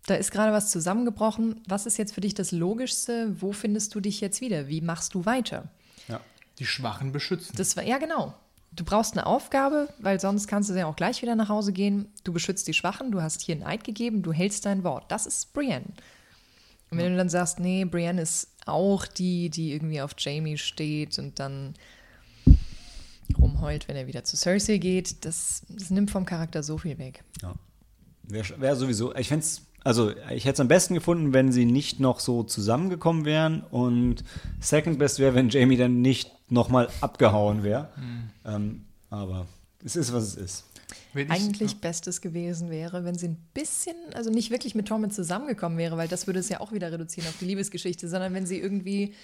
[0.06, 1.60] da ist gerade was zusammengebrochen.
[1.66, 3.34] Was ist jetzt für dich das Logischste?
[3.40, 4.68] Wo findest du dich jetzt wieder?
[4.68, 5.68] Wie machst du weiter?
[6.08, 6.20] Ja.
[6.58, 7.54] Die Schwachen beschützen.
[7.56, 8.34] Das war, ja, genau.
[8.72, 12.06] Du brauchst eine Aufgabe, weil sonst kannst du ja auch gleich wieder nach Hause gehen.
[12.22, 15.10] Du beschützt die Schwachen, du hast hier einen Eid gegeben, du hältst dein Wort.
[15.10, 15.86] Das ist Brienne.
[16.90, 21.18] Und wenn du dann sagst, nee, Brienne ist auch die, die irgendwie auf Jamie steht
[21.18, 21.74] und dann
[23.38, 27.22] rumheult, wenn er wieder zu Cersei geht, das, das nimmt vom Charakter so viel weg.
[27.42, 27.54] Ja.
[28.24, 31.64] Wäre wär sowieso, ich fände es Also ich hätte es am besten gefunden, wenn sie
[31.64, 33.62] nicht noch so zusammengekommen wären.
[33.62, 34.24] Und
[34.60, 37.88] second best wäre, wenn Jamie dann nicht nochmal abgehauen wäre.
[38.44, 39.46] Ähm, aber
[39.84, 40.64] es ist, was es ist.
[41.12, 45.12] Wenn ich- Eigentlich Bestes gewesen wäre, wenn sie ein bisschen, also nicht wirklich mit Tormund
[45.12, 48.46] zusammengekommen wäre, weil das würde es ja auch wieder reduzieren auf die Liebesgeschichte, sondern wenn
[48.46, 49.14] sie irgendwie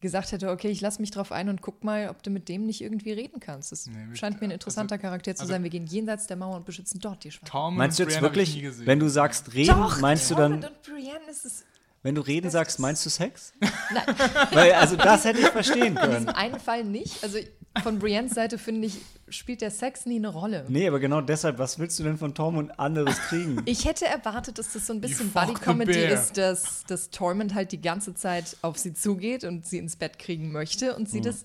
[0.00, 2.64] gesagt hätte, okay, ich lass mich drauf ein und guck mal, ob du mit dem
[2.64, 3.70] nicht irgendwie reden kannst.
[3.70, 5.62] Das Nee, scheint mir ein interessanter also- Charakter zu also- sein.
[5.62, 7.76] Wir gehen jenseits der Mauer und beschützen dort die Schwachen.
[7.76, 8.86] Meinst du jetzt ich wirklich, gesehen.
[8.86, 11.64] wenn du sagst reden, meinst du Tormund dann, und Brienne ist es
[12.02, 13.52] wenn du reden sagst, meinst du Sex?
[13.60, 14.16] Nein.
[14.52, 16.12] Weil, also das hätte ich verstehen in können.
[16.12, 17.22] diesem einen Fall nicht.
[17.22, 17.36] Also
[17.82, 18.98] von Briennes Seite finde ich,
[19.28, 20.64] spielt der Sex nie eine Rolle.
[20.68, 23.62] Nee, aber genau deshalb, was willst du denn von Tormund anderes kriegen?
[23.66, 27.80] Ich hätte erwartet, dass das so ein bisschen Buddy-Comedy ist, dass, dass Tormund halt die
[27.80, 31.44] ganze Zeit auf sie zugeht und sie ins Bett kriegen möchte und sie das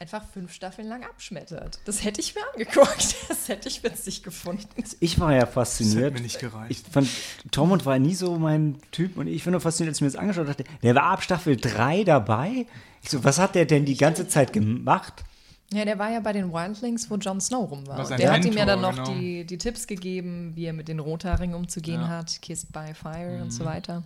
[0.00, 1.78] einfach fünf Staffeln lang abschmettert.
[1.84, 3.14] Das hätte ich mir angeguckt.
[3.28, 4.66] Das hätte ich witzig gefunden.
[4.98, 6.14] Ich war ja Das hätte fasziniert.
[6.14, 6.70] mir nicht gereicht.
[6.86, 7.08] Ich fand,
[7.50, 10.16] Tormund war nie so mein Typ und ich bin nur fasziniert, als ich mir das
[10.16, 12.66] angeschaut habe, dachte, der war ab Staffel 3 dabei.
[13.02, 15.24] Ich so, was hat der denn die ganze Zeit gemacht?
[15.72, 17.98] Ja, der war ja bei den Wildlings, wo Jon Snow rum war.
[17.98, 19.12] War Und der hat ihm ja dann noch genau.
[19.14, 22.08] die, die Tipps gegeben, wie er mit den Rothaarigen umzugehen Ja.
[22.08, 23.50] hat, Kissed by Fire und Mhm.
[23.52, 24.02] so weiter.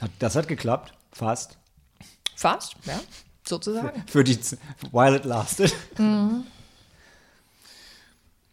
[0.00, 1.58] Hat, das hat geklappt, fast.
[2.34, 2.98] Fast, ja,
[3.46, 4.02] sozusagen.
[4.08, 4.58] Für die, Z-
[4.90, 5.72] while it lasted.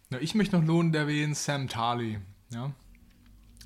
[0.09, 2.19] Na, ich möchte noch lohnen erwähnen Sam Tarly.
[2.51, 2.71] Ja?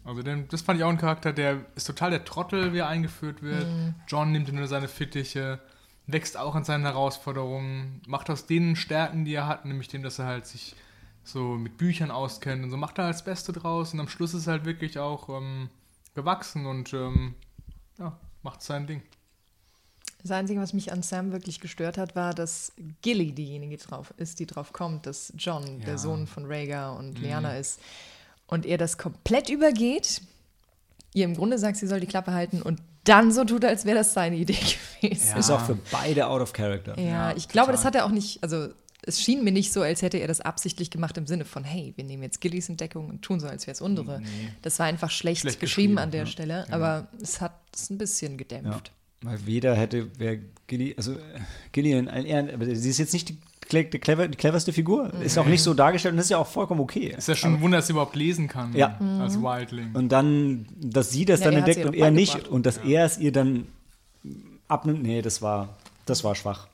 [0.04, 2.88] Also den, das fand ich auch ein Charakter, der ist total der Trottel, wie er
[2.88, 3.68] eingeführt wird.
[4.08, 5.60] John nimmt nur seine Fittiche,
[6.08, 10.20] wächst auch an seinen Herausforderungen, macht aus denen Stärken, die er hat, nämlich dem, dass
[10.20, 10.76] er halt sich
[11.24, 14.34] so mit Büchern auskennt und so macht er halt das Beste draus und am Schluss
[14.34, 15.70] ist er halt wirklich auch ähm,
[16.16, 17.36] gewachsen und ähm,
[18.00, 19.04] ja, macht sein Ding.
[20.24, 24.40] Das Einzige, was mich an Sam wirklich gestört hat, war, dass Gilly diejenige drauf ist,
[24.40, 25.86] die drauf kommt, dass John Ja.
[25.86, 27.24] der Sohn von Rhaegar und Mhm.
[27.26, 27.80] Lyanna ist.
[28.48, 30.22] Und er das komplett übergeht,
[31.14, 33.98] ihr im Grunde sagt, sie soll die Klappe halten und dann so tut, als wäre
[33.98, 34.54] das seine Idee
[35.02, 35.28] gewesen.
[35.30, 35.38] Ja.
[35.38, 36.98] Ist auch für beide out of character.
[37.00, 37.76] Ja, Ja, ich glaube, total.
[37.76, 38.68] das hat er auch nicht, also
[39.04, 41.94] es schien mir nicht so, als hätte er das absichtlich gemacht im Sinne von, hey,
[41.96, 44.22] wir nehmen jetzt Gillys Entdeckung und tun so, als wäre es unsere.
[44.22, 44.28] Nee.
[44.62, 46.26] Das war einfach schlecht, Schlecht geschrieben, geschrieben, an der ja.
[46.28, 46.76] Stelle, Ja.
[46.76, 48.38] aber es hat es ein bisschen Ja.
[48.38, 48.92] gedämpft.
[49.24, 50.38] Weil weder hätte, wer
[50.68, 51.18] Gilly, also äh,
[51.72, 53.38] Gilly in allen Ehren, aber sie ist jetzt nicht die,
[54.00, 55.14] clever, die cleverste Figur.
[55.22, 57.16] Ist auch nicht so dargestellt und das ist ja auch vollkommen okay.
[57.18, 58.98] Ist ja schon ein Wunder, dass sie überhaupt lesen kann Ja.
[59.20, 59.92] als Wildling.
[59.94, 63.18] Und dann, dass sie das Ja, dann entdeckt und er nicht und dass er es
[63.18, 63.68] ihr dann
[64.68, 65.70] abnimmt, nee, das war,
[66.06, 66.68] das war schwach.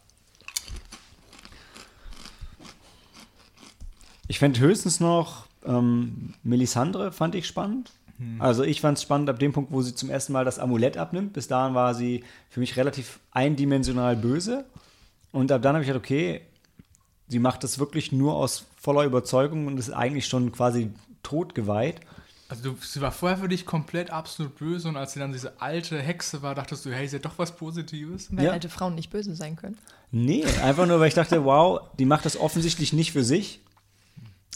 [4.27, 7.91] Ich fände höchstens noch ähm, Melisandre, fand ich spannend.
[8.39, 10.97] Also ich fand es spannend ab dem Punkt, wo sie zum ersten Mal das Amulett
[10.97, 11.33] abnimmt.
[11.33, 14.65] Bis dahin war sie für mich relativ eindimensional böse.
[15.31, 16.41] Und ab dann habe ich gedacht, okay,
[17.27, 20.91] sie macht das wirklich nur aus voller Überzeugung und ist eigentlich schon quasi
[21.23, 21.99] totgeweiht.
[22.49, 25.59] Also du, sie war vorher für dich komplett absolut böse und als sie dann diese
[25.61, 28.29] alte Hexe war, dachtest du, hey, ist ja doch was Positives.
[28.31, 28.51] Weil Ja.
[28.53, 29.77] alte Frauen nicht böse sein können.
[30.11, 33.59] Nee, einfach nur, weil ich dachte, wow, die macht das offensichtlich nicht für sich.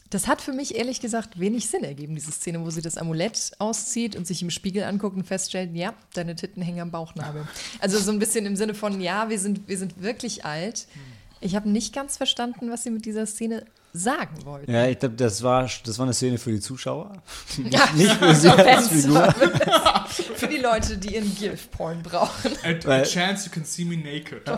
[0.09, 3.51] Das hat für mich ehrlich gesagt wenig Sinn ergeben, diese Szene, wo sie das Amulett
[3.59, 7.47] auszieht und sich im Spiegel anguckt und feststellt, ja, deine Titten hängen am Bauchnabel.
[7.79, 10.87] Also so ein bisschen im Sinne von, ja, wir sind, wir sind wirklich alt.
[11.41, 14.71] Ich habe nicht ganz verstanden, was sie mit dieser Szene sagen wollten.
[14.71, 17.11] Ja, ich glaube, das war, das war eine Szene für die Zuschauer.
[17.69, 19.33] Ja, nicht für sie no als Figur.
[20.35, 22.51] Für die Leute, die ihren Gilf-Porn brauchen.
[22.63, 24.41] A, a chance you can see me naked.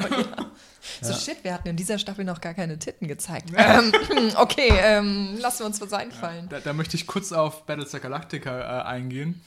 [1.02, 3.50] So shit, wir hatten in dieser Staffel noch gar keine Titten gezeigt.
[3.56, 3.94] ähm,
[4.36, 6.50] okay, ähm, lassen wir uns was einfallen.
[6.50, 9.42] Da, da möchte ich kurz auf Battlestar Galactica äh, eingehen.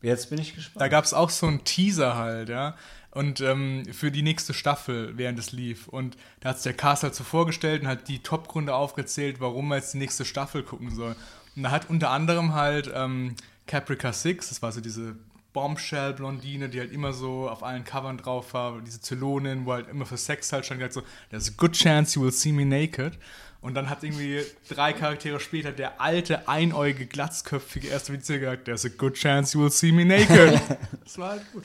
[0.00, 0.90] Jetzt bin ich Da gespannt.
[0.90, 2.76] gab es auch so einen Teaser halt, ja.
[3.12, 5.86] Und ähm, für die nächste Staffel, während es lief.
[5.86, 9.68] Und da hat es der Cast halt so vorgestellt und hat die Top-Gründe aufgezählt, warum
[9.68, 11.14] man jetzt die nächste Staffel gucken soll.
[11.54, 13.36] Und da hat unter anderem halt ähm,
[13.66, 15.16] Caprica Six, das war so diese
[15.52, 20.06] Bombshell-Blondine, die halt immer so auf allen Covern drauf war, diese Zylonin, wo halt immer
[20.06, 23.18] für Sex halt stand, gesagt so, there's a good chance you will see me naked.
[23.60, 28.84] Und dann hat irgendwie drei Charaktere später der alte, einäugige, glatzköpfige erste Witze gesagt, there's
[28.84, 30.60] a good chance you will see me naked.
[31.04, 31.64] das war halt gut.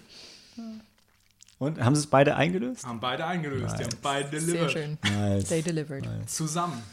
[1.60, 2.86] Und haben sie es beide eingelöst?
[2.86, 4.72] Haben beide eingelöst, die haben beide Sehr delivered.
[4.72, 4.98] schön.
[5.04, 5.46] Nice.
[5.46, 6.08] They delivered.
[6.30, 6.84] Zusammen.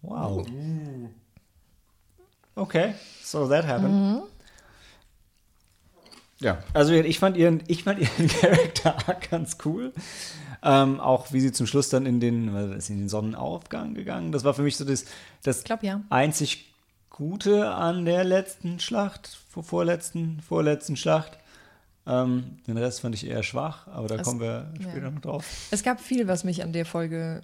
[0.00, 0.46] Wow.
[2.54, 4.22] Okay, so that happened.
[6.38, 8.96] Ja, also ich fand ihren, ich fand ihren Charakter
[9.30, 9.92] ganz cool.
[10.62, 14.32] Ähm, auch wie sie zum Schluss dann in den, ist, in den Sonnenaufgang gegangen.
[14.32, 15.04] Das war für mich so das,
[15.42, 16.00] das Ich glaube ja.
[16.08, 16.72] einzig
[17.10, 21.38] Gute an der letzten Schlacht, vor, vorletzten, vorletzten Schlacht.
[22.06, 24.90] Ähm, den Rest fand ich eher schwach, aber da Es- kommen wir ja.
[24.90, 25.44] später noch drauf.
[25.70, 27.42] Es gab viel, was mich an der Folge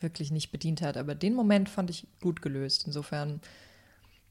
[0.00, 2.84] wirklich nicht bedient hat, aber den Moment fand ich gut gelöst.
[2.86, 3.40] Insofern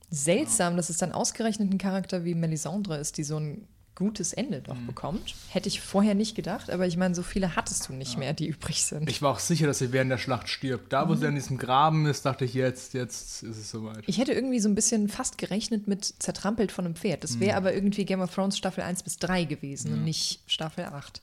[0.09, 3.67] seltsam, dass es dann ausgerechnet ein Charakter wie Melisandre ist, die so ein
[3.97, 5.33] gutes Ende doch bekommt.
[5.49, 8.47] Hätte ich vorher nicht gedacht, aber ich meine, so viele hattest du nicht mehr, die
[8.47, 9.09] übrig sind.
[9.09, 10.93] Ich war auch sicher, dass sie während der Schlacht stirbt.
[10.93, 14.03] Da, wo sie in diesem Graben ist, dachte ich, jetzt, jetzt ist es soweit.
[14.05, 17.23] Ich hätte irgendwie so ein bisschen fast gerechnet mit zertrampelt von einem Pferd.
[17.23, 20.85] Das wäre aber irgendwie Game of Thrones Staffel 1 bis 3 gewesen und nicht Staffel
[20.85, 21.19] 8.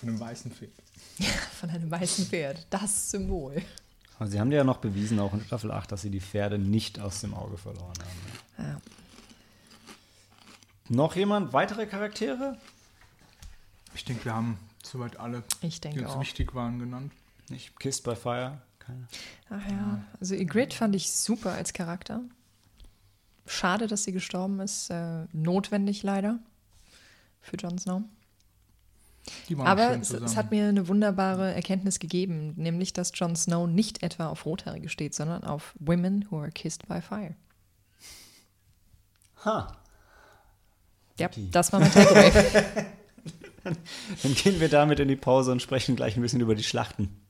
[0.00, 0.72] Von einem weißen Pferd.
[1.60, 2.66] Von einem weißen Pferd.
[2.68, 3.62] Das Symbol.
[4.18, 6.58] Aber sie haben dir ja noch bewiesen, auch in Staffel 8, dass sie die Pferde
[6.58, 7.94] nicht aus dem Auge verloren
[8.58, 8.66] haben.
[8.66, 8.80] Ja.
[10.88, 11.52] Noch jemand?
[11.52, 12.56] Weitere Charaktere?
[13.94, 16.20] Ich denke, wir haben soweit alle, Ich die denke uns auch.
[16.20, 17.12] wichtig waren, genannt.
[17.48, 18.60] Nicht Kissed by Fire?
[18.78, 19.06] Keine.
[19.50, 20.04] Ach ja.
[20.20, 22.20] Also Ygritte fand ich super als Charakter.
[23.46, 24.90] Schade, dass sie gestorben ist.
[24.90, 26.38] Äh, notwendig leider
[27.40, 28.02] für Jon Snow.
[29.48, 33.34] Die waren Aber schön es, es hat mir eine wunderbare Erkenntnis gegeben, nämlich, dass Jon
[33.34, 37.34] Snow nicht etwa auf Rothaarige steht, sondern auf Women who are kissed by fire.
[39.44, 39.76] Ha.
[41.18, 41.50] Ja, Die.
[41.50, 42.30] das war mein Takeaway.
[43.64, 47.22] Dann gehen wir damit in die Pause und sprechen gleich ein bisschen über die Schlachten.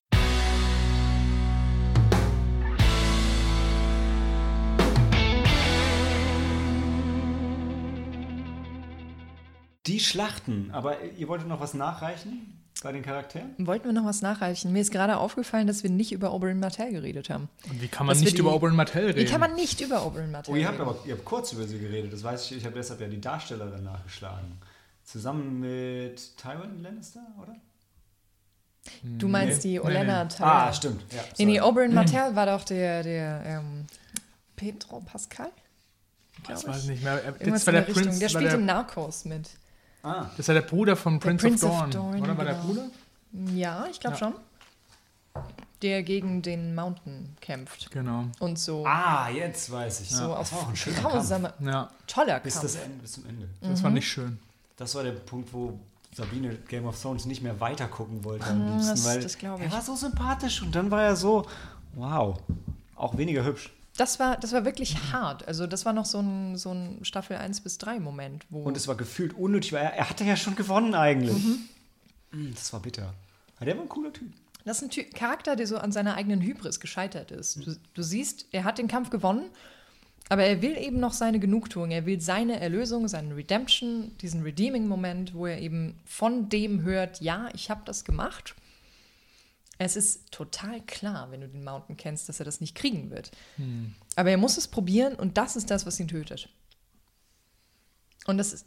[9.86, 13.54] Die Schlachten, aber ihr wolltet noch was nachreichen bei den Charakteren?
[13.58, 14.72] Wollten wir noch was nachreichen?
[14.72, 17.48] Mir ist gerade aufgefallen, dass wir nicht über Oberyn Martell geredet haben.
[17.70, 19.18] Und wie kann man dass nicht die- über Oberyn Martell reden?
[19.18, 20.88] Wie kann man nicht über Oberyn Martell Oh, ihr habt reden?
[20.88, 23.20] aber ihr habt kurz über sie geredet, das weiß ich, ich habe deshalb ja die
[23.20, 24.58] Darstellerin nachgeschlagen.
[25.04, 27.54] Zusammen mit Tywin Lannister, oder?
[29.02, 29.70] Du meinst Nee.
[29.70, 30.30] die Nee, Olenna nee.
[30.30, 30.48] Tyrell.
[30.48, 31.02] Ah, stimmt.
[31.12, 31.60] Ja, Nee, nee.
[31.60, 33.86] Oberyn Martell war doch der, der ähm,
[34.54, 35.50] Pedro Pascal?
[36.46, 36.82] das weiß ich.
[36.84, 37.14] ich nicht mehr.
[37.14, 38.02] Er- Irgendwas Das war in der der Richtung.
[38.04, 39.50] Prinz, Der war spielt der, in Narcos mit.
[40.06, 41.90] Ah, das war der Bruder von Prince, Prince of of Dawn.
[41.90, 42.66] Dorne, oder war der genau.
[42.66, 42.86] Bruder?
[43.54, 44.18] Ja, ich glaube Ja.
[44.18, 44.34] schon.
[45.82, 47.90] Der gegen den Mountain kämpft.
[47.90, 48.24] Genau.
[48.38, 50.10] Und so, ah, jetzt weiß ich.
[50.10, 52.62] so das auf war auch ein schöner grausame, Ja, toller Bis, Kampf.
[52.64, 53.48] das Ende, bis zum Ende.
[53.60, 53.84] das Mhm.
[53.84, 54.38] war nicht schön.
[54.78, 55.78] Das war der Punkt, wo
[56.14, 59.36] Sabine Game of Thrones nicht mehr weiter gucken wollte am Ah, liebsten, das- weil das
[59.36, 59.72] glaub er ich.
[59.72, 61.44] war so sympathisch und dann war er so,
[61.94, 62.38] wow,
[62.94, 63.70] auch weniger hübsch.
[63.96, 65.46] Das war, das war wirklich hart.
[65.48, 68.76] Also das war noch so ein, so ein Staffel 1 bis 3 Moment, wo Und
[68.76, 71.44] es war gefühlt unnötig, weil er, er hatte ja schon gewonnen eigentlich.
[71.44, 71.68] Mhm.
[72.32, 73.14] Mm, Das war bitter.
[73.56, 74.28] Aber der war ein cooler Typ.
[74.64, 77.64] Das ist ein Ty Charakter, der so an seiner eigenen Hybris gescheitert ist.
[77.64, 79.44] Du, du siehst, er hat den Kampf gewonnen,
[80.28, 81.92] aber er will eben noch seine Genugtuung.
[81.92, 87.48] Er will seine Erlösung, seine Redemption, diesen Redeeming-Moment, wo er eben von dem hört, ja,
[87.54, 88.56] ich habe das gemacht.
[89.78, 93.30] Es ist total klar, wenn du den Mountain kennst, dass er das nicht kriegen wird.
[94.16, 96.48] Aber er muss es probieren und das ist das, was ihn tötet.
[98.26, 98.66] Und das ist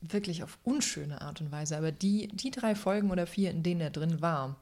[0.00, 1.76] wirklich auf unschöne Art und Weise.
[1.76, 4.56] Aber die, die drei Folgen oder vier, in denen er drin war,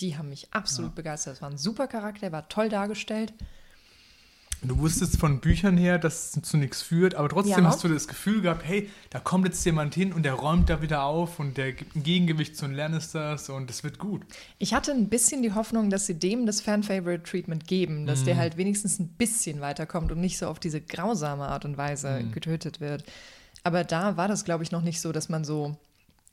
[0.00, 1.36] die haben mich absolut begeistert.
[1.36, 3.32] Es war ein super Charakter, er war toll dargestellt.
[4.64, 7.70] Du wusstest von Büchern her, dass es zu nichts führt, aber trotzdem Ja.
[7.70, 10.80] hast du das Gefühl gehabt, hey, da kommt jetzt jemand hin und der räumt da
[10.80, 14.22] wieder auf und der gibt ein Gegengewicht zu den Lannisters und es wird gut.
[14.58, 18.56] Ich hatte ein bisschen die Hoffnung, dass sie dem das Fan-Favorite-Treatment geben, dass der halt
[18.56, 23.04] wenigstens ein bisschen weiterkommt und nicht so auf diese grausame Art und Weise getötet wird.
[23.64, 25.76] Aber da war das, glaube ich, noch nicht so, dass man so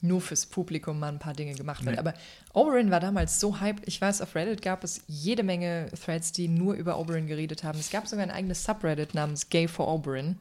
[0.02, 1.84] nur fürs Publikum mal ein paar Dinge gemacht.
[1.84, 1.98] Nee.
[1.98, 2.14] Aber
[2.54, 3.88] Oberyn war damals so hyped.
[3.88, 7.80] Ich weiß, auf Reddit gab es jede Menge Threads, die nur über Oberyn geredet haben.
[7.80, 10.38] Es gab sogar ein eigenes Subreddit namens Gay for Oberyn.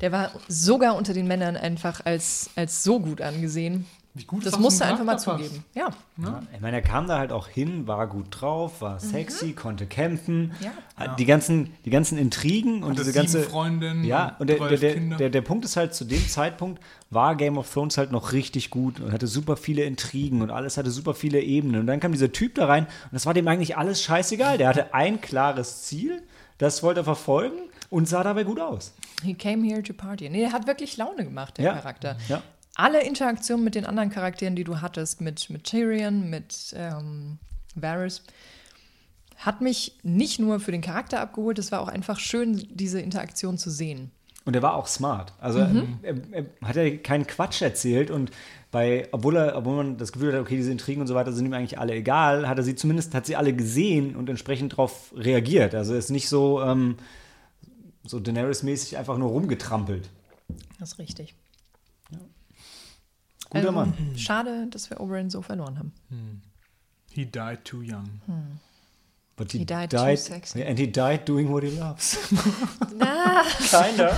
[0.00, 3.86] Der war sogar unter den Männern einfach als, als so gut angesehen.
[4.16, 5.64] Wie gut Das was musste einfach mal zugeben.
[5.74, 5.88] Ja.
[6.22, 6.42] Ja.
[6.54, 10.52] Ich meine, er kam da halt auch hin, war gut drauf, war sexy, konnte kämpfen.
[10.60, 11.16] Ja.
[11.16, 13.42] Die, ganzen, die ganzen Intrigen und diese ganze.
[13.42, 16.80] Freundinnen Ja, und der, der, der, der, der Punkt ist halt, zu dem Zeitpunkt
[17.10, 20.76] war Game of Thrones halt noch richtig gut und hatte super viele Intrigen und alles
[20.76, 21.80] hatte super viele Ebenen.
[21.80, 24.58] Und dann kam dieser Typ da rein und das war dem eigentlich alles scheißegal.
[24.58, 26.22] Der hatte ein klares Ziel,
[26.58, 27.58] das wollte er verfolgen
[27.90, 28.94] und sah dabei gut aus.
[29.24, 30.30] He came here to party.
[30.30, 31.72] Nee, er hat wirklich Laune gemacht, der Ja.
[31.74, 32.16] Charakter.
[32.28, 32.42] Ja.
[32.74, 37.38] Alle Interaktionen mit den anderen Charakteren, die du hattest, mit, mit Tyrion, mit ähm,
[37.74, 38.22] Varys,
[39.36, 43.58] hat mich nicht nur für den Charakter abgeholt, es war auch einfach schön, diese Interaktion
[43.58, 44.10] zu sehen.
[44.44, 45.32] Und er war auch smart.
[45.40, 45.98] Also Mhm.
[46.02, 48.30] er, er hat ja keinen Quatsch erzählt und
[48.70, 51.46] bei, obwohl er, obwohl man das Gefühl hat, okay, diese Intrigen und so weiter sind
[51.46, 55.12] ihm eigentlich alle egal, hat er sie zumindest, hat sie alle gesehen und entsprechend darauf
[55.16, 55.74] reagiert.
[55.74, 56.96] Also er ist nicht so, ähm,
[58.04, 60.10] so Daenerys-mäßig einfach nur rumgetrampelt.
[60.78, 61.34] Das ist richtig.
[63.54, 63.94] Guter Also, Mann.
[64.16, 65.92] Schade, dass wir Oberyn so verloren haben.
[67.10, 68.08] He died too young.
[69.36, 70.62] But He died too sexy.
[70.62, 72.16] And he died doing what he loves.
[72.96, 74.12] Na, Keiner.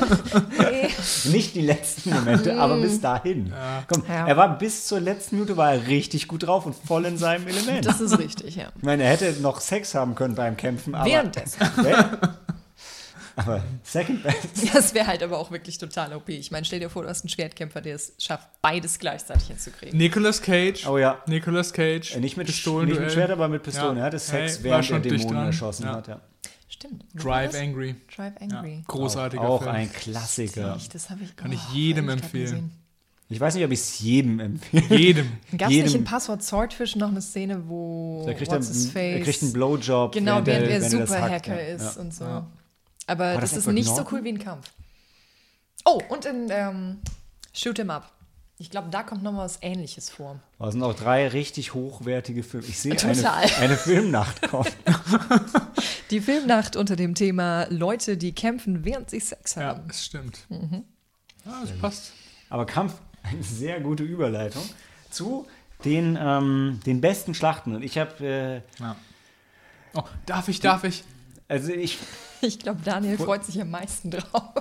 [0.59, 0.89] nee.
[1.33, 3.51] Nicht die letzten Momente, aber bis dahin.
[3.89, 4.27] Komm, Ja.
[4.27, 7.47] er war bis zur letzten Minute war er richtig gut drauf und voll in seinem
[7.47, 7.87] Element.
[7.87, 8.69] Das ist richtig, ja.
[8.77, 11.61] ich meine, er hätte noch Sex haben können beim Kämpfen, aber Währenddessen.
[13.37, 13.43] Ja.
[13.43, 14.39] Aber second best.
[14.75, 16.29] Das wäre halt aber auch wirklich total OP.
[16.31, 19.97] Ich meine, stell dir vor, du hast einen Schwertkämpfer, der es schafft, beides gleichzeitig hinzukriegen.
[19.99, 20.87] Nicolas Cage.
[20.87, 21.23] Oh ja.
[21.27, 22.15] Nicolas Cage.
[22.17, 23.13] Äh, Nicht mit, Pistolen- nicht mit.
[23.13, 23.97] Schwert, aber mit Pistolen.
[23.97, 24.03] Ja.
[24.03, 25.93] Er hatte Sex, Hey, während schon er Dämonen erschossen Ja.
[25.97, 26.09] hat.
[26.09, 26.21] Ja.
[26.69, 27.05] Stimmt.
[27.15, 27.55] Drive?
[27.55, 27.95] Angry.
[28.15, 28.83] Drive Ja, Angry.
[28.87, 29.75] großartiger auch Film.
[29.75, 30.75] ein Klassiker.
[30.79, 32.73] Ich, das habe ich, Kann ich oh, jedem empfehlen.
[33.29, 34.97] Ich weiß nicht, ob ich es jedem empfehle.
[34.97, 35.33] Jedem.
[35.59, 38.95] Gab es nicht in Passwort Swordfish noch eine Szene, wo Er kriegt, er, What's his
[38.95, 40.13] er kriegt einen Blowjob.
[40.13, 41.75] genau, während er, während das hackt, Superhacker ja.
[41.75, 42.03] ist Ja.
[42.03, 42.25] und so.
[42.25, 42.47] Ja.
[43.07, 44.19] Aber War das, das ist nicht so Norton?
[44.19, 44.71] cool wie ein Kampf.
[45.85, 46.99] Oh, und in ähm,
[47.53, 48.11] Shoot 'em Up.
[48.59, 50.41] Ich glaube, da kommt noch mal was Ähnliches vor.
[50.59, 52.67] Das sind auch drei richtig hochwertige Filme.
[52.67, 53.31] Ich sehe eine,
[53.61, 54.67] eine Filmnacht kommen.
[56.11, 59.83] Die Filmnacht unter dem Thema Leute, die kämpfen, während sie Sex Ja, haben.
[59.89, 60.39] das stimmt.
[60.49, 60.85] Mhm.
[61.45, 62.13] Ja, das passt.
[62.49, 64.63] Aber Kampf, eine sehr gute Überleitung
[65.11, 65.47] zu
[65.85, 67.75] den, ähm, den besten Schlachten.
[67.77, 68.97] Und ich habe, äh, Ja.
[69.95, 71.05] Oh, darf ich, darf ich?
[71.49, 71.99] Also ich,
[72.41, 74.53] Ich glaube, Daniel freut sich am meisten drauf.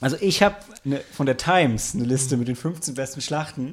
[0.00, 3.66] also ich habe ne, von der Times eine Liste mit den 15 besten Schlachten.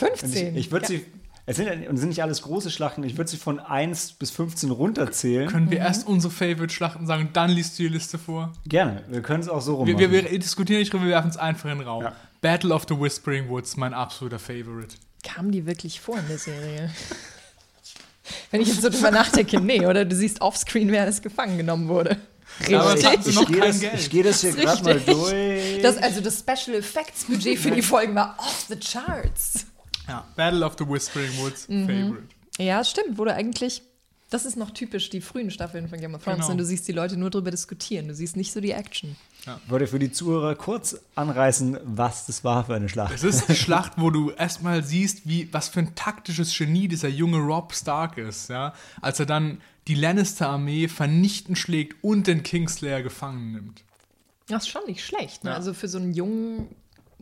[0.00, 0.56] Und 15.
[0.56, 0.88] ich, ich würde Ja.
[1.00, 1.06] sie,
[1.46, 4.30] es sind, und es sind nicht alles große Schlachten, ich würde sie von 1 bis
[4.30, 5.48] 15 runterzählen.
[5.48, 5.86] Können wir Mhm.
[5.86, 8.52] erst unsere Favorite-Schlachten sagen, dann liest du die Liste vor?
[8.66, 11.30] Gerne, wir können es auch so rum Wir, wir, wir diskutieren nicht drüber, wir werfen
[11.30, 12.04] es einfach in den Raum.
[12.04, 12.12] Ja.
[12.40, 14.94] Battle of the Whispering Woods, mein absoluter Favorite.
[15.24, 16.90] Kamen die wirklich vor in der Serie?
[18.50, 21.88] Wenn ich jetzt so drüber nachdenke, nee, oder du siehst offscreen, wer alles gefangen genommen
[21.88, 22.18] wurde.
[22.60, 23.26] Richtig.
[23.26, 25.82] ich gehe das, ich gehe das hier Das ist gerade mal durch.
[25.82, 29.66] Das, also das Special Effects Budget für die Folgen war off the charts.
[30.08, 31.86] Ja, Battle of the Whispering Woods, Mhm.
[31.86, 32.22] Favorite.
[32.58, 33.82] Ja, stimmt, wurde eigentlich.
[34.28, 36.38] Das ist noch typisch die frühen Staffeln von Game of Thrones.
[36.40, 36.50] Genau.
[36.52, 38.08] Und du siehst die Leute nur drüber diskutieren.
[38.08, 39.16] Du siehst nicht so die Action.
[39.46, 43.14] Ich wollte für die Zuhörer kurz anreißen, was das war für eine Schlacht.
[43.14, 47.08] Es ist die Schlacht, wo du erstmal siehst, wie, was für ein taktisches Genie dieser
[47.08, 48.74] junge Rob Stark ist, ja.
[49.00, 53.82] Als er dann die Lannister-Armee vernichtend schlägt und den Kingslayer gefangen nimmt.
[54.46, 55.44] Das ist schon nicht schlecht.
[55.44, 55.50] Ne?
[55.50, 55.56] Ja.
[55.56, 56.68] Also für so einen jungen,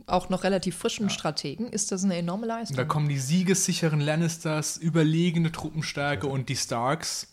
[0.05, 2.75] auch noch relativ frischen Strategen ist das eine enorme Leistung.
[2.75, 7.27] Und da kommen die siegessicheren Lannisters, überlegene Truppenstärke und die Starks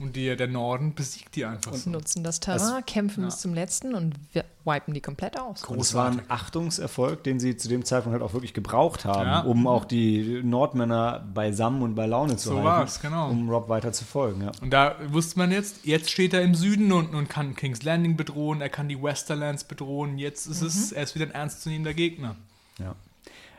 [0.00, 1.88] und die, der Norden besiegt die einfach so.
[1.90, 3.26] nutzen das Terrain, kämpfen ja.
[3.26, 5.64] bis zum letzten und wir wipen die komplett aus.
[5.64, 9.26] Und es war ein Achtungserfolg, den sie zu dem Zeitpunkt halt auch wirklich gebraucht haben,
[9.26, 9.40] Ja.
[9.40, 12.66] um auch die Nordmänner beisammen und bei Laune zu So halten.
[12.66, 13.30] war's, genau.
[13.30, 14.52] Um Rob weiter zu folgen, ja.
[14.60, 18.16] Und da wusste man jetzt, jetzt steht er im Süden und, und kann King's Landing
[18.16, 22.36] bedrohen, er kann die Westerlands bedrohen, jetzt ist es, er ist wieder ein ernstzunehmender Gegner.
[22.78, 22.94] ja.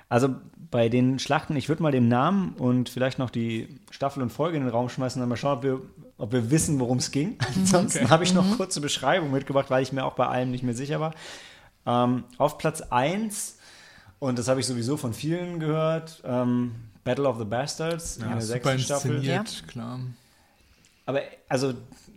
[0.10, 0.30] Also
[0.70, 4.58] bei den Schlachten, ich würde mal den Namen und vielleicht noch die Staffel und Folge
[4.58, 5.82] in den Raum schmeißen und mal schauen, ob wir,
[6.24, 7.38] ob wir wissen, worum es ging.
[7.56, 8.10] Ansonsten Okay.
[8.10, 11.00] habe ich noch kurze Beschreibung mitgebracht, weil ich mir auch bei allem nicht mehr sicher
[11.00, 11.14] war.
[11.86, 13.58] Ähm, auf Platz 1,
[14.20, 18.30] und das habe ich sowieso von vielen gehört, ähm, Battle of the Bastards in Ja,
[18.30, 19.16] der super sechsten Staffel.
[19.18, 20.00] inszeniert, klar.
[21.06, 21.20] Aber
[21.50, 21.74] also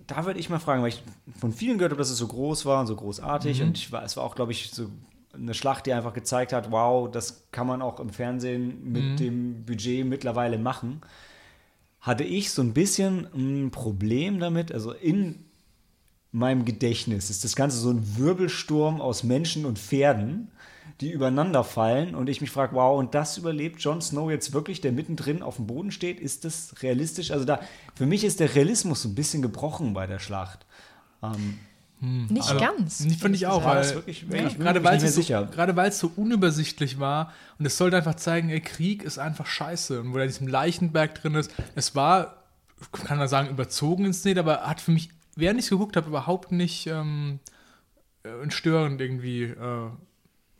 [0.07, 1.03] da würde ich mal fragen, weil ich
[1.41, 3.61] von vielen gehört habe, dass es so groß war und so großartig.
[3.61, 3.67] Mhm.
[3.69, 4.87] Und ich war, es war auch, glaube ich, so
[5.35, 9.17] eine Schlacht, die einfach gezeigt hat, wow, das kann man auch im Fernsehen mit Mhm.
[9.17, 11.01] dem Budget mittlerweile machen.
[12.07, 15.45] Hatte ich so ein bisschen ein Problem damit, also in
[16.31, 20.53] meinem Gedächtnis ist das Ganze so ein Wirbelsturm aus Menschen und Pferden,
[21.01, 24.81] die übereinander fallen und ich mich frage, wow, und das überlebt Jon Snow jetzt wirklich,
[24.81, 26.21] der mittendrin auf dem Boden steht?
[26.21, 27.33] Ist das realistisch?
[27.33, 27.59] Also da,
[27.97, 30.65] für mich ist der Realismus so ein bisschen gebrochen bei der Schlacht.
[31.25, 31.59] Ähm,
[32.01, 32.99] Nicht Also, ganz.
[32.99, 35.45] Die finde ich auch, War weil, das wirklich- ja, gerade weil es so, sicher.
[35.47, 39.47] gerade weil es so unübersichtlich war und es sollte einfach zeigen, ey, Krieg ist einfach
[39.47, 42.43] scheiße und wo er in diesem Leichenberg drin ist, es war,
[42.93, 46.53] kann man sagen, überzogen inszeniert, aber hat für mich, während ich es geguckt habe, überhaupt
[46.53, 47.41] nicht ähm,
[48.25, 49.89] äh, störend irgendwie äh,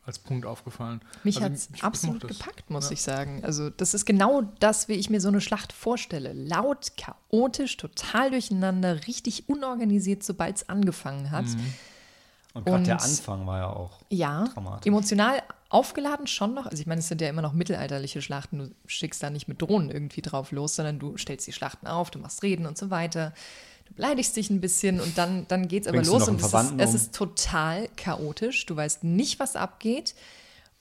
[0.07, 1.01] als Punkt aufgefallen.
[1.23, 2.91] Mich Also, hat es absolut gepackt, muss Ja.
[2.93, 3.43] ich sagen.
[3.43, 6.33] Also, das ist genau das, wie ich mir so eine Schlacht vorstelle.
[6.33, 11.45] Laut, chaotisch, total durcheinander, richtig unorganisiert, sobald es angefangen hat.
[11.45, 11.73] Mhm.
[12.53, 13.99] und gerade der Anfang war ja auch.
[14.09, 14.87] Ja, Dramatisch.
[14.87, 16.65] emotional aufgeladen schon noch.
[16.65, 18.57] Also, ich meine, es sind ja immer noch mittelalterliche Schlachten.
[18.59, 22.09] Du schickst da nicht mit Drohnen irgendwie drauf los, sondern du stellst die Schlachten auf,
[22.09, 23.33] du machst Reden und so weiter.
[23.87, 26.73] Du beleidigst dich ein bisschen und dann, dann geht es aber los und es ist,
[26.77, 28.65] es ist total chaotisch.
[28.65, 30.13] Du weißt nicht, was abgeht.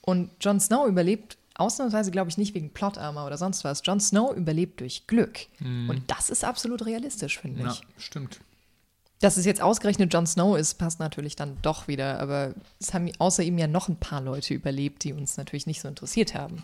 [0.03, 3.83] Und Jon Snow überlebt ausnahmsweise, glaube ich, nicht wegen Plot-Armor oder sonst was.
[3.85, 5.47] Jon Snow überlebt durch Glück.
[5.61, 7.83] Und das ist absolut realistisch, finde Ja, ich.
[8.05, 8.41] stimmt.
[9.21, 12.21] Dass es jetzt ausgerechnet Jon Snow ist, passt natürlich dann doch wieder.
[12.21, 15.81] Aber es haben außer ihm ja noch ein paar Leute überlebt, die uns natürlich nicht
[15.81, 16.63] so interessiert haben.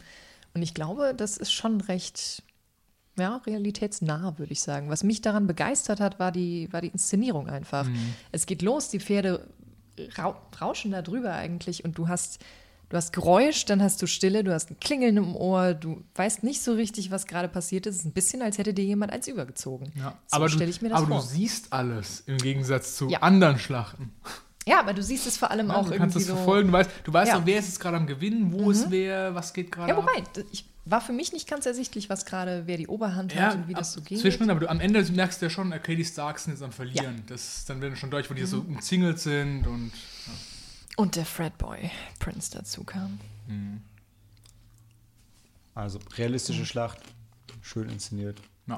[0.54, 2.42] Und ich glaube, das ist schon recht,
[3.18, 4.88] ja, realitätsnah, würde ich sagen.
[4.90, 7.86] Was mich daran begeistert hat, war die, war die Inszenierung einfach.
[8.32, 9.46] Es geht los, die Pferde
[10.18, 12.38] rau rauschen da drüber eigentlich und du hast,
[12.88, 16.42] du hast Geräusch, dann hast du Stille, du hast ein Klingeln im Ohr, du weißt
[16.42, 17.96] nicht so richtig, was gerade passiert ist.
[17.96, 19.92] Es ist ein bisschen, als hätte dir jemand eins übergezogen.
[19.94, 20.16] Ja.
[20.28, 21.20] So aber stelle du, ich mir das aber vor.
[21.20, 23.18] du siehst alles im Gegensatz zu Ja.
[23.20, 24.12] anderen Schlachten.
[24.66, 26.36] Ja, aber du siehst es vor allem Ja, auch du kannst irgendwie es so.
[26.36, 26.68] verfolgen.
[26.68, 27.36] Du weißt, du weißt Ja.
[27.36, 27.42] Mhm.
[27.42, 30.22] auch, wer ist jetzt gerade am Gewinnen, wo ist wer, was geht gerade Ja, wobei,
[30.52, 33.74] ich war für mich nicht ganz ersichtlich, was gerade, wer die Oberhand hat und wie
[33.74, 34.18] das so geht.
[34.20, 36.72] Zwischendrin, aber du, am Ende merkst du ja schon, okay, die Starks sind jetzt am
[36.72, 37.22] Verlieren.
[37.28, 38.76] Das, dann werden schon deutlich, wo die so Mhm.
[38.76, 39.92] umzingelt sind und
[40.96, 43.18] Und der Fredboy Prince dazu kam.
[45.74, 46.98] Also realistische Schlacht,
[47.62, 48.40] schön inszeniert.
[48.66, 48.76] ja.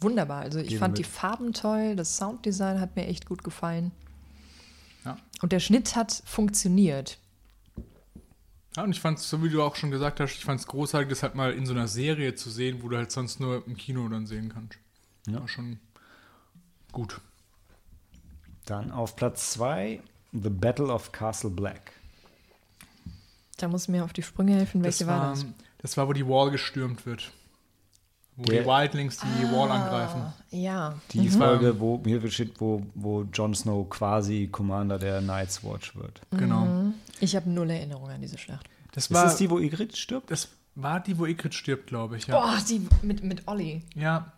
[0.00, 0.40] Wunderbar.
[0.42, 1.16] Also ich Gehen fand wir die mit.
[1.16, 3.92] Farben toll, das Sounddesign hat mir echt gut gefallen.
[5.04, 5.16] Ja.
[5.42, 7.18] Und der Schnitt hat funktioniert.
[8.76, 10.66] Ja, und ich fand es, so wie du auch schon gesagt hast, ich fand es
[10.66, 13.66] großartig, das halt mal in so einer Serie zu sehen, wo du halt sonst nur
[13.66, 14.78] im Kino dann sehen kannst.
[15.26, 15.40] Ja.
[15.40, 15.80] War schon
[16.92, 17.20] gut.
[18.66, 20.00] Dann auf Platz 2
[20.32, 21.92] The Battle of Castle Black.
[23.56, 25.46] Da muss mir auf die Sprünge helfen, welche das war, war, das?
[25.78, 27.32] das war, wo die Wall gestürmt wird.
[28.38, 30.20] Wo Der- die Wildlings die Wall angreifen.
[30.20, 30.94] Ah, Ja.
[31.12, 31.30] Die Mhm.
[31.30, 36.20] Folge, wo wo, wo Jon Snow quasi Commander der Night's Watch wird.
[36.32, 36.92] Genau.
[37.20, 38.68] Ich habe null Erinnerung an diese Schlacht.
[38.92, 40.30] Das Ist war, das die, wo Ygritte stirbt?
[40.30, 42.26] das war die, wo Ygritte stirbt, glaube ich.
[42.26, 42.38] Ja.
[42.38, 43.82] Boah, die mit, mit Olli.
[43.94, 44.32] ja.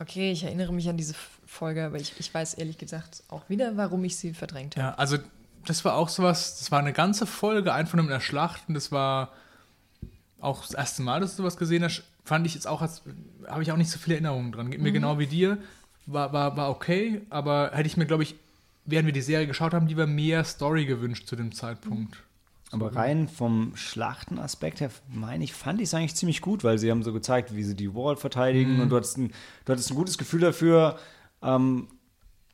[0.00, 3.76] Okay, ich erinnere mich an diese Folge, aber ich, ich weiß ehrlich gesagt auch wieder,
[3.76, 4.86] warum ich sie verdrängt habe.
[4.90, 5.18] Ja, also
[5.66, 8.74] das war auch sowas, das war eine ganze Folge einfach nur mit einer Schlacht und
[8.74, 9.32] das war
[10.40, 13.72] auch das erste Mal, dass du sowas gesehen hast, fand ich jetzt auch, habe ich
[13.72, 14.70] auch nicht so viele Erinnerungen dran.
[14.70, 15.58] Geht mir genau wie dir,
[16.06, 18.36] war, war, war okay, aber hätte ich mir, glaube ich,
[18.84, 22.22] während wir die Serie geschaut haben, lieber mehr Story gewünscht zu dem Zeitpunkt.
[22.70, 26.90] Aber rein vom Schlachtenaspekt her, meine ich, fand ich es eigentlich ziemlich gut, weil sie
[26.90, 29.32] haben so gezeigt, wie sie die Wall verteidigen und du hattest ein,
[29.64, 30.98] du hattest ein gutes Gefühl dafür,
[31.42, 31.88] ähm,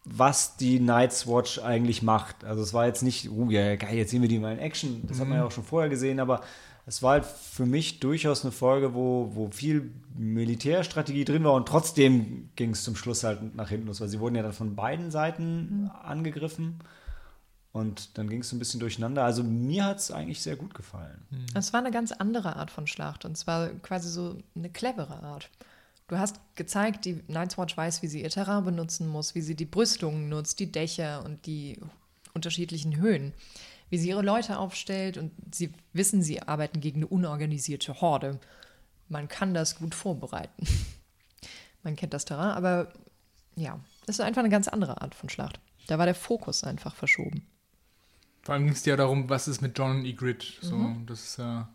[0.04, 2.44] was die Night's Watch eigentlich macht.
[2.44, 5.02] Also es war jetzt nicht, oh ja, geil, jetzt sehen wir die mal in Action.
[5.08, 6.42] Das hat man ja auch schon vorher gesehen, aber
[6.86, 11.66] es war halt für mich durchaus eine Folge, wo, wo viel Militärstrategie drin war und
[11.66, 14.76] trotzdem ging es zum Schluss halt nach hinten los, weil sie wurden ja dann von
[14.76, 16.80] beiden Seiten angegriffen.
[17.72, 19.24] Und dann ging es ein bisschen durcheinander.
[19.24, 21.26] Also mir hat es eigentlich sehr gut gefallen.
[21.54, 25.50] Es war eine ganz andere Art von Schlacht und zwar quasi so eine clevere Art.
[26.06, 29.56] Du hast gezeigt, die Night's Watch weiß, wie sie ihr Terrain benutzen muss, wie sie
[29.56, 31.80] die Brüstungen nutzt, die Dächer und die
[32.32, 33.32] unterschiedlichen Höhen,
[33.94, 38.40] wie sie ihre Leute aufstellt und sie wissen, sie arbeiten gegen eine unorganisierte Horde.
[39.08, 40.66] Man kann das gut vorbereiten.
[41.84, 42.92] Man kennt das Terrain, aber
[43.54, 45.60] ja, das ist einfach eine ganz andere Art von Schlacht.
[45.86, 47.46] Da war der Fokus einfach verschoben.
[48.42, 50.44] Vor allem ging es ja darum, was ist mit John und Ygritte.
[50.60, 51.68] So, das ist ja.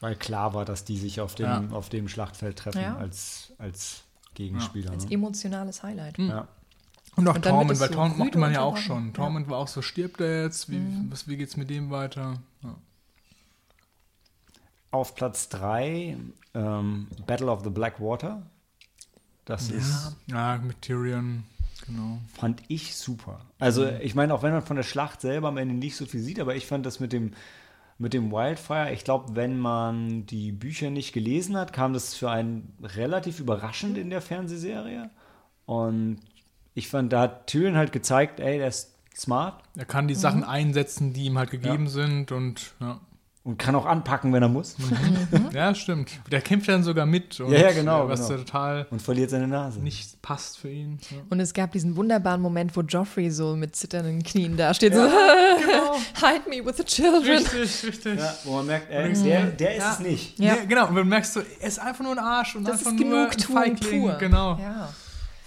[0.00, 1.64] Weil klar war, dass die sich auf dem, Ja.
[1.70, 2.96] auf dem Schlachtfeld treffen Ja.
[2.96, 4.02] als, als
[4.34, 4.90] Gegenspieler.
[4.90, 5.12] Als ne?
[5.12, 6.18] emotionales Highlight.
[6.18, 6.48] ja.
[7.16, 8.96] Und auch es weil so Tormund mochte man ja auch schon.
[8.96, 9.02] Ja.
[9.02, 9.14] Mhm.
[9.14, 10.70] Tormund war auch so, stirbt er jetzt?
[10.70, 10.80] Wie,
[11.10, 12.38] was, wie geht's mit dem weiter?
[12.62, 12.76] Ja.
[14.90, 16.16] Auf Platz 3
[16.54, 18.42] ähm, Battle of the Blackwater.
[19.44, 21.42] Das ist, ja, mit Tyrion,
[21.86, 22.18] genau.
[22.32, 23.40] fand ich super.
[23.58, 26.20] Also ich meine, auch wenn man von der Schlacht selber am Ende nicht so viel
[26.20, 27.32] sieht, aber ich fand das mit dem,
[27.98, 32.30] mit dem Wildfire, ich glaube, wenn man die Bücher nicht gelesen hat, kam das für
[32.30, 35.10] einen relativ überraschend in der Fernsehserie.
[35.66, 36.20] Und
[36.74, 40.18] ich fand, da hat Tyrion halt gezeigt, ey, der ist smart Er kann die Mhm.
[40.18, 42.98] Sachen einsetzen, die ihm halt gegeben sind und ja.
[43.44, 44.76] und kann auch anpacken, wenn er muss.
[45.52, 46.10] Ja, stimmt.
[46.30, 47.38] Der kämpft dann sogar mit.
[47.40, 48.38] Und, Ja, ja, genau, Was genau.
[48.40, 49.80] total Und verliert seine Nase.
[49.80, 50.98] nicht passt für ihn.
[51.10, 51.18] Ja.
[51.28, 55.02] Und es gab diesen wunderbaren Moment, wo Joffrey so mit zitternden Knien da steht, so,
[56.20, 57.38] hide me with the children.
[57.38, 58.18] Richtig, richtig.
[58.18, 59.92] Ja, wo man merkt, ey, der, der ist Ja.
[59.92, 60.38] es nicht.
[60.38, 60.54] Ja.
[60.56, 60.64] Ja.
[60.66, 63.00] genau, und du merkst so, er ist einfach nur ein Arsch und Das einfach ist
[63.00, 64.14] nur ein Genugtuung pur.
[64.18, 64.88] Genau, Ja.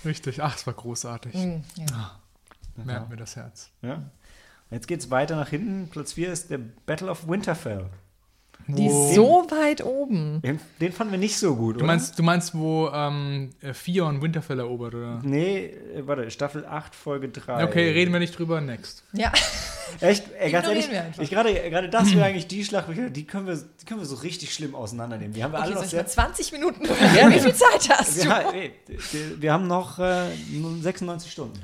[0.05, 0.41] Richtig.
[0.41, 1.33] Ach, es war großartig.
[1.33, 2.19] Mhm, ja.
[2.75, 3.71] Merkt mir das Herz.
[3.81, 4.01] Ja.
[4.69, 5.89] Jetzt geht es weiter nach hinten.
[5.89, 7.89] Platz 4 ist der Battle of Winterfell.
[8.67, 10.41] Die ist so weit oben.
[10.41, 11.87] Den, den fanden wir nicht so gut, Du oder?
[11.87, 15.19] meinst, du meinst, wo ähm, äh, Theon Winterfell erobert, oder?
[15.23, 17.63] Nee, äh, warte, Staffel 8, Folge 3.
[17.65, 19.03] Okay, reden wir nicht drüber, next.
[19.13, 19.31] Ja.
[20.01, 20.23] Echt?
[20.39, 23.85] Ey, ganz ehrlich, ich gerade, gerade das wäre eigentlich die Schlacht, die können, wir, die
[23.85, 25.33] können wir so richtig schlimm auseinandernehmen.
[25.33, 26.01] Die haben wir Okay, alle noch sehr.
[26.01, 28.27] mal 20 Minuten Wie viel Zeit hast du?
[28.27, 28.71] Ja, ey,
[29.39, 31.59] wir, haben noch äh, nur 96 Stunden.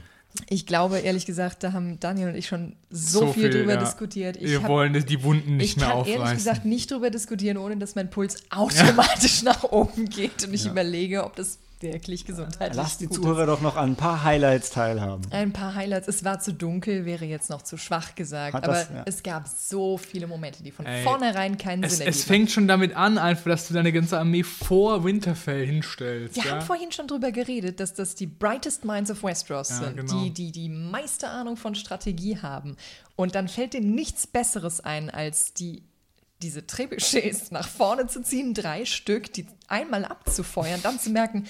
[0.49, 3.73] Ich glaube, ehrlich gesagt, da haben Daniel und ich schon so, So viel, viel, drüber
[3.73, 3.79] ja.
[3.79, 4.37] diskutiert.
[4.37, 6.21] Ich Wir hab- wollen die Wunden nicht ich mehr kann aufreißen.
[6.21, 10.65] ehrlich gesagt nicht drüber diskutieren, ohne dass mein Puls automatisch nach oben geht und ich
[10.65, 14.69] überlege, ob das wirklich gesundheitlich Lass die gut Zuhörer doch noch an ein paar Highlights
[14.69, 15.21] teilhaben.
[15.31, 16.07] Ein paar Highlights.
[16.07, 18.53] Es war zu dunkel, wäre jetzt noch zu schwach gesagt.
[18.53, 19.03] Hat aber das- ja.
[19.05, 22.27] es gab so viele Momente, die von Ey, vornherein keinen es, Sinn es ergeben.
[22.27, 26.35] fängt schon damit an, einfach, dass du deine ganze Armee vor Winterfell hinstellst.
[26.35, 26.51] Wir ja?
[26.51, 30.23] haben vorhin schon drüber geredet, dass das die brightest minds of Westeros Ja, sind, genau.
[30.23, 32.75] die, die die meiste Ahnung von Strategie haben.
[33.15, 35.83] Und dann fällt dir nichts Besseres ein, als die,
[36.41, 41.45] diese Trebuchets nach vorne zu ziehen, drei Stück, die einmal abzufeuern, dann zu merken,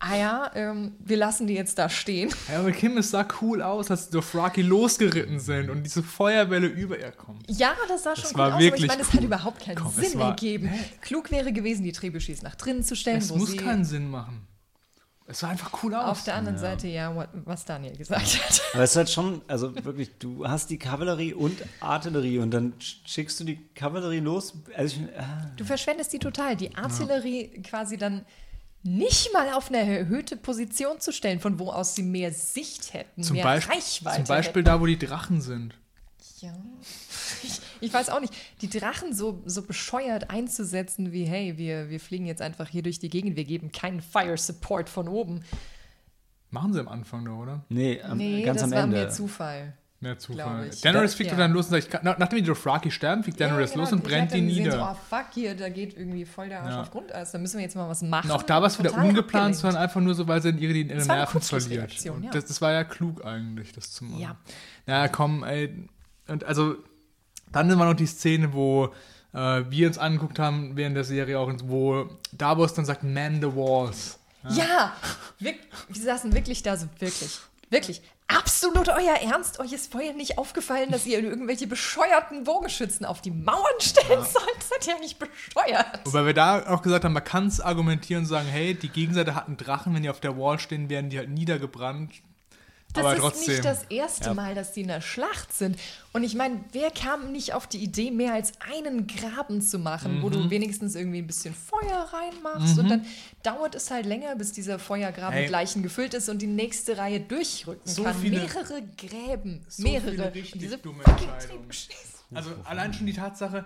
[0.00, 2.30] ah ja, ähm, wir lassen die jetzt da stehen.
[2.52, 6.66] Ja, aber Kim, es sah cool aus, als die Dothraki losgeritten sind und diese Feuerwelle
[6.66, 7.44] über ihr kommt.
[7.50, 9.14] Ja, das sah schon Das war aus, aber ich meine, es cool.
[9.14, 10.70] hat überhaupt keinen Komm, Sinn war- ergeben.
[11.00, 14.10] Klug wäre gewesen, die Trebuchets nach drinnen zu stellen, Es wo muss sie keinen Sinn
[14.10, 14.46] machen.
[15.26, 16.04] Es sah einfach cool aus.
[16.04, 18.62] auf der anderen Seite, ja, what, was Daniel gesagt hat.
[18.74, 22.74] Aber es ist halt schon, also wirklich, du hast die Kavallerie und Artillerie und dann
[22.78, 24.52] schickst du die Kavallerie los.
[24.76, 26.56] Also ich, ah, Du verschwendest die total.
[26.56, 28.26] Die Artillerie quasi dann
[28.82, 33.22] nicht mal auf eine erhöhte Position zu stellen, von wo aus sie mehr Sicht hätten,
[33.22, 34.66] zum, mehr Beispiel, Reichweite zum Beispiel hätten.
[34.66, 35.74] da, wo die Drachen sind.
[36.44, 36.52] Ja.
[37.42, 42.00] Ich, ich weiß auch nicht, die Drachen so, so bescheuert einzusetzen wie, hey, wir, wir
[42.00, 45.42] fliegen jetzt einfach hier durch die Gegend, wir geben keinen Fire Support von oben.
[46.50, 47.64] Machen sie am Anfang da, oder?
[47.68, 48.96] nee, am, Nee, ganz das am war Ende.
[48.96, 49.74] mehr Zufall.
[50.00, 50.68] Mehr Glaub Zufall.
[50.72, 50.80] ich.
[50.82, 51.36] Daenerys Da- fliegt ja.
[51.36, 53.92] doch dann los und sagt, nach- nachdem die Dothraki sterben, fliegt Daenerys Ja, genau, los
[53.92, 54.72] und brennt die nieder.
[54.72, 56.80] So, oh fuck, hier, da geht irgendwie voll der Arsch Ja.
[56.82, 58.30] auf Grundeis, da müssen wir jetzt mal was machen.
[58.30, 59.56] Und auch da war es wieder ungeplant, abgelenkt.
[59.58, 61.92] sondern einfach nur so, weil sie in ihre, ihre Das war Nerven verliert.
[62.04, 62.12] Ja.
[62.32, 64.20] das, das war ja klug eigentlich, das zu machen.
[64.20, 64.36] Ja.
[64.86, 65.88] Ja, komm, ey.
[66.28, 66.76] Und also,
[67.52, 68.92] dann war noch die Szene, wo
[69.32, 73.54] äh, wir uns angeguckt haben während der Serie auch, wo Davos dann sagt, man the
[73.54, 74.18] walls.
[74.50, 74.92] Ja,
[75.38, 75.54] wir,
[75.88, 77.38] wir saßen wirklich da so, wirklich,
[77.70, 78.02] wirklich.
[78.26, 79.60] Absolut euer Ernst?
[79.60, 84.62] Euch ist vorher nicht aufgefallen, dass ihr irgendwelche bescheuerten Bogenschützen auf die Mauern stellen sollt?
[84.62, 86.00] Seid ihr nicht bescheuert?
[86.04, 89.34] Wobei wir da auch gesagt haben, man kann es argumentieren und sagen, hey, die Gegenseite
[89.34, 92.12] hat einen Drachen, wenn die auf der Wall stehen, werden die halt niedergebrannt.
[92.94, 93.54] Das Aber ist trotzdem.
[93.54, 95.76] nicht das erste Mal, dass die in der Schlacht sind.
[96.12, 100.22] Und ich meine, wer kam nicht auf die Idee, mehr als einen Graben zu machen,
[100.22, 100.32] wo Mhm.
[100.32, 103.04] du wenigstens irgendwie ein bisschen Feuer reinmachst und dann
[103.42, 105.46] dauert es halt länger, bis dieser Feuergraben Hey.
[105.48, 108.14] gleichen gefüllt ist und die nächste Reihe durchrücken So kann.
[108.14, 110.30] viele- mehrere Gräben, so mehrere.
[110.32, 111.68] viele Und diese dumme Entscheidungen.
[112.32, 113.64] Also allein schon die Tatsache,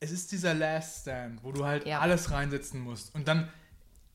[0.00, 1.98] es ist dieser Last Stand, wo du halt Ja.
[1.98, 3.12] alles reinsetzen musst.
[3.14, 3.48] Und dann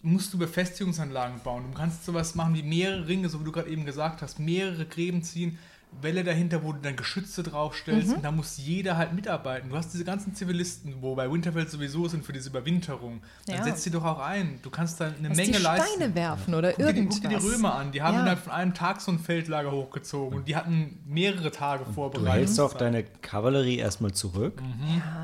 [0.03, 1.63] musst du Befestigungsanlagen bauen.
[1.71, 4.85] Du kannst sowas machen wie mehrere Ringe, so wie du gerade eben gesagt hast, mehrere
[4.85, 5.57] Gräben ziehen,
[6.01, 8.13] Welle dahinter, wo du dann Geschütze draufstellst Mhm.
[8.15, 9.69] und da muss jeder halt mitarbeiten.
[9.69, 13.21] Du hast diese ganzen Zivilisten, wo bei Winterfell sowieso sind für diese Überwinterung.
[13.47, 13.63] Dann Ja.
[13.63, 14.59] setz die doch auch ein.
[14.63, 16.15] Du kannst da eine Lass Menge die Steine leisten.
[16.15, 17.21] werfen oder Guck dir, die, irgendwas.
[17.21, 18.19] guck dir die Römer an, die haben Ja.
[18.21, 22.33] innerhalb von einem Tag so ein Feldlager hochgezogen und die hatten mehrere Tage Du vorbereitet.
[22.33, 24.61] hältst auch deine Kavallerie erstmal zurück.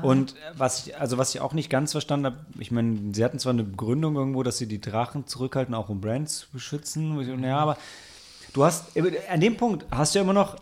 [0.02, 3.38] Und was ich, also was ich auch nicht ganz verstanden habe, ich meine, sie hatten
[3.38, 7.20] zwar eine Begründung irgendwo, dass sie die Drachen zurückhalten, auch um Brand zu beschützen.
[7.42, 7.76] Ja, aber
[8.52, 8.96] du hast,
[9.28, 10.56] an dem Punkt hast du ja immer noch,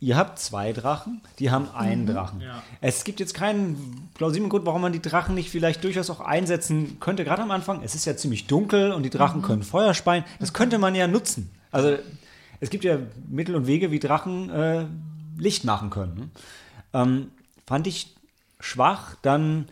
[0.00, 2.40] ihr habt zwei Drachen, die haben einen Drachen.
[2.40, 2.62] Ja.
[2.80, 7.00] Es gibt jetzt keinen plausiblen Grund, warum man die Drachen nicht vielleicht durchaus auch einsetzen
[7.00, 7.24] könnte.
[7.24, 10.24] Gerade am Anfang, es ist ja ziemlich dunkel und die Drachen können Feuer speien.
[10.38, 11.50] Das könnte man ja nutzen.
[11.72, 11.96] Also
[12.60, 14.86] es gibt ja Mittel und Wege, wie Drachen äh,
[15.36, 16.14] Licht machen können.
[16.14, 16.28] ne?
[16.92, 17.30] Ähm,
[17.66, 18.14] fand ich
[18.60, 19.16] schwach.
[19.22, 19.68] Dann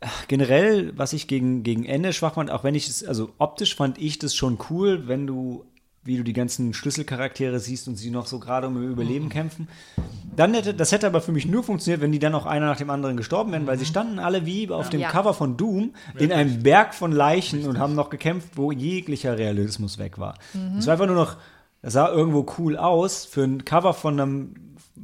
[0.00, 3.76] äh, generell, was ich gegen, gegen Ende schwach fand, auch wenn ich es, also optisch
[3.76, 5.64] fand ich das schon cool, wenn du,
[6.04, 9.68] wie du die ganzen Schlüsselcharaktere siehst und sie noch so gerade um ihr Überleben kämpfen.
[10.36, 12.76] Dann hätte, das hätte aber für mich nur funktioniert, wenn die dann auch einer nach
[12.76, 15.10] dem anderen gestorben wären, weil sie standen alle wie auf dem Ja.
[15.10, 19.98] Cover von Doom in einem Berg von Leichen und haben noch gekämpft, wo jeglicher Realismus
[19.98, 20.34] weg war.
[20.78, 21.36] Es war einfach nur noch,
[21.82, 24.54] das sah irgendwo cool aus für ein Cover von einem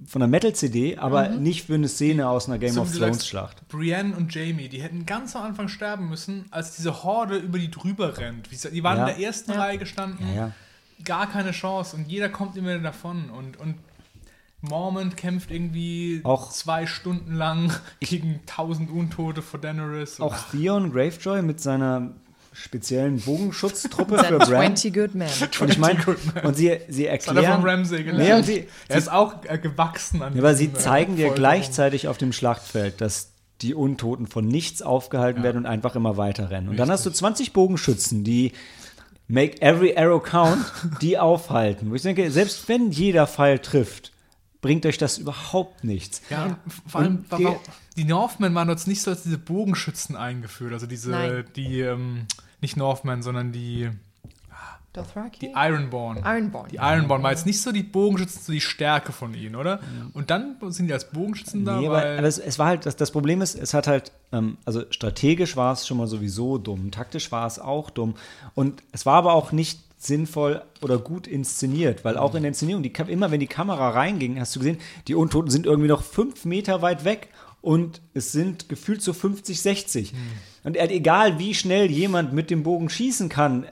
[0.06, 3.66] von einer Metal-CD, aber nicht für eine Szene aus einer Game So, of Thrones-Schlacht.
[3.68, 7.70] Brienne und Jamie, die hätten ganz am Anfang sterben müssen, als diese Horde über die
[7.70, 8.48] drüber rennt.
[8.72, 9.09] Die waren Ja.
[9.09, 10.52] in der ersten Reihe gestanden, Ja, ja.
[11.05, 13.31] Gar keine Chance und jeder kommt immer davon.
[13.31, 13.74] Und, und
[14.62, 20.20] Mormont kämpft irgendwie Auch- zwei Stunden lang gegen tausend Untote vor Daenerys.
[20.20, 22.10] Auch Theon Gravejoy mit seiner
[22.52, 24.48] speziellen Bogenschutztruppe für Bran.
[24.77, 25.28] 20 good men.
[25.60, 26.01] Und ich meine,
[26.43, 28.28] und sie, sie das hat er erklären, von Ramsay gelernt.
[28.28, 32.09] Nee, und sie- er ist auch äh, gewachsen an Ja, aber sie zeigen dir gleichzeitig
[32.09, 33.31] auf dem Schlachtfeld, dass
[33.62, 36.68] die Untoten von nichts aufgehalten werden und einfach immer weiter rennen.
[36.70, 38.52] Und dann hast du 20 Bogenschützen, die
[39.31, 40.65] make every arrow count,
[41.01, 41.90] die aufhalten.
[41.90, 44.12] Wo ich denke, selbst wenn jeder Pfeil trifft,
[44.61, 46.20] bringt euch das überhaupt nichts.
[46.31, 47.57] Ja, vor allem, die- die,
[47.97, 51.44] die Northmen waren jetzt nicht so als diese Bogenschützen eingeführt, also diese, Nein.
[51.57, 52.27] die, ähm,
[52.61, 53.89] nicht Northmen, sondern die,
[54.93, 55.39] Dothraki?
[55.39, 56.19] die Ironborn.
[56.25, 56.69] Ironborn.
[56.71, 59.79] Die Ironborn war jetzt nicht so die Bogenschützen, so die Stärke von ihnen, oder?
[60.15, 62.87] Und dann sind die als Bogenschützen da, Nee, aber, weil aber es, es war halt,
[62.87, 66.59] das, das Problem ist, es hat halt, ähm, also strategisch war es schon mal sowieso
[66.59, 68.15] dumm, taktisch war es auch dumm.
[68.57, 72.83] Und es war aber auch nicht sinnvoll oder gut inszeniert, weil auch in der Inszenierung,
[72.83, 76.45] die, immer wenn die Kamera reinging, hast du gesehen, die Untoten sind irgendwie noch fünf
[76.45, 77.29] Meter weit weg
[77.61, 80.15] und es sind gefühlt so 50, 60.
[80.65, 83.67] Und halt egal, wie schnell jemand mit dem Bogen schießen kann,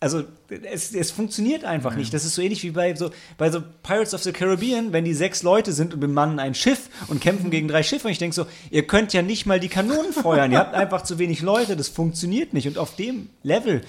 [0.00, 2.14] also es, es funktioniert einfach nicht.
[2.14, 5.14] Das ist so ähnlich wie bei so, bei so Pirates of the Caribbean, wenn die
[5.14, 8.06] sechs Leute sind und bemannen ein Schiff und kämpfen gegen drei Schiffe.
[8.06, 10.52] Und ich denke so, ihr könnt ja nicht mal die Kanonen feuern.
[10.52, 11.76] ihr habt einfach zu wenig Leute.
[11.76, 12.68] Das funktioniert nicht.
[12.68, 13.82] Und auf dem Level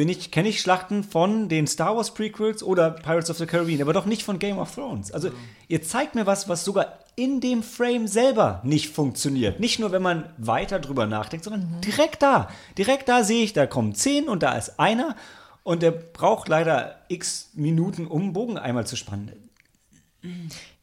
[0.00, 3.82] bin ich, kenne ich Schlachten von den Star Wars Prequels oder Pirates of the Caribbean,
[3.82, 5.12] aber doch nicht von Game of Thrones.
[5.12, 5.28] Also
[5.68, 9.60] ihr zeigt mir was, was sogar in dem Frame selber nicht funktioniert.
[9.60, 12.48] Nicht nur, wenn man weiter drüber nachdenkt, sondern direkt da.
[12.78, 15.16] Direkt da sehe ich, da kommen zehn und da ist einer
[15.64, 19.50] und der braucht leider x Minuten, um einen Bogen einmal zu spannen.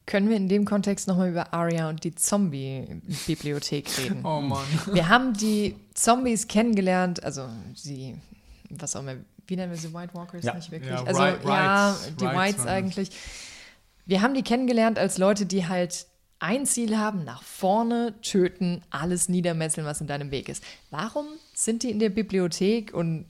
[0.05, 4.23] Können wir in dem Kontext nochmal über Arya und die Zombie-Bibliothek reden?
[4.23, 4.63] Oh Mann.
[4.93, 8.15] Wir haben die Zombies kennengelernt, also sie,
[8.69, 9.15] was auch immer,
[9.47, 10.43] wie nennen wir sie, White Walkers?
[10.43, 10.53] Ja.
[10.55, 10.91] Nicht wirklich.
[10.91, 12.15] Ja, also Ri- ja, Rights.
[12.19, 13.09] die Rights Whites eigentlich.
[14.05, 16.05] Wir haben die kennengelernt als Leute, die halt
[16.39, 20.63] ein Ziel haben, nach vorne töten, alles niedermetzeln, was in deinem Weg ist.
[20.91, 23.25] Warum sind die in der Bibliothek und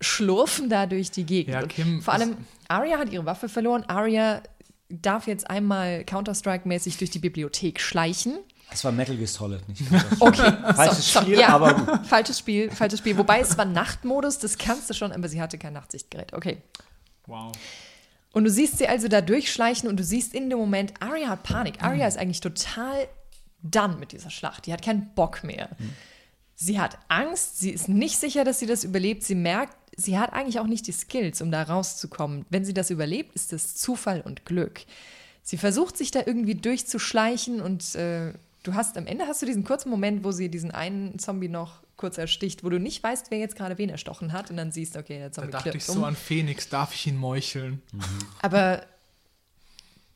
[0.00, 1.54] schlurfen da durch die Gegend?
[1.54, 2.36] Ja, Kim, Vor allem,
[2.68, 3.82] Arya hat ihre Waffe verloren.
[3.88, 4.42] Arya
[4.90, 8.38] darf jetzt einmal Counter-Strike-mäßig durch die Bibliothek schleichen.
[8.70, 9.82] Das war Metal Gear Solid, nicht?
[10.20, 12.06] Okay, Falsches so, Spiel, ja, aber gut.
[12.06, 13.16] Falsches Spiel, falsches Spiel.
[13.16, 16.32] Wobei es war Nachtmodus, das kannst du schon, aber sie hatte kein Nachtsichtgerät.
[16.32, 16.58] Okay.
[17.26, 17.52] Wow.
[18.32, 21.42] Und du siehst sie also da durchschleichen und du siehst in dem Moment, Arya hat
[21.42, 21.82] Panik.
[21.82, 23.08] Arya ist eigentlich total
[23.62, 24.66] done mit dieser Schlacht.
[24.66, 25.70] Die hat keinen Bock mehr.
[26.54, 29.24] Sie hat Angst, sie ist nicht sicher, dass sie das überlebt.
[29.24, 32.44] Sie merkt, sie hat eigentlich auch nicht die Skills, um da rauszukommen.
[32.50, 34.82] Wenn sie das überlebt, ist das Zufall und Glück.
[35.42, 39.64] Sie versucht sich da irgendwie durchzuschleichen und äh, du hast am Ende hast du diesen
[39.64, 43.38] kurzen Moment, wo sie diesen einen Zombie noch kurz ersticht, wo du nicht weißt, wer
[43.38, 45.88] jetzt gerade wen erstochen hat und dann siehst, okay, der Da Zombie dachte klippt ich
[45.88, 45.96] um.
[45.96, 47.82] so an Phoenix, darf ich ihn meucheln?
[48.40, 48.82] Aber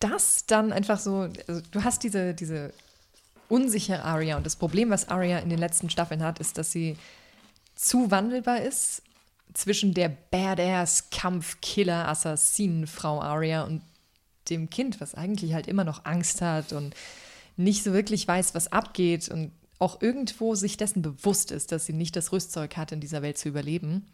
[0.01, 2.73] das dann einfach so, also du hast diese, diese
[3.49, 6.97] unsichere Aria und das Problem, was Aria in den letzten Staffeln hat, ist, dass sie
[7.75, 9.03] zu wandelbar ist
[9.55, 13.83] zwischen der Badass Kampfkiller Assassinenfrau Aria und
[14.51, 16.95] dem Kind, was eigentlich halt immer noch Angst hat und
[17.57, 21.93] nicht so wirklich weiß, was abgeht und auch irgendwo sich dessen bewusst ist, dass sie
[21.93, 24.07] nicht das Rüstzeug hat, in dieser Welt zu überleben.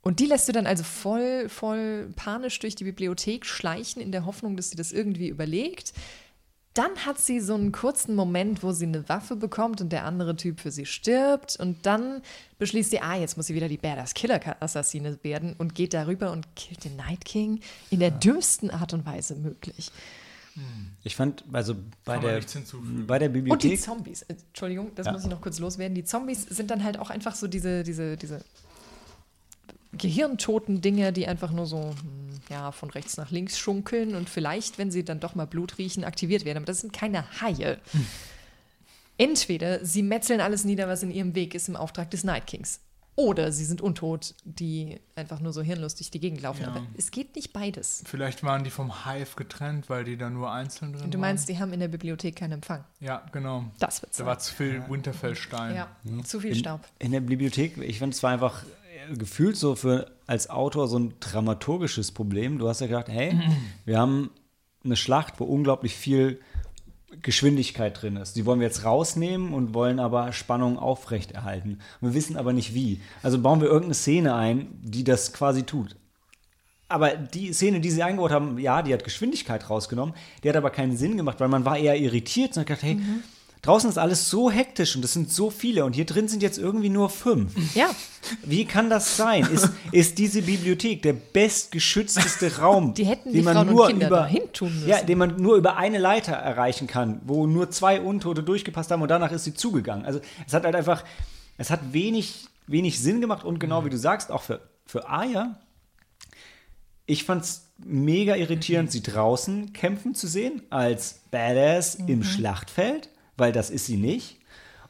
[0.00, 4.26] Und die lässt du dann also voll, voll panisch durch die Bibliothek schleichen, in der
[4.26, 5.92] Hoffnung, dass sie das irgendwie überlegt.
[6.74, 10.36] Dann hat sie so einen kurzen Moment, wo sie eine Waffe bekommt und der andere
[10.36, 11.56] Typ für sie stirbt.
[11.56, 12.20] Und dann
[12.58, 16.84] beschließt sie, ah, jetzt muss sie wieder die Badass-Killer-Assassine werden und geht darüber und killt
[16.84, 17.60] den Night King
[17.90, 19.90] in der dümmsten Art und Weise möglich.
[21.02, 21.74] Ich fand, also
[22.04, 22.40] bei der,
[23.06, 23.80] bei der Und die Bibliothek.
[23.80, 25.12] Zombies, äh, Entschuldigung, das Ja.
[25.12, 25.94] muss ich noch kurz loswerden.
[25.94, 28.44] Die Zombies sind dann halt auch einfach so diese, diese, diese
[29.92, 34.78] gehirntoten Dinge, die einfach nur so hm, ja, von rechts nach links schunkeln und vielleicht,
[34.78, 36.58] wenn sie dann doch mal Blut riechen, aktiviert werden.
[36.58, 37.78] Aber das sind keine Haie.
[39.16, 42.80] Entweder sie metzeln alles nieder, was in ihrem Weg ist, im Auftrag des Night Kings.
[43.16, 46.62] Oder sie sind untot, die einfach nur so hirnlustig die Gegend laufen.
[46.62, 46.68] Ja.
[46.68, 48.02] Aber es geht nicht beides.
[48.06, 51.48] Vielleicht waren die vom Hive getrennt, weil die da nur einzeln drin Und du meinst,
[51.48, 52.74] die haben in der Bibliothek keinen Empfang.
[52.80, 52.84] waren.
[53.00, 53.64] Ja, genau.
[53.78, 55.76] Das wird Da war zu viel Winterfellstein.
[55.76, 55.88] Ja,
[56.24, 56.80] zu viel in, Staub.
[56.98, 60.98] in der Bibliothek, ich finde, es war einfach äh, gefühlt so für als Autor so
[60.98, 62.58] ein dramaturgisches Problem.
[62.58, 63.38] Du hast ja gedacht, hey,
[63.84, 64.30] wir haben
[64.84, 66.40] eine Schlacht, wo unglaublich viel
[67.22, 68.36] Geschwindigkeit drin ist.
[68.36, 71.80] Die wollen wir jetzt rausnehmen und wollen aber Spannung aufrechterhalten.
[72.00, 73.00] Wir wissen aber nicht wie.
[73.22, 75.96] Also bauen wir irgendeine Szene ein, die das quasi tut.
[76.88, 80.70] Aber die Szene, die sie eingebaut haben, ja, die hat Geschwindigkeit rausgenommen, die hat aber
[80.70, 82.98] keinen Sinn gemacht, weil man war eher irritiert und hat gedacht, hey,
[83.64, 86.58] draußen ist alles so hektisch und es sind so viele und hier drin sind jetzt
[86.58, 87.52] irgendwie nur fünf.
[87.74, 87.90] Ja,
[88.44, 89.44] Wie kann das sein?
[89.52, 93.88] Ist, ist diese Bibliothek der bestgeschützteste Raum, Die hätten den die man Frauen und nur
[93.90, 94.30] über.
[94.86, 99.02] Ja, den man nur über eine Leiter erreichen kann, wo nur zwei Untote durchgepasst haben
[99.02, 100.04] und danach ist sie zugegangen.
[100.04, 101.04] Also es hat halt einfach,
[101.58, 105.58] es hat wenig, wenig Sinn gemacht und genau wie du sagst, auch für, für Aya.
[107.06, 113.70] Ich fand's mega irritierend, sie draußen kämpfen zu sehen, als Badass im Schlachtfeld, weil das
[113.70, 114.38] ist sie nicht.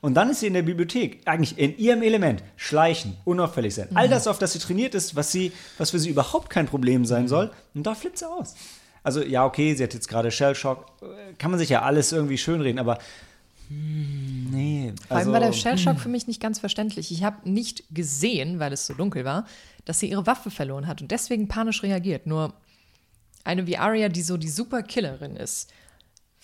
[0.00, 3.88] Und dann ist sie in der Bibliothek, eigentlich in ihrem Element, schleichen, unauffällig sein.
[3.94, 7.06] All das, auf das sie trainiert ist, was, sie, was für sie überhaupt kein Problem
[7.06, 8.54] sein soll, und da flippt sie aus.
[9.02, 12.36] Also, ja, okay, sie hat jetzt gerade Shellshock, äh, kann man sich ja alles irgendwie
[12.36, 12.98] schönreden, aber
[13.68, 14.92] hm, nee.
[15.08, 17.10] Vor allem also, war der Shellshock für mich nicht ganz verständlich.
[17.10, 19.46] Ich habe nicht gesehen, weil es so dunkel war,
[19.84, 22.26] dass sie ihre Waffe verloren hat und deswegen panisch reagiert.
[22.26, 22.52] Nur
[23.44, 25.70] eine wie Arya, die so die Superkillerin ist,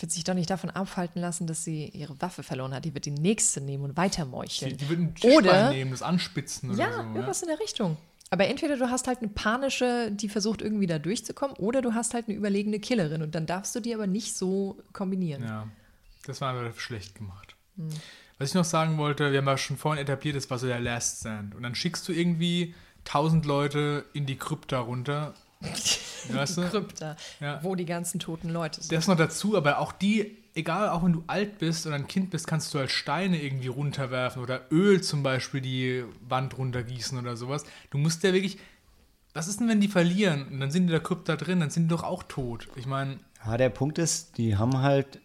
[0.01, 2.85] wird sich doch nicht davon abhalten lassen, dass sie ihre Waffe verloren hat.
[2.85, 4.77] Die wird die nächste nehmen und Die, weitermeucheln.
[4.77, 6.99] die würden Oder- nehmen, das anspitzen oder Ja, so.
[7.01, 7.07] Ja?
[7.15, 7.97] irgendwas in der Richtung.
[8.33, 12.15] Aber entweder du hast halt eine panische, die versucht irgendwie da durchzukommen, oder du hast
[12.15, 15.43] halt eine überlegene Killerin und dann darfst du die aber nicht so kombinieren.
[15.43, 15.67] Ja,
[16.27, 17.57] das war aber schlecht gemacht.
[18.39, 20.79] Was ich noch sagen wollte, wir haben ja schon vorhin etabliert, das war so der
[20.81, 21.55] Last Stand.
[21.57, 22.75] Und dann schickst du irgendwie
[23.05, 25.35] tausend Leute in die Krypta runter.
[26.29, 26.63] weißt du?
[26.69, 27.61] Krypta, Ja.
[27.63, 28.93] wo die ganzen toten Leute sind.
[28.93, 32.31] Das noch dazu, aber auch die egal, auch wenn du alt bist oder ein Kind
[32.31, 37.37] bist, kannst du halt Steine irgendwie runterwerfen oder Öl zum Beispiel die Wand runtergießen oder
[37.37, 37.65] sowas.
[37.91, 38.59] Du musst ja wirklich.
[39.33, 41.71] Was ist denn, wenn die verlieren und dann sind die in der Krypta drin, dann
[41.71, 42.67] sind die doch auch tot.
[42.75, 45.21] Ich meine, Ja, der Punkt ist, die haben halt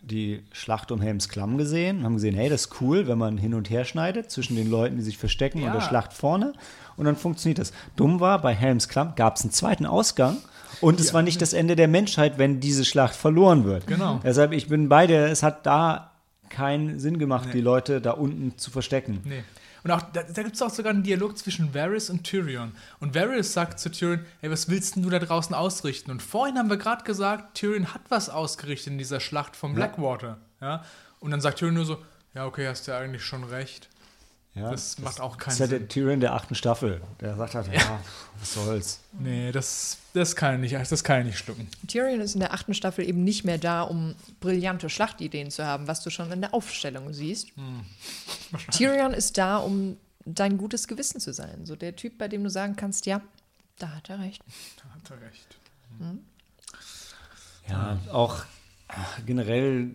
[0.00, 3.52] die Schlacht um Helms Klamm gesehen, haben gesehen, hey, das ist cool, wenn man hin
[3.52, 5.72] und her schneidet zwischen den Leuten, die sich verstecken und Ja.
[5.74, 6.54] der Schlacht vorne.
[7.00, 7.72] Und dann funktioniert das.
[7.96, 10.36] Dumm war, bei Helms Klamm gab es einen zweiten Ausgang.
[10.82, 13.86] Und es war nicht das Ende der Menschheit, wenn diese Schlacht verloren wird.
[13.86, 14.20] Genau.
[14.22, 16.10] Deshalb, ich bin bei dir, es hat da
[16.50, 19.22] keinen Sinn gemacht, die Leute da unten zu verstecken.
[19.24, 19.42] Nee.
[19.82, 22.72] Und auch, da, da gibt es auch sogar einen Dialog zwischen Varys und Tyrion.
[22.98, 26.10] Und Varys sagt zu Tyrion, hey, was willst denn du da draußen ausrichten?
[26.10, 30.36] Und vorhin haben wir gerade gesagt, Tyrion hat was ausgerichtet in dieser Schlacht vom Blackwater.
[30.60, 30.84] Ja?
[31.18, 31.96] Und dann sagt Tyrion nur so,
[32.34, 33.88] ja, okay, hast du ja eigentlich schon recht.
[34.54, 35.88] Ja, Das macht auch keinen Das ist ja der Sinn.
[35.88, 37.00] Tyrion der achten Staffel.
[37.20, 38.00] Der sagt halt, ja,
[38.38, 39.00] was soll's.
[39.18, 41.68] Nee, das, das, kann ich nicht, das kann ich nicht schlucken.
[41.86, 45.86] Tyrion ist in der achten Staffel eben nicht mehr da, um brillante Schlachtideen zu haben,
[45.86, 47.48] was du schon in der Aufstellung siehst.
[48.72, 51.64] Tyrion ist da, um dein gutes Gewissen zu sein.
[51.64, 53.20] So der Typ, bei dem du sagen kannst, ja,
[53.78, 54.42] da hat er recht.
[54.76, 55.56] Da hat er recht.
[57.68, 58.44] Ja, auch
[59.26, 59.92] generell,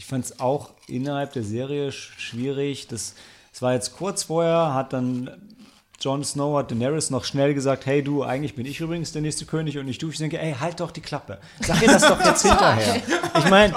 [0.00, 2.86] ich fand es auch innerhalb der Serie sch- schwierig.
[2.88, 3.12] Das,
[3.52, 5.30] das war jetzt kurz vorher, hat dann
[6.00, 9.44] Jon Snow, hat Daenerys noch schnell gesagt, hey du, eigentlich bin ich übrigens der nächste
[9.44, 10.08] König und nicht du.
[10.08, 11.36] Ich denke, ey, halt doch die Klappe.
[11.60, 12.96] Sag ihr das doch jetzt hinterher.
[13.38, 13.74] Ich meine,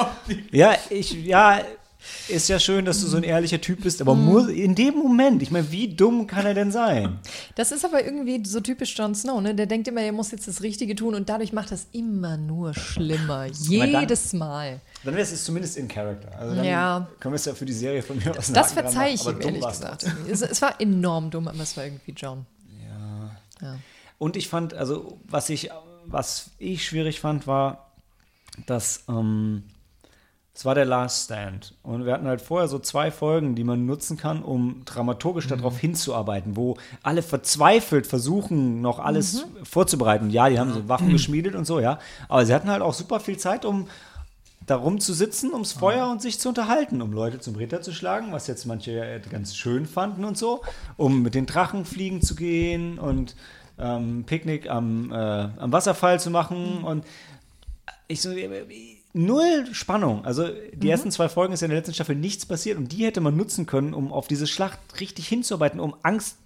[0.51, 1.59] ja, ich, ja,
[2.29, 5.41] ist ja schön, dass du so ein ehrlicher Typ bist, aber muss, in dem Moment,
[5.41, 7.19] ich meine, wie dumm kann er denn sein?
[7.55, 9.53] Das ist aber irgendwie so typisch Jon Snow, ne?
[9.53, 12.73] Der denkt immer, er muss jetzt das Richtige tun und dadurch macht das immer nur
[12.73, 13.47] schlimmer.
[13.47, 14.79] Jedes Mal.
[15.03, 16.37] Dann wäre es zumindest in Character.
[16.37, 17.07] Also dann Ja.
[17.19, 19.65] können wir es ja für die Serie von mir aus Das verzeihe ich ihm, ehrlich
[19.67, 20.05] gesagt.
[20.29, 22.45] Es, es war enorm dumm, aber es war irgendwie John.
[23.61, 23.77] Ja.
[24.17, 25.69] Und ich fand, also was ich,
[26.05, 27.91] was ich schwierig fand, war,
[28.65, 29.63] dass ähm,
[30.55, 31.73] es war der Last Stand.
[31.81, 35.79] Und wir hatten halt vorher so zwei Folgen, die man nutzen kann, um dramaturgisch darauf
[35.79, 40.29] hinzuarbeiten, wo alle verzweifelt versuchen, noch alles vorzubereiten.
[40.29, 41.97] Ja, die haben so Waffen geschmiedet und so, ja.
[42.29, 43.87] Aber sie hatten halt auch super viel Zeit, um
[44.65, 48.31] darum zu sitzen, ums Feuer und sich zu unterhalten, um Leute zum Ritter zu schlagen,
[48.31, 50.61] was jetzt manche ja ganz schön fanden und so,
[50.97, 53.35] um mit den Drachen fliegen zu gehen und
[53.79, 57.05] ähm, Picknick am, äh, am Wasserfall zu machen und
[58.07, 58.29] ich so,
[59.13, 60.25] null Spannung.
[60.25, 63.05] Also die ersten zwei Folgen ist ja in der letzten Staffel nichts passiert und die
[63.05, 66.37] hätte man nutzen können, um auf diese Schlacht richtig hinzuarbeiten, um Angst,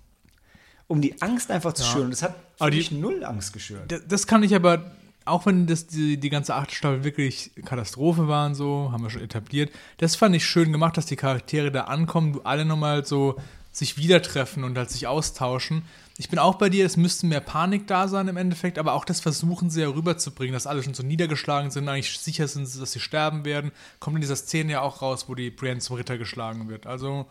[0.88, 2.06] um die Angst einfach zu schüren.
[2.06, 3.92] Und das hat für Aber die- null Angst geschürt.
[3.92, 4.92] Das, das kann ich aber,
[5.28, 9.10] auch wenn das die, die ganze achte Staffel wirklich Katastrophe war und so, haben wir
[9.10, 13.06] schon etabliert, das fand ich schön gemacht, dass die Charaktere da ankommen, du alle nochmal
[13.06, 13.36] so
[13.72, 15.84] sich wieder treffen und halt sich austauschen.
[16.18, 19.06] Ich bin auch bei dir, es müsste mehr Panik da sein im Endeffekt, aber auch
[19.06, 22.92] das versuchen sie ja rüberzubringen, dass alle schon so niedergeschlagen sind, eigentlich sicher sind, dass
[22.92, 23.72] sie sterben werden.
[24.00, 26.88] Kommt in dieser Szene ja auch raus, wo die Brienne zum Ritter geschlagen wird.
[26.88, 27.28] Also,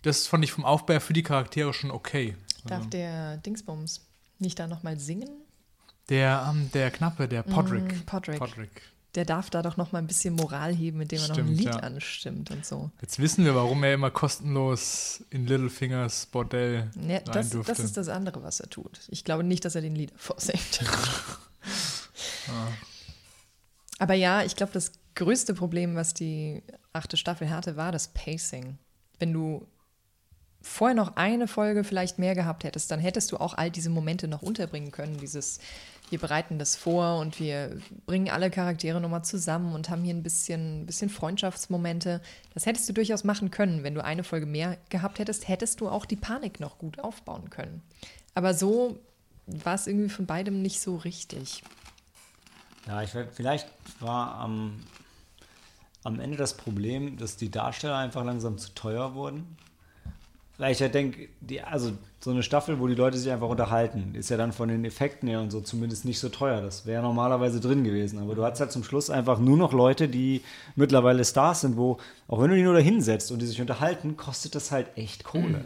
[0.00, 2.36] das fand ich vom Aufbau für die Charaktere schon okay.
[2.64, 4.06] Darf der Dingsbums
[4.38, 5.41] nicht da nochmal singen?
[6.08, 7.84] Der, ähm, der Knappe, der Podrick.
[7.84, 8.38] Mm, Podrick.
[8.38, 8.82] Podrick.
[9.14, 11.58] Der darf da doch noch mal ein bisschen Moral heben, indem er noch ein Stimmt,
[11.58, 11.80] Lied ja.
[11.80, 12.90] anstimmt und so.
[13.02, 17.72] Jetzt wissen wir, warum er immer kostenlos in Littlefingers Bordell Ja, rein das, durfte.
[17.72, 19.00] das ist das andere, was er tut.
[19.08, 20.80] Ich glaube nicht, dass er den Lieder vorsingt.
[23.98, 26.62] Aber ja, ich glaube, das größte Problem, was die
[26.92, 28.78] achte Staffel hatte, war das Pacing.
[29.18, 29.66] Wenn du
[30.62, 34.26] vorher noch eine Folge vielleicht mehr gehabt hättest, dann hättest du auch all diese Momente
[34.26, 35.18] noch unterbringen können.
[35.18, 35.58] Dieses,
[36.10, 40.22] wir bereiten das vor und wir bringen alle Charaktere nochmal zusammen und haben hier ein
[40.22, 42.20] bisschen, bisschen Freundschaftsmomente.
[42.52, 43.82] Das hättest du durchaus machen können.
[43.82, 47.48] Wenn du eine Folge mehr gehabt hättest, hättest du auch die Panik noch gut aufbauen
[47.48, 47.82] können.
[48.34, 48.98] Aber so
[49.46, 51.62] war es irgendwie von beidem nicht so richtig.
[52.86, 53.68] Ja, ich, vielleicht
[54.00, 54.80] war am,
[56.04, 59.56] am Ende das Problem, dass die Darsteller einfach langsam zu teuer wurden.
[60.62, 61.28] Weil ich ja denke,
[61.68, 61.90] also
[62.20, 65.28] so eine Staffel, wo die Leute sich einfach unterhalten, ist ja dann von den Effekten
[65.28, 66.60] her und so zumindest nicht so teuer.
[66.60, 68.20] Das wäre normalerweise drin gewesen.
[68.20, 70.40] Aber du hast halt zum Schluss einfach nur noch Leute, die
[70.76, 71.98] mittlerweile Stars sind, wo,
[72.28, 75.24] auch wenn du die nur da hinsetzt und die sich unterhalten, kostet das halt echt
[75.24, 75.64] Kohle.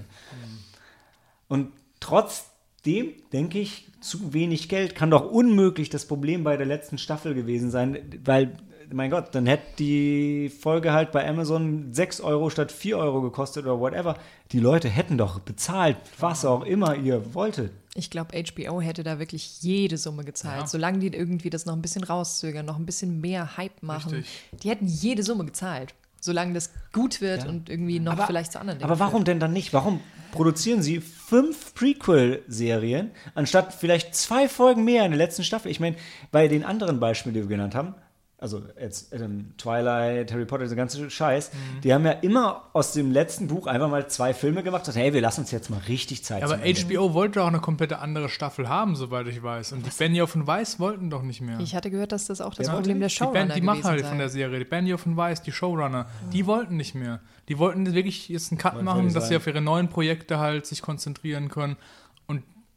[1.49, 6.97] Und trotzdem denke ich, zu wenig Geld kann doch unmöglich das Problem bei der letzten
[6.97, 8.57] Staffel gewesen sein, weil,
[8.93, 13.65] mein Gott, dann hätte die Folge halt bei Amazon 6 Euro statt 4 Euro gekostet
[13.65, 14.17] oder whatever.
[14.53, 17.73] Die Leute hätten doch bezahlt, was auch immer ihr wolltet.
[17.95, 20.61] Ich glaube, HBO hätte da wirklich jede Summe gezahlt.
[20.63, 20.67] Ja.
[20.67, 24.13] Solange die irgendwie das noch ein bisschen rauszögern, noch ein bisschen mehr Hype machen.
[24.13, 24.61] Richtig.
[24.63, 25.95] Die hätten jede Summe gezahlt.
[26.21, 27.49] Solange das gut wird Ja.
[27.49, 29.73] und irgendwie noch Aber- vielleicht zu anderen Dingen Aber warum denn dann nicht?
[29.73, 30.01] Warum
[30.33, 35.71] produzieren sie fünf Prequel-Serien, anstatt vielleicht zwei Folgen mehr in der letzten Staffel?
[35.71, 35.97] Ich meine,
[36.33, 37.95] bei den anderen Beispielen, die wir genannt haben,
[38.39, 41.81] also jetzt ähm, Twilight, Harry Potter, dieser ganze Scheiß, Mhm.
[41.81, 45.15] die haben ja immer aus dem letzten Buch einfach mal zwei Filme gemacht und hey,
[45.15, 46.43] wir lassen uns jetzt mal richtig Zeit.
[46.43, 46.81] Aber zum Ende.
[46.97, 49.73] HBO wollte auch eine komplette andere Staffel haben, soweit ich weiß.
[49.73, 51.59] Und die Benioff und Weiss wollten doch nicht mehr.
[51.61, 53.77] Ich hatte gehört, dass das auch das Ja, Problem der die, Showrunner ben, die Macher
[53.79, 54.09] gewesen halt sei.
[54.11, 57.21] von der Serie, die Benioff und Weiss, die Showrunner, die wollten nicht mehr.
[57.49, 60.67] Die wollten wirklich jetzt einen Cut Wollen machen, dass sie auf ihre neuen Projekte halt
[60.67, 61.77] sich konzentrieren können.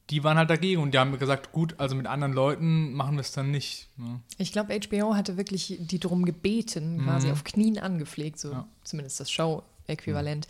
[0.10, 3.22] Die waren halt dagegen und die haben gesagt, gut, also mit anderen Leuten machen wir
[3.22, 3.90] es dann nicht.
[3.98, 4.20] Ne?
[4.38, 8.68] Ich glaube, HBO hatte wirklich die drum gebeten, quasi auf Knien angepflegt, so Ja.
[8.84, 10.48] zumindest das Show-Äquivalent,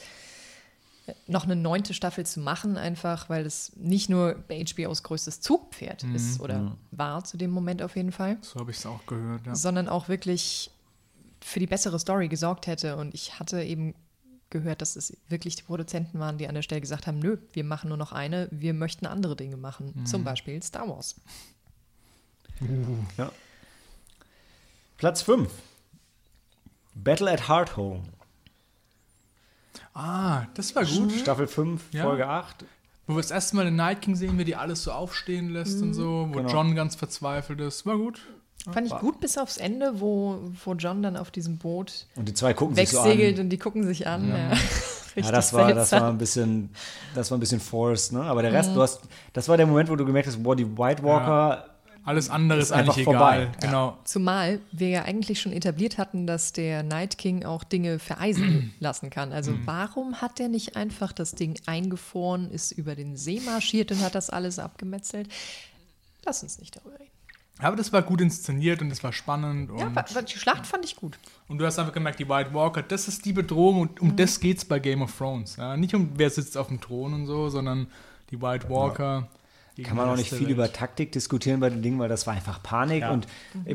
[1.07, 6.03] äh, noch eine neunte Staffel zu machen, einfach weil es nicht nur HBOs größtes Zugpferd
[6.15, 9.45] ist oder war zu dem Moment auf jeden Fall, So habe ich es auch gehört.
[9.45, 9.55] Ja.
[9.55, 10.71] sondern auch wirklich
[11.41, 12.97] für die bessere Story gesorgt hätte.
[12.97, 13.93] Und ich hatte eben
[14.49, 17.63] gehört, dass es wirklich die Produzenten waren, die an der Stelle gesagt haben, nö, wir
[17.63, 20.05] machen nur noch eine, wir möchten andere Dinge machen.
[20.05, 21.15] Zum Beispiel Star Wars.
[23.17, 23.31] Ja.
[24.97, 25.49] Platz 5.
[26.95, 28.03] Battle at Hardhome.
[29.93, 31.11] Ah, das war gut.
[31.13, 32.03] Staffel 5, Ja.
[32.03, 32.65] Folge 8.
[33.07, 35.81] Wo wir das erste Mal den Night King sehen, wie die alles so aufstehen lässt
[35.81, 36.49] und so, wo Genau.
[36.49, 37.85] John ganz verzweifelt ist.
[37.85, 38.21] War gut.
[38.71, 42.33] Fand ich gut bis aufs Ende, wo, wo John dann auf diesem Boot Und die
[42.33, 43.05] zwei gucken sich so an.
[43.07, 44.29] wegsegelt und die gucken sich an.
[44.29, 44.49] Ja.
[45.15, 46.69] Richtig Ja, das war, das war ein bisschen,
[47.15, 48.21] das war ein bisschen forced, ne?
[48.21, 48.57] Aber der Mhm.
[48.57, 49.01] Rest, du hast,
[49.33, 51.65] das war der Moment, wo du gemerkt hast, boah, die White Walker,
[52.05, 53.35] Alles andere Ist ist, eigentlich einfach vorbei.
[53.37, 53.51] egal.
[53.61, 53.67] Ja.
[53.67, 53.97] Genau.
[54.03, 59.09] Zumal wir ja eigentlich schon etabliert hatten, dass der Night King auch Dinge vereisen lassen
[59.09, 59.31] kann.
[59.31, 59.61] Also Mhm.
[59.65, 64.15] warum hat der nicht einfach das Ding eingefroren, ist über den See marschiert und hat
[64.15, 65.27] das alles abgemetzelt?
[66.25, 67.08] Lass uns nicht darüber reden.
[67.61, 69.69] Aber das war gut inszeniert und es war spannend.
[69.69, 71.19] Und, Ja, die Schlacht fand ich gut.
[71.47, 74.09] und du hast einfach gemerkt, die White Walker, das ist die Bedrohung und Mhm.
[74.11, 75.57] um das geht's bei Game of Thrones.
[75.57, 75.75] Ja?
[75.75, 77.87] Nicht um wer sitzt auf dem Thron und so, sondern
[78.31, 79.27] die White Walker.
[79.75, 80.49] gegen kann man auch nicht viel Welt.
[80.51, 83.01] über Taktik diskutieren bei den Dingen, weil das war einfach Panik.
[83.01, 83.11] Ja.
[83.11, 83.27] Und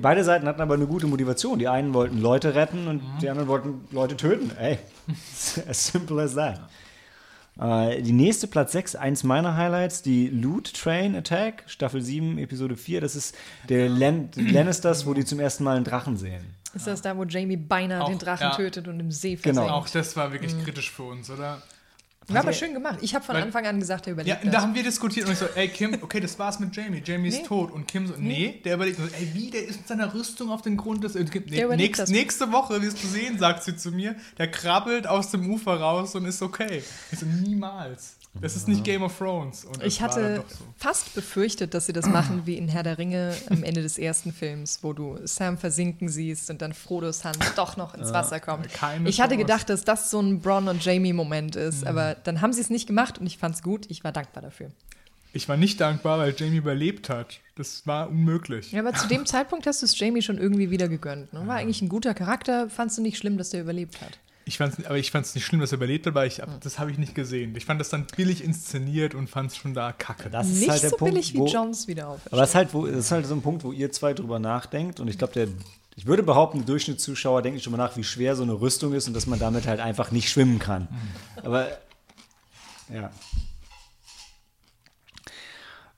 [0.02, 1.59] beide Seiten hatten aber eine gute Motivation.
[1.59, 4.51] Die einen wollten Leute retten und die anderen wollten Leute töten.
[4.59, 4.78] Ey,
[5.69, 6.61] as simple as that.
[7.60, 12.76] Äh, die nächste Platz 6, eins meiner Highlights, die Loot Train Attack, Staffel 7, Episode
[12.76, 13.01] 4.
[13.01, 13.36] Das ist
[13.68, 16.55] der Lan Lannisters, wo die zum ersten Mal einen Drachen sehen.
[16.74, 18.56] Ist das da, wo Jamie beinahe Auch, den Drachen ja.
[18.56, 19.43] tötet und im See Genau.
[19.62, 19.70] versenkt?
[19.70, 21.62] Auch das war wirklich kritisch für uns, oder?
[22.29, 22.99] War aber schön gemacht.
[23.03, 25.33] Ich habe von Weil- Anfang an gesagt, er Ja, überlebt da haben wir diskutiert und
[25.33, 27.03] ich so, ey Kim, okay, das war's mit Jamie.
[27.05, 27.47] Jamie ist Nee.
[27.47, 27.71] tot.
[27.73, 28.97] Und Kim so, nee, der überlegt.
[28.99, 31.17] So, ey, wie, der ist mit seiner Rüstung auf den Grund des.
[31.17, 32.11] äh, Nee, Der nächst, das.
[32.11, 36.15] nächste Woche wirst du sehen, sagt sie zu mir, der krabbelt aus dem Ufer raus
[36.15, 36.83] und ist okay.
[37.13, 38.17] Ich so, niemals.
[38.40, 39.66] Das ist nicht Game of Thrones.
[39.82, 40.65] Ich hatte so.
[40.77, 44.32] fast befürchtet, dass sie das machen wie in Herr der Ringe am Ende des ersten
[44.32, 48.73] Films, wo du Sam versinken siehst und dann Frodos Hand doch noch ins Wasser kommt.
[48.73, 52.52] keine Ich hatte gedacht, dass das so ein Bron und Jamie-Moment ist, aber dann haben
[52.52, 53.86] sie es nicht gemacht und ich fand es gut.
[53.89, 54.70] Ich war dankbar dafür.
[55.32, 57.40] Ich war nicht dankbar, weil Jamie überlebt hat.
[57.56, 58.70] Das war unmöglich.
[58.70, 61.32] Ja, aber zu dem Zeitpunkt hast du es Jamie schon irgendwie wieder gegönnt.
[61.32, 61.44] Ne?
[61.47, 64.19] War eigentlich ein guter Charakter, fandst du nicht schlimm, dass der überlebt hat.
[64.47, 66.61] Ich fand's, aber ich fand es nicht schlimm, dass er überlebt hat, weil ich, Hm.
[66.61, 67.55] das habe ich nicht gesehen.
[67.57, 70.29] Ich fand das dann billig inszeniert und fand es schon da kacke.
[70.31, 72.21] Das nicht ist halt der so Punkt, billig wie wo, Johns wieder auf.
[72.27, 74.39] Aber das ist, halt, wo, das ist halt so ein Punkt, wo ihr zwei drüber
[74.39, 75.01] nachdenkt.
[75.01, 75.49] Und ich glaube, der,
[75.97, 79.09] ich würde behaupten, der Durchschnittszuschauer denkt schon mal nach, wie schwer so eine Rüstung ist
[79.09, 80.89] und dass man damit halt einfach nicht schwimmen kann.
[81.43, 81.69] Aber
[82.93, 83.11] ja.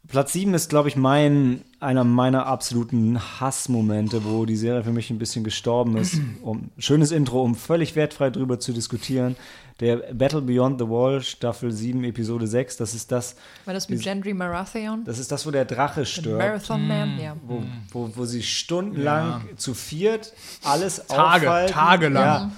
[0.08, 5.10] Platz 7 ist, glaube ich, mein, einer meiner absoluten Hassmomente, wo die Serie für mich
[5.10, 6.20] ein bisschen gestorben ist.
[6.42, 9.34] Um, schönes Intro, um völlig wertfrei drüber zu diskutieren.
[9.80, 14.00] Der Battle Beyond the Wall, Staffel 7, Episode 6, das ist das, War das mit
[14.00, 15.04] Gendry Maratheon?
[15.04, 16.38] das ist das, wo der Drache stirbt.
[16.38, 17.18] Marathon Man?
[17.18, 17.36] Ja.
[17.46, 21.72] Wo, wo, wo sie stundenlang zu viert alles Tage, aufhalten.
[21.74, 22.24] tagelang.
[22.24, 22.52] Ja.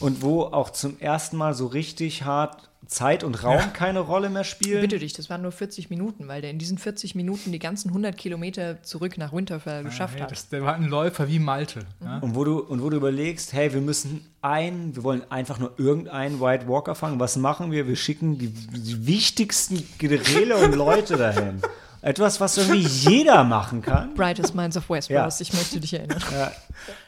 [0.00, 4.42] Und wo auch zum ersten Mal so richtig hart Zeit und Raum keine Rolle mehr
[4.44, 4.80] spielen.
[4.80, 7.88] Bitte dich, das waren nur 40 Minuten, weil der in diesen 40 Minuten die ganzen
[7.88, 10.30] 100 Kilometer zurück nach Winterfell geschafft Hey, hat.
[10.32, 11.80] das, der war ein Läufer wie Malte.
[12.02, 12.18] Ja?
[12.18, 15.72] Und wo, du, und wo du überlegst, hey, wir müssen ein, wir wollen einfach nur
[15.78, 17.20] irgendeinen White Walker fangen.
[17.20, 17.86] Was machen wir?
[17.86, 21.60] Wir schicken die, die wichtigsten Generäle und Leute dahin.
[22.02, 24.14] Etwas, was irgendwie jeder machen kann.
[24.14, 25.42] Brightest Minds of Westeros, Ja.
[25.42, 26.18] ich möchte dich erinnern.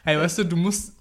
[0.03, 0.93] Hey, weißt du, du musst,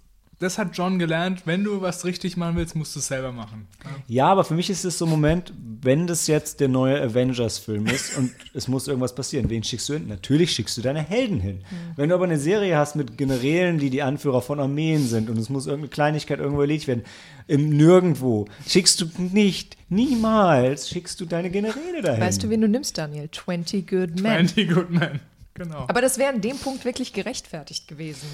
[0.42, 3.68] das hat John gelernt, wenn du was richtig machen willst, musst du es selber machen.
[4.08, 7.86] Ja, aber für mich ist es so ein Moment, wenn das jetzt der neue Avengers-Film
[7.86, 10.08] ist und es muss irgendwas passieren, wen schickst du hin?
[10.08, 11.64] Natürlich schickst du deine Helden hin.
[11.96, 15.38] Wenn du aber eine Serie hast mit Generälen, die die Anführer von Armeen sind und
[15.38, 17.04] es muss irgendeine Kleinigkeit irgendwo erledigt werden,
[17.46, 22.20] im Nirgendwo, schickst du nicht, niemals schickst du deine Generäle dahin.
[22.20, 23.30] Weißt du, wen du nimmst, Daniel?
[23.30, 24.32] 20 Good Men.
[24.32, 25.20] Andy Goodman.
[25.54, 25.84] Genau.
[25.88, 28.26] Aber das wäre an dem Punkt wirklich gerechtfertigt gewesen.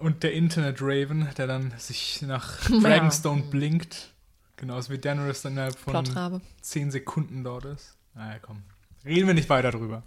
[0.00, 4.12] Und der Internet Raven, der dann sich nach Dragonstone blinkt.
[4.56, 6.40] Genauso wie Daenerys dann innerhalb von Plottrabe.
[6.62, 7.94] 10 Sekunden dort ist.
[8.14, 8.62] Naja, komm.
[9.04, 10.02] Reden wir nicht weiter drüber.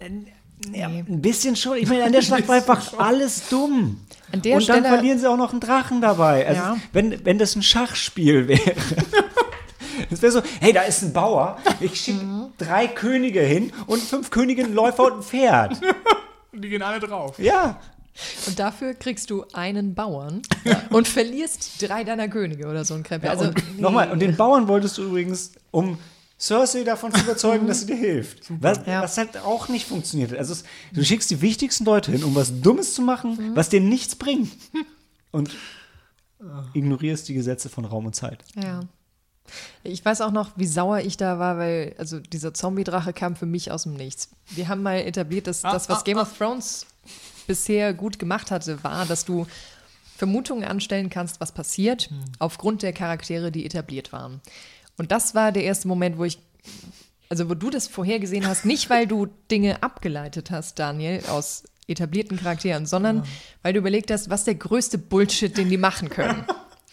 [0.72, 1.78] Ja, ein bisschen schon.
[1.78, 4.00] Ich meine, an der Schlacht war einfach alles dumm.
[4.32, 6.46] An der Und dann Stelle- verlieren sie auch noch einen Drachen dabei.
[6.46, 6.76] Also, Ja.
[6.92, 8.74] wenn, wenn das ein Schachspiel wäre.
[10.10, 12.48] Es wäre so, hey, da ist ein Bauer, ich schicke Mhm.
[12.58, 15.80] drei Könige hin und fünf Königinnen, Läufer und ein Pferd.
[16.52, 17.38] Und die gehen alle drauf.
[17.38, 17.80] Ja,
[18.46, 20.42] Und dafür kriegst du einen Bauern
[20.90, 23.30] und verlierst drei deiner Könige oder so ein Krempel.
[23.30, 25.98] also, und nochmal, und den Bauern wolltest du übrigens, um
[26.38, 28.44] Cersei davon zu überzeugen, dass sie dir hilft.
[28.60, 29.02] Was, Ja.
[29.02, 30.34] was halt auch nicht funktioniert.
[30.34, 33.80] Also es, du schickst die wichtigsten Leute hin, um was Dummes zu machen, was dir
[33.80, 34.50] nichts bringt.
[35.32, 35.50] Und
[36.72, 38.42] ignorierst die Gesetze von Raum und Zeit.
[38.56, 38.80] Ja.
[39.82, 43.46] Ich weiß auch noch, wie sauer ich da war, weil also dieser Zombie-Drache kam für
[43.46, 44.30] mich aus dem Nichts.
[44.48, 46.86] Wir haben mal etabliert, dass das, was Game of Thrones
[47.50, 49.44] bisher gut gemacht hatte, war, dass du
[50.16, 52.08] Vermutungen anstellen kannst, was passiert,
[52.38, 54.40] aufgrund der Charaktere, die etabliert waren.
[54.96, 56.38] Und das war der erste Moment, wo ich,
[57.28, 62.38] also wo du das vorhergesehen hast, nicht weil du Dinge abgeleitet hast, Daniel, aus etablierten
[62.38, 63.24] Charakteren, sondern
[63.62, 66.44] weil du überlegt hast, was der größte Bullshit, den die machen können.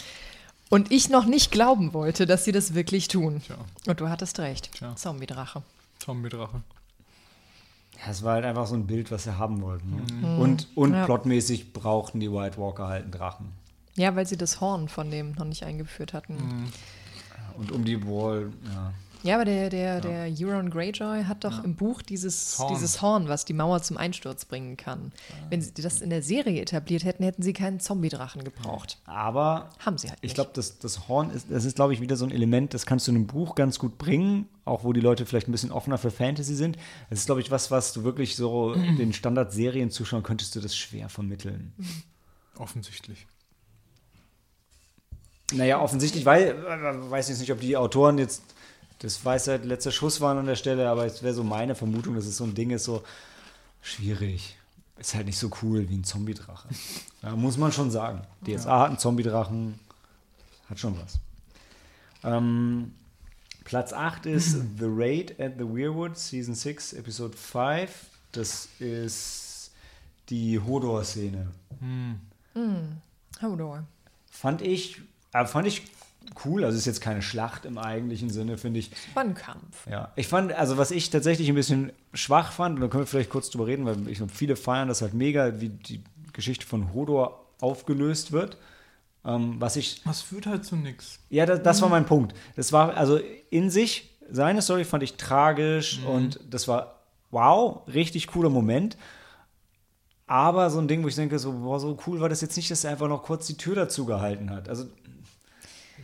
[0.70, 3.44] Und ich noch nicht glauben wollte, dass sie das wirklich tun.
[3.46, 3.58] Tja.
[3.86, 4.72] Und du hattest recht.
[4.74, 4.96] Tja.
[4.96, 5.62] Zombie-Drache.
[6.00, 6.64] Zombie-Drache.
[8.04, 9.90] Ja, es war halt einfach so ein Bild, was sie haben wollten.
[10.22, 10.38] Ne?
[10.38, 11.06] Und, und Ja.
[11.06, 13.48] plotmäßig brauchten die White Walker halt einen Drachen.
[13.96, 16.36] Ja, weil sie das Horn von dem noch nicht eingeführt hatten.
[17.58, 18.94] Und um die Wall, ja.
[19.24, 22.74] Ja, aber der, der, der Euron Greyjoy hat doch im Buch dieses Horn.
[22.74, 25.12] dieses Horn, was die Mauer zum Einsturz bringen kann.
[25.50, 29.00] Wenn sie das in der Serie etabliert hätten, hätten sie keinen Zombie-Drachen gebraucht.
[29.06, 30.36] Aber Haben sie halt ich nicht.
[30.36, 33.08] glaube, das, das Horn ist, das ist, glaube ich, wieder so ein Element, das kannst
[33.08, 35.98] du in einem Buch ganz gut bringen, auch wo die Leute vielleicht ein bisschen offener
[35.98, 36.78] für Fantasy sind.
[37.10, 41.10] Das ist, glaube ich, was, was du wirklich so den Standard-Serien-Zuschauern könntest du das schwer
[41.10, 41.74] vermitteln.
[42.58, 43.26] Offensichtlich.
[45.54, 48.44] Naja, offensichtlich, weil, äh, weiß jetzt nicht, ob die Autoren jetzt,
[49.00, 52.16] das weiß halt letzter Schuss waren an der Stelle, aber es wäre so meine Vermutung,
[52.16, 53.04] dass es so ein Ding ist, so
[53.82, 54.58] schwierig.
[54.98, 56.68] Ist halt nicht so cool wie ein Zombie-Drache.
[57.24, 58.22] Ja, muss man schon sagen.
[58.46, 59.80] DSA hat einen Zombie-Drachen,
[60.70, 61.20] hat schon was.
[62.24, 62.94] Ähm,
[63.64, 67.90] Platz 8 ist The Raid at the Weirwood, Season 6, Episode 5.
[68.34, 69.72] Das ist
[70.30, 71.48] die Hodor-Szene.
[73.42, 73.84] Hodor.
[74.30, 75.02] Fand ich,
[75.34, 75.84] äh, fand ich
[76.46, 76.64] cool.
[76.64, 78.92] Also ist jetzt keine Schlacht im eigentlichen Sinne, finde ich.
[79.14, 79.88] War ein Kampf.
[79.90, 83.08] Ja, ich fand, also was ich tatsächlich ein bisschen schwach fand, und da können wir
[83.08, 86.94] vielleicht kurz drüber reden, weil ich, viele feiern das halt mega, wie die Geschichte von
[86.94, 88.58] Hodor aufgelöst wird.
[89.26, 91.20] Ähm, was ich, Was führt halt zu nix.
[91.30, 92.34] ja, das, das war mein Punkt.
[92.56, 97.02] Das war, also in sich, seine Story fand ich tragisch und das war,
[97.32, 98.98] wow, richtig cooler Moment.
[100.28, 102.70] Aber so ein Ding, wo ich denke, so, boah, so cool war das jetzt nicht,
[102.70, 104.68] dass er einfach noch kurz die Tür dazu gehalten hat.
[104.68, 104.86] Also,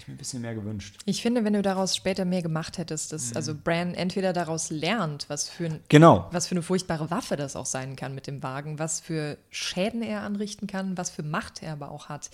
[0.03, 0.97] ich mir ein bisschen mehr gewünscht.
[1.05, 5.29] Ich finde, wenn du daraus später mehr gemacht hättest, dass also Bran entweder daraus lernt,
[5.29, 6.27] was für, ein, Genau.
[6.31, 10.01] was für eine furchtbare Waffe das auch sein kann mit dem Wagen, was für Schäden
[10.03, 12.29] er anrichten kann, was für Macht er aber auch hat,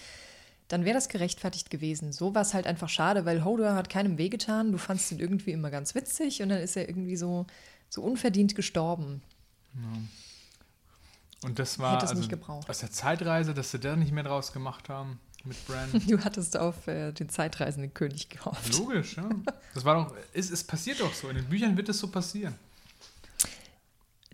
[0.68, 2.12] dann wäre das gerechtfertigt gewesen.
[2.12, 5.52] So war es halt einfach schade, weil Hodor hat keinem wehgetan, du fandst ihn irgendwie
[5.52, 7.46] immer ganz witzig und dann ist er irgendwie so,
[7.90, 9.22] so unverdient gestorben.
[11.44, 12.70] Und das war Hätte also nicht gebraucht.
[12.70, 15.90] aus der Zeitreise, dass sie da nicht mehr draus gemacht haben mit Bran.
[16.08, 18.78] Du hattest auf äh, den zeitreisenden König gehofft.
[18.78, 19.30] Logisch, ja.
[19.74, 21.30] Das war doch, es, es passiert doch so.
[21.30, 22.56] In den Büchern wird es so passieren.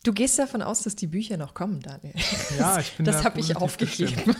[0.03, 2.13] Du gehst davon aus, dass die Bücher noch kommen, Daniel.
[2.59, 4.13] Ja, ich bin Das da habe ich aufgegeben.
[4.15, 4.37] gestimmt.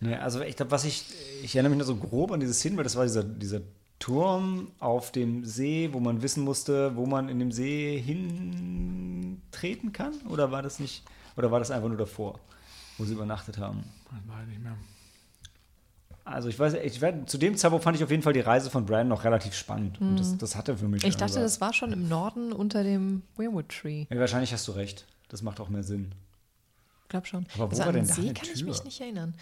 [0.00, 1.04] Nee, also ich glaube, was ich,
[1.42, 3.60] ich erinnere mich nur so grob an diese Szene, weil das war dieser, dieser
[4.00, 10.14] Turm auf dem See, wo man wissen musste, wo man in dem See hintreten kann?
[10.28, 11.04] Oder war das nicht,
[11.36, 12.40] oder war das einfach nur davor,
[12.98, 13.84] wo sie übernachtet haben?
[14.10, 14.76] Das war nicht mehr.
[16.24, 18.70] Also ich weiß, ich werd, zu dem Zeitpunkt fand ich auf jeden Fall die Reise
[18.70, 20.00] von Brandon noch relativ spannend.
[20.00, 21.02] Und das, das hatte für mich.
[21.02, 21.08] Mhm.
[21.08, 24.06] Ich dachte, das war schon im Norden unter dem Weirwood Tree.
[24.10, 25.06] Ja, wahrscheinlich hast du recht.
[25.28, 26.12] Das macht auch mehr Sinn.
[27.08, 27.46] Glaub schon.
[27.54, 28.68] Aber wo also war denn den da See eine kann ich Tür?
[28.68, 29.34] mich nicht erinnern.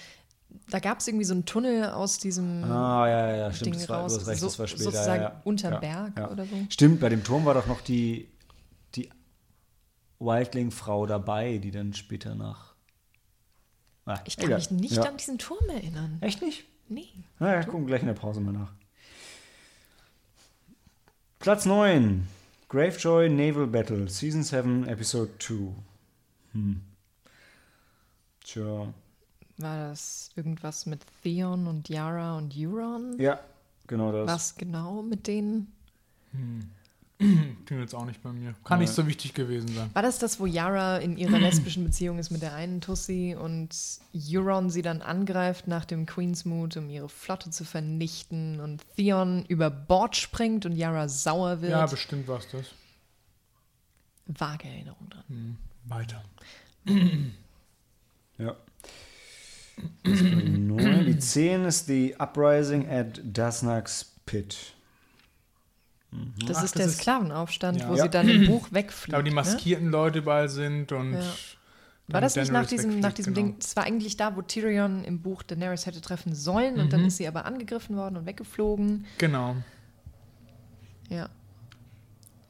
[0.70, 3.66] Da gab es irgendwie so einen Tunnel aus diesem Ah, ja, ja, stimmt.
[3.66, 4.14] Ding Das war, raus.
[4.14, 4.84] du hast recht, so, das war später.
[4.84, 5.40] sozusagen ja, ja.
[5.44, 6.56] unterm ja, Berg oder so.
[6.70, 8.28] Stimmt, bei dem Turm war doch noch die,
[8.94, 9.10] die
[10.20, 12.67] Wildling-Frau dabei, die dann später nach.
[14.08, 14.58] Ah, Ich kann egal.
[14.58, 15.02] mich nicht ja.
[15.02, 16.16] an diesen Turm erinnern.
[16.22, 16.64] Echt nicht?
[16.88, 17.08] Nee.
[17.38, 18.72] Na ja, gucken gleich in der Pause mal nach.
[21.38, 22.26] Platz 9.
[22.70, 25.72] Gravejoy Naval Battle, Season 7, Episode 2.
[26.52, 26.80] Hm.
[28.44, 28.92] Tja.
[29.58, 33.18] War das irgendwas mit Theon und Yara und Euron?
[33.18, 33.40] Ja,
[33.86, 34.26] genau das.
[34.26, 35.70] Was genau mit denen?
[37.66, 38.54] Klingt jetzt auch nicht bei mir.
[38.62, 39.90] Kann nicht so wichtig gewesen sein.
[39.92, 43.74] War das das, wo Yara in ihrer lesbischen Beziehung ist mit der einen Tussi und
[44.14, 49.68] Euron sie dann angreift nach dem Queensmoot, um ihre Flotte zu vernichten und Theon über
[49.68, 51.72] Bord springt und Yara sauer wird?
[51.72, 52.66] Ja, bestimmt war es das.
[54.26, 55.58] Vage Erinnerung dran.
[55.84, 56.24] Weiter.
[58.40, 58.54] Ja.
[60.06, 61.06] Die 9.
[61.06, 64.74] Die 10 ist The Uprising at Dasnak's Pit.
[66.46, 67.88] Das Ach, ist das der ist- Sklavenaufstand, Ja.
[67.90, 68.04] wo Ja.
[68.04, 69.10] sie dann im Buch Ich wegfliegen.
[69.10, 69.34] glaube, die ne?
[69.36, 71.12] maskierten Leute überall sind und.
[71.14, 71.22] Ja.
[72.10, 73.46] War das nicht nach diesem, nach wegfliegt, diesem genau.
[73.48, 73.56] Ding?
[73.58, 77.18] Das war eigentlich da, wo Tyrion im Buch Daenerys hätte treffen sollen und dann ist
[77.18, 79.04] sie aber angegriffen worden und weggeflogen.
[79.18, 79.56] Genau.
[81.10, 81.28] Ja.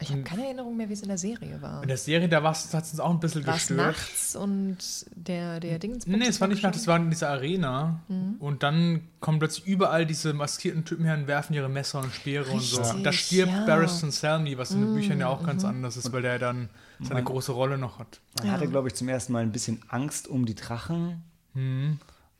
[0.00, 1.82] Ich habe keine Erinnerung mehr, wie es in der Serie war.
[1.82, 3.78] In der Serie, da hat es uns auch ein bisschen War es gestört.
[3.96, 4.76] nachts und
[5.16, 6.06] der, der Dings.
[6.06, 8.00] Nee, es war nicht nachts, es war in dieser Arena.
[8.06, 8.36] Mhm.
[8.38, 12.48] Und dann kommen plötzlich überall diese maskierten Typen her und werfen ihre Messer und Speere
[12.50, 12.78] und so.
[12.78, 13.60] Richtig, Und da stirbt ja.
[13.62, 13.66] Mhm.
[13.66, 16.68] Barristan Selmy, was in den Büchern ja auch ganz anders ist, weil der dann
[17.00, 18.20] seine große Rolle noch hat.
[18.38, 21.24] Man hatte, glaube ich, zum ersten Mal ein bisschen Angst um die Drachen.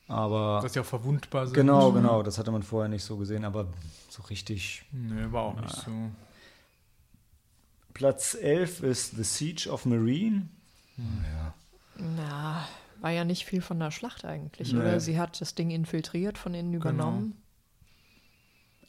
[0.06, 1.54] Aber Dass sie auch verwundbar sind.
[1.54, 3.44] genau, genau, das hatte man vorher nicht so gesehen.
[3.44, 3.66] Aber
[4.08, 4.84] so richtig.
[4.92, 5.90] Nee, war auch nicht so.
[7.98, 10.48] Platz 11 ist The Siege of Marine.
[11.96, 12.64] Na,
[13.00, 14.78] war ja nicht viel von der Schlacht eigentlich, Nee.
[14.78, 15.00] oder?
[15.00, 17.42] Sie hat das Ding infiltriert, von innen übernommen.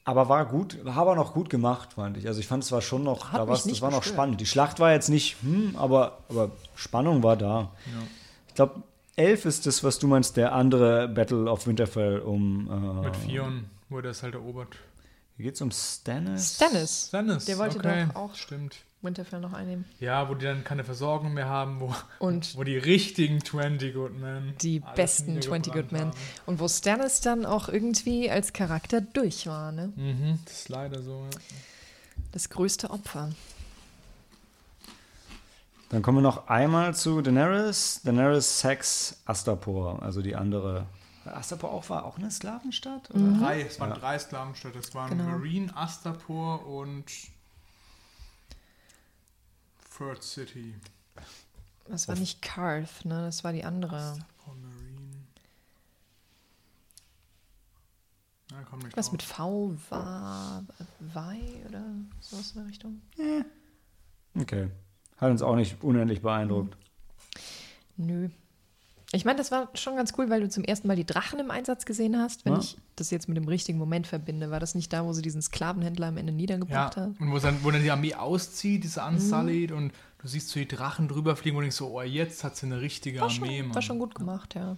[0.05, 2.27] Aber war gut, war aber noch gut gemacht, fand ich.
[2.27, 4.41] Also ich fand es war schon noch, Hat da war's, das war noch spannend.
[4.41, 7.71] Die Schlacht war jetzt nicht, hm, aber, aber Spannung war da.
[8.47, 8.83] Ich glaube,
[9.15, 12.69] 11 ist das, was du meinst, der andere Battle of Winterfell um.
[13.01, 14.75] Äh, Mit Fion wurde es halt erobert.
[15.35, 16.57] Hier geht es um Stannis.
[16.57, 17.07] Stannis.
[17.07, 18.05] Stannis, Der wollte okay.
[18.13, 18.75] doch auch Stimmt.
[19.01, 19.85] Winterfell noch einnehmen.
[19.99, 24.19] Ja, wo die dann keine Versorgung mehr haben, wo, Und wo die richtigen 20 Good
[24.19, 24.53] Men.
[24.61, 26.11] die besten 20 Good Men.
[26.45, 29.93] Und wo Stannis dann auch irgendwie als Charakter durch war, ne?
[29.95, 31.23] Mhm, das ist leider so.
[31.31, 31.39] Ja.
[32.33, 33.29] Das größte Opfer.
[35.89, 38.01] Dann kommen wir noch einmal zu Daenerys.
[38.03, 40.85] Daenerys Sex Astapor, also die andere.
[41.25, 43.09] Astapor auch war auch eine Sklavenstadt?
[43.11, 43.39] Oder?
[43.39, 44.79] Drei, es waren drei Sklavenstädte.
[44.79, 45.23] Es waren Genau.
[45.29, 47.05] Marine, Astapor und
[49.99, 50.73] Third City.
[51.89, 53.21] Das war nicht Karth, ne?
[53.21, 54.17] Das war die andere.
[58.51, 59.11] Ja, komm nicht Was drauf.
[59.11, 60.63] mit V war
[60.99, 61.83] Wei oder
[62.19, 63.01] sowas in der Richtung?
[64.35, 64.71] Okay.
[65.17, 66.77] Hat uns auch nicht unendlich beeindruckt.
[67.97, 68.29] Nö.
[69.11, 71.49] Ich meine, das war schon ganz cool, weil du zum ersten Mal die Drachen im
[71.49, 72.45] Einsatz gesehen hast.
[72.45, 72.59] Wenn Ja.
[72.59, 75.41] ich das jetzt mit dem richtigen Moment verbinde, war das nicht da, wo sie diesen
[75.41, 77.19] Sklavenhändler am Ende Ja, niedergebracht hat?
[77.19, 80.67] und wo dann, wo dann die Armee auszieht, diese Unsullied, und du siehst so die
[80.67, 83.73] Drachen drüber fliegen und denkst so, oh, jetzt hat sie eine richtige War Armee, schon,
[83.75, 84.77] war schon gut gemacht, ja.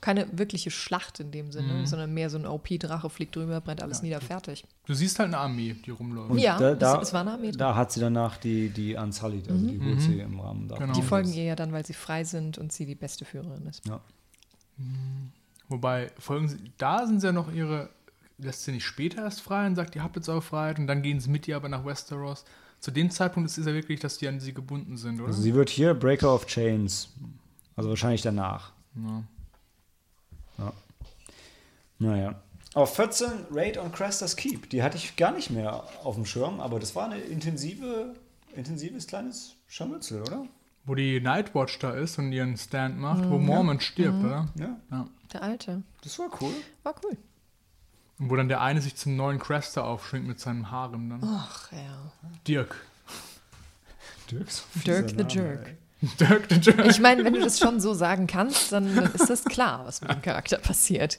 [0.00, 4.00] Keine wirkliche Schlacht in dem Sinne, sondern mehr so ein OP-Drache fliegt drüber, brennt alles
[4.02, 4.64] nieder, fertig.
[4.86, 6.30] Du siehst halt eine Armee, die rumläuft.
[6.30, 7.58] Und Ja, da, es- da, es war eine Armee drin.
[7.58, 10.86] Da hat sie danach die, die Unsullied, also die holt sie im Rahmen davon.
[10.86, 10.98] Genau.
[10.98, 13.86] Die folgen ihr ja dann, weil sie frei sind und sie die beste Führerin ist.
[13.86, 14.00] Ja.
[15.68, 17.90] Wobei, folgen sie, da sind sie ja noch ihre,
[18.38, 21.02] lässt sie nicht später erst frei und sagt, ihr habt jetzt eure Freiheit und dann
[21.02, 22.44] gehen sie mit ihr aber nach Westeros.
[22.80, 25.28] Zu dem Zeitpunkt ist es ja wirklich, dass die an sie gebunden sind, oder?
[25.28, 27.10] Also sie wird hier Breaker of Chains.
[27.76, 28.72] Also wahrscheinlich danach.
[28.96, 29.22] ja.
[30.60, 30.72] Ja.
[31.98, 32.42] Naja.
[32.74, 34.70] Auf 14 Raid on Crestas Keep.
[34.70, 38.14] Die hatte ich gar nicht mehr auf dem Schirm, aber das war eine intensive,
[38.54, 40.46] intensives kleines Scharmützel, oder?
[40.84, 44.48] Wo die Nightwatch da ist und ihren Stand macht, wo Mormont stirbt, oder?
[44.54, 45.06] Ja, Ja.
[45.32, 45.82] Der Alte.
[46.02, 46.52] das war cool.
[46.82, 47.16] War cool.
[48.18, 51.20] Und wo dann der eine sich zum neuen Crester aufschwingt mit seinem Harem dann.
[51.24, 52.12] Ach ja.
[52.46, 52.76] Dirk.
[54.30, 54.64] Dirks.
[54.86, 55.76] Dirk the Jerk.
[56.02, 56.86] Dirk the Jerk.
[56.86, 60.00] Ich meine, wenn du das schon so sagen kannst, dann, dann ist das klar, was
[60.00, 61.18] mit dem Charakter passiert.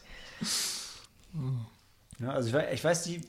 [2.19, 3.21] Ja, also ich, ich weiß, die.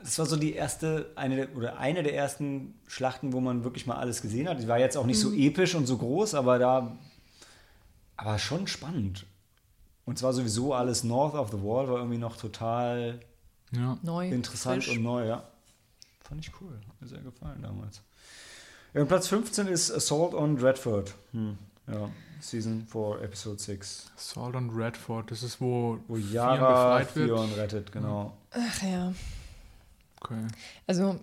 [0.00, 3.86] Das war so die erste, eine der, oder eine der ersten Schlachten, wo man wirklich
[3.86, 4.60] mal alles gesehen hat.
[4.60, 6.96] Die war jetzt auch nicht so episch und so groß, aber da.
[8.16, 9.26] Aber schon spannend.
[10.04, 13.20] Und zwar sowieso alles North of the Wall war irgendwie noch total
[13.72, 13.98] Ja.
[14.02, 14.28] Neu.
[14.28, 14.96] interessant frisch.
[14.96, 15.42] und neu, ja.
[16.20, 16.78] Fand ich cool.
[16.88, 18.00] Hat mir sehr gefallen damals.
[18.96, 21.14] Ja, und Platz 15 ist Assault on Dreadford.
[21.32, 21.58] Hm.
[21.86, 22.10] Ja,
[22.40, 24.10] Season 4, Episode 6.
[24.16, 27.28] Salt on Redford, das ist, wo, Wo Yara befreit wird.
[27.28, 28.36] Theon rettet, genau.
[28.52, 29.12] Ach ja.
[30.22, 30.46] Okay.
[30.86, 31.20] Also,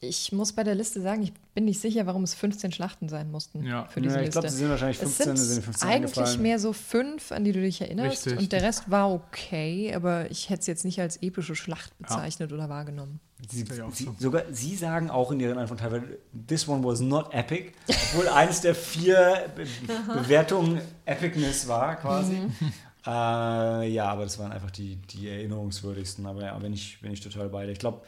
[0.00, 3.30] ich muss bei der Liste sagen, ich bin nicht sicher, warum es 15 Schlachten sein
[3.30, 3.86] mussten Ja.
[3.86, 4.40] für diese Ja, ich Liste.
[4.40, 7.52] glaube, sie sind wahrscheinlich es 15, sind sind 15 eigentlich mehr so fünf, an die
[7.52, 8.26] du dich erinnerst.
[8.26, 8.38] Richtig.
[8.38, 12.52] Und der Rest war okay, aber ich hätte es jetzt nicht als epische Schlacht bezeichnet
[12.52, 13.20] oder wahrgenommen.
[13.48, 14.16] Sie, auch sie, so.
[14.18, 16.18] sogar sie sagen auch in ihren Antworten teilweise,
[16.48, 19.66] this one was not epic, obwohl eines der vier Be
[20.12, 22.34] Bewertungen Epicness war quasi.
[22.34, 22.72] Mhm.
[23.06, 26.26] Äh, ja, aber das waren einfach die, die erinnerungswürdigsten.
[26.26, 27.72] Aber ja, bin ich, bin ich total bei dir.
[27.72, 28.00] Ich glaube,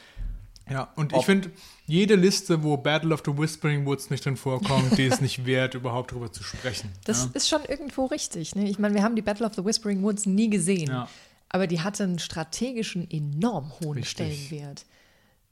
[0.68, 1.50] Ja, und Ob- ich finde,
[1.86, 5.74] jede Liste, wo Battle of the Whispering Woods nicht drin vorkommt, die ist nicht wert,
[5.74, 6.90] überhaupt drüber zu sprechen.
[7.04, 7.30] Das ja?
[7.34, 8.56] ist schon irgendwo richtig.
[8.56, 8.68] Ne?
[8.68, 10.88] Ich meine, wir haben die Battle of the Whispering Woods nie gesehen.
[10.88, 11.08] Ja.
[11.48, 14.48] Aber die hatte einen strategischen, enorm hohen Richtig.
[14.48, 14.84] Stellenwert.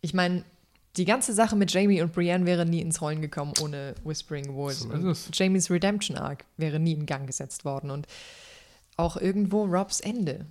[0.01, 0.45] Ich meine,
[0.97, 4.81] Die ganze Sache mit Jamie und Brienne wäre nie ins Rollen gekommen ohne Whispering Woods.
[4.81, 5.31] So.
[5.33, 7.91] Jamies Redemption Arc wäre nie in Gang gesetzt worden.
[7.91, 8.07] Und
[8.97, 10.47] auch irgendwo Robs Ende.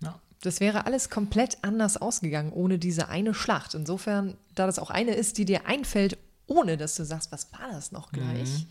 [0.00, 0.20] Ja.
[0.42, 3.74] Das wäre alles komplett anders ausgegangen ohne diese eine Schlacht.
[3.74, 7.72] Insofern, da das auch eine ist, die dir einfällt, ohne dass du sagst, was war
[7.72, 8.66] das noch gleich,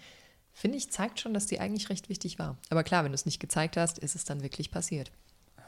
[0.53, 2.57] finde ich, zeigt schon, dass die eigentlich recht wichtig war.
[2.69, 5.11] Aber klar, wenn du es nicht gezeigt hast, ist es dann wirklich passiert.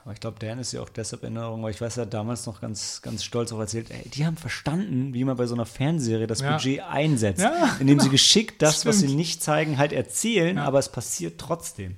[0.03, 2.13] Aber ich glaube, Dan ist ja auch deshalb in Erinnerung, weil ich weiß, er hat
[2.13, 5.53] damals noch ganz, ganz stolz auch erzählt, ey, die haben verstanden, wie man bei so
[5.53, 6.53] einer Fernsehserie das Ja.
[6.53, 7.41] Budget einsetzt.
[7.43, 9.17] Ja, indem sie geschickt das, was sie Stimmt.
[9.17, 10.63] nicht zeigen, halt erzählen, Ja.
[10.65, 11.95] aber es passiert trotzdem.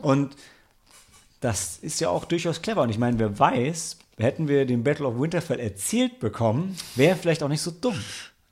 [0.00, 0.34] Und
[1.40, 2.82] das ist ja auch durchaus clever.
[2.82, 7.42] Und ich meine, wer weiß, hätten wir den Battle of Winterfell erzählt bekommen, wäre vielleicht
[7.42, 8.00] auch nicht so dumm.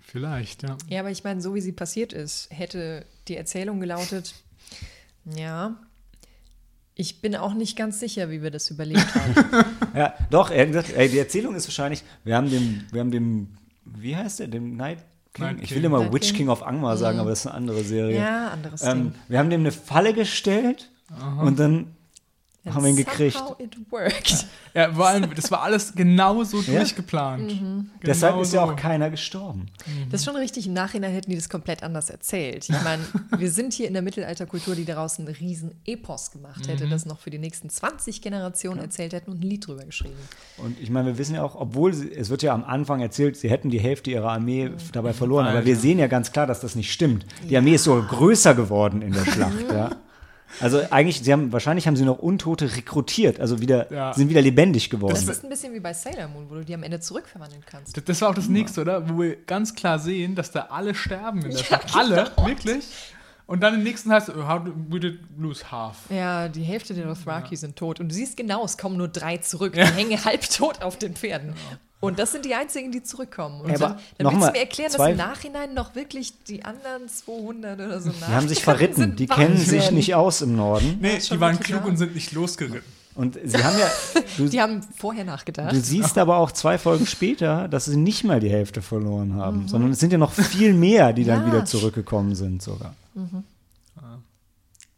[0.01, 0.77] Vielleicht, ja.
[0.89, 4.35] Ja, aber ich meine, so wie sie passiert ist, hätte die Erzählung gelautet,
[5.25, 5.77] ja,
[6.95, 9.35] ich bin auch nicht ganz sicher, wie wir das überlebt haben.
[9.95, 13.11] Ja, doch, er hat gesagt, ey, die Erzählung ist wahrscheinlich, wir haben dem, wir haben
[13.11, 13.49] dem,
[13.85, 14.99] wie heißt der, dem Night
[15.35, 15.45] King?
[15.47, 15.77] Night ich King.
[15.79, 16.37] will immer Night Witch King.
[16.37, 18.17] King of Angmar sagen, aber das ist eine andere Serie.
[18.17, 19.13] ja, anderes Ähm, Ding.
[19.29, 20.91] wir haben dem eine Falle gestellt
[21.43, 21.97] und dann
[22.63, 23.39] And haben wir ihn gekriegt.
[23.39, 24.47] Somehow it worked.
[24.75, 26.79] Ja, vor allem, das war alles genau so Ja.
[26.81, 27.49] durchgeplant.
[27.49, 28.73] Genau Deshalb ist ja so.
[28.73, 29.67] auch keiner gestorben.
[30.11, 30.67] Das ist schon richtig.
[30.67, 32.69] Im Nachhinein hätten die das komplett anders erzählt.
[32.69, 33.03] Ich meine,
[33.39, 36.91] wir sind hier in der Mittelalterkultur, die daraus einen riesen Epos gemacht hätte, Mhm.
[36.91, 40.15] das noch für die nächsten 20 Generationen erzählt hätten und ein Lied drüber geschrieben.
[40.59, 43.39] Und ich meine, wir wissen ja auch, obwohl sie, es wird ja am Anfang erzählt,
[43.39, 46.61] sie hätten die Hälfte ihrer Armee dabei verloren, aber wir sehen ja ganz klar, dass
[46.61, 47.25] das nicht stimmt.
[47.49, 49.91] Die Armee ist sogar größer geworden in der Schlacht, ja.
[50.59, 54.13] Also eigentlich, sie haben, wahrscheinlich haben sie noch Untote rekrutiert, also wieder, Ja.
[54.15, 55.15] sind wieder lebendig geworden.
[55.15, 57.97] Das ist ein bisschen wie bei Sailor Moon, wo du die am Ende zurückverwandeln kannst.
[57.97, 59.09] Das, das war auch das nächste, oder?
[59.09, 61.95] Wo wir ganz klar sehen, dass da alle sterben in der Schlacht.
[61.97, 62.85] Alle, wirklich.
[63.47, 65.97] Und dann im nächsten heißt, oh, how did we did lose half.
[66.09, 67.99] Ja, die Hälfte der Dothraki sind tot.
[67.99, 69.73] Und du siehst genau, es kommen nur drei zurück.
[69.73, 71.55] Die hängen halbtot auf den Pferden.
[72.01, 73.61] Und das sind die einzigen, die zurückkommen.
[73.61, 75.95] Und Ja, dann, aber dann noch willst mal, du mir erklären, dass im Nachhinein noch
[75.95, 80.41] wirklich die anderen 200 oder so die haben sich verritten, die kennen sich nicht aus
[80.41, 80.99] im Norden.
[81.01, 82.91] Nee, die waren klug und sind nicht losgeritten.
[83.17, 83.91] Und sie haben ja,
[84.39, 85.73] du, Die haben vorher nachgedacht.
[85.73, 89.41] Du siehst aber auch zwei Folgen später, dass sie nicht mal die Hälfte verloren Mhm.
[89.41, 91.47] haben, sondern es sind ja noch viel mehr, die dann Ja.
[91.49, 92.95] wieder zurückgekommen sind sogar.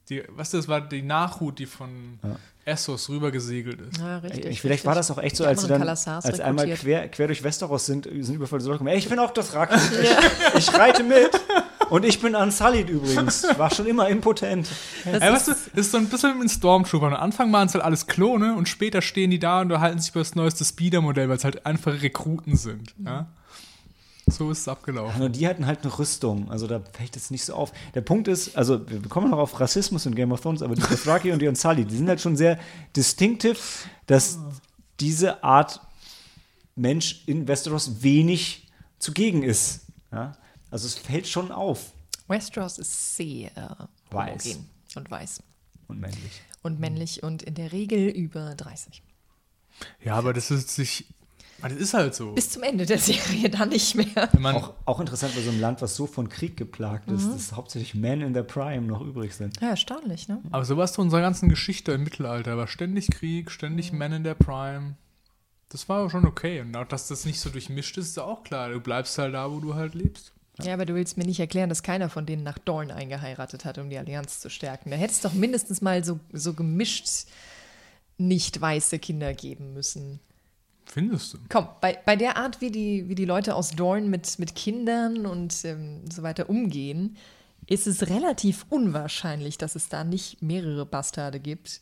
[0.08, 2.18] Die, was das war, die Nachhut, die von
[2.64, 3.98] Essos rübergesegelt ist.
[4.00, 4.46] ja, richtig.
[4.46, 6.06] Ich, vielleicht war das auch echt so, als sie dann, als
[6.40, 9.32] einmal quer, quer durch Westeros sind, sind überall so Leute gekommen, ey, ich bin auch
[9.32, 11.30] das Raki, ich, ich reite mit
[11.90, 14.68] und ich bin Unsullied übrigens, war schon immer impotent.
[15.04, 17.06] Das Ey, ist- weißt du, das ist so ein bisschen wie ein Stormtrooper.
[17.08, 20.10] Am Anfang waren es halt alles Klone und später stehen die da und unterhalten sich
[20.10, 22.94] über das neueste Speeder-Modell, weil es halt einfach Rekruten sind.
[23.04, 23.26] Ja?
[24.26, 25.18] So ist es abgelaufen.
[25.18, 27.72] Nur die hatten halt eine Rüstung, also da fällt es nicht so auf.
[27.94, 30.82] Der Punkt ist, also wir kommen noch auf Rassismus in Game of Thrones, aber die
[30.82, 32.58] Dothraki und die Unsullied, die sind halt schon sehr
[32.94, 33.58] distinctive,
[34.06, 34.38] dass
[35.00, 35.80] diese Art
[36.76, 38.68] Mensch in Westeros wenig
[38.98, 39.86] zugegen ist.
[40.12, 40.36] Ja?
[40.70, 41.92] Also es fällt schon auf
[42.32, 43.50] Westeros ist sehr
[44.10, 44.44] Weiß.
[44.44, 45.42] homogen und weiß.
[45.88, 46.42] und männlich.
[46.62, 49.02] Und männlich und in der Regel über 30.
[50.04, 51.06] Ja, aber das ist sich.
[51.62, 52.32] Das ist halt so.
[52.32, 54.28] Bis zum Ende der Serie dann nicht mehr.
[54.32, 57.28] Wenn man, Auch, auch interessant bei so einem Land, was so von Krieg geplagt ist,
[57.28, 59.60] dass hauptsächlich Men in their Prime noch übrig sind.
[59.60, 60.40] Ja, erstaunlich, ne?
[60.50, 62.56] aber so war es zu unserer ganzen Geschichte im Mittelalter.
[62.56, 64.96] War ständig Krieg, ständig Men in der Prime.
[65.68, 66.60] Das war schon okay.
[66.60, 68.68] Und auch, dass das nicht so durchmischt ist, ist auch klar.
[68.68, 70.32] Du bleibst halt da, wo du halt lebst.
[70.60, 73.78] Ja, aber du willst mir nicht erklären, dass keiner von denen nach Dorn eingeheiratet hat,
[73.78, 74.90] um die Allianz zu stärken.
[74.90, 77.08] Da hätte es doch mindestens mal so, so gemischt
[78.18, 80.20] nicht weiße Kinder geben müssen.
[80.92, 81.38] Findest du?
[81.48, 85.24] Komm, bei, bei der Art, wie die, wie die Leute aus Dorn mit, mit Kindern
[85.24, 87.16] und ähm, so weiter umgehen,
[87.66, 91.80] ist es relativ unwahrscheinlich, dass es da nicht mehrere Bastarde gibt.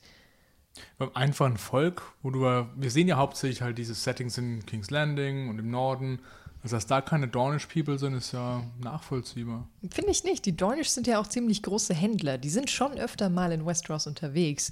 [0.97, 5.49] Beim einfachen Volk, wo du, wir sehen ja hauptsächlich halt diese Settings in King's Landing
[5.49, 6.20] und im Norden.
[6.62, 9.66] Also, dass da keine Dornish People sind, ist ja nachvollziehbar.
[9.91, 10.47] Finde ich nicht.
[10.47, 12.39] Die Dornish sind ja auch ziemlich große Händler.
[12.39, 14.70] Die sind schon öfter mal in Westeros unterwegs.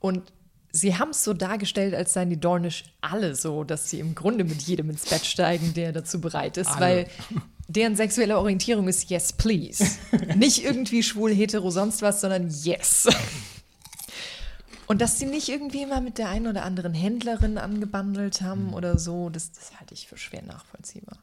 [0.00, 0.30] Und
[0.74, 4.42] sie haben es so dargestellt, als seien die Dornish alle so, dass sie im Grunde
[4.42, 6.68] mit jedem ins Bett steigen, der dazu bereit ist.
[6.68, 6.80] Alle.
[6.80, 7.06] Weil
[7.68, 9.84] deren sexuelle Orientierung ist yes, please.
[10.36, 13.08] nicht irgendwie schwul, hetero, sonst was, sondern yes.
[14.86, 18.98] Und dass sie nicht irgendwie mal mit der einen oder anderen Händlerin angebandelt haben oder
[18.98, 21.18] so, das, das halte ich für schwer nachvollziehbar.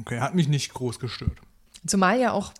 [0.00, 1.38] Okay, hat mich nicht groß gestört.
[1.86, 2.52] Zumal ja auch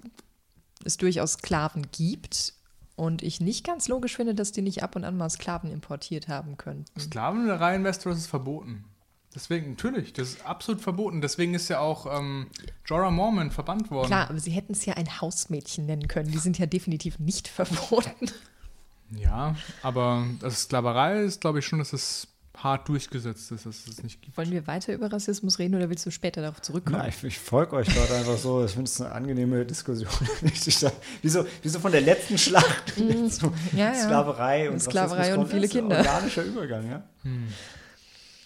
[0.84, 2.52] es durchaus Sklaven gibt
[2.96, 6.28] und ich nicht ganz logisch finde, dass die nicht ab und an mal Sklaven importiert
[6.28, 6.98] haben könnten.
[6.98, 8.84] Sklavenreihe in Westeros ist verboten.
[9.34, 11.20] Deswegen, natürlich, das ist absolut verboten.
[11.20, 12.46] Deswegen ist ja auch ähm,
[12.86, 14.06] Jorah Mormont verbannt worden.
[14.06, 16.30] Klar, aber sie hätten es ja ein Hausmädchen nennen können.
[16.30, 18.30] Die sind ja definitiv nicht verboten.
[19.10, 24.02] Ja, aber das Sklaverei ist, glaube ich, schon, dass es hart durchgesetzt ist, dass es
[24.02, 24.36] nicht gibt.
[24.36, 26.98] Wollen wir weiter über Rassismus reden oder willst du später darauf zurückkommen?
[26.98, 28.64] Na, ich, ich folge euch gerade einfach so.
[28.64, 30.10] Ich finde es eine angenehme Diskussion.
[30.42, 30.90] Ich da,
[31.22, 32.94] wie, so, wie so von der letzten Schlacht.
[33.30, 33.52] so Mhm.
[33.72, 33.94] Ja, ja.
[33.94, 35.50] Sklaverei und Sklaverei Rassismus und kommt.
[35.50, 35.98] viele Das ist ein Kinder.
[35.98, 37.02] Organischer Übergang, ja.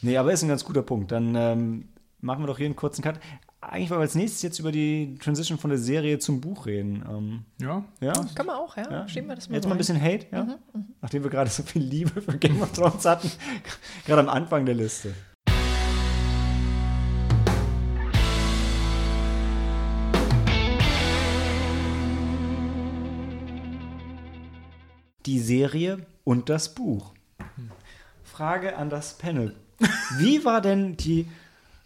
[0.02, 1.12] Nee, aber ist ein ganz guter Punkt.
[1.12, 1.88] Dann ähm,
[2.20, 3.20] machen wir doch hier einen kurzen Cut.
[3.62, 7.04] Eigentlich wollen wir als nächstes jetzt über die Transition von der Serie zum Buch reden.
[7.06, 7.84] Ähm, Ja?
[8.00, 8.12] ja?
[8.34, 8.90] Kann man auch, ja.
[8.90, 9.08] ja?
[9.08, 9.78] Schieben wir das mal Jetzt mal ein ein.
[9.78, 10.58] bisschen Hate, ja?
[11.02, 13.30] Nachdem wir gerade so viel Liebe für Game of Thrones hatten.
[14.06, 15.14] gerade am Anfang der Liste.
[25.26, 27.12] Die Serie und das Buch.
[28.24, 29.54] Frage an das Panel.
[30.18, 31.26] Wie war denn die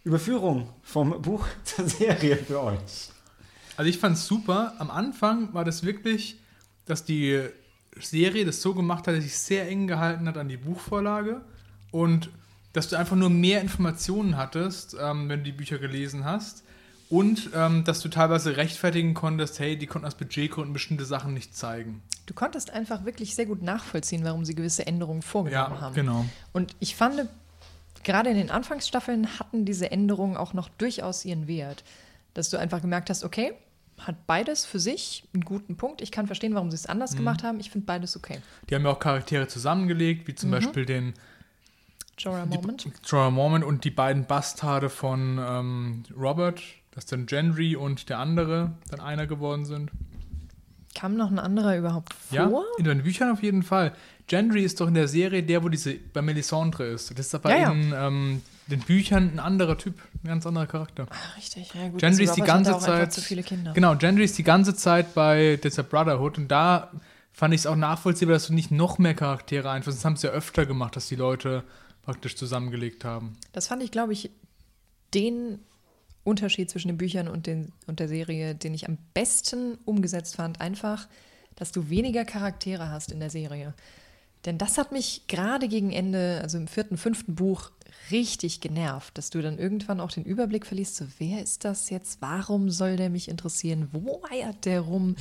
[0.04, 3.10] Überführung vom Buch zur Serie für euch?
[3.76, 4.74] Also ich fand es super.
[4.78, 6.38] Am Anfang war das wirklich,
[6.86, 7.40] dass die
[8.00, 11.40] Serie das so gemacht hat, dass sich sehr eng gehalten hat an die Buchvorlage
[11.90, 12.30] und
[12.72, 16.64] dass du einfach nur mehr Informationen hattest, ähm, wenn du die Bücher gelesen hast
[17.08, 21.56] und ähm, dass du teilweise rechtfertigen konntest, hey, die konnten aus Budgetgründen bestimmte Sachen nicht
[21.56, 22.02] zeigen.
[22.26, 25.94] Du konntest einfach wirklich sehr gut nachvollziehen, warum sie gewisse Änderungen vorgenommen Ja, haben.
[25.94, 26.24] genau.
[26.52, 27.28] Und ich fand,
[28.04, 31.82] gerade in den Anfangsstaffeln hatten diese Änderungen auch noch durchaus ihren Wert.
[32.34, 33.52] Dass du einfach gemerkt hast, okay,
[33.98, 36.00] hat beides für sich einen guten Punkt.
[36.00, 36.90] Ich kann verstehen, warum sie es Mhm.
[36.90, 37.60] anders gemacht haben.
[37.60, 38.38] Ich finde beides okay.
[38.68, 41.14] Die haben ja auch Charaktere zusammengelegt, wie zum Beispiel den
[42.18, 42.86] Jorah Moment.
[43.04, 46.60] Jorah Mormont und die beiden Bastarde von ähm, Robert,
[46.92, 49.90] dass dann Gendry und der andere dann einer geworden sind.
[50.94, 52.36] Kam noch ein anderer überhaupt vor?
[52.36, 53.94] Ja, in den Büchern auf jeden Fall.
[54.26, 57.10] Gendry ist doch in der Serie der, wo diese bei Melisandre ist.
[57.10, 57.72] Das ist aber Ja, ja.
[57.72, 61.06] in ähm, den Büchern ein anderer Typ, ein ganz anderer Charakter.
[61.10, 62.00] Ah, richtig, ja gut.
[62.00, 63.12] Gendry also ist die ganze Zeit.
[63.12, 63.72] zu viele Kinder.
[63.74, 66.90] Genau, Gendry ist die ganze Zeit bei dieser Brotherhood und da
[67.32, 69.98] fand ich es auch nachvollziehbar, dass du nicht noch mehr Charaktere einführst.
[69.98, 71.64] Das haben sie ja öfter gemacht, dass die Leute
[72.02, 73.36] praktisch zusammengelegt haben.
[73.52, 74.30] Das fand ich, glaube ich,
[75.12, 75.58] den
[76.22, 80.60] Unterschied zwischen den Büchern und, den, und der Serie, den ich am besten umgesetzt fand.
[80.60, 81.06] Einfach,
[81.56, 83.74] dass du weniger Charaktere hast in der Serie.
[84.44, 87.70] Denn das hat mich gerade gegen Ende, also im vierten, fünften Buch,
[88.10, 92.20] richtig genervt, dass du dann irgendwann auch den Überblick verlierst, so wer ist das jetzt,
[92.20, 95.16] warum soll der mich interessieren, wo eiert der rum?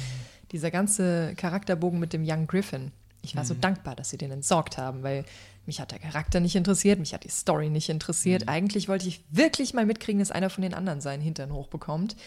[0.52, 2.92] Dieser ganze Charakterbogen mit dem Young Griffin.
[3.22, 5.24] Ich war so dankbar, dass sie den entsorgt haben, weil
[5.66, 8.50] mich hat der Charakter nicht interessiert, mich hat die Story nicht interessiert.
[8.50, 12.18] Eigentlich wollte ich wirklich mal mitkriegen, dass einer von den anderen seinen Hintern hochbekommt.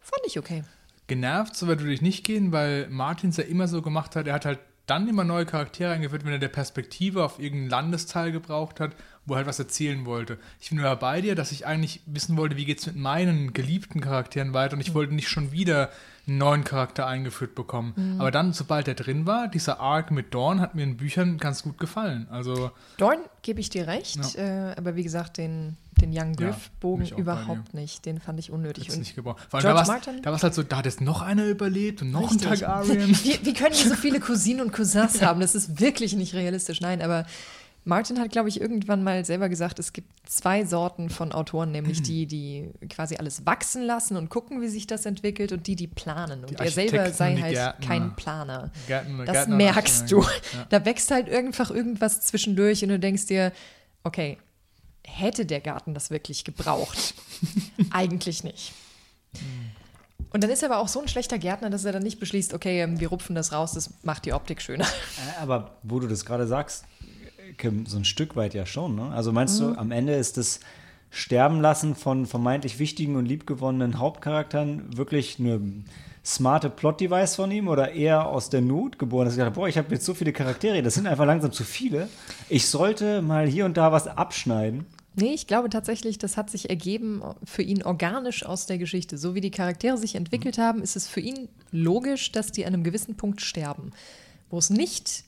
[0.00, 0.64] Fand ich okay.
[1.06, 4.26] Genervt, so weit würde ich nicht gehen, weil Martin es ja immer so gemacht hat,
[4.26, 4.58] er hat halt
[4.92, 8.94] dann immer neue Charaktere eingeführt, wenn er der Perspektive auf irgendeinen Landesteil gebraucht hat,
[9.26, 10.38] wo er halt was erzählen wollte.
[10.60, 13.52] Ich bin nur bei dir, dass ich eigentlich wissen wollte, wie geht es mit meinen
[13.52, 15.90] geliebten Charakteren weiter und ich wollte nicht schon wieder
[16.26, 18.16] einen neuen Charakter eingeführt bekommen.
[18.20, 21.62] Aber dann, sobald er drin war, dieser Arc mit Dawn hat mir in Büchern ganz
[21.64, 22.26] gut gefallen.
[22.30, 27.08] Also Dorn gebe ich dir recht, äh, aber wie gesagt, den, den Young Ja, Griff-Bogen
[27.10, 28.06] bei überhaupt nicht.
[28.06, 28.84] Den fand ich unnötig.
[28.84, 29.40] Jetzt Und nicht gebraucht.
[29.50, 30.22] Vor allem, George da war's- Martin?
[30.22, 32.46] da war es halt so, da hat jetzt noch einer überlebt und noch Richtig.
[32.48, 33.08] ein Targaryen.
[33.24, 35.40] Wie, wie können die so viele Cousinen und Cousins haben?
[35.40, 36.80] Das ist wirklich nicht realistisch.
[36.80, 37.26] Nein, aber
[37.84, 42.00] Martin hat, glaube ich, irgendwann mal selber gesagt, es gibt zwei Sorten von Autoren, nämlich
[42.02, 45.88] die, die quasi alles wachsen lassen und gucken, wie sich das entwickelt und die, die
[45.88, 46.42] planen.
[46.44, 47.86] Und Die er selber sei halt Gärtner.
[47.86, 48.70] kein Planer.
[48.86, 50.20] Gärtner- Das Gärtner- merkst du.
[50.22, 50.28] Ja.
[50.68, 53.50] Da wächst halt einfach irgendwas zwischendurch und du denkst dir,
[54.04, 54.38] okay,
[55.04, 57.14] hätte der Garten das wirklich gebraucht?
[57.90, 58.72] Eigentlich nicht.
[60.30, 62.54] Und dann ist er aber auch so ein schlechter Gärtner, dass er dann nicht beschließt,
[62.54, 64.84] okay, wir rupfen das raus, das macht die Optik schöner.
[64.84, 66.84] Äh, Aber wo du das gerade sagst,
[67.86, 68.94] so ein Stück weit ja schon.
[68.96, 69.10] Ne?
[69.12, 69.74] Also meinst Mhm.
[69.74, 70.60] du, am Ende ist das
[71.10, 75.60] Sterben lassen von vermeintlich wichtigen und liebgewonnenen Hauptcharakteren wirklich eine
[76.24, 79.76] smarte Plot-Device von ihm oder eher aus der Not geboren, dass gesagt hat, boah, ich
[79.76, 82.08] habe jetzt so viele Charaktere, das sind einfach langsam zu viele.
[82.48, 84.86] Ich sollte mal hier und da was abschneiden.
[85.14, 89.18] Nee, ich glaube tatsächlich, das hat sich ergeben für ihn organisch aus der Geschichte.
[89.18, 92.72] So wie die Charaktere sich entwickelt haben, ist es für ihn logisch, dass die an
[92.72, 93.90] einem gewissen Punkt sterben.
[94.48, 95.24] Wo es nicht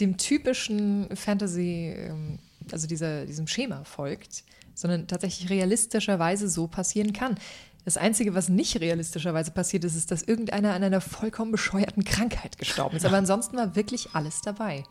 [0.00, 2.38] dem typischen Fantasy, ähm,
[2.72, 7.36] also dieser, diesem Schema folgt, sondern tatsächlich realistischerweise so passieren kann.
[7.84, 12.58] Das Einzige, was nicht realistischerweise passiert ist, ist, dass irgendeiner an einer vollkommen bescheuerten Krankheit
[12.58, 13.06] gestorben ist.
[13.06, 14.84] Aber ansonsten war wirklich alles dabei.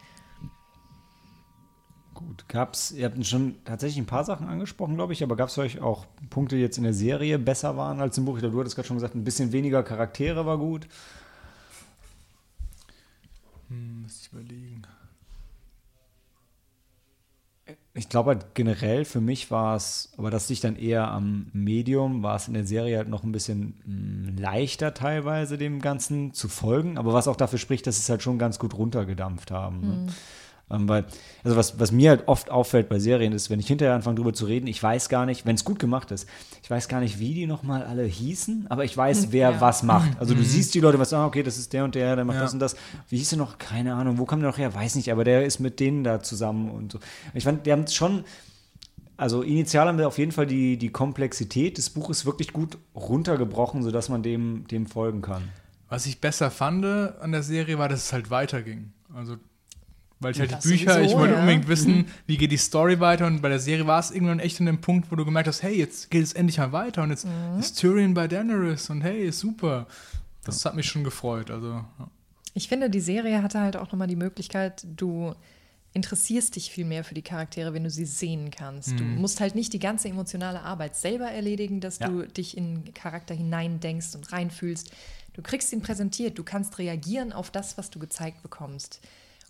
[2.13, 5.57] Gut, gab's, ihr habt schon tatsächlich ein paar Sachen angesprochen, glaube ich, aber gab es
[5.57, 8.35] euch auch Punkte, die jetzt in der Serie besser waren als im Buch?
[8.35, 10.87] Ich glaube, du hattest gerade schon gesagt, ein bisschen weniger Charaktere war gut.
[13.69, 14.81] Hm, muss ich überlegen.
[17.95, 22.21] Ich glaube halt generell für mich war es, aber das liegt dann eher am Medium,
[22.23, 26.47] war es in der Serie halt noch ein bisschen mh, leichter teilweise dem Ganzen zu
[26.49, 29.81] folgen, aber was auch dafür spricht, dass sie es halt schon ganz gut runtergedampft haben.
[29.81, 30.07] Ne?
[30.71, 31.05] Ähm, weil,
[31.43, 34.33] also was, was mir halt oft auffällt bei Serien ist, wenn ich hinterher anfange drüber
[34.33, 36.27] zu reden, ich weiß gar nicht, wenn es gut gemacht ist,
[36.61, 39.61] ich weiß gar nicht, wie die nochmal alle hießen, aber ich weiß, Hm, wer ja.
[39.61, 40.19] was macht.
[40.19, 42.35] Also du siehst die Leute, was, ah, okay, das ist der und der, der macht
[42.37, 42.43] Ja.
[42.43, 42.75] das und das.
[43.09, 43.57] Wie hieß der noch?
[43.57, 44.73] Keine Ahnung, wo kam der noch her?
[44.75, 46.99] Weiß nicht, aber der ist mit denen da zusammen und so.
[47.33, 48.23] Ich fand, die haben schon,
[49.17, 53.81] also initial haben wir auf jeden Fall die, die Komplexität des Buches wirklich gut runtergebrochen,
[53.83, 55.41] sodass man dem, dem folgen kann.
[55.89, 58.91] Was ich besser fand an der Serie war, dass es halt weiterging.
[59.15, 59.37] Also,
[60.19, 61.39] weil ich halt Das die Bücher, sowieso, ich wollte ja.
[61.39, 64.59] unbedingt wissen, wie geht die Story weiter und bei der Serie war es irgendwann echt
[64.59, 67.09] an dem Punkt, wo du gemerkt hast, hey, jetzt geht es endlich mal weiter und
[67.11, 67.25] jetzt
[67.59, 69.87] ist Tyrion bei Daenerys und hey, ist super.
[70.43, 71.51] Das hat mich schon gefreut.
[71.51, 72.09] Also, ja.
[72.53, 75.33] Ich finde, die Serie hatte halt auch nochmal die Möglichkeit, du
[75.93, 78.99] interessierst dich viel mehr für die Charaktere, wenn du sie sehen kannst.
[78.99, 82.09] Du musst halt nicht die ganze emotionale Arbeit selber erledigen, dass Ja.
[82.09, 84.91] du dich in den Charakter hineindenkst und reinfühlst.
[85.33, 88.99] Du kriegst ihn präsentiert, du kannst reagieren auf das, was du gezeigt bekommst.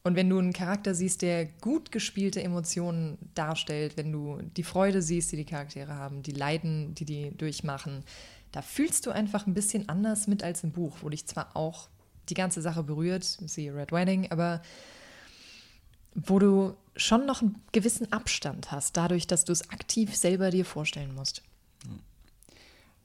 [0.04, 5.02] Und wenn du einen Charakter siehst, der gut gespielte Emotionen darstellt, wenn du die Freude
[5.02, 8.04] siehst, die die Charaktere haben, die Leiden, die die durchmachen,
[8.52, 11.90] da fühlst du einfach ein bisschen anders mit als im Buch, wo dich zwar auch
[12.30, 14.62] die ganze Sache berührt, siehe Red Wedding, aber
[16.16, 20.66] wo du schon noch einen gewissen Abstand hast, dadurch, dass du es aktiv selber dir
[20.66, 21.44] vorstellen musst.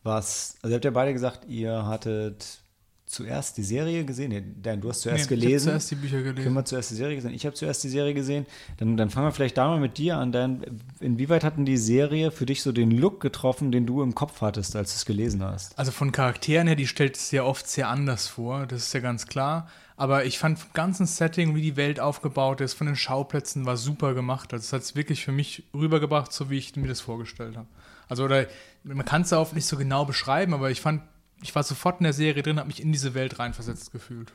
[0.03, 2.61] Was, also ihr habt ja beide gesagt, ihr hattet
[3.07, 4.31] zuerst die Serie gesehen.
[4.31, 5.69] Nee, Dan, du hast zuerst Nee, ich hab gelesen.
[5.69, 6.55] zuerst die Bücher gelesen.
[6.55, 7.35] Hat zuerst die Serie gesehen.
[7.35, 8.47] Ich habe zuerst die Serie gesehen.
[8.79, 10.33] Dann, dann fangen wir vielleicht da mal mit dir an.
[10.33, 10.65] Dan,
[11.01, 14.41] inwieweit hat denn die Serie für dich so den Look getroffen, den du im Kopf
[14.41, 15.79] hattest, als du es gelesen hast?
[15.79, 19.01] Also von Charakteren her, die stellt es ja oft sehr anders vor, das ist ja
[19.01, 19.69] ganz klar.
[19.97, 23.77] Aber ich fand vom ganzen Setting, wie die Welt aufgebaut ist, von den Schauplätzen, war
[23.77, 24.53] super gemacht.
[24.53, 27.69] Also es hat es wirklich für mich rübergebracht, so wie ich mir das vorgestellt habe.
[28.09, 28.47] Also oder
[28.83, 31.03] man kann es auch nicht so genau beschreiben, aber ich fand,
[31.45, 34.33] ich war sofort in der Serie drin, habe mich in diese Welt reinversetzt gefühlt.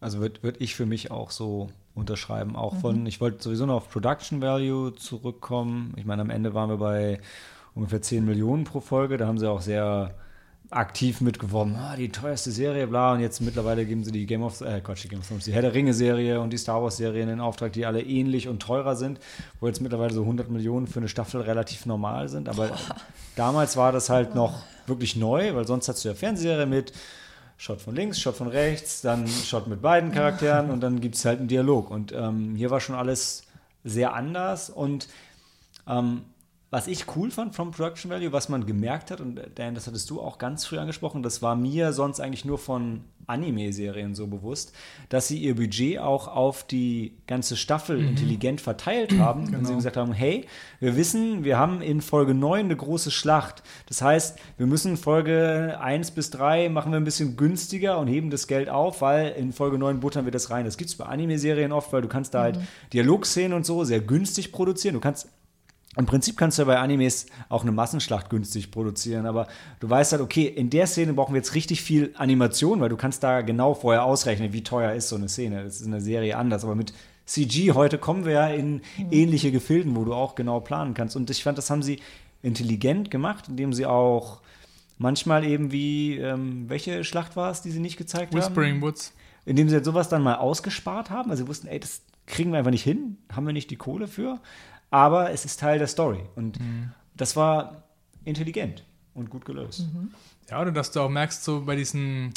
[0.00, 2.56] Also würde würd ich für mich auch so unterschreiben.
[2.56, 5.94] Auch von, ich wollte sowieso noch auf Production Value zurückkommen.
[5.96, 7.20] Ich meine, am Ende waren wir bei
[7.76, 9.16] ungefähr 10 Millionen pro Folge.
[9.16, 10.12] Da haben sie auch sehr
[10.70, 13.12] aktiv mitgeworben, ah, die teuerste Serie, bla.
[13.12, 15.52] Und jetzt mittlerweile geben sie die Game of, äh, Quatsch, die Game of Thrones, die
[15.52, 19.20] Herr der Ringe-Serie und die Star Wars-Serien in Auftrag, die alle ähnlich und teurer sind,
[19.60, 22.48] wo jetzt mittlerweile so 100 Millionen für eine Staffel relativ normal sind.
[22.48, 22.70] Aber
[23.36, 26.92] damals war das halt noch wirklich neu, weil sonst hast du ja Fernsehserie mit
[27.58, 31.24] Shot von links, Shot von rechts, dann Shot mit beiden Charakteren und dann gibt es
[31.24, 31.90] halt einen Dialog.
[31.90, 33.44] Und ähm, hier war schon alles
[33.84, 35.08] sehr anders und
[35.88, 36.22] ähm,
[36.76, 40.10] was ich cool fand vom Production Value, was man gemerkt hat, und Dan, das hattest
[40.10, 44.74] du auch ganz früh angesprochen, das war mir sonst eigentlich nur von Anime-Serien so bewusst,
[45.08, 49.96] dass sie ihr Budget auch auf die ganze Staffel intelligent verteilt haben und sie gesagt
[49.96, 50.44] haben, hey,
[50.78, 53.62] wir wissen, wir haben in Folge 9 eine große Schlacht.
[53.86, 58.28] Das heißt, wir müssen Folge 1 bis 3 machen wir ein bisschen günstiger und heben
[58.28, 60.66] das Geld auf, weil in Folge 9 buttern wir das rein.
[60.66, 62.60] Das gibt es bei Anime-Serien oft, weil du kannst da halt
[62.92, 64.92] Dialogszenen und so sehr günstig produzieren.
[64.92, 65.30] Du kannst
[65.96, 69.46] im Prinzip kannst du ja bei Animes auch eine Massenschlacht günstig produzieren, aber
[69.80, 72.96] du weißt halt, okay, in der Szene brauchen wir jetzt richtig viel Animation, weil du
[72.96, 75.64] kannst da genau vorher ausrechnen, wie teuer ist so eine Szene.
[75.64, 76.92] Das ist in der Serie anders, aber mit
[77.24, 81.16] CG heute kommen wir ja in ähnliche Gefilden, wo du auch genau planen kannst.
[81.16, 82.00] Und ich fand, das haben sie
[82.42, 84.40] intelligent gemacht, indem sie auch
[84.98, 88.40] manchmal eben wie, ähm, welche Schlacht war es, die sie nicht gezeigt haben?
[88.40, 89.12] Whispering Woods.
[89.44, 91.30] indem sie halt sowas dann mal ausgespart haben.
[91.30, 94.08] Also sie wussten, ey, das kriegen wir einfach nicht hin, haben wir nicht die Kohle
[94.08, 94.40] für.
[94.90, 96.20] Aber es ist Teil der Story.
[96.34, 96.58] Und
[97.16, 97.84] das war
[98.24, 98.84] intelligent
[99.14, 99.86] und gut gelöst.
[100.50, 102.32] Ja, oder dass du auch merkst, so bei diesen,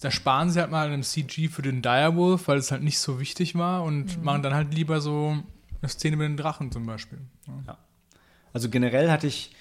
[0.00, 3.18] da sparen sie halt mal einem CG für den Direwolf, weil es halt nicht so
[3.20, 5.38] wichtig war und machen dann halt lieber so
[5.80, 7.18] eine Szene mit den Drachen zum Beispiel.
[7.66, 7.78] Ja.
[8.52, 9.54] Also generell hatte ich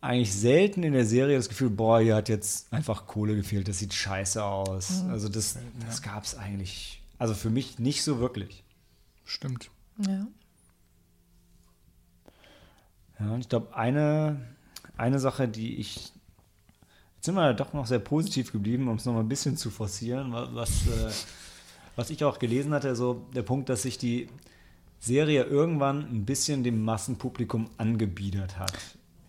[0.00, 3.78] eigentlich selten in der Serie das Gefühl, boah, hier hat jetzt einfach Kohle gefehlt, das
[3.78, 5.04] sieht scheiße aus.
[5.08, 8.64] Also das, das gab es eigentlich, also für mich nicht so wirklich.
[9.24, 9.70] Stimmt.
[10.06, 10.26] Ja.
[13.20, 14.40] Ja, und ich glaube, eine,
[14.96, 16.12] eine Sache, die ich.
[17.16, 19.70] Jetzt sind wir doch noch sehr positiv geblieben, um es noch mal ein bisschen zu
[19.70, 21.10] forcieren, wa- was, äh,
[21.96, 24.28] was ich auch gelesen hatte, so der Punkt, dass sich die
[25.00, 28.72] Serie irgendwann ein bisschen dem Massenpublikum angebiedert hat.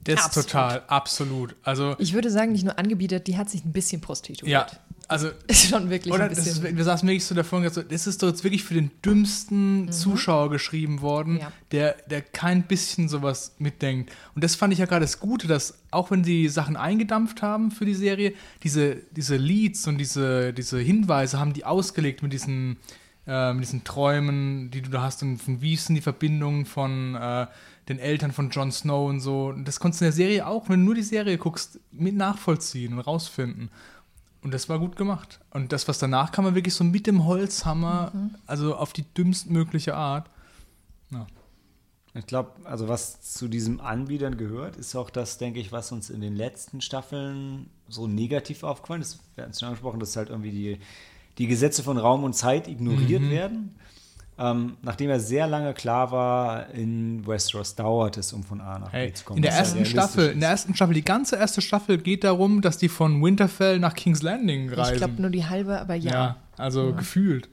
[0.05, 0.47] Das Absolut.
[0.47, 1.55] total, absolut.
[1.63, 4.49] Also, Ich würde sagen, nicht nur angebietet, die hat sich ein bisschen prostituiert.
[4.49, 4.67] ja,
[5.11, 6.63] also Ist schon wirklich Oder ein bisschen.
[6.65, 8.73] ist, wir saßen wirklich so davor und gesagt, so, das ist doch jetzt wirklich für
[8.73, 11.51] den dümmsten Zuschauer geschrieben worden, Ja.
[11.71, 14.11] der, der kein bisschen sowas mitdenkt.
[14.35, 17.71] Und das fand ich ja gerade das Gute, dass auch wenn die Sachen eingedampft haben
[17.71, 18.33] für die Serie,
[18.63, 22.77] diese, diese Leads und diese, diese Hinweise haben die ausgelegt mit diesen,
[23.27, 27.15] äh, mit diesen Träumen, die du da hast und von wie sind die Verbindungen von
[27.15, 27.47] äh,
[27.89, 29.47] den Eltern von Jon Snow und so.
[29.47, 32.15] Und das konntest du in der Serie auch, wenn du nur die Serie guckst, mit
[32.15, 33.69] nachvollziehen und rausfinden.
[34.43, 35.39] Und das war gut gemacht.
[35.51, 38.11] Und das, was danach kam, war wirklich so mit dem Holzhammer,
[38.47, 40.29] also auf die dümmstmögliche Art.
[41.11, 41.27] Ja.
[42.13, 46.09] Ich glaube, also was zu diesem Anbietern gehört, ist auch das, denke ich, was uns
[46.09, 49.19] in den letzten Staffeln so negativ aufgefallen ist.
[49.35, 50.79] Wir hatten es schon angesprochen, dass halt irgendwie die,
[51.37, 53.75] die Gesetze von Raum und Zeit ignoriert werden.
[54.41, 58.91] Ähm, nachdem ja sehr lange klar war, in Westeros dauert es, um von A nach
[58.91, 59.37] Hey, B zu kommen.
[59.37, 60.33] in der ja ersten Staffel, ist.
[60.33, 63.93] in der ersten Staffel, die ganze erste Staffel geht darum, dass die von Winterfell nach
[63.93, 64.93] King's Landing reisen.
[64.93, 66.11] Ich glaube nur die halbe, aber ja.
[66.11, 67.49] ja, also gefühlt.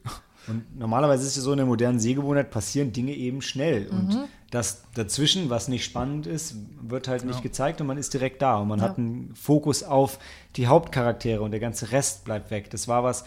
[0.46, 3.86] Und normalerweise ist es so in der modernen Sehgewohnheit passieren Dinge eben schnell.
[3.88, 4.16] Und
[4.50, 8.56] das dazwischen, was nicht spannend ist, wird halt nicht gezeigt und man ist direkt da.
[8.56, 10.18] Und man hat einen Fokus auf
[10.56, 12.70] die Hauptcharaktere und der ganze Rest bleibt weg.
[12.70, 13.24] Das war was,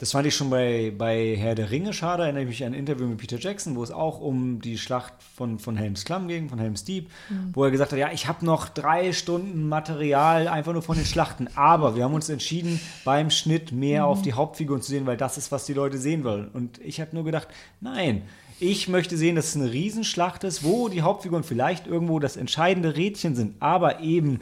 [0.00, 2.22] das fand ich schon bei, bei Herr der Ringe schade.
[2.22, 5.12] Erinnere ich mich an ein Interview mit Peter Jackson, wo es auch um die Schlacht
[5.36, 7.10] von, von Helms Klamm ging, von Helms Deep,
[7.52, 11.04] wo er gesagt hat, ja, ich habe noch drei Stunden Material einfach nur von den
[11.04, 11.48] Schlachten.
[11.54, 15.36] Aber wir haben uns entschieden, beim Schnitt mehr auf die Hauptfiguren zu sehen, weil das
[15.36, 16.48] ist, was die Leute sehen wollen.
[16.48, 17.48] Und ich habe nur gedacht,
[17.82, 18.22] nein,
[18.58, 22.96] ich möchte sehen, dass es eine Riesenschlacht ist, wo die Hauptfiguren vielleicht irgendwo das entscheidende
[22.96, 24.38] Rädchen sind, aber eben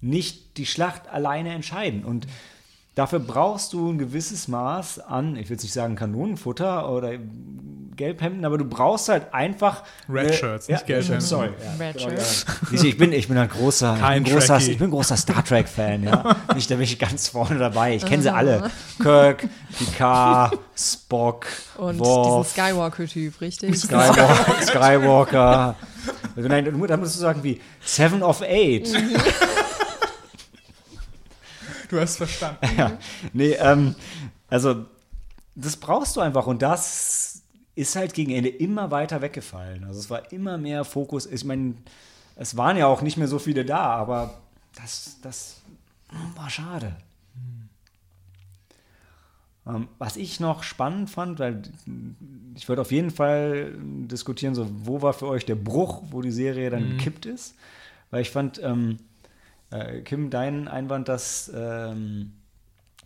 [0.00, 2.02] nicht die Schlacht alleine entscheiden.
[2.02, 2.26] Und
[2.94, 7.12] dafür brauchst du ein gewisses Maß an, ich will jetzt nicht sagen Kanonenfutter oder
[7.96, 9.82] Gelbhemden, aber du brauchst halt einfach.
[10.08, 11.20] Red äh, Shirts, ja, nicht Gelbhemden.
[11.20, 11.50] Sorry.
[11.50, 12.46] Ja, Red genau, Shirts.
[12.72, 12.82] ja.
[12.84, 15.44] Ich bin, ich bin ein großer, Kein ich bin großer, ich bin ein großer Star
[15.44, 16.36] Trek-Fan, ja.
[16.54, 17.94] Nicht, da bin ich ganz vorne dabei.
[17.94, 18.70] Ich kenne sie alle.
[19.00, 19.46] Kirk,
[19.78, 21.46] Picard, Spock,
[21.76, 23.78] Und Worf, diesen Skywalker-Typ, richtig?
[23.78, 24.36] Skywalker.
[24.62, 25.76] Skywalker.
[26.34, 28.88] Also nein, da musst du sagen wie Seven of Eight.
[31.92, 32.66] Du hast verstanden.
[32.78, 32.98] Ja.
[33.34, 33.94] Nee, ähm,
[34.48, 34.86] also
[35.54, 37.42] das brauchst du einfach und das
[37.74, 39.84] ist halt gegen Ende immer weiter weggefallen.
[39.84, 41.26] Also es war immer mehr Fokus.
[41.26, 41.74] Ich meine,
[42.34, 44.40] es waren ja auch nicht mehr so viele da, aber
[44.74, 45.60] das, das
[46.34, 46.96] war schade.
[49.66, 51.60] Ähm, was ich noch spannend fand, weil
[52.56, 56.32] ich würde auf jeden Fall diskutieren, so wo war für euch der Bruch, wo die
[56.32, 57.54] Serie dann gekippt ist,
[58.10, 58.98] weil ich fand, ähm,
[59.72, 62.32] äh, Kim, dein Einwand, dass, ähm,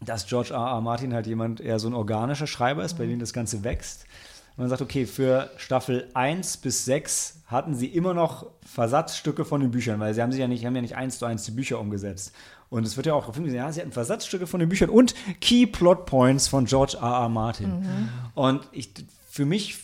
[0.00, 0.60] dass George R.
[0.60, 0.80] R.
[0.80, 4.04] Martin halt jemand eher so ein organischer Schreiber ist, bei dem das Ganze wächst.
[4.56, 9.60] Und man sagt, okay, für Staffel 1 bis 6 hatten sie immer noch Versatzstücke von
[9.60, 11.52] den Büchern, weil sie haben sich ja nicht, haben ja nicht eins zu eins die
[11.52, 12.32] Bücher umgesetzt.
[12.68, 15.14] Und es wird ja auch darauf hingewiesen, ja, sie hatten Versatzstücke von den Büchern und
[15.40, 17.06] Key Plot Points von George R.
[17.06, 17.28] R.
[17.28, 17.70] Martin.
[18.34, 18.90] Und ich,
[19.28, 19.78] für mich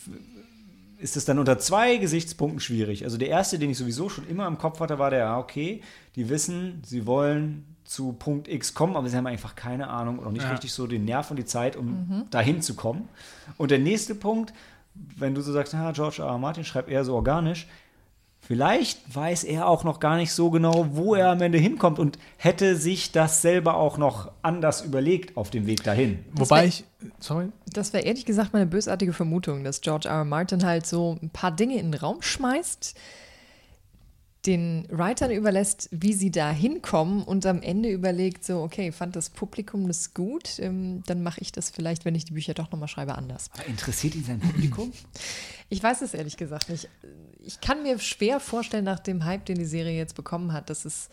[1.03, 3.03] ist es dann unter zwei Gesichtspunkten schwierig.
[3.03, 5.81] Also der erste, den ich sowieso schon immer im Kopf hatte, war der, ja, okay,
[6.15, 10.25] die wissen, sie wollen zu Punkt X kommen, aber sie haben einfach keine Ahnung und
[10.27, 10.51] auch nicht Ja.
[10.51, 13.09] richtig so den Nerv und die Zeit, um dahin zu kommen.
[13.57, 14.53] Und der nächste Punkt,
[14.95, 16.27] wenn du so sagst, ah, George R.
[16.29, 16.37] R.
[16.37, 17.67] Martin schreibt eher so organisch,
[18.45, 22.17] vielleicht weiß er auch noch gar nicht so genau, wo er am Ende hinkommt und
[22.37, 26.19] hätte sich das selber auch noch anders überlegt auf dem Weg dahin.
[26.33, 26.83] Wobei wär- ich,
[27.19, 30.15] sorry, Das wäre ehrlich gesagt meine bösartige Vermutung, dass George R.
[30.17, 30.25] R.
[30.25, 32.95] Martin halt so ein paar Dinge in den Raum schmeißt,
[34.45, 39.29] den Writern überlässt, wie sie da hinkommen und am Ende überlegt so, okay, fand das
[39.29, 42.89] Publikum das gut, ähm, dann mache ich das vielleicht, wenn ich die Bücher doch nochmal
[42.89, 43.49] schreibe, anders.
[43.53, 44.91] Aber interessiert ihn sein Publikum?
[45.69, 46.89] Ich weiß es ehrlich gesagt nicht.
[47.45, 50.83] Ich kann mir schwer vorstellen, nach dem Hype, den die Serie jetzt bekommen hat, dass
[50.83, 51.09] es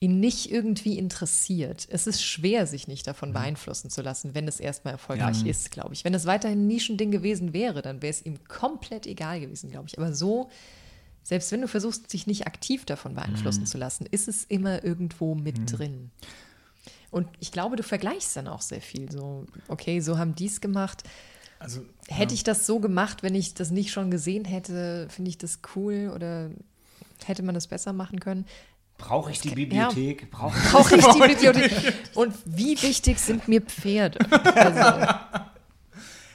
[0.00, 1.86] ihn nicht irgendwie interessiert.
[1.90, 5.92] Es ist schwer, sich nicht davon beeinflussen zu lassen, wenn es erstmal erfolgreich ist, glaube
[5.92, 6.04] ich.
[6.04, 9.88] Wenn es weiterhin ein Nischending gewesen wäre, dann wäre es ihm komplett egal gewesen, glaube
[9.88, 9.98] ich.
[9.98, 10.48] Aber so,
[11.22, 15.34] selbst wenn du versuchst, dich nicht aktiv davon beeinflussen zu lassen, ist es immer irgendwo
[15.34, 16.10] mit drin.
[17.10, 19.10] Und ich glaube, du vergleichst dann auch sehr viel.
[19.10, 21.02] So, okay, so haben die es gemacht.
[21.58, 25.38] also Hätte ich das so gemacht, wenn ich das nicht schon gesehen hätte, finde ich
[25.38, 26.50] das cool oder
[27.24, 28.46] hätte man das besser machen können?
[28.96, 29.54] Brauche ich die Ja.
[29.54, 30.30] Bibliothek?
[30.30, 31.94] Brauche ich Brauche ich die Bibliothek?
[32.14, 34.18] Und wie wichtig sind mir Pferde?
[34.54, 35.08] Also,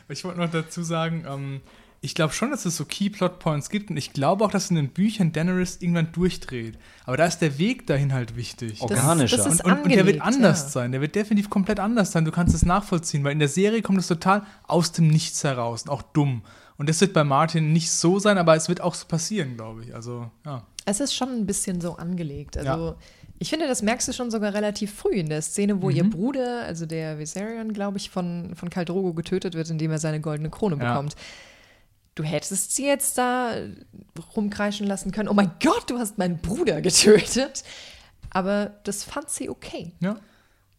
[0.10, 1.62] Ich wollte noch dazu sagen, ähm,
[2.06, 4.70] ich glaube schon, dass es so Key Plot Points gibt und ich glaube auch, dass
[4.70, 6.78] in den Büchern Daenerys irgendwann durchdreht.
[7.06, 8.82] Aber da ist der Weg dahin halt wichtig.
[8.82, 9.38] Organischer.
[9.38, 10.70] Das ist und, und, und der wird anders ja.
[10.70, 10.92] sein.
[10.92, 12.24] Der wird definitiv komplett anders sein.
[12.24, 15.84] Du kannst es nachvollziehen, weil in der Serie kommt es total aus dem Nichts heraus
[15.84, 16.44] und auch dumm.
[16.78, 19.84] Und das wird bei Martin nicht so sein, aber es wird auch so passieren, glaube
[19.86, 19.96] ich.
[19.96, 20.64] Also, ja.
[20.86, 22.58] Es ist schon ein bisschen so angelegt.
[22.58, 22.96] Also Ja.
[23.40, 25.96] ich finde, das merkst du schon sogar relativ früh in der Szene, wo Mhm.
[25.96, 29.98] ihr Bruder, also der Viserion, glaube ich, von, von Khal Drogo getötet wird, indem er
[30.00, 30.90] seine goldene Krone Ja.
[30.92, 31.16] bekommt.
[32.16, 33.54] Du hättest sie jetzt da
[34.36, 35.28] rumkreischen lassen können.
[35.28, 37.64] Oh mein Gott, du hast meinen Bruder getötet.
[38.30, 39.94] Aber das fand sie okay.
[40.00, 40.18] ja.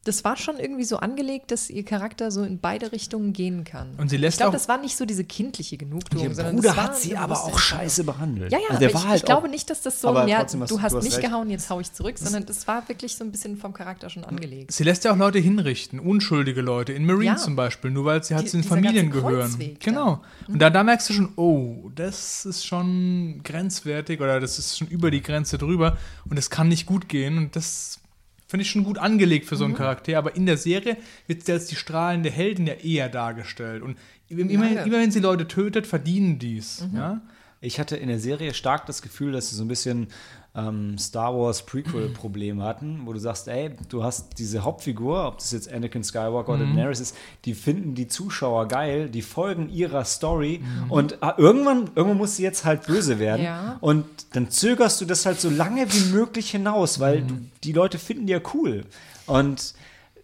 [0.07, 3.94] Das war schon irgendwie so angelegt, dass ihr Charakter so in beide Richtungen gehen kann.
[3.99, 6.76] Und sie lässt ich glaube, das war nicht so diese kindliche Genugtuung, Ihr sondern Bruder
[6.76, 8.52] hat sie aber auch scheiße behandelt.
[8.52, 10.55] Ja, ja, Also aber war ich, halt ich glaube nicht, dass das so, ja, hast-
[10.55, 11.26] du hast du hast nicht recht.
[11.26, 14.25] gehauen, jetzt hau ich zurück, sondern das war wirklich so ein bisschen vom Charakter schon
[14.25, 14.73] angelegt.
[14.73, 17.36] Sie lässt ja auch Leute hinrichten, unschuldige Leute, in Marine Ja.
[17.36, 19.55] zum Beispiel, nur weil sie halt Die- zu den Familien gehören.
[19.81, 20.23] Genau.
[20.49, 24.89] Und da, da merkst du schon, oh, das ist schon grenzwertig oder das ist schon
[24.89, 25.97] über die Grenze drüber
[26.28, 27.99] und das kann nicht gut gehen und das
[28.47, 29.78] finde ich schon gut angelegt für so einen Mhm.
[29.78, 30.18] Charakter.
[30.18, 33.97] Aber in der Serie wird sie als die strahlende Heldin ja eher dargestellt und
[34.28, 34.83] immer, Lange.
[34.83, 36.86] immer wenn sie Leute tötet, verdienen dies.
[36.91, 36.97] Mhm.
[36.97, 37.20] Ja?
[37.60, 40.08] Ich hatte in der Serie stark das Gefühl, dass sie so ein bisschen
[40.57, 45.52] ähm, Star Wars Prequel-Problem hatten, wo du sagst, ey, du hast diese Hauptfigur, ob das
[45.52, 46.75] jetzt Anakin Skywalker oder Mhm.
[46.76, 50.91] Daenerys ist, die finden die Zuschauer geil, die folgen ihrer Story Mhm.
[50.91, 53.43] und ah, irgendwann, irgendwann muss sie jetzt halt böse werden.
[53.44, 53.76] Ja.
[53.81, 57.28] Und dann zögerst du das halt so lange wie möglich hinaus, weil Mhm.
[57.28, 58.85] du, die Leute finden die ja cool.
[59.26, 59.75] Und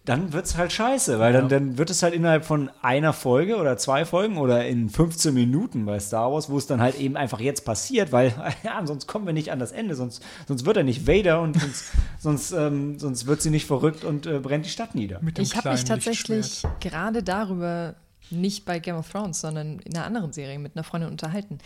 [0.05, 3.55] dann wird es halt scheiße, weil dann, dann wird es halt innerhalb von einer Folge
[3.55, 7.15] oder zwei Folgen oder in 15 Minuten bei Star Wars, wo es dann halt eben
[7.15, 8.33] einfach jetzt passiert, weil
[8.63, 11.59] ja, sonst kommen wir nicht an das Ende, sonst, sonst wird er nicht Vader und
[11.59, 11.85] sonst,
[12.19, 15.21] sonst, ähm, sonst wird sie nicht verrückt und äh, brennt die Stadt nieder.
[15.37, 17.95] Ich habe mich tatsächlich gerade darüber
[18.29, 21.59] nicht bei Game of Thrones, sondern in einer anderen Serie mit einer Freundin unterhalten.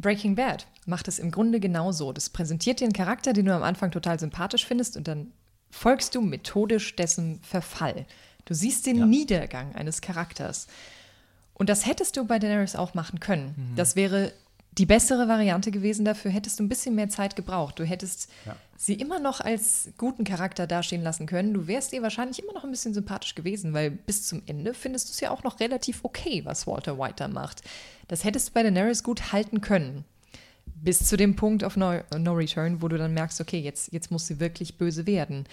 [0.00, 2.12] Breaking Bad macht es im Grunde genauso.
[2.12, 5.32] Das präsentiert dir einen Charakter, den du am Anfang total sympathisch findest und dann
[5.72, 8.06] folgst du methodisch dessen Verfall.
[8.44, 10.68] Du siehst den Niedergang eines Charakters.
[11.54, 13.54] Und das hättest du bei Daenerys auch machen können.
[13.56, 13.76] Mhm.
[13.76, 14.32] Das wäre
[14.78, 16.04] die bessere Variante gewesen.
[16.04, 17.78] Dafür hättest du ein bisschen mehr Zeit gebraucht.
[17.78, 18.30] Du hättest
[18.76, 21.52] sie immer noch als guten Charakter dastehen lassen können.
[21.52, 25.08] Du wärst ihr wahrscheinlich immer noch ein bisschen sympathisch gewesen, weil bis zum Ende findest
[25.08, 27.62] du es ja auch noch relativ okay, was Walter White da macht.
[28.08, 30.04] Das hättest du bei Daenerys gut halten können.
[30.84, 34.10] Bis zu dem Punkt auf no, no Return, wo du dann merkst, okay, jetzt, jetzt
[34.10, 35.44] muss sie wirklich böse werden.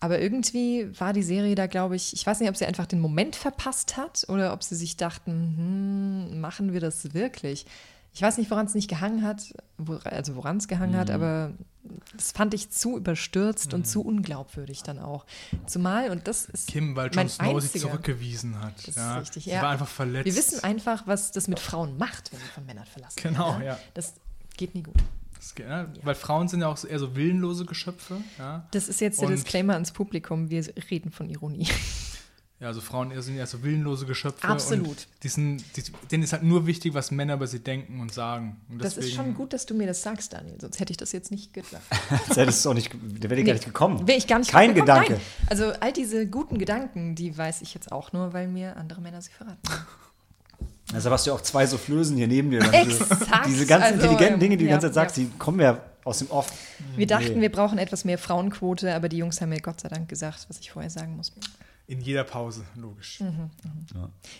[0.00, 3.00] Aber irgendwie war die Serie da, glaube ich, ich weiß nicht, ob sie einfach den
[3.00, 5.54] Moment verpasst hat oder ob sie sich dachten,
[6.32, 7.66] hm, machen wir das wirklich?
[8.14, 10.96] Ich weiß nicht, woran es nicht gehangen hat, wo, also woran es gehangen Mhm.
[10.98, 11.52] hat, aber
[12.14, 15.24] das fand ich zu überstürzt und zu unglaubwürdig dann auch.
[15.66, 18.74] Zumal, und das ist Kim, weil Jon Snow sie zurückgewiesen hat.
[18.78, 19.16] Das ist ja.
[19.18, 19.62] richtig, sie ja.
[19.62, 20.26] war einfach verletzt.
[20.26, 23.64] Wir wissen einfach, was das mit Frauen macht, wenn sie von Männern verlassen Genau, werden.
[23.64, 23.78] ja.
[23.94, 24.14] Das
[24.56, 24.94] geht nie gut.
[25.36, 28.18] Das geht, ja, Weil Frauen sind ja auch so eher so willenlose Geschöpfe.
[28.38, 30.50] Ja, Das ist jetzt der Und- Disclaimer ans Publikum.
[30.50, 31.66] Wir reden von Ironie.
[32.60, 34.46] ja also Frauen eher sind ja so willenlose Geschöpfe.
[34.46, 34.86] Absolut.
[34.86, 35.82] Und die sind, die,
[36.12, 38.60] denen ist halt nur wichtig, was Männer über sie denken und sagen.
[38.68, 40.60] Und Das ist schon gut, dass du mir das sagst, Daniel.
[40.60, 41.82] Sonst hätte ich das jetzt nicht gesagt.
[42.28, 44.06] Das hättest du auch nicht, der wäre dir gar nicht gekommen.
[44.06, 44.86] Wäre ich gar nicht Kein gekommen.
[45.02, 45.12] Gedanke.
[45.14, 45.48] Nein.
[45.48, 49.20] Also all diese guten Gedanken, die weiß ich jetzt auch nur, weil mir andere Männer
[49.22, 49.58] sie verraten.
[50.94, 52.60] Also hast du ja auch zwei Soufflösen hier neben dir.
[52.72, 53.46] Exakt.
[53.46, 55.24] Diese ganzen Also, intelligenten Dinge, die du die ja, ganze Zeit sagst, ja.
[55.24, 56.52] die kommen ja aus dem Off.
[56.96, 57.40] Wir dachten, Nee.
[57.42, 60.58] wir brauchen etwas mehr Frauenquote, aber die Jungs haben mir Gott sei Dank gesagt, was
[60.58, 61.32] ich vorher sagen muss.
[61.86, 63.20] In jeder Pause, logisch.
[63.20, 63.50] Mhm.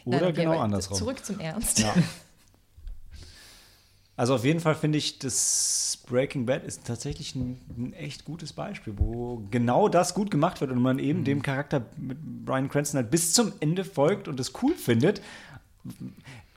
[0.04, 0.96] Oder Nein, okay, genau andersrum.
[0.96, 1.78] Zurück zum Ernst.
[1.80, 1.94] Ja.
[4.16, 8.52] Also auf jeden Fall finde ich, das Breaking Bad ist tatsächlich ein, ein echt gutes
[8.52, 11.24] Beispiel, wo genau das gut gemacht wird und man eben Mhm.
[11.24, 15.22] dem Charakter mit Brian Cranston halt bis zum Ende folgt und es cool findet.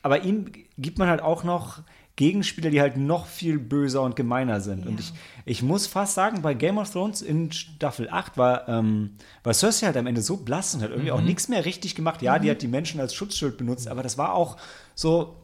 [0.06, 0.46] Aber ihm
[0.78, 1.80] gibt man halt auch noch
[2.16, 4.86] Gegenspieler, die halt noch viel böser und gemeiner sind.
[4.86, 5.00] Und Ja.
[5.00, 5.14] ich,
[5.46, 9.88] ich muss fast sagen, bei Game of Thrones in Staffel 8 war, ähm, war Cersei
[9.88, 12.22] halt am Ende so blass und hat irgendwie auch nichts mehr richtig gemacht.
[12.22, 14.58] Ja, die hat die Menschen als Schutzschild benutzt, aber das war auch
[14.94, 15.36] so,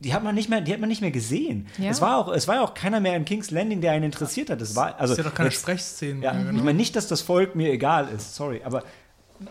[0.00, 1.66] die hat man nicht mehr, die hat man nicht mehr gesehen.
[1.78, 1.90] Ja.
[1.90, 4.48] Es war auch, es war ja auch keiner mehr in King's Landing, der einen interessiert
[4.50, 4.60] hat.
[4.62, 6.42] Das war, also Es ist ja doch keine jetzt- Sprechszenen ja, mehr.
[6.42, 6.64] ich Genau.
[6.64, 8.82] meine nicht, dass das Volk mir egal ist, sorry, aber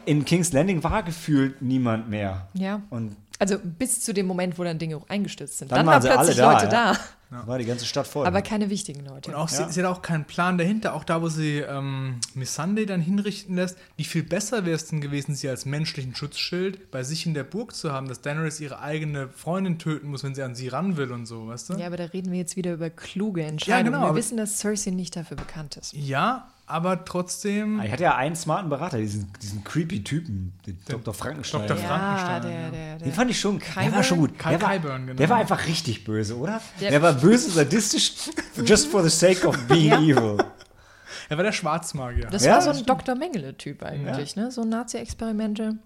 [0.06, 2.48] in King's Landing war gefühlt niemand mehr.
[2.53, 2.82] Ja.
[2.90, 5.72] Und Also bis zu dem Moment, wo dann Dinge auch eingestürzt sind.
[5.72, 6.98] Dann Dann, waren waren plötzlich da, Leute ja.
[7.32, 7.48] da.
[7.48, 8.26] war die ganze Stadt voll.
[8.26, 9.30] Aber keine wichtigen Leute.
[9.32, 9.68] Und auch, Ja.
[9.68, 10.94] sie, sie hat auch keinen Plan dahinter.
[10.94, 14.88] Auch da, wo sie ähm, Miss Sunday dann hinrichten lässt, wie viel besser wäre es
[14.88, 18.62] denn gewesen, sie als menschlichen Schutzschild bei sich in der Burg zu haben, dass Daenerys
[18.62, 21.74] ihre eigene Freundin töten muss, wenn sie an sie ran will und so, weißt du?
[21.74, 23.94] Ja, aber da reden wir jetzt wieder über kluge Entscheidungen.
[24.00, 25.92] genau, wir wissen, dass Cersei nicht dafür bekannt ist.
[25.94, 27.80] Ja, aber trotzdem.
[27.82, 31.14] ich hatte ja einen smarten Berater, diesen, diesen creepy Typen, den Dr.
[31.14, 31.68] Frankenstein.
[31.68, 31.77] Dr.
[31.77, 32.69] Ja, Frankenstein, der, ja.
[32.69, 33.08] der, der.
[33.08, 33.94] Den fand ich schon, der Qyburn?
[33.94, 34.40] war schon gut.
[34.40, 35.18] Karl der, war, Qyburn, genau.
[35.18, 36.61] der war einfach richtig böse, oder?
[36.82, 38.14] Der, Der- war böse, sadistisch,
[38.66, 40.00] just for the sake of being Ja.
[40.00, 40.38] evil.
[41.30, 42.27] Er war der Schwarzmagier.
[42.30, 42.85] das Ja, war so ein.
[42.85, 43.16] Dr.
[43.16, 44.52] Mengele-Typ eigentlich, ne?
[44.52, 45.77] So Nazi-Experimente.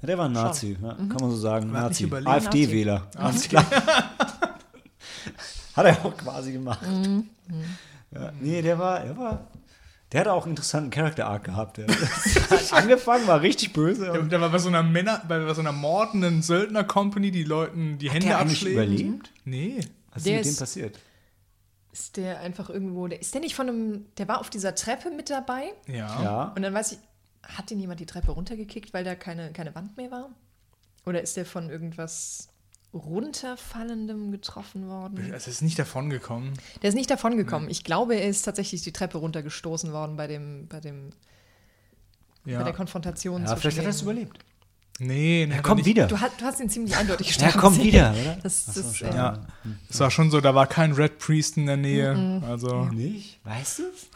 [0.00, 1.70] Ja, Der war ein Nazi, ja, kann man so sagen.
[1.70, 2.08] Man Nazi.
[2.24, 3.64] AfD-Wähler, ganz klar.
[5.76, 6.80] hat er auch quasi gemacht.
[8.12, 9.40] Ja, nee, der war, der war,
[10.14, 11.76] der hatte auch einen interessanten Character-Arc gehabt.
[11.78, 14.10] Der hat angefangen, war richtig böse.
[14.12, 18.10] Der, der war bei so einer Männer, bei so einer mordenden Söldner-Company, die Leuten die
[18.10, 18.72] Hände der abschlägen.
[18.84, 19.30] überlebt?
[19.44, 19.80] Nee.
[20.10, 20.98] Was ist Der mit dem ist- passiert?
[21.92, 25.10] Ist der einfach irgendwo, der, ist der nicht von einem, der war auf dieser Treppe
[25.10, 25.64] mit dabei?
[25.86, 26.22] Ja.
[26.22, 26.42] Ja.
[26.56, 26.98] Und dann weiß ich,
[27.42, 30.30] hat den jemand die Treppe runtergekickt, weil da keine, keine Wand mehr war?
[31.06, 32.48] Oder ist der von irgendwas
[32.94, 35.32] runterfallendem getroffen worden?
[35.34, 36.54] Es ist nicht davon gekommen.
[36.82, 37.68] Der ist nicht davon gekommen.
[37.68, 41.10] Ich glaube, er ist tatsächlich die Treppe runtergestoßen worden bei dem, bei dem,
[42.44, 42.58] Ja.
[42.58, 43.42] bei der Konfrontation.
[43.42, 44.38] Ja, zwischen vielleicht hat er es überlebt.
[45.00, 45.86] Nee, nee, Er kommt nicht.
[45.86, 46.06] wieder.
[46.06, 48.36] Du, hast, du hast ihn ziemlich eindeutig Er sterben kommt wieder, oder?
[48.44, 49.12] Das, so, das, schade.
[49.12, 49.46] äh, Ja.
[49.90, 52.40] Es war schon so, da war kein Red Priest in der Nähe.
[52.46, 53.40] Also, Nicht?
[53.44, 54.06] Weißt du es?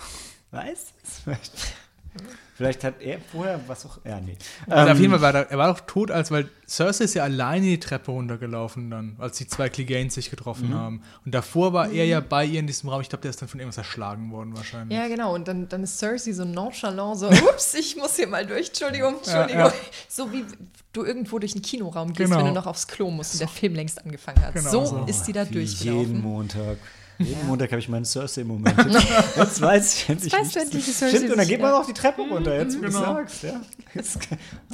[0.52, 0.94] Weißt
[1.26, 1.38] du es?
[2.54, 3.98] Vielleicht, hat er vorher was auch.
[4.04, 4.36] Ja, nee.
[4.68, 7.14] also auf Ähm, jeden Fall war er, er war doch tot, als weil Cersei ist
[7.14, 11.02] ja alleine die Treppe runtergelaufen dann, als die zwei Cleganes sich getroffen haben.
[11.24, 13.00] Und davor war er ja bei ihr in diesem Raum.
[13.00, 14.98] Ich glaube, der ist dann von irgendwas erschlagen worden wahrscheinlich.
[14.98, 15.36] Ja, genau.
[15.36, 19.18] Und dann, dann ist Cersei so nonchalant, so, ups, ich muss hier mal durch, Entschuldigung,
[19.18, 19.60] Entschuldigung.
[19.60, 19.72] ja.
[20.08, 20.44] So wie
[20.92, 22.40] du irgendwo durch einen Kinoraum gehst, Genau.
[22.40, 24.54] wenn du noch aufs Klo musst und der Film längst angefangen hat.
[24.54, 25.04] Genau so, so.
[25.06, 26.00] ist sie da Wie durchgelaufen.
[26.08, 26.78] Jeden Montag.
[27.18, 28.76] Jeden Montag habe ich meinen Cersei-Moment.
[29.36, 30.32] Jetzt weiß ich endlich.
[30.32, 31.80] weißt du wie- endlich, wie Stimmt, und dann geht man ja.
[31.80, 33.00] auch die Treppe runter, jetzt wo du Genau.
[33.00, 33.42] sagst.
[33.42, 33.60] Ja.
[33.94, 34.18] Jetzt,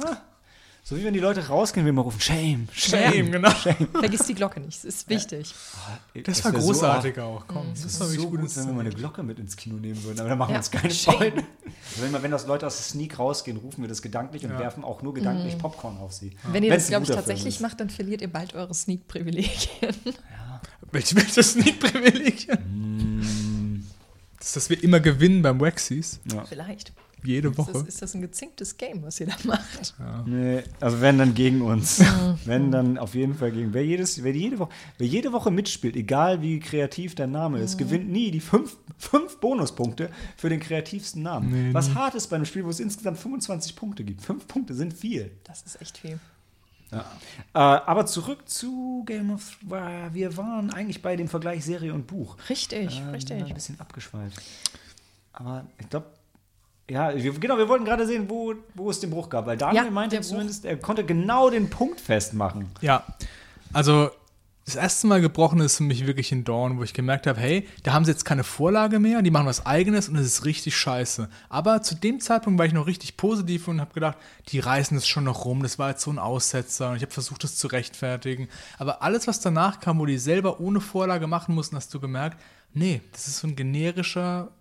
[0.03, 0.17] ah.
[0.87, 3.11] So wie wenn die Leute rausgehen, wir mal rufen, Shame, Shame.
[3.11, 3.49] Shame, genau.
[3.49, 5.51] Vergiss die Glocke nicht, es ist wichtig.
[6.23, 7.43] Das Es war wär so- großartig auch.
[7.47, 8.41] Komm, Das das ist so gut.
[8.41, 10.19] gut, wenn wir mal eine Glocke mit ins Kino nehmen würden.
[10.19, 10.59] Aber dann machen wir Ja.
[10.59, 11.15] uns keine Shame.
[11.15, 11.43] Freunde.
[11.63, 14.51] Also wenn, wir- wenn das Leute aus der Sneak rausgehen, rufen wir das gedanklich und
[14.51, 14.59] Ja.
[14.59, 16.37] werfen auch nur gedanklich Popcorn auf sie.
[16.51, 19.95] Wenn ihr Wenn's das, glaube ich, tatsächlich macht, dann verliert ihr bald eure Sneak-Privilegien.
[20.95, 23.83] Welche welche Sneak-Privilegien?
[24.39, 26.19] Das, dass wir immer gewinnen beim Waxies.
[26.31, 26.45] Ja.
[26.45, 26.93] Vielleicht.
[27.23, 27.73] Jede Ist Woche.
[27.73, 29.95] das, ist das ein gezinktes Game, was ihr da macht?
[30.25, 32.01] Nee, also wenn dann gegen uns.
[32.45, 33.73] wenn dann auf jeden Fall gegen.
[33.73, 37.77] Wer, jedes, wer, jede Woche, wer jede Woche mitspielt, egal wie kreativ der Name ist,
[37.77, 41.67] gewinnt nie die fünf, fünf Bonuspunkte für den kreativsten Namen.
[41.69, 41.95] Nee, Was nie.
[41.95, 44.21] hart ist bei einem Spiel, wo es insgesamt 25 Punkte gibt.
[44.21, 45.31] Fünf Punkte sind viel.
[45.43, 46.19] Das ist echt viel.
[46.99, 50.13] Äh, aber zurück zu Game of Thrones.
[50.13, 52.37] Wir waren eigentlich bei dem Vergleich Serie und Buch.
[52.49, 53.43] Richtig, Ähm, richtig.
[53.43, 54.41] Ein bisschen abgeschweift.
[55.33, 56.07] Aber ich glaube,
[56.89, 59.45] ja, wir, genau, wir wollten gerade sehen, wo, wo es den Bruch gab.
[59.47, 62.69] Weil Daniel Ja, meinte zumindest, er konnte genau den Punkt festmachen.
[62.81, 63.03] Ja,
[63.73, 64.11] also
[64.65, 67.67] das erste Mal gebrochen ist für mich wirklich in Dawn, wo ich gemerkt habe, hey,
[67.83, 70.75] da haben sie jetzt keine Vorlage mehr, die machen was eigenes und es ist richtig
[70.75, 71.29] scheiße.
[71.49, 75.07] Aber zu dem Zeitpunkt war ich noch richtig positiv und habe gedacht, die reißen es
[75.07, 77.67] schon noch rum, das war jetzt so ein Aussetzer und ich habe versucht, das zu
[77.67, 78.49] rechtfertigen.
[78.79, 82.41] Aber alles, was danach kam, wo die selber ohne Vorlage machen mussten, hast du gemerkt,
[82.73, 84.51] nee, das ist so ein generischer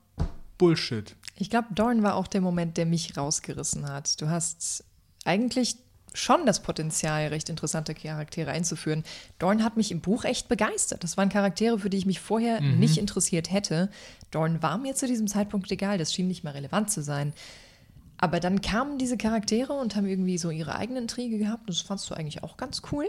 [0.58, 1.16] Bullshit.
[1.36, 4.20] Ich glaube, Dorn war auch der Moment, der mich rausgerissen hat.
[4.20, 4.84] Du hast
[5.24, 5.76] eigentlich
[6.14, 9.04] schon das Potenzial, recht interessante Charaktere einzuführen.
[9.38, 11.04] Dorn hat mich im Buch echt begeistert.
[11.04, 13.90] Das waren Charaktere, für die ich mich vorher nicht interessiert hätte.
[14.30, 17.34] Dorn war mir zu diesem Zeitpunkt egal, das schien nicht mehr relevant zu sein.
[18.16, 21.68] Aber dann kamen diese Charaktere und haben irgendwie so ihre eigene Intrige gehabt.
[21.68, 23.06] Das fandst du eigentlich auch ganz cool.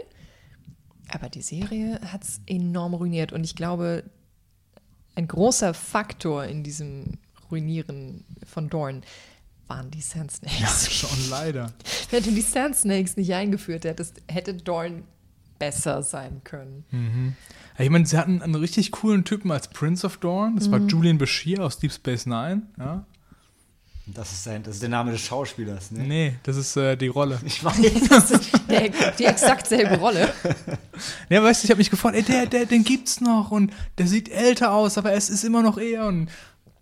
[1.08, 3.32] Aber die Serie hat es enorm ruiniert.
[3.32, 4.02] Und ich glaube,
[5.14, 7.18] ein großer Faktor in diesem
[7.50, 9.02] Ruinieren von Dorn
[9.68, 10.92] waren die Sand Snakes.
[10.92, 11.72] Schon leider.
[12.10, 15.04] Wenn du die Sand Snakes nicht eingeführt hättest, hätte Dorn
[15.58, 16.84] besser sein können.
[17.78, 20.56] Ja, ich meine, sie hatten einen richtig coolen Typen als Prince of Dawn.
[20.56, 22.62] Das war Julian Bashir aus Deep Space Nine.
[22.78, 23.06] Ja?
[24.08, 26.04] Das ist, sein, das ist der Name des Schauspielers, ne?
[26.04, 27.40] Nee, das ist äh, die Rolle.
[27.44, 27.76] Ich weiß.
[28.68, 30.32] Der, die exakt selbe Rolle.
[31.28, 34.06] Ja, weißt du, ich habe mich gefragt, ey, der, der, den gibt's noch und der
[34.06, 36.30] sieht älter aus, aber es ist immer noch er und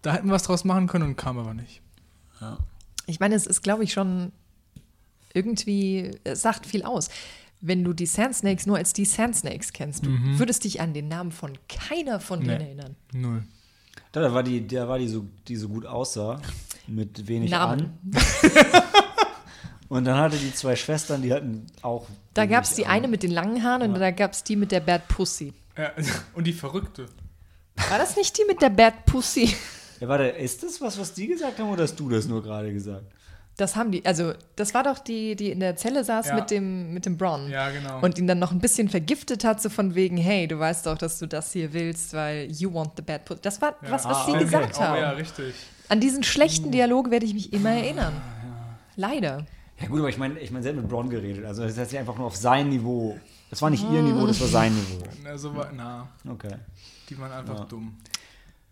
[0.02, 1.82] da hätten wir was draus machen können und kam aber nicht.
[3.06, 4.32] Ich meine, es ist, glaube ich, schon
[5.32, 7.08] irgendwie, es sagt viel aus.
[7.60, 10.92] Wenn du die Sand Snakes nur als die Sand Snakes kennst, du würdest dich an
[10.92, 12.64] den Namen von keiner von denen Nee.
[12.64, 12.96] erinnern.
[13.12, 13.42] Null.
[14.12, 16.40] Da, da war die, der war die so, die so gut aussah,
[16.86, 17.98] mit wenig Namen.
[18.12, 18.82] an.
[19.88, 22.06] Und dann hatte die zwei Schwestern, die hatten auch.
[22.32, 22.92] Da gab es die an.
[22.92, 25.52] eine mit den langen Haaren und da gab es die mit der Bad Pussy.
[25.76, 25.92] Ja,
[26.34, 27.06] und die Verrückte.
[27.88, 29.54] War das nicht die mit der Bad Pussy?
[30.04, 32.70] Ja, warte, ist das was, was die gesagt haben, oder hast du das nur gerade
[32.74, 33.04] gesagt?
[33.56, 36.34] Das haben die, also das war doch die, die in der Zelle saß Ja.
[36.34, 37.48] mit dem, mit dem Bron.
[37.48, 38.00] Ja, genau.
[38.02, 40.98] Und ihn dann noch ein bisschen vergiftet hat, so von wegen, hey, du weißt doch,
[40.98, 43.40] dass du das hier willst, weil you want the bad pussy.
[43.42, 44.44] Das war was, was Ah, sie okay.
[44.44, 44.98] gesagt oh, haben.
[45.00, 45.54] ja, richtig.
[45.88, 48.12] An diesen schlechten Dialog werde ich mich immer erinnern.
[48.96, 49.46] Leider.
[49.80, 51.44] Ja, gut, aber ich meine, ich mein, sie hat mit Braun geredet.
[51.46, 53.18] Also, das hat sie einfach nur auf sein Niveau.
[53.50, 55.04] Das war nicht ihr Niveau, das war sein Niveau.
[55.22, 56.56] Na, so war, na, Okay.
[57.08, 57.64] die waren einfach Ja.
[57.64, 57.96] dumm.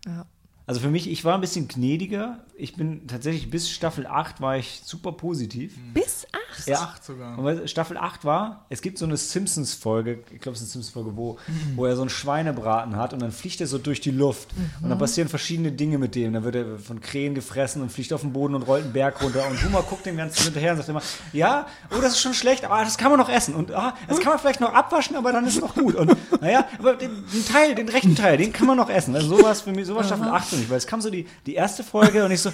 [0.05, 0.25] Ja.
[0.65, 2.39] Also für mich, ich war ein bisschen gnädiger.
[2.55, 5.75] Ich bin tatsächlich bis Staffel 8 war ich super positiv.
[5.93, 6.67] Bis acht.
[6.67, 6.79] Ja.
[6.79, 7.37] Acht sogar.
[7.37, 10.83] Und weil Staffel 8 war, es gibt so eine Simpsons-Folge, ich glaube, es ist eine
[10.83, 11.37] Simpsons-Folge, wo,
[11.75, 14.49] wo er so einen Schweinebraten hat und dann fliegt er so durch die Luft.
[14.81, 16.31] Und dann passieren verschiedene Dinge mit dem.
[16.31, 19.21] Dann wird er von Krähen gefressen und fliegt auf den Boden und rollt einen Berg
[19.21, 19.45] runter.
[19.49, 21.01] Und Homer guckt dem Ganzen hinterher und sagt immer,
[21.33, 23.53] ja, oh, das ist schon schlecht, aber das kann man noch essen.
[23.55, 25.95] Und ah, das kann man vielleicht noch abwaschen, aber dann ist es noch gut.
[25.95, 29.13] Und naja, aber den, den Teil, den rechten Teil, den kann man noch essen.
[29.13, 31.01] Also so war es für mich, so war Staffel 8 für mich, weil es kam
[31.01, 32.51] so die, die erste Folge und ich so,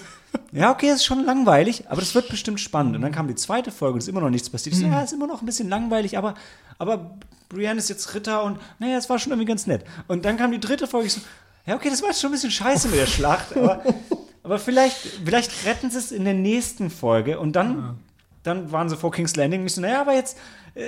[0.51, 2.95] ja, okay, es ist schon langweilig, aber das wird bestimmt spannend.
[2.95, 4.75] Und dann kam die zweite Folge und es ist immer noch nichts passiert.
[4.75, 6.35] Ich so, ja, ist immer noch ein bisschen langweilig, aber,
[6.77, 7.17] aber
[7.49, 9.83] Brienne ist jetzt Ritter und naja, es war schon irgendwie ganz nett.
[10.07, 11.21] Und dann kam die dritte Folge, ich so,
[11.65, 13.83] ja, okay, das war jetzt schon ein bisschen scheiße mit der Schlacht, aber,
[14.43, 17.99] aber vielleicht, vielleicht retten sie es in der nächsten Folge und dann,
[18.43, 20.37] dann waren sie vor King's Landing und ich so, naja, aber jetzt
[20.75, 20.81] äh,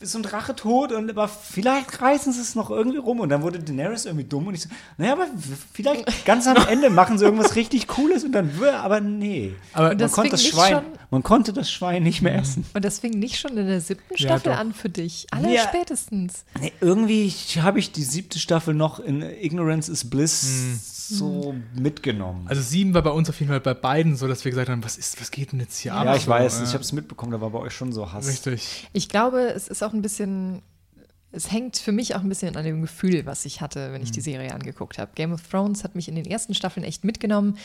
[0.00, 3.28] ist so ein Drache tot und aber vielleicht reißen sie es noch irgendwie rum und
[3.28, 5.26] dann wurde Daenerys irgendwie dumm und ich so, naja, aber
[5.72, 8.50] vielleicht ganz am Ende machen sie irgendwas richtig Cooles und dann,
[8.82, 9.54] aber nee.
[9.72, 12.64] Aber man, das konnte das Schwein, schon- man konnte das Schwein nicht mehr essen.
[12.74, 14.58] Und das fing nicht schon in der siebten Ja, Staffel doch.
[14.58, 15.26] an für dich.
[15.30, 15.62] Aller Ja.
[15.62, 16.44] spätestens.
[16.60, 17.30] Nee, irgendwie
[17.60, 20.42] habe ich die siebte Staffel noch in Ignorance is Bliss
[21.08, 22.46] so mitgenommen.
[22.48, 24.82] Also sieben war bei uns auf jeden Fall bei beiden so, dass wir gesagt haben,
[24.84, 26.04] was ist, was geht denn jetzt hier ab?
[26.04, 28.12] ja, ich So, weiß, äh, ich habe es mitbekommen, da war bei euch schon so
[28.12, 28.26] Hass.
[28.28, 28.88] Richtig.
[28.92, 30.62] Ich glaube, es ist auch ein bisschen.
[31.34, 34.10] Es hängt für mich auch ein bisschen an dem Gefühl, was ich hatte, wenn ich
[34.10, 35.12] die Serie angeguckt habe.
[35.14, 37.56] Game of Thrones hat mich in den ersten Staffeln echt mitgenommen.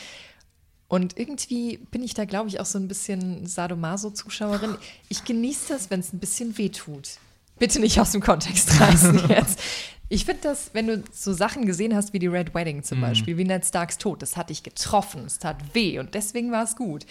[0.88, 4.76] Und irgendwie bin ich da, glaube ich, auch so ein bisschen Sadomaso-Zuschauerin.
[5.10, 7.18] Ich genieße das, wenn es ein bisschen wehtut.
[7.58, 9.60] Bitte nicht aus dem Kontext reißen jetzt.
[10.08, 13.36] Ich finde das, wenn du so Sachen gesehen hast wie die Red Wedding zum Beispiel,
[13.36, 16.76] wie Ned Starks Tod, das hat dich getroffen, es tat weh und deswegen war es
[16.76, 17.04] gut.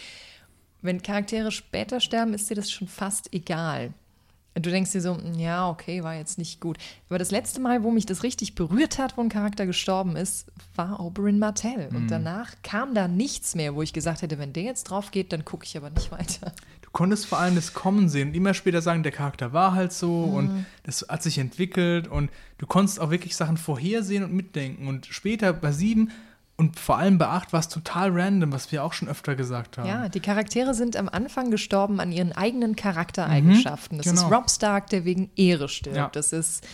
[0.82, 3.94] Wenn Charaktere später sterben, ist dir das schon fast egal.
[4.56, 6.80] Und du denkst dir so, "Mm, ja, okay, war jetzt nicht gut.
[7.10, 10.48] Aber das letzte Mal, wo mich das richtig berührt hat, wo ein Charakter gestorben ist,
[10.76, 11.90] war Oberyn Martell.
[11.94, 15.32] Und danach kam da nichts mehr, wo ich gesagt hätte, wenn der jetzt drauf geht,
[15.32, 16.54] dann gucke ich aber nicht weiter.
[16.98, 19.94] Du konntest vor allem das Kommen sehen und immer später sagen, der Charakter war halt
[19.94, 24.88] so und das hat sich entwickelt und du konntest auch wirklich Sachen vorhersehen und mitdenken.
[24.88, 26.10] Und später bei sieben
[26.56, 29.78] und vor allem bei acht war es total random, was wir auch schon öfter gesagt
[29.78, 29.88] haben.
[29.88, 34.00] Ja, die Charaktere sind am Anfang gestorben an ihren eigenen Charaktereigenschaften.
[34.00, 34.36] Das ist genau.
[34.36, 35.98] Rob Stark, der wegen Ehre stirbt.
[35.98, 36.10] Ja.
[36.12, 36.66] Das ist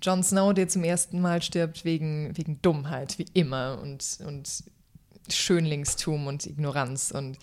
[0.00, 4.48] Jon Snow, der zum ersten Mal stirbt wegen, wegen Dummheit, wie immer, und, und
[5.28, 7.10] Schönlingstum und Ignoranz.
[7.10, 7.36] Und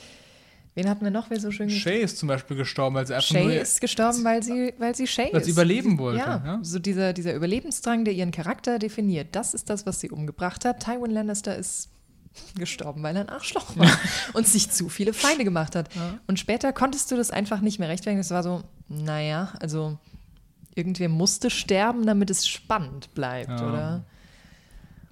[0.78, 3.28] wen hatten wir noch, wer so schön Shay ist zum Beispiel gestorben, weil sie einfach
[3.28, 5.46] Shay nur ist gestorben, weil sie, weil sie Shay weil ist.
[5.48, 6.20] sie überleben wollte.
[6.20, 6.60] Ja, Ja?
[6.62, 10.84] so dieser, dieser Überlebensdrang, der ihren Charakter definiert, das ist das, was sie umgebracht hat.
[10.84, 11.90] Tywin Lannister ist
[12.56, 13.90] gestorben, weil er ein Arschloch war
[14.34, 15.90] und sich zu viele Feinde gemacht hat.
[16.28, 18.22] Und später konntest du das einfach nicht mehr rechtfertigen.
[18.22, 19.98] Es war so, naja, also
[20.76, 23.68] irgendwer musste sterben, damit es spannend bleibt, Ja.
[23.70, 24.04] oder?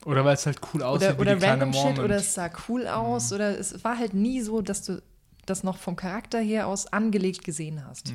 [0.05, 1.99] Oder weil es halt cool aussieht Oder, wie oder die kleine random Shit, Mormont.
[2.05, 5.01] oder es sah cool aus, oder es war halt nie so, dass du
[5.45, 8.13] das noch vom Charakter her aus angelegt gesehen hast.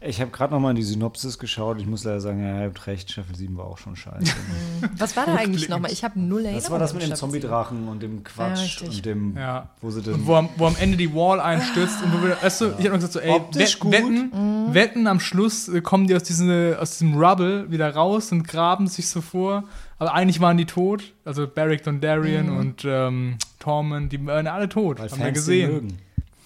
[0.00, 1.80] Ich habe gerade noch mal in die Synopsis geschaut.
[1.80, 4.32] Ich muss leider sagen, ja, ihr habt recht, Staffel 7 war auch schon scheiße.
[4.96, 5.90] Was war da eigentlich nochmal?
[5.90, 6.62] Ich habe null Erinnerung.
[6.62, 7.16] das war das mit dem.
[7.16, 8.88] Zombie-Drachen und dem Quatsch richtig.
[8.98, 9.70] und dem, Ja.
[9.80, 10.26] wo sie Und dann.
[10.28, 12.92] wo am, wo am Ende die Wall einstürzt und wo wir, weißt du, ich hab
[12.92, 13.92] noch gesagt so, ey, Optisch wet- gut.
[13.92, 14.32] wetten,
[14.72, 18.86] wetten, am Schluss äh, kommen die aus, diesem aus diesem Rubble wieder raus und graben
[18.86, 19.64] sich so vor.
[19.98, 21.12] Aber eigentlich waren die tot.
[21.24, 25.00] Also Barrick Dondarrion und ähm, Tormund, die waren alle tot.
[25.00, 25.98] weil haben wir Fans gesehen.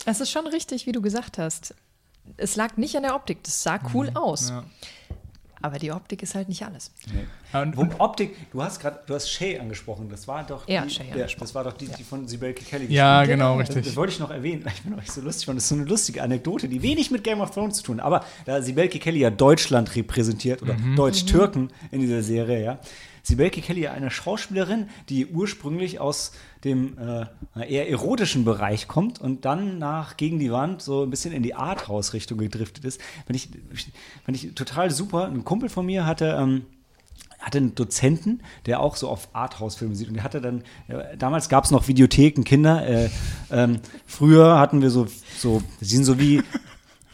[0.07, 1.75] Es ist schon richtig, wie du gesagt hast.
[2.37, 3.43] Es lag nicht an der Optik.
[3.45, 4.51] Das sah cool aus.
[4.51, 4.65] Ja.
[5.65, 6.91] Aber die Optik ist halt nicht alles.
[7.53, 10.83] Ja, und, Wo Optik, du hast gerade, du hast Shay angesprochen, das war doch Ja,
[10.85, 11.41] die, Shay ja, angesprochen.
[11.41, 13.61] das war doch die, die von Sibelke Kelly ja, genau, hat.
[13.61, 13.97] Das, das richtig.
[13.97, 15.57] wollte ich noch erwähnen, ich bin euch so lustig fand.
[15.59, 18.07] Das ist so eine lustige Anekdote, die wenig mit Game of Thrones zu tun hat.
[18.07, 20.97] Aber da Sibelke Kelly ja Deutschland repräsentiert oder Mhm.
[20.97, 22.79] Deutsch-Türken in dieser Serie, ja.
[23.23, 26.33] Sibelke Kelly ja eine Schauspielerin, die ursprünglich aus
[26.65, 27.26] dem äh,
[27.68, 31.55] eher erotischen Bereich kommt und dann nach gegen die Wand so ein bisschen in die
[31.55, 33.00] Arthouse-Richtung gedriftet ist.
[33.26, 33.49] Fand ich,
[34.24, 35.26] fand ich total super.
[35.26, 36.36] Ein Kumpel von mir hatte.
[36.39, 36.66] Ähm,
[37.42, 40.07] hatte einen Dozenten, der auch so auf Arthouse-Filme sieht.
[40.08, 42.86] Und der hatte dann, äh, damals gab es noch Videotheken, Kinder.
[42.86, 43.10] Äh,
[43.50, 46.42] ähm, früher hatten wir so, so, die sind so wie,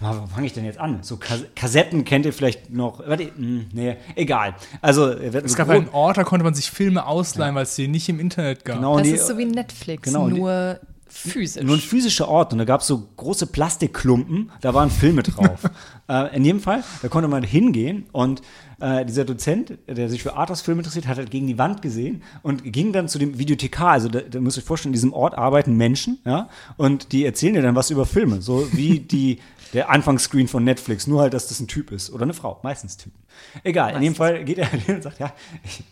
[0.00, 0.98] wo fange ich denn jetzt an?
[1.02, 3.00] So Kas Kassetten kennt ihr vielleicht noch.
[3.06, 4.54] Warte, mh, nee, egal.
[4.80, 7.64] Also, wir hatten es so gab einen Ort, da konnte man sich Filme ausleihen, weil
[7.64, 8.76] es die nicht im Internet gab.
[8.76, 10.78] Genau, Das nee, ist so wie Netflix, genau, nur
[11.08, 11.62] physisch.
[11.62, 15.62] Nur ein physischer Ort und da gab es so große Plastikklumpen, da waren Filme drauf.
[16.08, 18.42] äh, in jedem Fall, da konnte man hingehen und
[18.80, 22.62] äh, dieser Dozent, der sich für Arthouse-Filme interessiert, hat halt gegen die Wand gesehen und
[22.64, 23.90] ging dann zu dem Videothekar.
[23.90, 27.24] Also da, da müsst ihr euch vorstellen, in diesem Ort arbeiten Menschen, ja, und die
[27.24, 29.38] erzählen dir dann was über Filme, so wie die
[29.72, 32.96] der Anfangsscreen von Netflix, nur halt, dass das ein Typ ist oder eine Frau, meistens
[32.96, 33.18] Typen.
[33.64, 35.32] Egal, in jedem Fall geht er hin und sagt, ja,
[35.62, 35.84] ich,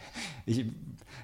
[0.46, 0.66] ich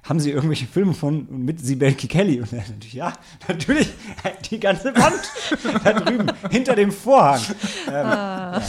[0.03, 2.41] haben Sie irgendwelche Filme von mit Sibelke Kelly?
[2.41, 3.13] Und er natürlich, ja,
[3.47, 3.89] natürlich,
[4.51, 7.41] die ganze Wand da drüben, hinter dem Vorhang.
[7.87, 8.63] Ähm, ja.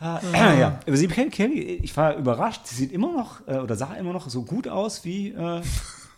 [0.00, 0.80] Ah, ja.
[0.86, 4.28] Aber Sibelke Kelly, ich war überrascht, sie sieht immer noch, äh, oder sah immer noch
[4.30, 5.62] so gut aus wie äh,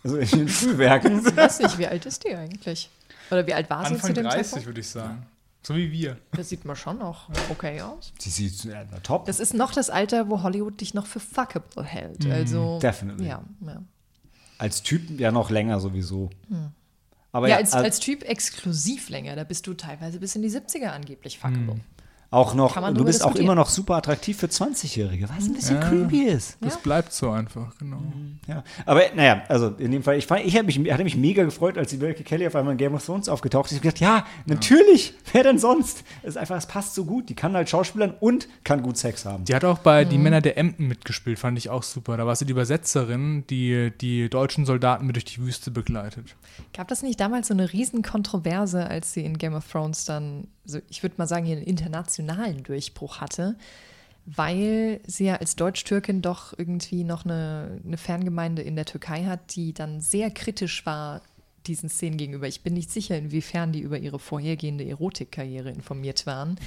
[0.03, 1.19] also in den Frühwerken.
[1.27, 2.89] ich weiß nicht, wie alt ist die eigentlich?
[3.29, 4.65] Oder wie alt war sie zu Anfang dem 30, Zeitpunkt?
[4.67, 5.25] würde ich sagen.
[5.63, 6.17] So wie wir.
[6.31, 8.13] Das sieht man schon noch okay aus.
[8.17, 9.25] Sie sieht äh, top.
[9.25, 12.25] Das ist noch das Alter, wo Hollywood dich noch für fuckable hält.
[12.25, 13.27] Also, definitely.
[13.27, 13.83] Ja, ja.
[14.57, 16.29] Als Typ ja noch länger sowieso.
[17.31, 20.41] Aber ja, ja, als, al- als Typ exklusiv länger, da bist du teilweise bis in
[20.41, 21.79] die 70er angeblich fuckable.
[22.31, 26.23] Auch noch, du bist auch immer noch super attraktiv für 20-Jährige, was ein bisschen creepy
[26.23, 26.57] ist.
[26.61, 26.79] Das Ja.
[26.81, 28.01] bleibt so einfach, genau.
[28.47, 31.43] Ja, aber naja, also in dem Fall, ich, fand- ich hab mich, hatte mich mega
[31.43, 33.73] gefreut, als die Welke Kelly auf einmal in Game of Thrones aufgetaucht ist.
[33.73, 36.03] Ich hab gedacht, ja, natürlich, wer denn sonst?
[36.23, 37.27] Es ist einfach, es passt so gut.
[37.29, 39.43] Die kann halt Schauspielern und kann gut Sex haben.
[39.45, 40.09] Die hat auch bei Mhm.
[40.09, 42.15] Die Männer der Emden mitgespielt, fand ich auch super.
[42.17, 46.35] Da war sie die Übersetzerin, die die deutschen Soldaten mit durch die Wüste begleitet.
[46.73, 50.47] Gab das nicht damals so eine riesen Kontroverse, als sie in Game of Thrones dann,
[50.65, 51.65] so, ich würde mal sagen, hier einen
[52.21, 53.55] internationalen Durchbruch hatte,
[54.25, 59.55] weil sie ja als Deutsch-Türkin doch irgendwie noch eine, eine Fangemeinde in der Türkei hat,
[59.55, 61.21] die dann sehr kritisch war
[61.67, 62.47] diesen Szenen gegenüber.
[62.47, 66.57] Ich bin nicht sicher, inwiefern die über ihre vorhergehende Erotikkarriere informiert waren.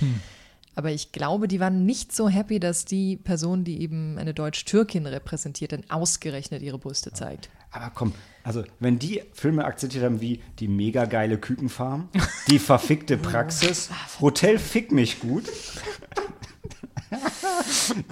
[0.77, 5.07] Aber ich glaube, die waren nicht so happy, dass die Person, die eben eine Deutsch-Türkin
[5.07, 7.49] repräsentiert, dann ausgerechnet ihre Brüste zeigt.
[7.75, 8.13] Aber komm,
[8.45, 12.09] also wenn die Filme akzeptiert haben wie die mega geile Kükenfarm,
[12.49, 15.45] die verfickte Praxis, Hotel Fick mich gut,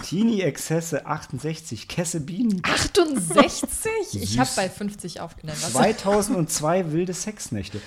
[0.08, 4.20] Teenie-Exzesse 68, Kesse Bienen, 68?
[4.22, 5.58] Ich habe bei 50 aufgenommen.
[5.62, 5.72] Was?
[5.72, 7.80] 2002 wilde Sexnächte.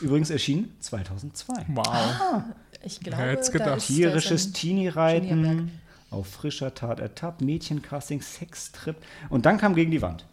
[0.00, 1.66] Übrigens erschienen 2002.
[1.68, 2.42] Wow.
[2.84, 3.78] Ich glaube, da gedacht?
[3.78, 5.72] ist- Tierisches Teenie-Reiten,
[6.10, 8.96] auf frischer Tat ertappt, Mädchencasting, Sextrip.
[9.28, 10.24] Und dann kam gegen die Wand.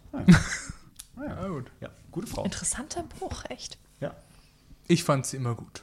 [1.16, 1.70] Ja, Ja, gut.
[1.80, 2.44] ja gute Frau.
[2.44, 3.78] interessanter Bruch, echt.
[4.00, 4.14] Ja.
[4.88, 5.82] Ich fand sie immer gut.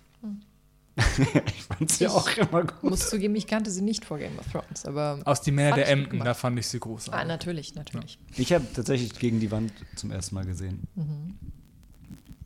[1.48, 2.84] ich fand sie auch immer gut.
[2.84, 5.20] Muss zugeben, ich kannte sie nicht vor Game of Thrones, aber.
[5.26, 7.28] Aus Die Fand der ich Emden, da fand ich sie Ah, großartig.
[7.28, 8.20] natürlich, natürlich.
[8.38, 10.88] Ich habe tatsächlich gegen die Wand zum ersten Mal gesehen.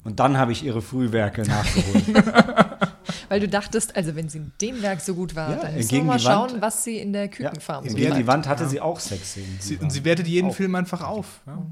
[0.06, 2.86] Und dann habe ich ihre Frühwerke nachgeholt.
[3.30, 5.91] Weil du dachtest, also wenn sie in dem Werk so gut war, Ja, dann müssen
[5.91, 8.27] wir mal die Wand- schauen, was sie in der ja, Kükenfarm so gegen die.
[8.27, 9.59] Wand hatte sie auch Sexszenen.
[9.81, 10.56] Und sie wertet jeden Auf.
[10.56, 11.41] Film einfach auf.
[11.45, 11.65] Ja.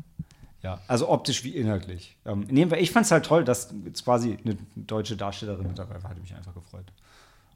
[0.63, 2.17] Ja, also optisch wie inhaltlich.
[2.25, 6.01] Ähm, wir, ich fand es halt toll, dass jetzt quasi eine deutsche Darstellerin mit dabei
[6.01, 6.09] war.
[6.09, 6.85] Hatte mich einfach gefreut.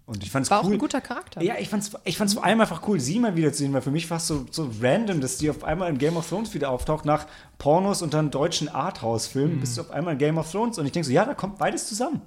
[0.06, 0.74] Und ich fand es War auch cool.
[0.74, 1.42] ein guter Charakter.
[1.42, 4.10] Ja, ich fand's, ich fand's vor allem einfach cool, sie mal wiederzusehen, weil für mich
[4.12, 7.06] war es so, so random, dass die auf einmal in Game of Thrones wieder auftaucht,
[7.06, 7.26] nach
[7.60, 10.92] Pornos und dann deutschen Arthouse-Filmen, bist du auf einmal in Game of Thrones und ich
[10.92, 12.22] denke so, ja, da kommt beides zusammen.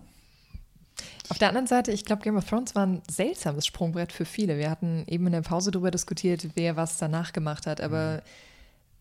[1.33, 4.59] Auf der anderen Seite, ich glaube, Game of Thrones war ein seltsames Sprungbrett für viele.
[4.59, 7.81] Wir hatten eben in der Pause darüber diskutiert, wer was danach gemacht hat.
[7.81, 8.23] Aber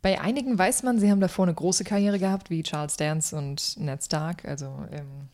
[0.01, 3.77] bei einigen weiß man, sie haben davor eine große Karriere gehabt, wie Charles Dance und
[3.77, 4.45] Ned Stark.
[4.45, 5.27] Also, ähm,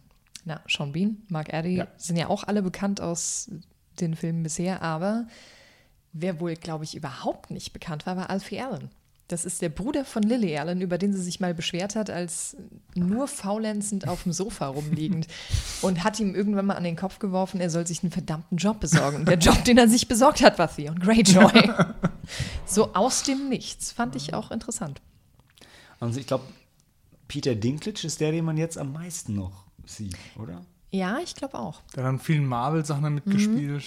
[0.43, 1.87] na, Sean Bean, Mark Addy Ja.
[1.97, 3.51] sind ja auch alle bekannt aus
[3.99, 4.81] den Filmen bisher.
[4.81, 5.27] Aber
[6.13, 8.89] wer wohl, glaube ich, überhaupt nicht bekannt war, war Alfie Allen.
[9.27, 12.55] Das ist der Bruder von Lily Allen, über den sie sich mal beschwert hat, als
[12.95, 15.27] nur faulenzend auf dem Sofa rumliegend
[15.81, 18.79] und hat ihm irgendwann mal an den Kopf geworfen, er soll sich einen verdammten Job
[18.79, 19.17] besorgen.
[19.17, 21.71] Und der Job, den er sich besorgt hat, war Theon Greyjoy.
[22.65, 23.91] so aus dem Nichts.
[23.91, 25.01] Fand ich auch interessant.
[25.99, 26.45] Also ich glaube,
[27.27, 30.65] Peter Dinklage ist der, den man jetzt am meisten noch sieht, oder?
[30.91, 31.81] Ja, ich glaube auch.
[31.93, 33.83] Da haben vielen Marvel-Sachen damit mitgespielt.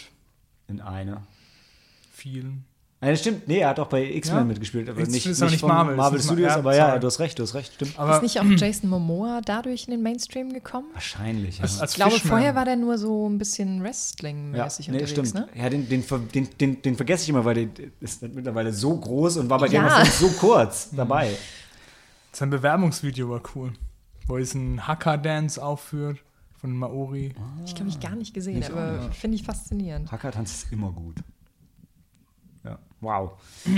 [0.68, 1.22] In einer.
[2.12, 2.64] Vielen.
[3.02, 3.48] Nein, das stimmt.
[3.48, 4.44] Nee, er hat auch bei X-Men Ja.
[4.44, 7.00] mitgespielt, aber nicht, ist nicht von Marvel, Marvel Studios, ja, aber ja, sorry.
[7.00, 7.98] du hast recht, du hast recht, stimmt.
[7.98, 10.88] Aber ist nicht auch Jason Momoa dadurch in den Mainstream gekommen?
[10.92, 11.62] Wahrscheinlich, ja.
[11.62, 12.28] als, als Ich glaube, Fishman.
[12.28, 15.34] vorher war der nur so ein bisschen ja, Wrestling-mäßig nee, unterwegs, stimmt.
[15.34, 15.48] ne?
[15.54, 16.04] Ja, den, den,
[16.34, 19.68] den, den, den vergesse ich immer, weil der ist mittlerweile so groß und war bei
[19.68, 19.88] Game Ja.
[19.88, 21.30] of Thrones so kurz dabei.
[22.32, 23.72] Sein Bewerbungsvideo war cool.
[24.26, 26.18] Wo er diesen Hacker-Dance aufführt
[26.60, 27.34] von Maori.
[27.64, 30.12] Ich glaube, ich gar nicht gesehen, Ich auch aber finde ich faszinierend.
[30.12, 31.16] Hackertanz ist immer gut.
[33.00, 33.32] Wow.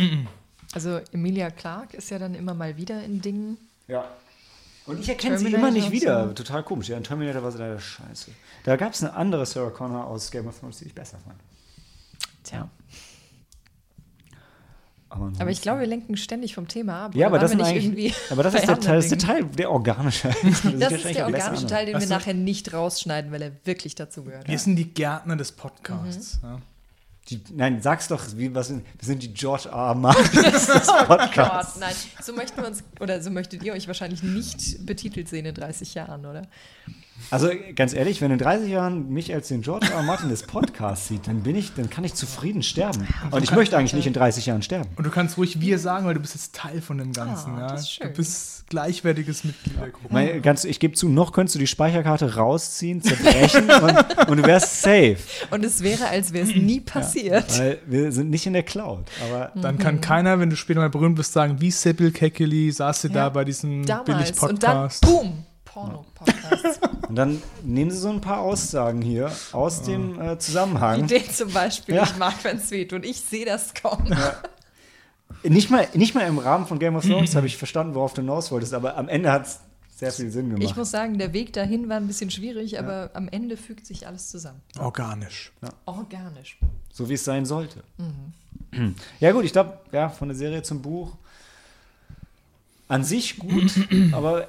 [0.75, 3.59] Also Emilia Clarke ist ja dann immer mal wieder in Dingen.
[3.89, 4.07] Ja.
[4.86, 6.28] Und ich erkenne sie Terminator immer nicht wieder.
[6.28, 6.33] so.
[6.33, 6.89] Total komisch.
[6.89, 8.31] Ja, in Terminator war sie leider scheiße.
[8.65, 11.39] Da gab es eine andere Sarah Connor aus Game of Thrones, die ich besser fand.
[12.42, 12.70] Tja.
[15.10, 17.15] Aber, Aber ich glaube, wir lenken ständig vom Thema ab.
[17.15, 20.28] ja, aber das, irgendwie aber das ist, der Teil, das ist der Teil, der organische.
[20.28, 20.62] Das?
[20.78, 24.49] Das ist der organische Teil, den wir nachher nicht rausschneiden, weil er wirklich dazugehört.
[24.49, 26.41] Wir sind die Gärtner des Podcasts.
[26.42, 26.49] Mhm.
[26.49, 26.59] Ja.
[27.28, 29.94] Die, nein, sag's doch, wie, was sind, wir sind die George R.
[29.94, 31.78] Martins des Podcasts.
[31.78, 35.55] nein, so möchten wir uns, oder so möchtet ihr euch wahrscheinlich nicht betitelt sehen in
[35.55, 36.42] 30 Jahren, oder?
[37.31, 40.02] Also ganz ehrlich, wenn in 30 Jahren mich als den George R.
[40.02, 43.07] Martin des Podcasts sieht, dann bin ich, dann kann ich zufrieden sterben.
[43.31, 44.91] Und ich möchte eigentlich nicht in 30 Jahren sterben.
[44.97, 47.55] Und du kannst ruhig wir sagen, weil du bist jetzt Teil von dem Ganzen.
[47.55, 47.68] Ah, ja.
[47.68, 48.09] das ist schön.
[48.09, 50.09] Du bist gleichwertiges Mitglied der Gruppe.
[50.10, 54.44] Mein, ganz, ich gebe zu, noch könntest du die Speicherkarte rausziehen, zerbrechen und, und du
[54.44, 55.18] wärst safe.
[55.51, 57.59] Und es wäre, als wäre es nie passiert.
[57.59, 59.05] Weil wir sind nicht in der Cloud.
[59.26, 63.02] Aber Dann kann keiner, wenn du später mal berühmt bist, sagen, wie Sibyl Kekeli saß
[63.02, 64.09] sie Ja, da bei diesem Damals.
[64.42, 65.01] Und dann, Billig-Podcast.
[65.02, 66.81] boom, Porno-Podcast.
[67.09, 71.07] und dann nehmen sie so ein paar Aussagen hier aus dem äh, Wie Zusammenhang.
[71.07, 72.05] den zum Beispiel, Ja.
[72.05, 74.12] ich mag, wenn es weht und ich sehe das kommen.
[74.12, 78.12] Äh, Nicht mal, nicht mal im Rahmen von Game of Thrones habe ich verstanden, worauf
[78.15, 79.47] du hinaus wolltest, aber am Ende hat
[79.97, 80.62] sehr viel Sinn gemacht.
[80.65, 84.07] Ich muss sagen, der Weg dahin war ein bisschen schwierig, aber am Ende fügt sich
[84.07, 84.60] alles zusammen.
[84.78, 85.52] Organisch.
[85.86, 86.59] Organisch.
[86.92, 87.83] So wie es sein sollte.
[89.20, 91.17] Ja, gut, ich glaube, ja, von der Serie zum Buch
[92.89, 93.73] an sich gut,
[94.12, 94.49] aber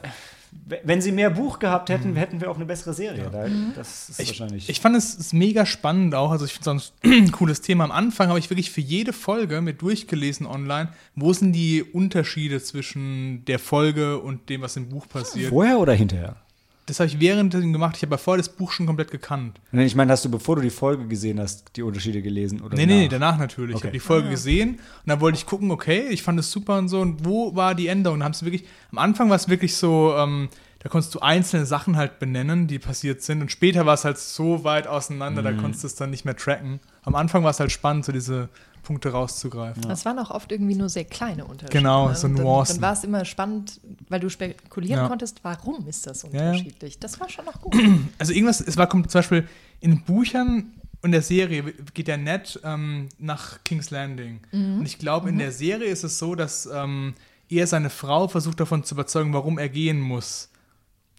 [0.65, 3.29] wenn sie mehr Buch gehabt hätten, hätten wir auch eine bessere Serie.
[3.31, 4.69] Da, das ist Ich, wahrscheinlich.
[4.69, 6.31] ich fand es ist mega spannend auch.
[6.31, 7.83] Also ich finde es ein cooles Thema.
[7.83, 12.61] Am Anfang habe ich wirklich für jede Folge mit durchgelesen online, wo sind die Unterschiede
[12.61, 15.49] zwischen der Folge und dem, was im Buch passiert.
[15.49, 16.37] Vorher oder hinterher?
[16.85, 17.95] Das habe ich währenddessen gemacht.
[17.95, 19.57] Ich habe ja vorher das Buch schon komplett gekannt.
[19.71, 22.59] Nee, Ich meine, hast du, bevor du die Folge gesehen hast, die Unterschiede gelesen?
[22.61, 23.11] Oder Nee, nee, nach?
[23.11, 23.71] danach natürlich.
[23.71, 23.87] Ich Okay.
[23.87, 26.89] habe die Folge gesehen und dann wollte ich gucken, okay, ich fand es super und
[26.89, 26.99] so.
[26.99, 28.19] Und wo war die Änderung?
[28.19, 31.65] Da haben sie wirklich, am Anfang war es wirklich so, ähm, da konntest du einzelne
[31.65, 33.39] Sachen halt benennen, die passiert sind.
[33.41, 35.45] Und später war es halt so weit auseinander, Mhm.
[35.45, 36.81] da konntest du es dann nicht mehr tracken.
[37.03, 38.49] Am Anfang war es halt spannend, so diese
[38.83, 39.81] Punkte rauszugreifen.
[39.83, 41.79] Das waren auch oft irgendwie nur sehr kleine Unterschiede.
[41.79, 42.15] Genau, ne?
[42.15, 42.75] so Und dann, Nuancen.
[42.75, 43.79] dann war es immer spannend,
[44.09, 45.07] weil du spekulieren Ja.
[45.07, 46.29] konntest, warum ist das ja.
[46.29, 46.99] unterschiedlich.
[46.99, 47.75] Das war schon noch gut.
[48.19, 49.47] Also irgendwas, es war kommt zum Beispiel
[49.79, 50.71] in Büchern
[51.01, 54.39] und der Serie geht der Ned ähm, nach King's Landing.
[54.51, 57.13] Und ich glaube, in der Serie ist es so, dass ähm,
[57.49, 60.49] er seine Frau versucht davon zu überzeugen, warum er gehen muss.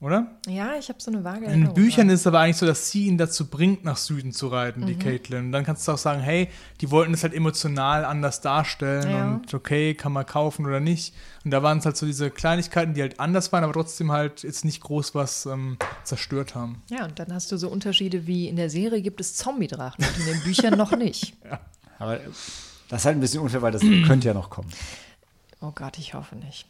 [0.00, 0.26] Oder?
[0.48, 2.90] ja, ich habe so eine vage In den Büchern ist es aber eigentlich so, dass
[2.90, 5.46] sie ihn dazu bringt, nach Süden zu reiten, die Caitlin.
[5.46, 6.48] Und dann kannst du auch sagen, hey,
[6.80, 9.34] die wollten es halt emotional anders darstellen Ja.
[9.36, 11.14] und okay, kann man kaufen oder nicht.
[11.44, 14.42] Und da waren es halt so diese Kleinigkeiten, die halt anders waren, aber trotzdem halt
[14.42, 16.82] jetzt nicht groß was ähm, zerstört haben.
[16.90, 20.18] Ja, und dann hast du so Unterschiede wie in der Serie gibt es Zombie-Drachen und
[20.26, 21.34] in den Büchern noch nicht.
[21.98, 22.18] Aber
[22.88, 24.68] das ist halt ein bisschen unfair, weil das könnte ja noch kommen.
[25.60, 26.66] Oh Gott, ich hoffe nicht.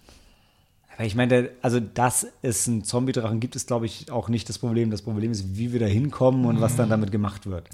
[0.96, 4.58] Aber ich meine, also dass es einen Zombie-Drachen gibt, ist, glaube ich, auch nicht das
[4.58, 4.90] Problem.
[4.90, 7.68] Das Problem ist, wie wir da hinkommen und was dann damit gemacht wird.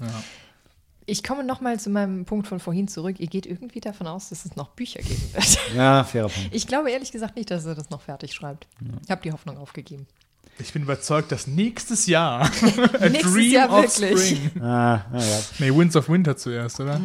[1.05, 3.19] Ich komme nochmal zu meinem Punkt von vorhin zurück.
[3.19, 5.59] Ihr geht irgendwie davon aus, dass es noch Bücher geben wird.
[5.75, 6.49] Ja, fairer Punkt.
[6.53, 8.67] Ich glaube ehrlich gesagt nicht, dass er das noch fertig schreibt.
[9.03, 10.07] Ich habe die Hoffnung aufgegeben.
[10.61, 12.41] Ich bin überzeugt, dass nächstes Jahr
[12.99, 14.19] A Nächstes Jahr of wirklich.
[14.29, 14.51] Spring.
[14.61, 15.39] Ah, naja.
[15.59, 16.99] Nee, Winds of Winter zuerst, oder?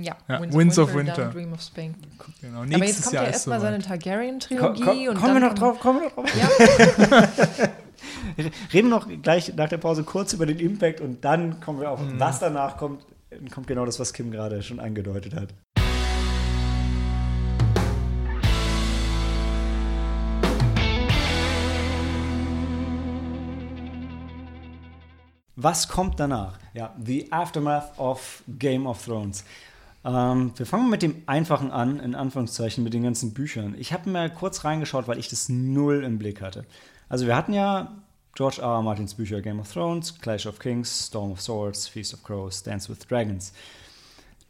[0.00, 1.14] Ja, Ja, Winds of Winter.
[1.14, 1.94] dann Dream of Spring.
[2.40, 3.78] Genau, Aber jetzt kommt Jahr ja erstmal seine.
[3.80, 4.82] Targaryen-Trilogie.
[4.82, 6.30] Ko ko kommen wir noch drauf, kommen wir noch drauf.
[6.36, 7.68] Ja,
[8.72, 11.90] Reden wir noch gleich nach der Pause kurz über den Impact und dann kommen wir
[11.90, 13.04] auf, was danach kommt.
[13.30, 15.48] Dann kommt genau das, was Kim gerade schon angedeutet hat.
[25.58, 26.58] Was kommt danach?
[26.74, 29.42] Ja, The Aftermath of Game of Thrones.
[30.04, 33.74] Ähm, wir fangen mit dem Einfachen an, in Anführungszeichen, mit den ganzen Büchern.
[33.78, 36.66] Ich habe mir kurz reingeschaut, weil ich das null im Blick hatte.
[37.08, 37.96] Also wir hatten ja
[38.34, 38.68] George R.
[38.68, 38.82] R.
[38.82, 42.90] Martins Bücher Game of Thrones, Clash of Kings, Storm of Swords, Feast of Crows, Dance
[42.90, 43.54] with Dragons.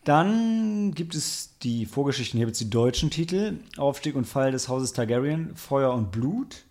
[0.02, 4.68] Dann gibt es die Vorgeschichten, hier gibt es die deutschen Titel, Aufstieg und Fall des
[4.68, 6.64] Hauses Targaryen, Feuer und Blut.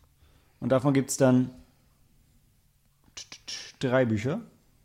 [0.59, 1.51] Und davon gibt es dann
[3.89, 4.41] drei Bücher.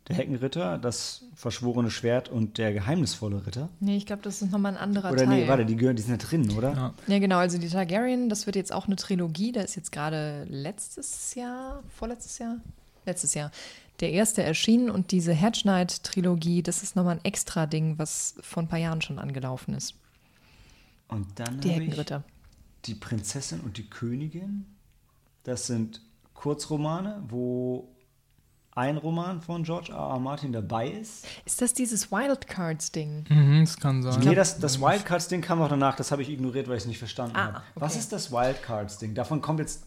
[0.07, 3.69] Der Heckenritter, das verschworene Schwert und der geheimnisvolle Ritter.
[3.79, 5.41] nee, ich glaube, das ist nochmal ein anderer Oder Teil.
[5.43, 6.73] nee, warte, die, gehören, die sind ja drin, oder?
[6.73, 6.93] Ja.
[7.07, 7.37] Ja, genau.
[7.37, 9.51] Also die Targaryen, das wird jetzt auch eine Trilogie.
[9.51, 12.57] Da ist jetzt gerade letztes Jahr, vorletztes Jahr,
[13.05, 13.51] letztes Jahr,
[13.99, 14.89] der erste erschienen.
[14.89, 19.01] Und diese Hedge Knight-Trilogie, das ist nochmal ein extra Ding, was vor ein paar Jahren
[19.03, 19.93] schon angelaufen ist.
[21.07, 22.23] Und dann Die Heckenritter.
[22.85, 24.65] die Prinzessin und die Königin.
[25.43, 26.01] Das sind
[26.33, 27.87] Kurzromane, wo
[28.73, 29.97] ein Roman von George R.
[29.97, 30.19] R.
[30.19, 31.25] Martin dabei ist.
[31.45, 33.25] Ist das dieses Wildcards-Ding?
[33.29, 34.19] Mhm, das kann sein.
[34.23, 36.99] nee, das, das Wildcards-Ding kam noch danach, das habe ich ignoriert, weil ich es nicht
[36.99, 37.61] verstanden Ah, habe.
[37.75, 37.99] Was okay.
[37.99, 39.13] ist das Wildcards-Ding?
[39.13, 39.83] Davon kommt jetzt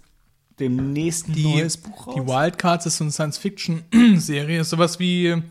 [0.61, 2.15] demnächst ein Die, neues Buch raus.
[2.17, 5.43] die Wildcards ist so eine Science-Fiction-Serie, ist sowas wie,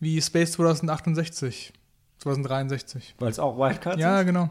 [0.00, 1.72] wie Space 2068,
[2.18, 3.14] 2063.
[3.18, 4.26] Weil es auch Wildcards Ja, ist?
[4.26, 4.50] genau.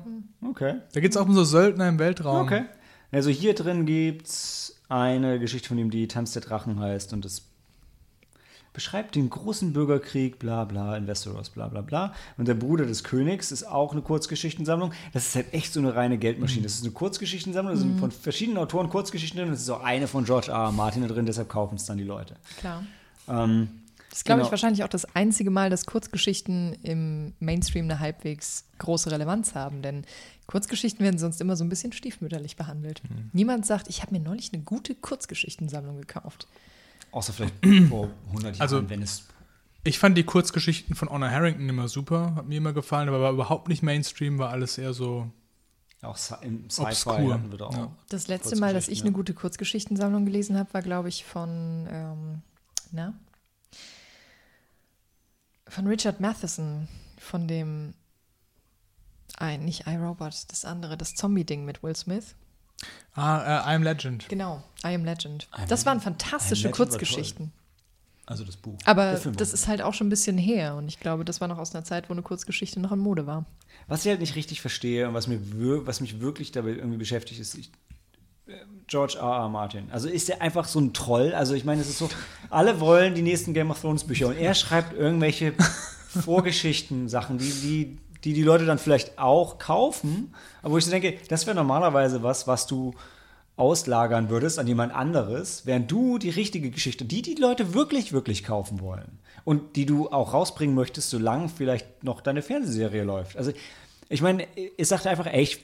[0.50, 0.76] Okay.
[0.94, 2.46] Da geht es auch um so Söldner im Weltraum.
[2.46, 2.64] Okay.
[3.12, 7.26] Also hier drin gibt es eine Geschichte von ihm, die Tanz der Drachen heißt und
[7.26, 7.44] es
[8.74, 12.14] beschreibt den großen Bürgerkrieg, bla bla, in Westeros, bla bla bla.
[12.38, 14.94] Und der Bruder des Königs ist auch eine Kurzgeschichtensammlung.
[15.14, 16.64] Das ist halt echt so eine reine Geldmaschine.
[16.64, 19.50] Das ist eine Kurzgeschichtensammlung, da sind von verschiedenen Autoren Kurzgeschichten drin.
[19.50, 20.58] und Es ist auch eine von George R.
[20.58, 20.72] R.
[20.72, 22.36] Martin da drin, deshalb kaufen es dann die Leute.
[22.60, 22.84] Klar.
[23.28, 23.70] Ähm,
[24.10, 24.48] Das ist, glaube Genau.
[24.48, 29.82] ich, wahrscheinlich auch das einzige Mal, dass Kurzgeschichten im Mainstream eine halbwegs große Relevanz haben.
[29.82, 30.04] Denn
[30.48, 33.02] Kurzgeschichten werden sonst immer so ein bisschen stiefmütterlich behandelt.
[33.32, 36.48] Niemand sagt, ich habe mir neulich eine gute Kurzgeschichtensammlung gekauft.
[37.12, 37.56] Außer vielleicht
[37.90, 39.24] vor 100 Jahren, Also- wenn es
[39.84, 43.32] Ich fand die Kurzgeschichten von Honor Harrington immer super, hat mir immer gefallen, aber war
[43.32, 45.32] überhaupt nicht Mainstream, war alles eher so
[46.04, 47.34] auch im Sci-Fi obskur.
[47.34, 47.76] hatten wir da auch.
[47.78, 47.96] Ja.
[48.10, 52.42] Das letzte Mal, dass ich eine gute Kurzgeschichtensammlung gelesen habe, war, glaube ich, von, ähm,
[52.92, 53.14] na?
[55.68, 57.94] Von Richard Matheson, von dem,
[59.38, 62.36] ein, nicht iRobot, das andere, das Zombie-Ding mit Will Smith.
[63.14, 64.30] Ah, äh, I Am Legend.
[64.30, 65.48] Genau, I Am Legend.
[65.58, 67.52] I Am das waren fantastische Kurzgeschichten.
[68.26, 68.78] Also das Buch.
[68.86, 71.58] Aber das ist halt auch schon ein bisschen her und ich glaube, das war noch
[71.58, 73.46] aus einer Zeit, wo eine Kurzgeschichte noch in Mode war.
[73.88, 76.98] Was ich halt nicht richtig verstehe und was, mir wir was mich wirklich dabei irgendwie
[76.98, 77.72] beschäftigt, ist ich,
[78.48, 78.54] äh,
[78.88, 79.24] George R.
[79.24, 79.50] R.
[79.50, 79.92] Martin.
[79.92, 81.34] Also ist er einfach so ein Troll?
[81.34, 82.10] Also ich meine, es ist so,
[82.50, 85.54] alle wollen die nächsten Game of Thrones Bücher und er schreibt irgendwelche
[86.08, 90.92] Vorgeschichten, Sachen, die, die, die die Leute dann vielleicht auch kaufen, aber wo ich so
[90.92, 92.94] denke, das wäre normalerweise was, was du
[93.58, 98.44] auslagern würdest an jemand anderes, während du die richtige Geschichte, die die Leute wirklich, wirklich
[98.44, 103.38] kaufen wollen und die du auch rausbringen möchtest, solange vielleicht noch deine Fernsehserie läuft.
[103.38, 103.52] Also
[104.10, 105.64] ich meine, ich sagte einfach, ey, ich,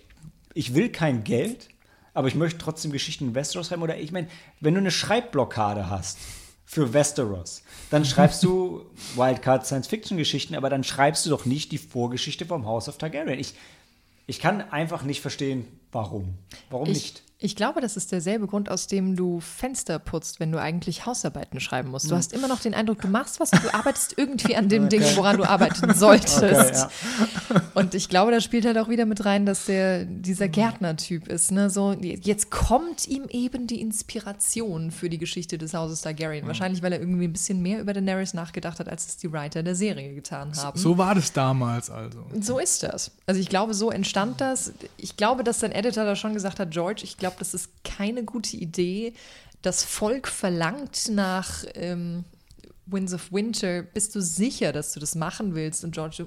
[0.53, 1.69] ich will kein Geld,
[2.14, 3.84] aber ich möchte trotzdem Geschichten in Westeros schreiben.
[3.84, 4.27] Oder ich meine,
[4.60, 6.18] wenn du eine Schreibblockade hast
[6.70, 12.46] für Westeros, dann schreibst du Wildcard Science-Fiction-Geschichten, aber dann schreibst du doch nicht die Vorgeschichte
[12.46, 13.40] vom House of Targaryen.
[13.40, 13.54] Ich,
[14.28, 16.36] ich kann einfach nicht verstehen, warum.
[16.70, 17.24] Warum Ich, nicht?
[17.40, 21.59] Ich glaube, das ist derselbe Grund, aus dem du Fenster putzt, wenn du eigentlich Hausarbeiten
[21.59, 22.09] schreiben musst.
[22.09, 24.90] Du hast immer noch den Eindruck, du machst was und du arbeitest irgendwie an dem
[24.90, 26.38] Ding, woran du arbeiten solltest.
[26.38, 26.90] Okay, ja.
[27.75, 31.51] Und ich glaube, da spielt halt auch wieder mit rein, dass der dieser Gärtner-Typ ist.
[31.51, 31.69] Ne?
[31.69, 36.48] So, jetzt kommt ihm eben die Inspiration für die Geschichte des Hauses Targaryen.
[36.48, 39.61] Wahrscheinlich, weil er irgendwie ein bisschen mehr über Daenerys nachgedacht hat, als es die Writer
[39.61, 40.80] der Serie getan haben.
[40.80, 42.25] So war das damals also.
[42.41, 43.11] So ist das.
[43.27, 44.74] Also ich glaube, so entstand das.
[44.98, 48.23] Ich glaube, dass sein Editor da schon gesagt hat, George, ich glaube, das ist keine
[48.23, 49.14] gute Idee.
[49.61, 52.23] Das Volk verlangt nach ähm,
[52.85, 53.83] Winds of Winter.
[53.83, 55.83] Bist du sicher, dass du das machen willst?
[55.83, 56.25] Und George, so,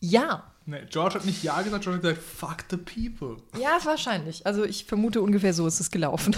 [0.00, 0.52] ja.
[0.64, 3.36] Nee, George hat nicht Ja gesagt, George hat gesagt, fuck the people.
[3.60, 4.46] Ja, wahrscheinlich.
[4.46, 6.34] Also ich vermute ungefähr so ist es gelaufen.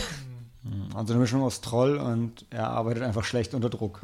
[0.94, 4.00] Also eine Mischung aus Troll und er arbeitet einfach schlecht unter Druck.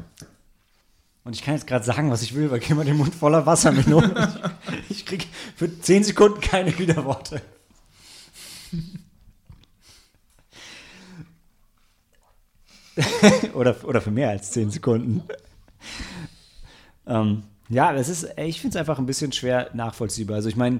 [1.23, 3.45] Und ich kann jetzt gerade sagen, was ich will, weil ich immer den Mund voller
[3.45, 3.87] Wasser mit.
[3.87, 7.41] Ich, ich krieg für 10 Sekunden keine Widerworte.
[13.53, 15.23] oder, oder für mehr als 10 Sekunden.
[17.07, 20.35] Ähm, ja, das ist, ich finde es einfach ein bisschen schwer nachvollziehbar.
[20.35, 20.79] Also ich meine,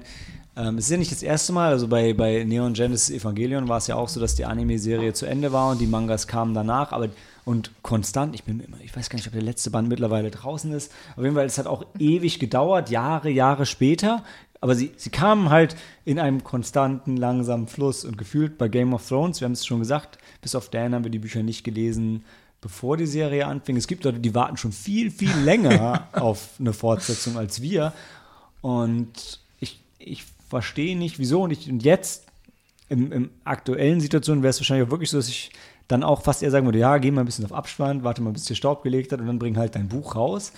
[0.56, 3.78] ähm, es ist ja nicht das erste Mal, also bei, bei Neon Genesis Evangelion war
[3.78, 6.92] es ja auch so, dass die Anime-Serie zu Ende war und die Mangas kamen danach,
[6.92, 7.08] aber
[7.46, 10.72] und konstant, ich bin immer, ich weiß gar nicht, ob der letzte Band mittlerweile draußen
[10.72, 10.92] ist.
[11.16, 14.24] Auf jeden Fall, es hat auch ewig gedauert, Jahre, Jahre später.
[14.66, 19.06] Aber sie, sie kamen halt in einem konstanten, langsamen Fluss und gefühlt bei Game of
[19.06, 22.24] Thrones, wir haben es schon gesagt, bis auf Dan haben wir die Bücher nicht gelesen,
[22.60, 23.76] bevor die Serie anfing.
[23.76, 27.92] Es gibt Leute, die warten schon viel, viel länger auf eine Fortsetzung als wir.
[28.60, 31.42] Und ich, ich verstehe nicht, wieso.
[31.44, 32.24] Und, ich, und jetzt,
[32.88, 35.52] im, im aktuellen Situation, wäre es wahrscheinlich auch wirklich so, dass ich
[35.86, 38.32] dann auch fast eher sagen würde, ja, geh mal ein bisschen auf Abspann, warte mal,
[38.32, 40.50] bis der Staub gelegt hat und dann bring halt dein Buch raus.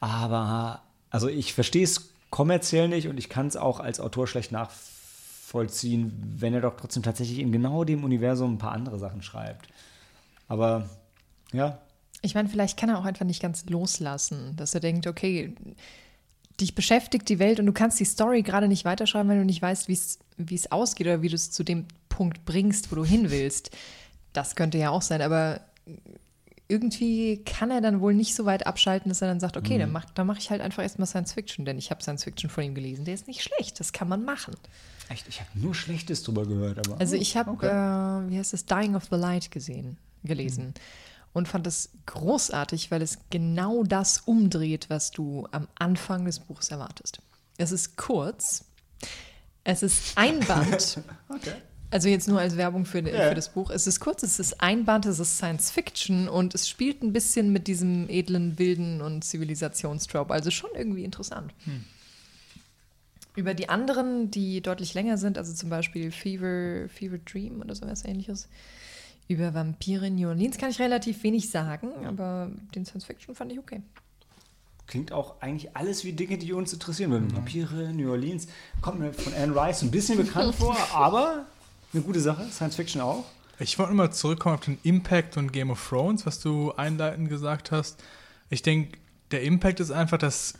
[0.00, 4.52] Aber, also ich verstehe es kommerziell nicht und ich kann es auch als Autor schlecht
[4.52, 9.68] nachvollziehen, wenn er doch trotzdem tatsächlich in genau dem Universum ein paar andere Sachen schreibt.
[10.48, 10.88] Aber,
[11.52, 11.78] ja,
[12.22, 15.54] Ich meine, vielleicht kann er auch einfach nicht ganz loslassen, dass er denkt, okay,
[16.60, 19.62] dich beschäftigt die Welt und du kannst die Story gerade nicht weiterschreiben, wenn du nicht
[19.62, 23.30] weißt, wie es ausgeht oder wie du es zu dem Punkt bringst, wo du hin
[23.30, 23.70] willst.
[24.34, 25.62] Das könnte ja auch sein, aber
[26.70, 29.92] irgendwie kann er dann wohl nicht so weit abschalten, dass er dann sagt, okay, dann
[29.92, 32.64] mache dann mach ich halt einfach erstmal Science Fiction, denn ich habe Science Fiction von
[32.64, 33.04] ihm gelesen.
[33.04, 34.54] Der ist nicht schlecht, das kann man machen.
[35.08, 36.86] echt, ich habe nur Schlechtes drüber gehört.
[36.86, 37.66] Aber, Also ich habe, Okay.
[37.66, 40.72] äh, wie heißt es, Dying of the Light gesehen, gelesen
[41.32, 46.70] und fand es großartig, weil es genau das umdreht, was du am Anfang des Buches
[46.70, 47.20] erwartest.
[47.58, 48.64] Es ist kurz,
[49.64, 51.00] es ist ein Band.
[51.92, 53.28] Also jetzt nur als Werbung für, Ja.
[53.30, 53.70] für das Buch.
[53.70, 57.12] Es ist kurz, es ist ein Band, es ist Science Fiction und es spielt ein
[57.12, 60.32] bisschen mit diesem edlen, wilden und Zivilisationstrope.
[60.32, 61.52] Also schon irgendwie interessant.
[63.34, 68.04] Über die anderen, die deutlich länger sind, also zum Beispiel Fever, Fever Dream oder sowas
[68.04, 68.48] ähnliches,
[69.28, 73.52] über Vampire in New Orleans kann ich relativ wenig sagen, aber den Science Fiction fand
[73.52, 73.80] ich okay.
[74.88, 77.32] Klingt auch eigentlich alles wie Dinge, die uns interessieren würden.
[77.34, 78.48] Vampire, New Orleans,
[78.80, 81.46] kommt mir von Anne Rice ein bisschen bekannt vor, aber
[81.92, 83.24] eine gute Sache, Science Fiction auch.
[83.58, 87.72] Ich wollte mal zurückkommen auf den Impact und Game of Thrones, was du einleitend gesagt
[87.72, 88.02] hast.
[88.48, 88.98] Ich denke,
[89.30, 90.54] der Impact ist einfach, dass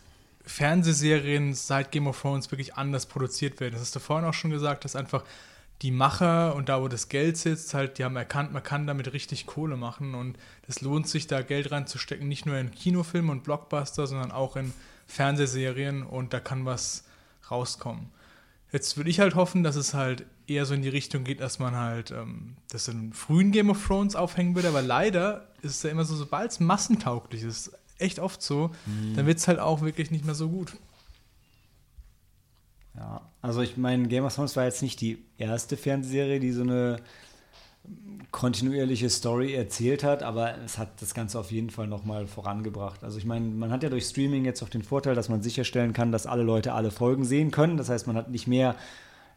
[0.45, 3.73] Fernsehserien seit Game of Thrones wirklich anders produziert werden.
[3.73, 5.23] Das hast du vorhin auch schon gesagt, dass einfach
[5.81, 9.13] die Macher und da, wo das Geld sitzt, halt, die haben erkannt, man kann damit
[9.13, 10.37] richtig Kohle machen und
[10.67, 14.73] es lohnt sich, da Geld reinzustecken, nicht nur in Kinofilme und Blockbuster, sondern auch in
[15.07, 17.03] Fernsehserien und da kann was
[17.49, 18.09] rauskommen.
[18.71, 21.59] Jetzt würde ich halt hoffen, dass es halt eher so in die Richtung geht, dass
[21.59, 25.83] man halt ähm, das in frühen Game of Thrones aufhängen würde, aber leider ist es
[25.83, 28.71] ja immer so, sobald es massentauglich ist, echt oft so,
[29.15, 30.73] dann wird es halt auch wirklich nicht mehr so gut.
[32.95, 36.63] Ja, also ich meine, Game of Thrones war jetzt nicht die erste Fernsehserie, die so
[36.63, 36.97] eine
[38.31, 43.03] kontinuierliche Story erzählt hat, aber es hat das Ganze auf jeden Fall nochmal vorangebracht.
[43.03, 45.91] Also ich meine, man hat ja durch Streaming jetzt auch den Vorteil, dass man sicherstellen
[45.91, 47.77] kann, dass alle Leute alle Folgen sehen können.
[47.77, 48.75] Das heißt, man hat nicht mehr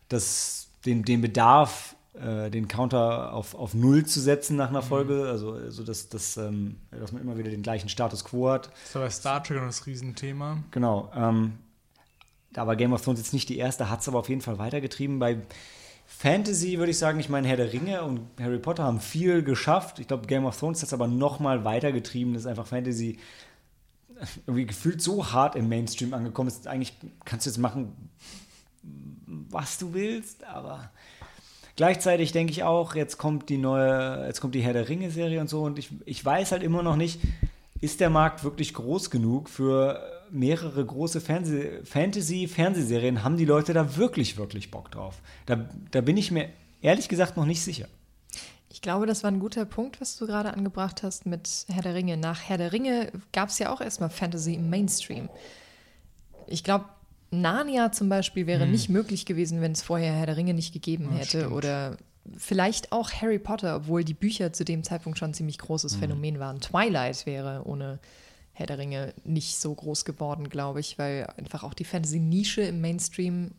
[0.08, 4.86] das, den, den Bedarf, äh, den Counter auf, auf Null zu setzen nach einer mhm.
[4.86, 8.70] Folge, also, also dass, dass, ähm, dass man immer wieder den gleichen Status quo hat.
[8.84, 10.58] Das war bei Star Trek noch das Riesenthema.
[10.70, 11.10] Genau.
[11.16, 11.54] Ähm,
[12.52, 14.58] da war Game of Thrones jetzt nicht die erste, hat es aber auf jeden Fall
[14.58, 15.18] weitergetrieben.
[15.18, 15.38] Bei
[16.18, 19.98] Fantasy würde ich sagen, ich meine, Herr der Ringe und Harry Potter haben viel geschafft.
[19.98, 22.32] Ich glaube, Game of Thrones hat es aber noch mal weitergetrieben.
[22.32, 23.18] Das ist einfach Fantasy
[24.46, 26.66] irgendwie gefühlt so hart im Mainstream angekommen ist.
[26.66, 26.94] Eigentlich
[27.24, 27.92] kannst du jetzt machen,
[29.26, 30.90] was du willst, aber
[31.76, 35.50] gleichzeitig denke ich auch, jetzt kommt die neue, jetzt kommt die Herr der Ringe-Serie und
[35.50, 37.20] so und ich, ich weiß halt immer noch nicht,
[37.80, 43.22] ist der Markt wirklich groß genug für mehrere große Fernseh Fantasy-Fernsehserien?
[43.24, 45.22] Haben die Leute da wirklich, wirklich Bock drauf?
[45.46, 46.48] Da, da bin ich mir
[46.82, 47.86] ehrlich gesagt noch nicht sicher.
[48.68, 51.94] Ich glaube, das war ein guter Punkt, was du gerade angebracht hast mit Herr der
[51.94, 52.16] Ringe.
[52.16, 55.28] Nach Herr der Ringe gab es ja auch erstmal Fantasy im Mainstream.
[56.48, 56.86] Ich glaube,
[57.30, 58.72] Narnia zum Beispiel wäre hm.
[58.72, 61.38] nicht möglich gewesen, wenn es vorher Herr der Ringe nicht gegeben ja, hätte.
[61.38, 61.52] Stimmt.
[61.52, 61.96] Oder
[62.36, 66.00] vielleicht auch Harry Potter, obwohl die Bücher zu dem Zeitpunkt schon ein ziemlich großes mhm.
[66.00, 66.60] Phänomen waren.
[66.60, 67.98] Twilight wäre ohne
[68.54, 72.80] Herr der Ringe nicht so groß geworden, glaube ich, weil einfach auch die Fantasy-Nische im
[72.80, 73.50] Mainstream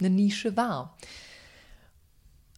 [0.00, 0.96] eine Nische war.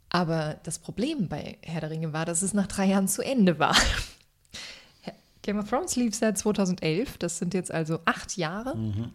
[0.09, 3.59] Aber das Problem bei Herr der Ringe war, dass es nach drei Jahren zu Ende
[3.59, 3.77] war.
[5.43, 8.77] Game of Thrones lief seit 2011, das sind jetzt also acht Jahre.
[8.77, 9.11] Mhm.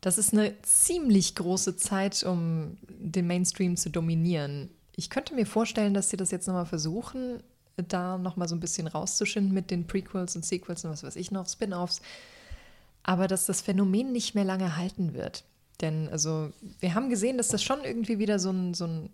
[0.00, 4.70] Das ist eine ziemlich große Zeit, um den Mainstream zu dominieren.
[4.96, 7.42] Ich könnte mir vorstellen, dass sie das jetzt nochmal versuchen,
[7.76, 11.30] da nochmal so ein bisschen rauszuschinden mit den Prequels und Sequels und was weiß ich
[11.30, 12.02] noch, Spin-offs.
[13.02, 15.44] Aber dass das Phänomen nicht mehr lange halten wird.
[15.80, 19.10] Denn also wir haben gesehen, dass das schon irgendwie wieder so ein, so ein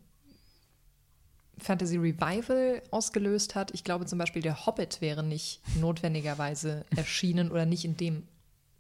[1.59, 3.73] Fantasy Revival ausgelöst hat.
[3.73, 8.25] Ich glaube zum Beispiel, der Hobbit wäre nicht notwendigerweise erschienen oder nicht in dem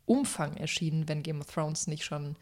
[0.04, 2.36] Umfang erschienen, wenn Game of Thrones nicht schon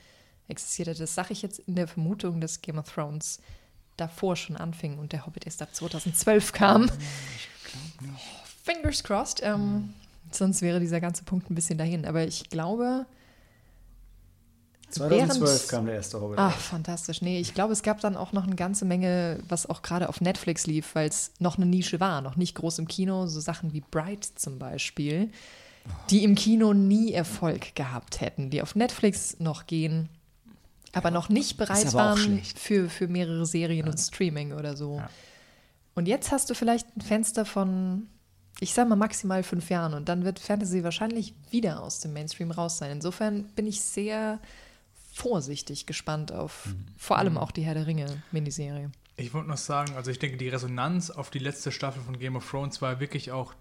[0.49, 1.01] existiert hätte.
[1.01, 3.41] Das sage ich jetzt in der Vermutung, dass Game of Thrones
[3.97, 6.85] davor schon anfing und der Hobbit erst ab 2012 kam.
[6.85, 8.25] Ich glaube nicht.
[8.63, 9.43] Fingers crossed.
[9.43, 9.95] Ähm, mhm.
[10.31, 12.07] Sonst wäre dieser ganze Punkt ein bisschen dahin.
[12.07, 13.07] Aber ich glaube.
[14.91, 16.39] 2012 während, kam der erste Hobbit.
[16.39, 17.21] Ach, fantastisch.
[17.21, 20.21] Nee, ich glaube, es gab dann auch noch eine ganze Menge, was auch gerade auf
[20.21, 23.27] Netflix lief, weil es noch eine Nische war, noch nicht groß im Kino.
[23.27, 25.31] So Sachen wie Bright zum Beispiel
[26.11, 30.09] die im Kino nie Erfolg gehabt hätten, die auf Netflix noch gehen,
[30.95, 33.93] aber noch nicht bereit waren für, für mehrere Serien ja.
[33.93, 34.99] und Streaming oder so.
[34.99, 35.11] Ja.
[35.95, 38.09] Und jetzt hast du vielleicht ein Fenster von,
[38.61, 42.51] ich sag mal maximal fünf Jahren und dann wird Fantasy wahrscheinlich wieder aus dem Mainstream
[42.51, 42.91] raus sein.
[42.91, 44.41] Insofern bin ich sehr
[45.13, 46.87] vorsichtig gespannt auf mhm.
[46.97, 47.39] vor allem mhm.
[47.39, 48.91] auch die Herr der Ringe Miniserie.
[49.17, 52.35] Ich wollte noch sagen, also ich denke, die Resonanz auf die letzte Staffel von Game
[52.35, 53.55] of Thrones war wirklich auch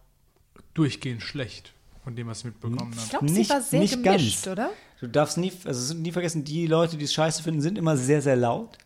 [0.73, 3.03] durchgehend schlecht von dem, was ich mitbekommen habe.
[3.03, 4.47] Ich glaube, sie war sehr nicht gemischt, ganz.
[4.47, 4.71] oder?
[5.03, 8.21] Du darfst nie, also nie vergessen, die Leute, die es scheiße finden, sind immer sehr,
[8.21, 8.77] sehr laut.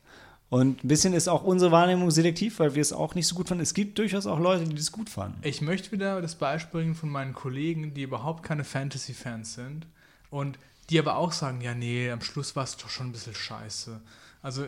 [0.49, 3.49] Und ein bisschen ist auch unsere Wahrnehmung selektiv, weil wir es auch nicht so gut
[3.49, 3.61] fanden.
[3.61, 5.37] Es gibt durchaus auch Leute, die das gut fanden.
[5.43, 9.85] Ich möchte wieder das Beispiel bringen von meinen Kollegen, die überhaupt keine Fantasy-Fans sind
[10.31, 10.57] und
[10.89, 14.01] die aber auch sagen, ja, nee, am Schluss war es doch schon ein bisschen scheiße.
[14.41, 14.65] Also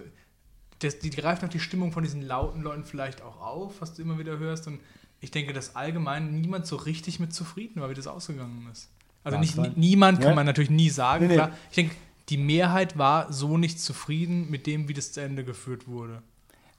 [0.77, 4.03] das, die greifen auch die Stimmung von diesen lauten Leuten vielleicht auch auf, was du
[4.03, 4.67] immer wieder hörst.
[4.67, 4.81] Und
[5.19, 8.87] ich denke, dass allgemein niemand so richtig mit zufrieden war, wie das ausgegangen ist.
[9.23, 10.35] Also nicht, niemand kann ja?
[10.35, 11.25] man natürlich nie sagen.
[11.25, 11.35] Nee, nee.
[11.35, 11.95] Klar, ich denke,
[12.29, 16.21] die Mehrheit war so nicht zufrieden mit dem, wie das zu Ende geführt wurde.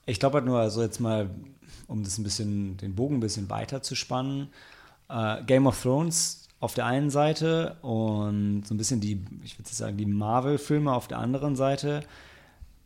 [0.07, 1.31] Ich glaube halt nur, also jetzt mal,
[1.87, 4.49] um das ein bisschen, den Bogen ein bisschen weiter zu spannen,
[5.09, 9.71] äh, Game of Thrones auf der einen Seite und so ein bisschen die, ich würde
[9.71, 12.03] sagen, die Marvel-Filme auf der anderen Seite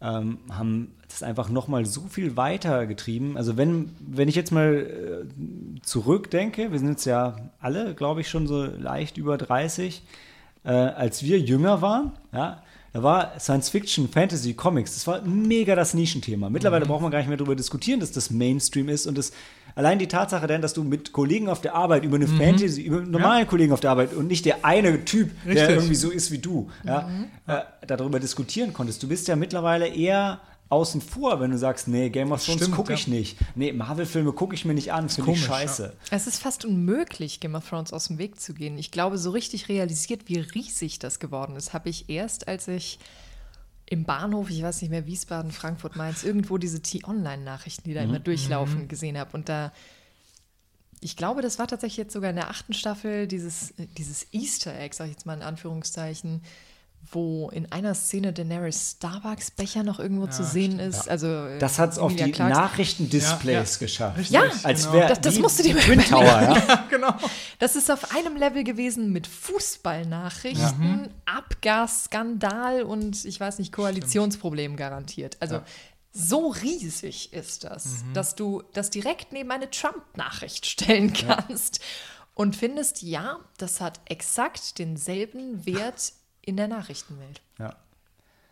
[0.05, 3.37] ähm, haben das einfach nochmal so viel weiter getrieben.
[3.37, 8.29] Also wenn, wenn ich jetzt mal äh, zurückdenke, wir sind jetzt ja alle, glaube ich,
[8.29, 10.03] schon so leicht über 30,
[10.65, 15.75] äh, als wir jünger waren, ja, da war Science Fiction, Fantasy, Comics, das war mega
[15.75, 16.49] das Nischenthema.
[16.49, 16.89] Mittlerweile mhm.
[16.89, 19.33] braucht man gar nicht mehr darüber diskutieren, dass das Mainstream ist und das
[19.75, 22.39] allein die Tatsache denn, dass du mit Kollegen auf der Arbeit über eine mhm.
[22.39, 23.47] Fantasy, über normale ja.
[23.47, 25.55] Kollegen auf der Arbeit und nicht der eine Typ, Richtig.
[25.55, 27.27] der irgendwie so ist wie du, ja, mhm.
[27.47, 29.03] äh, darüber diskutieren konntest.
[29.03, 32.95] Du bist ja mittlerweile eher außen vor, wenn du sagst, nee, Game of Thrones gucke
[32.95, 33.15] ich ja.
[33.15, 33.37] nicht.
[33.55, 35.85] Nee, Marvel-Filme gucke ich mir nicht an, finde ich scheiße.
[35.85, 36.17] Ja.
[36.17, 38.79] Es ist fast unmöglich, Game of Thrones aus dem Weg zu gehen.
[38.79, 42.99] Ich glaube, so richtig realisiert, wie riesig das geworden ist, habe ich erst, als ich
[43.87, 48.11] im Bahnhof, ich weiß nicht mehr, Wiesbaden, Frankfurt, Mainz, irgendwo diese T-Online-Nachrichten, die da mhm.
[48.11, 48.89] immer durchlaufen, mhm.
[48.89, 49.31] gesehen habe.
[49.33, 49.73] Und da,
[51.01, 54.95] ich glaube, das war tatsächlich jetzt sogar in der achten Staffel, dieses, dieses Easter Egg,
[54.97, 56.43] sag ich jetzt mal in Anführungszeichen,
[57.13, 61.09] wo in einer Szene Daenerys Starbucks-Becher noch irgendwo zu sehen ist.
[61.09, 62.53] Also, äh, Das hat es auf die Clarke.
[62.55, 63.87] Nachrichtendisplays Ja, ja.
[63.87, 64.19] geschafft.
[64.19, 64.93] Richtig, Ja, Als genau.
[64.95, 66.57] wäre Das- das wie musst du dir die mal Twin Tower, ja.
[66.69, 67.15] Ja, genau.
[67.59, 75.37] Das ist auf einem Level gewesen mit Fußballnachrichten, Abgasskandal und ich weiß nicht, Koalitionsproblem garantiert.
[75.41, 75.61] Also
[76.13, 81.81] so riesig ist das, dass du das direkt neben eine Trump-Nachricht stellen kannst
[82.35, 86.13] und findest, ja, das hat exakt denselben Wert
[86.47, 87.41] in der Nachrichtenwelt.
[87.59, 87.75] Ja.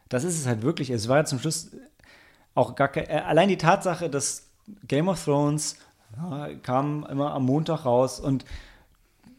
[0.08, 0.90] Das ist es halt wirklich.
[0.90, 1.70] Es war ja zum Schluss
[2.54, 3.04] auch gar kein.
[3.06, 4.48] Äh, allein die Tatsache, dass
[4.86, 5.76] Game of Thrones
[6.16, 8.44] ja, kam immer am Montag raus und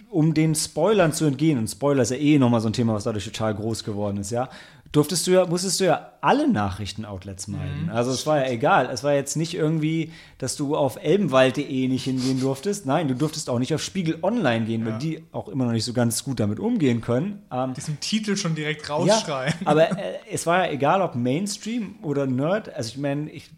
[0.09, 3.03] um den Spoilern zu entgehen, und Spoiler ist ja eh nochmal so ein Thema, was
[3.03, 4.47] dadurch total groß geworden ist, ja,
[4.93, 7.89] durftest du ja, musstest du ja alle Nachrichten-Outlets meiden.
[7.89, 8.89] Also es war ja egal.
[8.91, 12.85] Es war jetzt nicht irgendwie, dass du auf elbenwald.de nicht hingehen durftest.
[12.85, 15.83] Nein, du durftest auch nicht auf Spiegel Online gehen, weil die auch immer noch nicht
[15.83, 17.41] so ganz gut damit umgehen können.
[17.51, 19.53] Ähm, Diesem Titel schon direkt ja, rausschreien.
[19.65, 22.73] aber äh, es war ja egal, ob Mainstream oder Nerd.
[22.73, 23.49] Also ich meine, ich,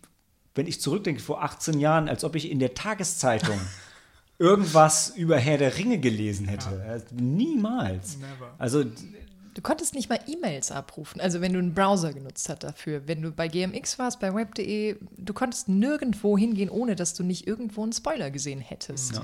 [0.55, 3.59] wenn ich zurückdenke, vor 18 Jahren, als ob ich in der Tageszeitung
[4.39, 6.69] irgendwas über Herr der Ringe gelesen hätte.
[6.69, 8.19] Äh, Niemals.
[8.19, 8.53] Never.
[8.57, 8.85] Also
[9.55, 13.07] Du konntest nicht mal E-Mails abrufen, also wenn du einen Browser genutzt hast dafür.
[13.07, 17.47] Wenn du bei GMX warst, bei web.de, du konntest nirgendwo hingehen, ohne dass du nicht
[17.47, 19.21] irgendwo einen Spoiler gesehen hättest.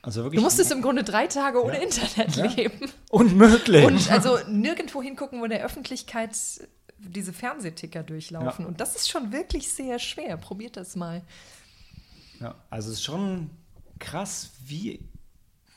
[0.00, 2.46] Also wirklich Du musstest im Grunde drei Tage ohne Internet Ja.
[2.46, 2.90] leben.
[3.10, 3.84] unmöglich.
[3.84, 6.30] Und also nirgendwo hingucken, wo der Öffentlichkeit
[6.98, 8.62] diese Fernsehticker durchlaufen.
[8.64, 8.68] Ja.
[8.68, 10.36] Und das ist schon wirklich sehr schwer.
[10.38, 11.22] Probiert das mal.
[12.40, 13.50] ja, also es ist schon
[13.98, 15.00] krass, wie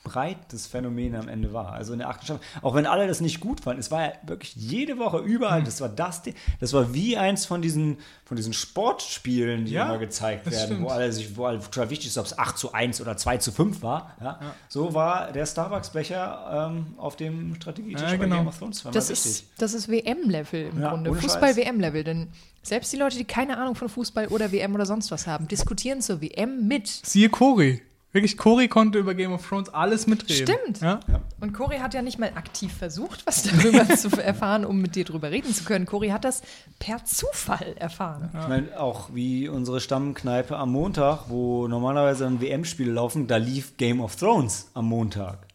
[0.04, 1.72] breit das Phänomen am Ende war.
[1.72, 4.12] Also in der achten Staffel, auch wenn alle das nicht gut fanden, es war ja
[4.26, 8.36] wirklich jede Woche überall, das war das, Ding- das war wie eins von diesen, von
[8.36, 10.90] diesen Sportspielen, die Ja, immer gezeigt werden, wo stimmt.
[10.90, 13.52] alle sich, wo alle total wichtig ist, ob es 8 zu 1 oder 2 zu
[13.52, 14.14] 5 war.
[14.20, 14.40] Ja?
[14.68, 18.36] So war der Starbucks-Becher ähm, auf dem Strategietisch Ja, bei genau.
[18.38, 18.82] Game of Thrones.
[18.92, 21.14] Das ist, das ist WM-Level im Ja, Grunde.
[21.14, 22.04] Fußball-WM-Level.
[22.04, 22.28] Denn
[22.62, 26.00] selbst die Leute, die keine Ahnung von Fußball oder WM oder sonst was haben, diskutieren
[26.00, 26.86] zur WM mit.
[26.88, 27.82] Siehe Cory.
[28.12, 30.46] Wirklich, Cory konnte über Game of Thrones alles mitreden.
[30.46, 30.80] Stimmt.
[30.82, 31.00] Ja?
[31.40, 35.04] Und Cory hat ja nicht mal aktiv versucht, was darüber zu erfahren, um mit dir
[35.04, 35.86] drüber reden zu können.
[35.86, 36.42] Cory hat das
[36.78, 38.28] per Zufall erfahren.
[38.38, 43.78] Ich meine, auch wie unsere Stammkneipe am Montag, wo normalerweise dann WM-Spiele laufen, da lief
[43.78, 45.46] Game of Thrones am Montag.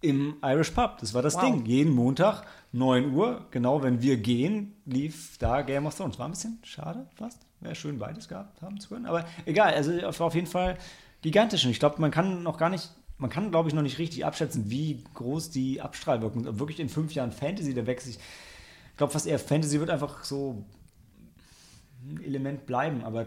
[0.00, 0.98] Im Irish Pub.
[1.00, 1.42] Das war das Wow.
[1.44, 1.66] Ding.
[1.66, 2.42] Jeden Montag,
[2.72, 6.18] 9 Uhr, genau wenn wir gehen, lief da Game of Thrones.
[6.18, 7.38] War ein bisschen schade, fast.
[7.60, 9.06] Wäre schön, beides gehabt haben zu können.
[9.06, 10.76] Aber egal, also es war auf jeden Fall
[11.22, 11.64] gigantisch.
[11.64, 14.24] Und ich glaube, man kann noch gar nicht, man kann, glaube ich, noch nicht richtig
[14.24, 16.58] abschätzen, wie groß die Abstrahlwirkung ist.
[16.58, 18.08] Wirklich in fünf Jahren Fantasy der wächst.
[18.08, 18.18] Ich
[18.96, 20.64] glaube fast eher, Fantasy wird einfach so
[22.04, 23.26] ein Element bleiben, aber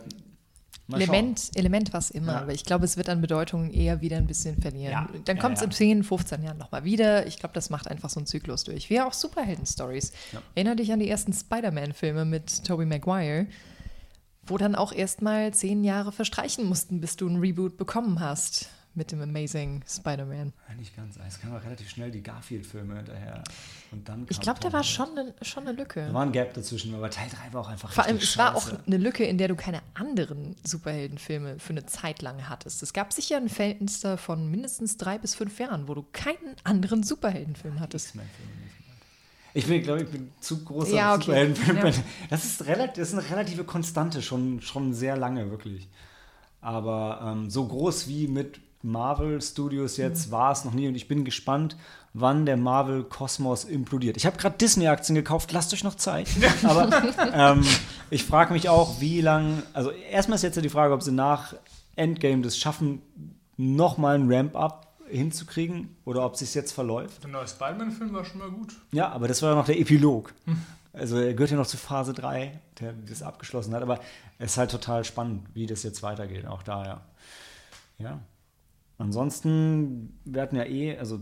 [0.92, 2.42] Element, Element was immer, Ja.
[2.42, 4.92] aber ich glaube, es wird an Bedeutung eher wieder ein bisschen verlieren.
[4.92, 5.08] Ja.
[5.26, 5.66] Dann kommt es ja.
[5.66, 7.28] in 10, 15 Jahren nochmal wieder.
[7.28, 8.90] Ich glaube, das macht einfach so einen Zyklus durch.
[8.90, 10.14] Wie auch Superhelden-Stories.
[10.34, 10.42] Ja.
[10.56, 13.46] Erinner dich an die ersten Spider-Man-Filme mit Tobey Maguire,
[14.44, 19.12] wo dann auch erstmal zehn Jahre verstreichen mussten, bis du ein Reboot bekommen hast mit
[19.12, 20.52] dem Amazing Spider-Man.
[20.78, 21.18] Nicht ganz.
[21.28, 23.44] Es kamen relativ schnell die Garfield-Filme hinterher.
[23.92, 26.06] Und dann Ich glaube, da war schon eine, schon eine Lücke.
[26.08, 28.56] Da war ein Gap dazwischen, aber Teil 3 war auch einfach Vor allem, es war
[28.56, 32.84] auch eine Lücke, in der du keine anderen Superheldenfilme für eine Zeit lang hattest.
[32.84, 37.04] Es gab sicher ein Fenster von mindestens drei bis fünf Jahren, wo du keinen anderen
[37.04, 38.08] Superheldenfilm hattest.
[38.08, 38.79] X-Men-Filme nicht.
[39.54, 41.24] Ich bin, glaube ich, bin zu großer Ja, okay.
[41.24, 41.78] Superheldenfilm.
[41.78, 41.92] Ja.
[42.30, 45.88] Das, ist relativ, das ist eine relative Konstante, schon, schon sehr lange, wirklich.
[46.62, 50.32] Aber ähm, so groß wie mit Marvel Studios jetzt Mhm.
[50.32, 51.76] war es noch nie und ich bin gespannt,
[52.14, 54.18] wann der Marvel-Kosmos implodiert.
[54.18, 56.28] Ich habe gerade Disney-Aktien gekauft, lasst euch noch Zeit.
[56.64, 56.90] Aber
[57.34, 57.66] ähm,
[58.10, 61.12] ich frage mich auch, wie lang, also erstmal ist jetzt ja die Frage, ob sie
[61.12, 61.54] nach
[61.96, 63.02] Endgame das schaffen,
[63.58, 67.24] nochmal ein Ramp-up hinzukriegen oder ob es sich jetzt verläuft.
[67.24, 68.74] Der neue Spider-Man-Film war schon mal gut.
[68.92, 70.34] Ja, aber das war ja noch der Epilog.
[70.92, 73.84] Also er gehört ja noch zu Phase 3, der das abgeschlossen hat.
[73.84, 74.00] Aber
[74.38, 76.46] es ist halt total spannend, wie das jetzt weitergeht.
[76.48, 77.02] Auch da, ja.
[78.00, 78.20] Ja.
[78.98, 81.22] Ansonsten, wir hatten ja eh, also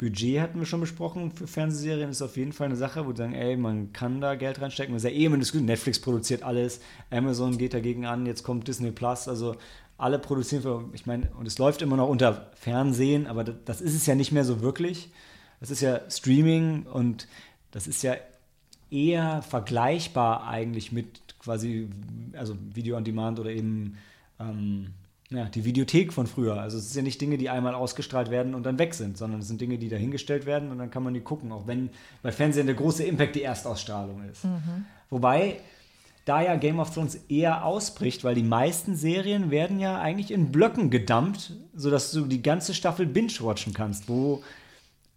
[0.00, 3.16] Budget hatten wir schon besprochen für Fernsehserien, ist auf jeden Fall eine Sache, wo wir
[3.16, 4.94] sagen, ey, man kann da Geld reinstecken.
[4.94, 5.36] Das ist ja eh immer.
[5.36, 9.56] Netflix produziert alles, Amazon geht dagegen an, jetzt kommt Disney Plus, also
[10.00, 13.80] alle produzieren für, ich meine, und es läuft immer noch unter Fernsehen, aber das, das
[13.80, 15.10] ist es ja nicht mehr so wirklich.
[15.60, 17.28] Das ist ja Streaming und
[17.70, 18.16] das ist ja
[18.90, 21.88] eher vergleichbar eigentlich mit quasi,
[22.32, 23.96] also Video on Demand oder eben
[24.40, 24.88] ähm,
[25.30, 26.60] ja, die Videothek von früher.
[26.60, 29.40] Also es ist ja nicht Dinge, die einmal ausgestrahlt werden und dann weg sind, sondern
[29.40, 31.90] es sind Dinge, die dahingestellt werden und dann kann man die gucken, auch wenn
[32.22, 34.44] bei Fernsehen der große Impact die Erstausstrahlung ist.
[35.08, 35.60] Wobei
[36.24, 40.52] da ja Game of Thrones eher ausbricht, weil die meisten Serien werden ja eigentlich in
[40.52, 44.42] Blöcken gedumpt, sodass du die ganze Staffel binge-watchen kannst, wo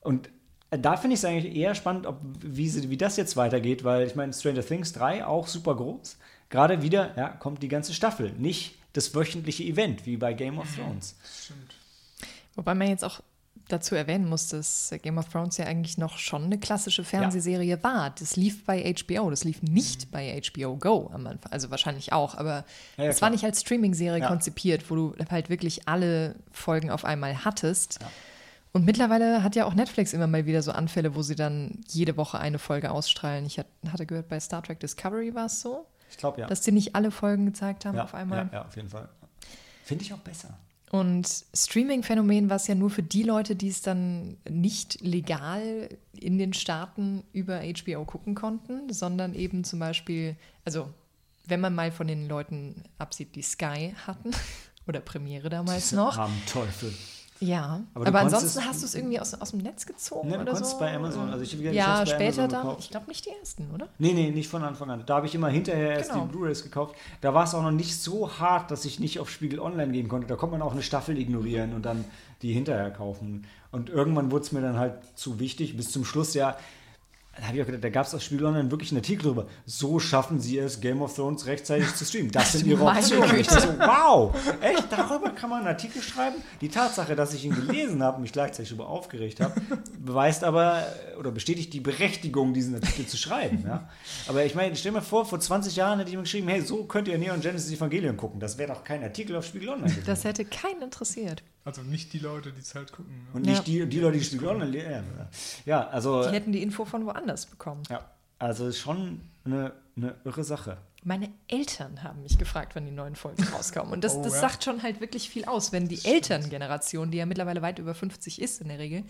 [0.02, 0.30] und
[0.70, 4.08] da finde ich es eigentlich eher spannend, ob, wie, sie, wie das jetzt weitergeht, weil
[4.08, 6.18] ich meine, Stranger Things 3 auch super groß.
[6.50, 10.76] Gerade wieder, ja, kommt die ganze Staffel, nicht das wöchentliche Event wie bei Game of
[10.76, 11.16] Thrones.
[11.44, 11.76] Stimmt.
[12.56, 13.22] Wobei man jetzt auch
[13.70, 18.10] dazu erwähnen muss, dass Game of Thrones ja eigentlich noch schon eine klassische Fernsehserie war.
[18.12, 21.52] Das lief bei HBO, das lief nicht bei HBO Go am Anfang.
[21.52, 22.66] Also wahrscheinlich auch, aber
[22.98, 24.28] Ja, ja, es war nicht als Streaming-Serie Ja.
[24.28, 28.00] konzipiert, wo du halt wirklich alle Folgen auf einmal hattest.
[28.74, 32.18] Und mittlerweile hat ja auch Netflix immer mal wieder so Anfälle, wo sie dann jede
[32.18, 33.46] Woche eine Folge ausstrahlen.
[33.46, 36.48] Ich hat- hatte gehört, bei Star Trek Discovery war es so, Ich glaube, ja.
[36.48, 38.50] dass sie nicht alle Folgen gezeigt haben ja, auf einmal.
[38.52, 39.10] Ja, ja, auf jeden Fall.
[39.84, 40.58] Finde ich auch besser.
[40.94, 46.38] Und Streaming-Phänomen war es ja nur für die Leute, die es dann nicht legal in
[46.38, 50.94] den Staaten über HBO gucken konnten, sondern eben zum Beispiel, also
[51.48, 54.30] wenn man mal von den Leuten absieht, die Sky hatten
[54.88, 56.16] oder Premiere damals Diese noch.
[56.16, 56.94] armen Teufel.
[57.40, 60.42] Ja, Aber aber, ansonsten hast du es irgendwie aus, aus dem Netz gezogen Ne, du
[60.44, 60.78] oder so?
[60.80, 63.90] bei Amazon, also ich- ich ja, später Amazon dann, ich glaube nicht die ersten, oder?
[64.00, 65.04] Nee, nee, nicht von Anfang an.
[65.06, 66.26] Da habe ich immer hinterher erst Genau.
[66.26, 66.96] die Blu-rays gekauft.
[67.22, 70.08] Da war es auch noch nicht so hart, dass ich nicht auf Spiegel Online gehen
[70.08, 70.28] konnte.
[70.28, 72.06] Da konnte man auch eine Staffel ignorieren und dann
[72.42, 73.46] die hinterher kaufen.
[73.72, 75.76] Und irgendwann wurde es mir dann halt zu wichtig.
[75.76, 76.56] Bis zum Schluss ja.
[77.36, 79.48] Da habe ich auch gedacht, da gab es auf Spiegel Online wirklich einen Artikel drüber.
[79.66, 82.32] So schaffen sie es, Game of Thrones rechtzeitig zu streamen.
[82.32, 83.40] Das sind ihre Optionen.
[83.40, 86.36] Ich so, wow, echt, darüber kann man einen Artikel schreiben?
[86.62, 89.60] Die Tatsache, dass ich ihn gelesen habe und mich gleichzeitig darüber aufgeregt habe,
[89.98, 90.86] beweist aber
[91.18, 93.64] oder bestätigt die Berechtigung, diesen Artikel zu schreiben.
[93.66, 93.90] Ja?
[94.28, 96.62] Aber ich meine, stell dir mal vor, vor 20 Jahren hätte ich mir geschrieben, hey,
[96.62, 98.40] so könnt ihr Neon Genesis Evangelion gucken.
[98.40, 100.06] Das wäre doch kein Artikel auf Spiegel Online gewesen.
[100.06, 101.44] Das hätte keinen interessiert.
[101.66, 103.14] Also nicht die Leute, die es halt gucken.
[103.14, 103.28] ne?
[103.34, 103.86] Und nicht Ja.
[103.86, 105.04] die, die Leute, die Spiegel Online lesen.
[105.66, 107.84] Ja, also, Die hätten die Info von woanders bekommen.
[107.90, 108.04] ja,
[108.40, 110.78] also ist schon eine, eine irre Sache.
[111.06, 113.92] Meine Eltern haben mich gefragt, wann die neuen Folgen rauskommen.
[113.94, 114.40] Und das, Oh, das ja.
[114.42, 118.42] sagt schon halt wirklich viel aus, wenn die Elterngeneration, die ja mittlerweile weit über 50
[118.42, 119.04] ist in der Regel,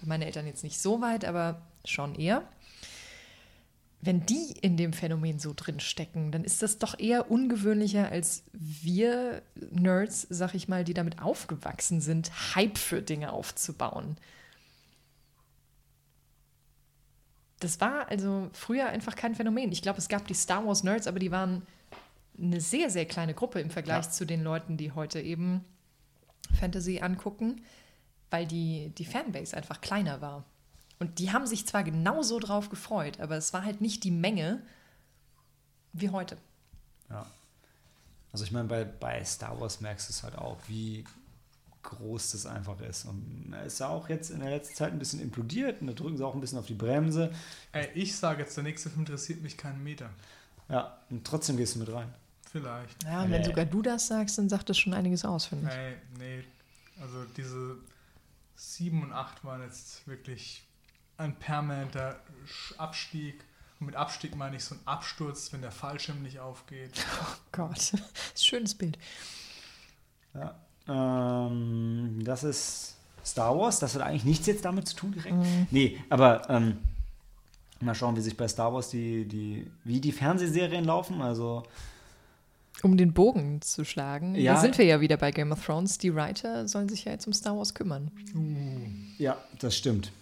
[0.00, 2.42] bei meinen Eltern jetzt nicht so weit, aber schon eher,
[4.02, 8.44] wenn die in dem Phänomen so drin stecken, dann ist das doch eher ungewöhnlicher als
[8.52, 14.16] wir Nerds, sag ich mal, die damit aufgewachsen sind, Hype für Dinge aufzubauen.
[17.60, 19.70] Das war also früher einfach kein Phänomen.
[19.70, 21.66] Ich glaube, es gab die Star Wars Nerds, aber die waren
[22.38, 24.10] eine sehr, sehr kleine Gruppe im Vergleich Ja.
[24.10, 25.62] zu den Leuten, die heute eben
[26.58, 27.62] Fantasy angucken,
[28.30, 30.44] weil die, die Fanbase einfach kleiner war.
[31.00, 34.62] Und die haben sich zwar genauso drauf gefreut, aber es war halt nicht die Menge
[35.92, 36.36] wie heute.
[37.08, 37.26] Ja.
[38.32, 41.04] Also ich meine, bei, bei Star Wars merkst du es halt auch, wie
[41.82, 43.06] groß das einfach ist.
[43.06, 45.94] Und er ist ja auch jetzt in der letzten Zeit ein bisschen implodiert und da
[45.94, 47.32] drücken sie auch ein bisschen auf die Bremse.
[47.72, 50.10] Ey, ich sage jetzt, der nächste Film interessiert mich keinen Meter.
[50.68, 52.12] Ja, und trotzdem gehst du mit rein.
[52.52, 53.02] Vielleicht.
[53.04, 53.46] Ja, und wenn Nee.
[53.46, 55.74] sogar du das sagst, dann sagt das schon einiges aus, finde ich.
[55.74, 56.44] Ey, nee.
[57.00, 57.78] Also diese
[58.56, 60.62] 7 und 8 waren jetzt wirklich
[61.20, 62.18] ein permanenter
[62.78, 63.44] Abstieg.
[63.78, 66.92] Und mit Abstieg meine ich so ein Absturz, wenn der Fallschirm nicht aufgeht.
[67.22, 68.98] Oh Gott, das ist ein schönes Bild.
[70.34, 70.54] Ja.
[70.88, 73.78] Ähm, das ist Star Wars.
[73.78, 75.36] Das hat eigentlich nichts jetzt damit zu tun direkt.
[75.70, 76.78] Nee, aber ähm,
[77.80, 81.20] mal schauen, wie sich bei Star Wars die, die, wie die Fernsehserien laufen.
[81.22, 81.62] Also
[82.82, 84.54] Um den Bogen zu schlagen, Ja.
[84.54, 85.98] da sind wir ja wieder bei Game of Thrones.
[85.98, 88.10] Die Writer sollen sich ja jetzt um Star Wars kümmern.
[89.18, 90.12] Ja, das stimmt.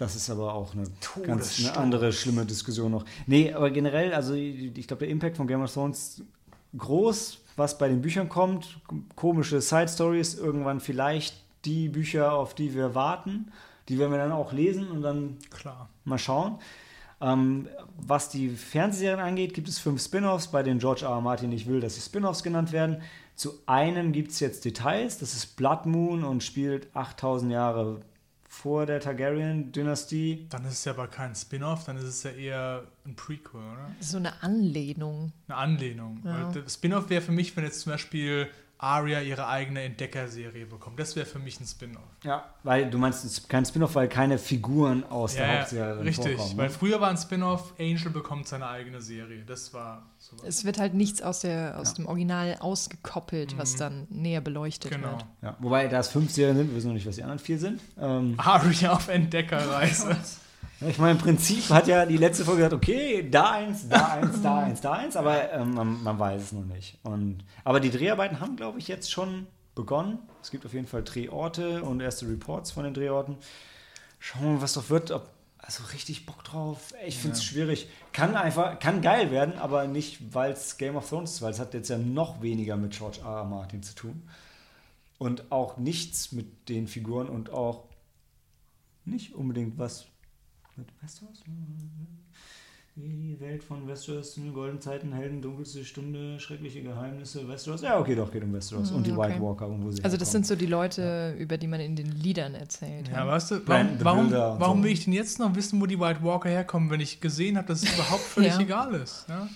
[0.00, 0.84] Das ist aber auch eine
[1.26, 3.04] ganz eine andere schlimme Diskussion noch.
[3.26, 6.22] Nee, aber generell, also ich glaube, der Impact von Game of Thrones
[6.74, 8.80] groß, was bei den Büchern kommt,
[9.14, 13.52] komische Side Stories, irgendwann vielleicht die Bücher, auf die wir warten,
[13.90, 15.90] die werden wir dann auch lesen und dann Klar.
[16.04, 16.58] mal schauen.
[17.20, 21.10] Ähm, was die Fernsehserien angeht, gibt es fünf Spin-offs, bei denen George R.
[21.10, 21.20] R.
[21.20, 23.02] Martin nicht will, dass sie Spin-offs genannt werden.
[23.34, 25.18] Zu einem gibt es jetzt Details.
[25.18, 28.00] Das ist Blood Moon und spielt 8000 Jahre
[28.50, 30.46] vor der Targaryen-Dynastie.
[30.50, 33.90] Dann ist es ja aber kein Spin-off, dann ist es ja eher ein Prequel, oder?
[34.00, 35.32] So eine Anlehnung.
[35.46, 36.20] Eine Anlehnung.
[36.24, 36.52] Ja.
[36.68, 38.48] Spin-off wäre für mich, wenn jetzt zum Beispiel
[38.82, 40.98] Arya ihre eigene Entdeckerserie bekommt.
[40.98, 42.02] Das wäre für mich ein Spin-off.
[42.24, 46.06] Ja, weil du meinst, es ist kein Spin-off, weil keine Figuren aus der Hauptserie drin
[46.06, 46.36] richtig.
[46.36, 46.56] vorkommen.
[46.58, 46.70] Weil Ne?
[46.72, 49.42] früher war ein Spin-off, Angel bekommt seine eigene Serie.
[49.44, 50.44] Das war sowas.
[50.46, 51.94] Es wird halt nichts aus, der, aus Ja.
[51.96, 55.10] dem Original ausgekoppelt, was dann näher beleuchtet Genau.
[55.12, 55.26] wird.
[55.42, 57.58] Ja, wobei da es fünf Serien sind, wir wissen noch nicht, was die anderen vier
[57.58, 57.80] sind.
[58.00, 60.16] Ähm, Arya auf Entdeckerreise.
[60.86, 64.40] Ich meine, im Prinzip hat ja die letzte Folge gesagt, okay, da eins, da eins,
[64.40, 66.98] da eins, da eins, aber ähm, man, man weiß es noch nicht.
[67.02, 70.18] Und, aber die Dreharbeiten haben, glaube ich, jetzt schon begonnen.
[70.42, 73.36] Es gibt auf jeden Fall Drehorte und erste Reports von den Drehorten.
[74.18, 75.10] Schauen wir mal, was doch wird.
[75.10, 75.28] Ob,
[75.58, 76.94] also richtig Bock drauf.
[77.06, 77.88] Ich finde es schwierig.
[78.12, 81.60] Kann einfach, kann geil werden, aber nicht, weil es Game of Thrones ist, weil es
[81.60, 83.38] hat jetzt ja noch weniger mit George R.
[83.38, 83.44] R.
[83.44, 84.22] Martin zu tun.
[85.18, 87.84] Und auch nichts mit den Figuren und auch
[89.04, 90.06] nicht unbedingt was
[90.80, 91.42] Wird Westeros?
[92.96, 97.80] Die Welt von Westeros, in goldenen Zeiten, Helden, dunkelste Stunde, schreckliche Geheimnisse, Westeros.
[97.82, 98.90] Ja, okay, doch, geht um Westeros.
[98.90, 99.30] und die Hm, okay.
[99.30, 100.44] White Walker, und wo sie Also das herkommen.
[100.44, 103.08] sind so die Leute, über die man in den Liedern erzählt.
[103.08, 104.84] Ja, weißt du, warum, warum, warum so.
[104.84, 107.68] will ich denn jetzt noch wissen, wo die White Walker herkommen, wenn ich gesehen habe,
[107.68, 108.60] dass es überhaupt völlig Ja.
[108.60, 109.24] egal ist?
[109.28, 109.48] Ja?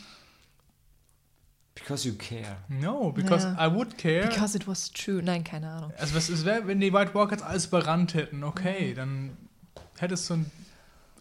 [1.75, 2.57] Because you care.
[2.69, 3.67] No, because Ja.
[3.69, 4.29] I would care.
[4.29, 5.21] Because it was true.
[5.23, 5.93] Nein, keine Ahnung.
[5.99, 8.95] also was es wäre, wenn die White Walker jetzt alles überrannt hätten, okay, Mhm.
[8.97, 9.31] dann
[9.99, 10.51] hätte es so einen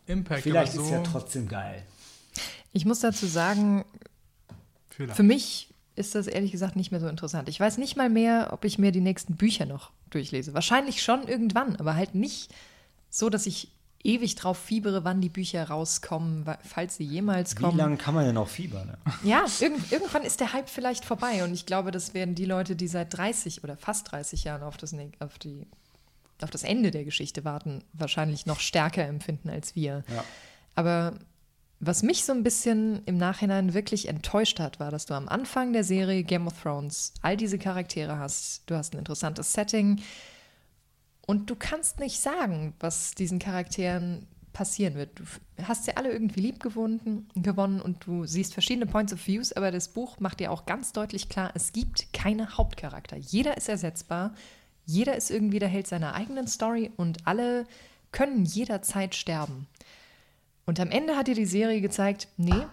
[0.08, 0.44] Impact.
[0.44, 1.84] Vielleicht aber ist so, ja trotzdem geil.
[2.72, 3.86] Ich muss dazu sagen,
[4.90, 5.16] vielleicht.
[5.16, 7.50] für mich ist das ehrlich gesagt nicht mehr so interessant.
[7.50, 10.54] Ich weiß nicht mal mehr, ob ich mir die nächsten Bücher noch durchlese.
[10.54, 12.54] Wahrscheinlich schon irgendwann, aber halt nicht
[13.10, 13.70] so, dass ich
[14.04, 17.78] ewig drauf fiebere, wann die Bücher rauskommen, falls sie jemals Wie kommen.
[17.78, 18.88] lange kann man denn auch fiebern?
[18.88, 18.98] Ne?
[19.24, 22.76] Ja, irgend, irgendwann ist der Hype vielleicht vorbei und ich glaube, das werden die Leute,
[22.76, 25.68] die seit 30 oder fast 30 Jahren auf das, auf die,
[26.42, 30.04] auf das Ende der Geschichte warten, wahrscheinlich noch stärker empfinden als wir.
[30.14, 30.24] Ja.
[30.76, 31.14] Aber
[31.80, 35.74] was mich so ein bisschen im Nachhinein wirklich enttäuscht hat, war, dass du am Anfang
[35.74, 38.64] der Serie Game of Thrones all diese Charaktere hast.
[38.68, 40.02] Du hast ein interessantes Setting
[41.26, 45.20] und du kannst nicht sagen, was diesen Charakteren passieren wird.
[45.20, 45.24] Du
[45.64, 49.72] hast sie alle irgendwie lieb gewonnen, gewonnen und du siehst verschiedene Points of Views, aber
[49.72, 53.18] das Buch macht dir auch ganz deutlich klar, es gibt keine Hauptcharakter.
[53.18, 54.36] Jeder ist ersetzbar,
[54.86, 57.66] jeder ist irgendwie der Held seiner eigenen Story und alle
[58.12, 59.68] können jederzeit sterben.
[60.66, 62.66] Und am Ende hat dir die Serie gezeigt, nee,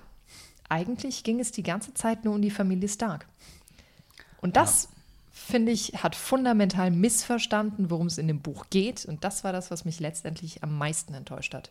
[0.69, 3.27] eigentlich ging es die ganze Zeit nur um die Familie Stark.
[4.41, 4.89] Und das,
[5.31, 9.05] finde ich, hat fundamental missverstanden, worum es in dem Buch geht.
[9.05, 11.71] Und das war das, was mich letztendlich am meisten enttäuscht hat.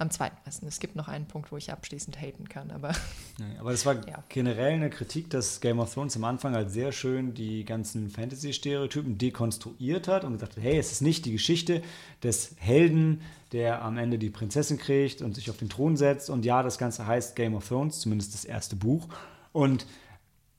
[0.00, 0.68] Am zweitmeisten.
[0.68, 2.92] Es gibt noch einen Punkt, wo ich abschließend haten kann, aber
[3.38, 4.22] Nee, aber das war Ja.
[4.28, 9.18] generell eine Kritik, dass Game of Thrones am Anfang halt sehr schön die ganzen Fantasy-Stereotypen
[9.18, 11.82] dekonstruiert hat und gesagt hat, hey, es ist nicht die Geschichte
[12.22, 16.30] des Helden, der am Ende die Prinzessin kriegt und sich auf den Thron setzt.
[16.30, 19.08] Und ja, das Ganze heißt Game of Thrones, zumindest das erste Buch.
[19.52, 19.84] Und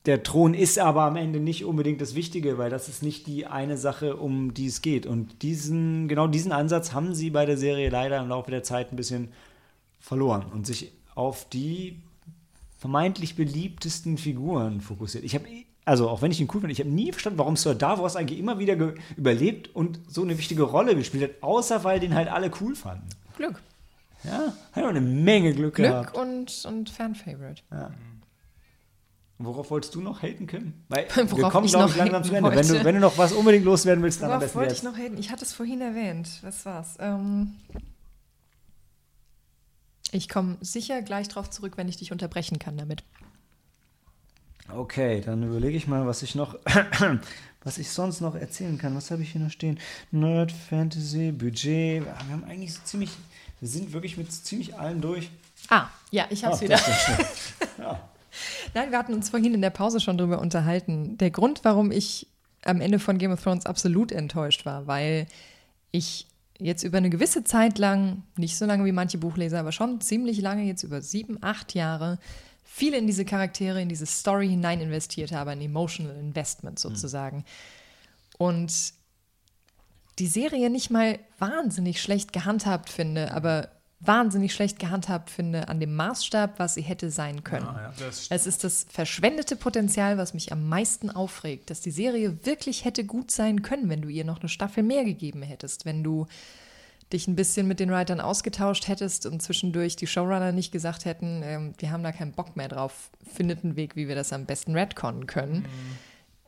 [0.05, 3.45] der Thron ist aber am Ende nicht unbedingt das Wichtige, weil das ist nicht die
[3.45, 5.05] eine Sache, um die es geht.
[5.05, 8.91] Und diesen, genau diesen Ansatz haben sie bei der Serie leider im Laufe der Zeit
[8.91, 9.29] ein bisschen
[9.99, 12.01] verloren und sich auf die
[12.77, 15.25] vermeintlich beliebtesten Figuren fokussiert.
[15.25, 15.45] Ich habe,
[15.83, 18.39] also auch wenn ich ihn cool finde, ich habe nie verstanden, warum Sir Davos eigentlich
[18.39, 22.49] immer wieder überlebt und so eine wichtige Rolle gespielt hat, außer weil den halt alle
[22.61, 23.09] cool fanden.
[23.35, 23.61] Glück.
[24.23, 26.17] Ja, hat auch eine Menge Glück, Glück gehabt.
[26.17, 27.63] und, und Fan-Favorite.
[29.39, 30.73] Und Worauf wolltest du noch haten, Kim?
[30.89, 32.51] Weil Worauf wir kommen, glaube noch ich, langsam zu Ende.
[32.55, 34.79] Wenn du, wenn du noch was unbedingt loswerden willst, dann am Worauf besten wollte jetzt.
[34.79, 35.17] ich noch haten?
[35.17, 36.27] Ich hatte es vorhin erwähnt.
[36.41, 36.95] Was war's?
[36.99, 37.55] Ähm,
[40.11, 43.03] ich komme sicher gleich drauf zurück, wenn ich dich unterbrechen kann damit.
[44.75, 46.55] Okay, dann überlege ich mal, was ich noch,
[47.63, 48.93] was ich sonst noch erzählen kann.
[48.95, 49.79] Was habe ich hier noch stehen?
[50.11, 52.03] Nerd, Fantasy, Budget.
[52.05, 53.09] Wir haben eigentlich so ziemlich,
[53.61, 55.29] wir sind wirklich mit ziemlich allen durch.
[55.69, 56.77] Ah, ja, ich hab's Ah, wieder.
[56.77, 57.25] schön.
[58.73, 61.17] Nein, wir hatten uns vorhin in der Pause schon drüber unterhalten.
[61.17, 62.27] Der Grund, warum ich
[62.63, 65.27] am Ende von Game of Thrones absolut enttäuscht war, weil
[65.91, 66.27] ich
[66.59, 70.41] jetzt über eine gewisse Zeit lang, nicht so lange wie manche Buchleser, aber schon ziemlich
[70.41, 72.19] lange, jetzt über sieben, acht Jahre,
[72.63, 77.45] viel in diese Charaktere, in diese Story hinein investiert habe, ein Emotional Investment sozusagen.
[78.37, 78.93] Und
[80.19, 83.69] die Serie nicht mal wahnsinnig schlecht gehandhabt finde, aber
[84.01, 87.65] wahnsinnig schlecht gehandhabt finde an dem Maßstab, was sie hätte sein können.
[87.65, 92.37] Ja, das Es ist das verschwendete Potenzial, was mich am meisten aufregt, dass die Serie
[92.45, 96.03] wirklich hätte gut sein können, wenn du ihr noch eine Staffel mehr gegeben hättest, wenn
[96.03, 96.27] du
[97.11, 101.41] dich ein bisschen mit den Writern ausgetauscht hättest und zwischendurch die Showrunner nicht gesagt hätten,
[101.43, 104.45] ähm, wir haben da keinen Bock mehr drauf, findet einen Weg, wie wir das am
[104.45, 105.65] besten retconnen können.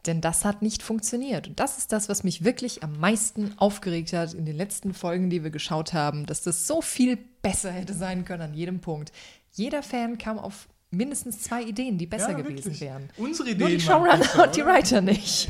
[0.08, 1.48] Denn das hat nicht funktioniert.
[1.48, 5.30] Und das ist das, was mich wirklich am meisten aufgeregt hat in den letzten Folgen,
[5.30, 9.12] die wir geschaut haben, dass das so viel besser hätte sein können an jedem Punkt.
[9.54, 12.82] Jeder Fan kam auf mindestens zwei Ideen, die besser Ja, gewesen wirklich.
[12.82, 13.10] wären.
[13.18, 14.66] Unsere Nur Ideen die waren Showrunner besser, und die?
[14.66, 15.50] Writer nicht.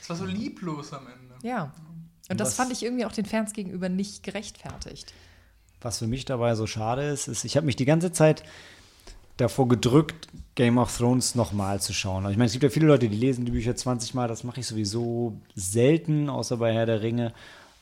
[0.00, 1.34] Es war so lieblos am Ende.
[1.42, 1.72] Ja.
[2.30, 5.12] Und das Was- fand ich irgendwie auch den Fans gegenüber nicht gerechtfertigt.
[5.82, 8.42] Was für mich dabei so schade ist, ist, ich habe mich die ganze Zeit
[9.36, 12.24] davor gedrückt, Game of Thrones nochmal zu schauen.
[12.24, 14.44] Also ich meine, es gibt ja viele Leute, die lesen die Bücher 20 Mal, das
[14.44, 17.32] mache ich sowieso selten, außer bei Herr der Ringe.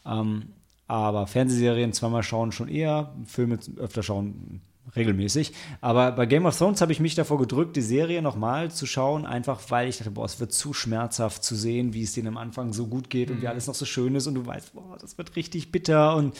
[0.06, 0.44] Ähm,
[0.86, 4.60] aber Fernsehserien zweimal schauen schon eher, Filme öfter schauen
[4.96, 5.52] regelmäßig.
[5.80, 9.24] Aber bei Game of Thrones habe ich mich davor gedrückt, die Serie nochmal zu schauen,
[9.26, 12.36] einfach weil ich dachte, boah, es wird zu schmerzhaft zu sehen, wie es denen am
[12.36, 14.98] Anfang so gut geht und wie alles noch so schön ist und du weißt, boah,
[15.00, 16.36] das wird richtig bitter und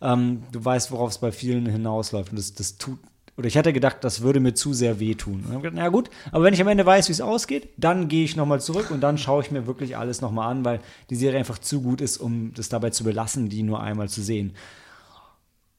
[0.00, 2.30] ähm, du weißt, worauf es bei vielen hinausläuft.
[2.30, 2.98] Und das, das tut,
[3.36, 5.34] oder ich hatte gedacht, das würde mir zu sehr wehtun.
[5.34, 7.20] Und dann hab ich gedacht, na gut, aber wenn ich am Ende weiß, wie es
[7.20, 10.64] ausgeht, dann gehe ich nochmal zurück und dann schaue ich mir wirklich alles nochmal an,
[10.64, 14.08] weil die Serie einfach zu gut ist, um das dabei zu belassen, die nur einmal
[14.08, 14.54] zu sehen.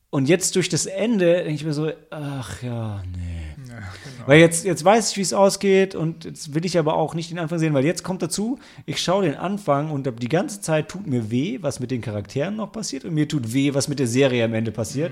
[0.09, 3.67] Und jetzt durch das Ende denke ich mir so, ach ja, nee.
[3.67, 4.27] Ja, genau.
[4.27, 7.29] Weil jetzt, jetzt weiß ich, wie es ausgeht und jetzt will ich aber auch nicht
[7.29, 10.87] den Anfang sehen, weil jetzt kommt dazu, ich schaue den Anfang und die ganze Zeit
[10.87, 13.99] tut mir weh, was mit den Charakteren noch passiert und mir tut weh, was mit
[13.99, 15.11] der Serie am Ende passiert.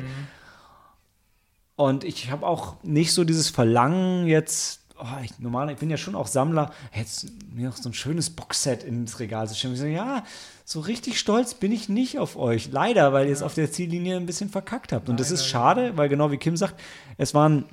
[1.75, 5.97] Und ich habe auch nicht so dieses Verlangen jetzt, oh, ich, normal, ich bin ja
[5.97, 9.73] schon auch Sammler, jetzt mir noch so ein schönes Boxset ins Regal zu stellen.
[9.73, 10.23] Ich so, ja,
[10.63, 12.71] so richtig stolz bin ich nicht auf euch.
[12.71, 15.09] Leider, weil ihr es auf der Ziellinie ein bisschen verkackt habt.
[15.09, 16.79] Und das ist Leider, schade, weil genau wie Kim sagt,
[17.17, 17.65] es waren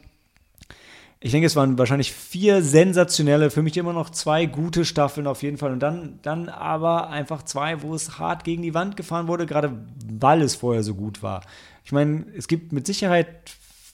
[1.25, 5.45] ich denke, es waren wahrscheinlich vier sensationelle, für mich immer noch zwei gute Staffeln auf
[5.45, 5.71] jeden Fall.
[5.71, 9.73] Und dann, dann aber einfach zwei, wo es hart gegen die Wand gefahren wurde, gerade
[10.13, 11.43] weil es vorher so gut war.
[11.85, 13.29] Ich meine, es gibt mit Sicherheit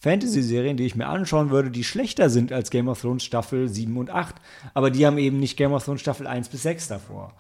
[0.00, 3.96] Fantasy-Serien, die ich mir anschauen würde, die schlechter sind als Game of Thrones Staffel 7
[3.96, 4.36] und 8.
[4.74, 7.34] Aber die haben eben nicht Game of Thrones Staffel 1 bis 6 davor.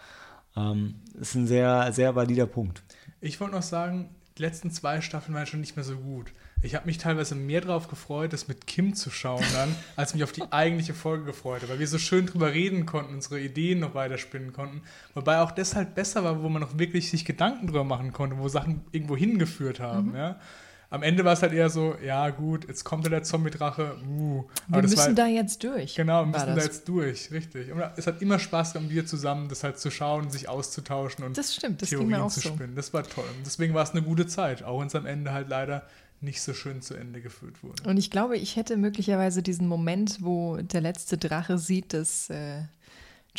[0.56, 2.82] Ähm, das ist ein sehr, sehr valider Punkt.
[3.20, 6.32] Ich wollte noch sagen, die letzten zwei Staffeln waren schon nicht mehr so gut.
[6.60, 10.24] Ich habe mich teilweise mehr darauf gefreut, das mit Kim zu schauen dann, als mich
[10.24, 13.78] auf die eigentliche Folge gefreut habe, weil wir so schön drüber reden konnten, unsere Ideen
[13.78, 14.82] noch weiterspinnen konnten.
[15.14, 18.38] Wobei auch das halt besser war, wo man noch wirklich sich Gedanken drüber machen konnte,
[18.38, 20.16] wo Sachen irgendwo hingeführt haben.
[20.16, 20.40] Ja.
[20.90, 23.96] Am Ende war es halt eher so, ja gut, jetzt kommt ja der Zombie-Drache.
[24.08, 24.44] Uh.
[24.68, 25.94] Wir müssen war, da jetzt durch.
[25.94, 27.70] Genau, wir müssen da jetzt durch, richtig.
[27.72, 31.36] Und es hat immer Spaß gemacht, wir zusammen das halt zu schauen, sich auszutauschen und
[31.36, 32.48] Das stimmt, das ging Theorien mir auch zu so.
[32.48, 32.74] spinnen.
[32.74, 33.24] Das war toll.
[33.36, 35.86] Und deswegen war es eine gute Zeit, auch wenn es am Ende halt leider
[36.20, 37.82] nicht so schön zu Ende geführt wurde.
[37.88, 42.62] Und ich glaube, ich hätte möglicherweise diesen Moment, wo der letzte Drache sieht, dass äh,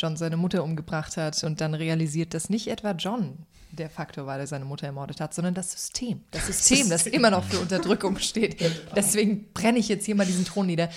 [0.00, 3.38] John seine Mutter umgebracht hat und dann realisiert, dass nicht etwa John
[3.72, 6.22] der Faktor war, der seine Mutter ermordet hat, sondern das System.
[6.32, 8.60] Das System, das immer noch für Unterdrückung steht.
[8.96, 10.88] Deswegen brenne ich jetzt hier mal diesen Thron nieder.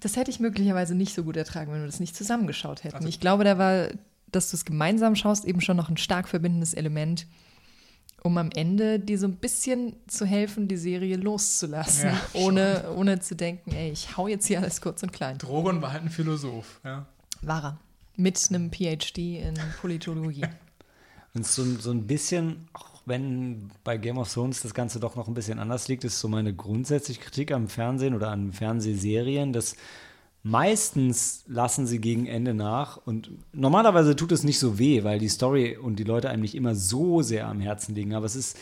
[0.00, 2.96] Das hätte ich möglicherweise nicht so gut ertragen, wenn wir das nicht zusammengeschaut hätten.
[2.96, 3.88] Also- ich glaube, da war,
[4.30, 7.26] dass du es gemeinsam schaust, eben schon noch ein stark verbindendes Element,
[8.22, 13.20] um am Ende dir so ein bisschen zu helfen, die Serie loszulassen, Ja, ohne, ohne
[13.20, 15.38] zu denken, ey, ich hau jetzt hier alles kurz und klein.
[15.38, 16.80] Drogon war halt ein Philosoph.
[16.84, 17.06] Ja.
[17.42, 17.78] War er.
[18.16, 20.46] Mit einem PhD in Politologie.
[21.34, 25.28] Und so, so ein bisschen, auch wenn bei Game of Thrones das Ganze doch noch
[25.28, 29.76] ein bisschen anders liegt, ist so meine grundsätzliche Kritik am Fernsehen oder an Fernsehserien, dass
[30.42, 35.28] meistens lassen sie gegen Ende nach und normalerweise tut es nicht so weh, weil die
[35.28, 38.56] Story und die Leute einem nicht immer so sehr am Herzen liegen, aber es ist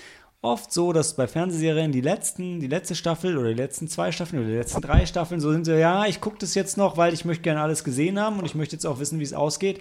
[0.45, 4.43] oft so, dass bei Fernsehserien die letzten, die letzte Staffel oder die letzten zwei Staffeln
[4.43, 7.13] oder die letzten drei Staffeln so sind so, ja, ich gucke das jetzt noch, weil
[7.15, 9.81] ich möchte gerne alles gesehen haben und ich möchte jetzt auch wissen, wie es ausgeht.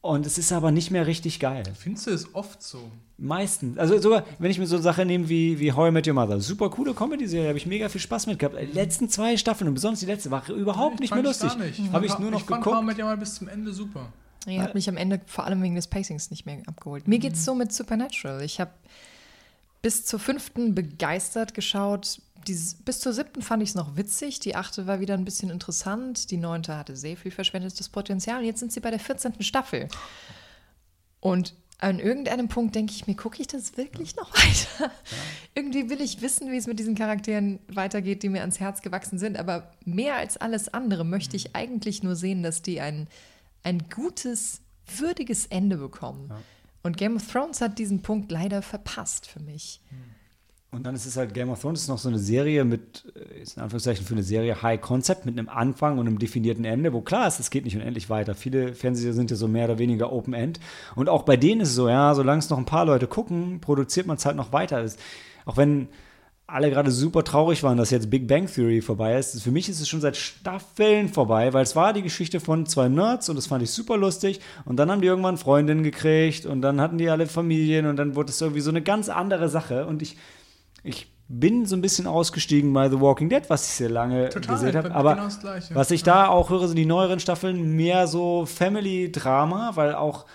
[0.00, 1.62] Und es ist aber nicht mehr richtig geil.
[1.78, 2.90] Findest du es oft so?
[3.18, 3.78] Meistens.
[3.78, 6.40] Also sogar, wenn ich mir so Sachen nehme wie, wie How I Met Your Mother.
[6.40, 8.56] Super coole Comedy-Serie, habe ich mega viel Spaß mit gehabt.
[8.60, 11.50] Die letzten zwei Staffeln und besonders die letzte war überhaupt nicht mehr Fand lustig.
[11.56, 11.92] gar nicht.
[11.92, 12.76] Habe ich fand- nur noch ich fand geguckt.
[12.76, 14.12] How I Met Your Mother bis zum Ende super.
[14.46, 17.06] Er hat mich am Ende vor allem wegen des Pacings nicht mehr abgeholt.
[17.06, 18.42] Mir geht es so mit Supernatural.
[18.42, 18.72] Ich habe
[19.82, 22.20] bis zur fünften begeistert geschaut.
[22.48, 24.40] Die, bis zur siebten fand ich es noch witzig.
[24.40, 26.30] Die achte war wieder ein bisschen interessant.
[26.30, 28.44] Die neunte hatte sehr viel verschwendetes Potenzial.
[28.44, 29.42] Jetzt sind sie bei der 14.
[29.42, 29.88] Staffel.
[31.20, 34.92] Und an irgendeinem Punkt denke ich mir, gucke ich das wirklich noch weiter?
[35.54, 39.18] Irgendwie will ich wissen, wie es mit diesen Charakteren weitergeht, die mir ans Herz gewachsen
[39.18, 39.36] sind.
[39.36, 43.08] Aber mehr als alles andere möchte ich eigentlich nur sehen, dass die ein,
[43.62, 44.60] ein gutes,
[44.98, 46.32] würdiges Ende bekommen.
[46.82, 49.80] Und Game of Thrones hat diesen Punkt leider verpasst für mich.
[50.72, 53.42] Und dann ist es halt Game of Thrones ist noch so eine Serie mit, äh,
[53.42, 56.94] ist in Anführungszeichen für eine Serie High Concept mit einem Anfang und einem definierten Ende,
[56.94, 58.34] wo klar ist, es geht nicht unendlich weiter.
[58.34, 60.60] Viele Fernseher sind ja so mehr oder weniger Open End.
[60.96, 63.60] Und auch bei denen ist es so, ja, solange es noch ein paar Leute gucken,
[63.60, 64.78] produziert man es halt noch weiter.
[64.82, 64.96] Es-
[65.44, 65.88] Auch wenn
[66.52, 69.42] alle gerade super traurig waren, dass jetzt Big Bang Theory vorbei ist.
[69.42, 72.88] Für mich ist es schon seit Staffeln vorbei, weil es war die Geschichte von zwei
[72.88, 74.40] Nerds und das fand ich super lustig.
[74.64, 78.14] Und dann haben die irgendwann Freundinnen gekriegt und dann hatten die alle Familien und dann
[78.14, 79.86] wurde es irgendwie so eine ganz andere Sache.
[79.86, 80.16] Und ich,
[80.84, 84.54] ich bin so ein bisschen ausgestiegen bei The Walking Dead, was ich sehr lange Total,
[84.54, 84.94] gesehen habe.
[84.94, 89.72] Aber genau das was ich da auch höre, sind die neueren Staffeln mehr so Family-Drama,
[89.74, 90.26] weil auch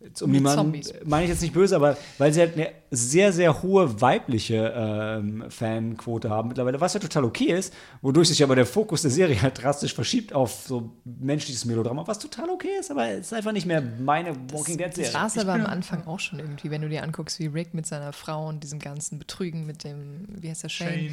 [0.00, 0.94] jetzt um niemanden Zombies.
[1.04, 5.44] meine ich jetzt nicht böse, aber weil sie halt eine sehr, sehr hohe weibliche ähm,
[5.48, 9.40] Fanquote haben mittlerweile, was ja total okay ist, wodurch sich aber der Fokus der Serie
[9.42, 13.52] halt drastisch verschiebt auf so menschliches Melodrama, was total okay ist, aber es ist einfach
[13.52, 15.14] nicht mehr meine Walking Das Dead-Serie.
[15.14, 17.86] war es aber am Anfang auch schon irgendwie, wenn du dir anguckst, wie Rick mit
[17.86, 20.88] seiner Frau und diesem ganzen Betrügen mit dem, wie heißt der, Shane?
[20.88, 21.12] Shane.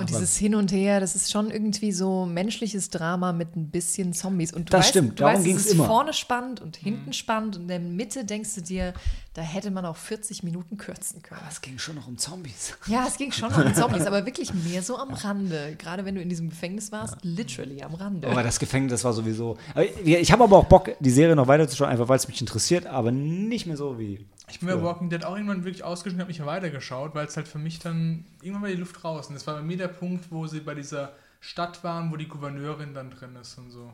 [0.00, 4.12] Und dieses Hin und Her, das ist schon irgendwie so menschliches Drama mit ein bisschen
[4.12, 4.52] Zombies.
[4.52, 5.86] Und du Das weißt, stimmt, du darum ging's es ist immer.
[5.86, 8.94] vorne spannend und hinten spannend und in der Mitte denkst du dir,
[9.34, 11.40] da hätte man auch 40 Minuten kürzen können.
[11.40, 12.74] Aber es ging schon noch um Zombies.
[12.86, 15.74] Ja, es ging schon um Zombies, aber wirklich mehr so am Rande.
[15.78, 18.28] Gerade wenn du in diesem Gefängnis warst, literally am Rande.
[18.28, 19.56] Aber das Gefängnis das war sowieso.
[20.04, 22.86] Ich ich habe aber auch Bock, die Serie noch weiterzuschauen, einfach weil es mich interessiert,
[22.86, 24.24] aber nicht mehr so wie.
[24.52, 27.48] Ich bin bei Walking Dead auch irgendwann wirklich ausgeschnitten, habe nicht weitergeschaut, weil es halt
[27.48, 29.28] für mich dann irgendwann war die Luft raus.
[29.28, 32.28] Und das war bei mir der Punkt, wo sie bei dieser Stadt waren, wo die
[32.28, 33.92] Gouverneurin dann drin ist und so.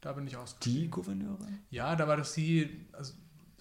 [0.00, 0.82] Da bin ich ausgestiegen.
[0.82, 1.58] Die Gouverneurin?
[1.70, 3.14] Ja, da war das sie, also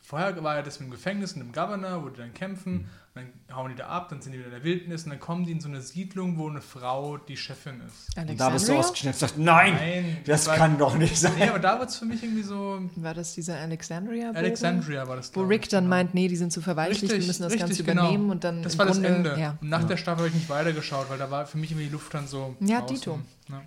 [0.03, 2.89] vorher war ja das mit dem Gefängnis und dem Governor, wo die dann kämpfen, Mhm.
[3.13, 5.19] Und dann hauen die da ab, dann sind die wieder in der Wildnis und dann
[5.19, 8.17] kommen die in so eine Siedlung, wo eine Frau die Chefin ist.
[8.17, 8.79] Und da bist du Alexandria?
[8.79, 11.33] ausgeschnitten und sagst, nein, Nein, das war, kann doch nicht sein.
[11.37, 12.79] Nee, aber da wird es für mich irgendwie so.
[12.95, 14.31] War das dieser Alexandria?
[14.31, 15.35] Alexandria war das.
[15.35, 15.95] Wo Rick dann genau.
[15.95, 18.31] meint, nee, die sind zu verweichlicht, wir müssen das Ganze übernehmen genau.
[18.31, 19.39] und dann Das war das Grunde, Ende.
[19.39, 19.57] Ja.
[19.59, 21.93] Und nach der Staffel habe ich nicht weitergeschaut, weil da war für mich irgendwie die
[21.93, 22.55] Luft dann so.
[22.61, 22.95] Ja, draußen.
[22.95, 23.19] Dito.
[23.49, 23.61] Ja.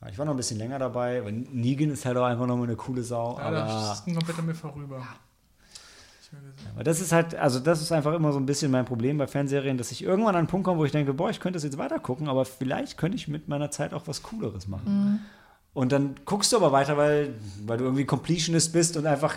[0.00, 2.68] Ja, Ich war noch ein bisschen länger dabei, weil Negan ist halt auch einfach nochmal
[2.68, 3.38] eine coole Sau.
[3.38, 5.04] Ja, das aber ist komplett an mir vorüber.
[6.74, 9.26] Aber das ist halt, also das ist einfach immer so ein bisschen mein Problem bei
[9.26, 11.64] Fernsehserien, dass ich irgendwann an einen Punkt komme, wo ich denke, boah, ich könnte das
[11.64, 15.20] jetzt weiter gucken, aber vielleicht könnte ich mit meiner Zeit auch was Cooleres machen.
[15.74, 17.34] Und dann guckst du aber weiter, weil,
[17.64, 19.34] weil du irgendwie Completionist bist und einfach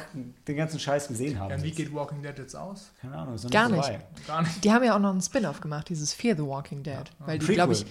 [0.48, 2.92] den ganzen Scheiß gesehen haben Ja, und wie geht Walking Dead jetzt aus?
[3.00, 3.92] Keine Ahnung, ist noch Gar nicht.
[4.26, 4.64] Gar nicht.
[4.64, 7.04] Die haben ja auch noch einen Spin-off gemacht, dieses Fear the Walking Dead.
[7.20, 7.86] Weil die, glaube ich,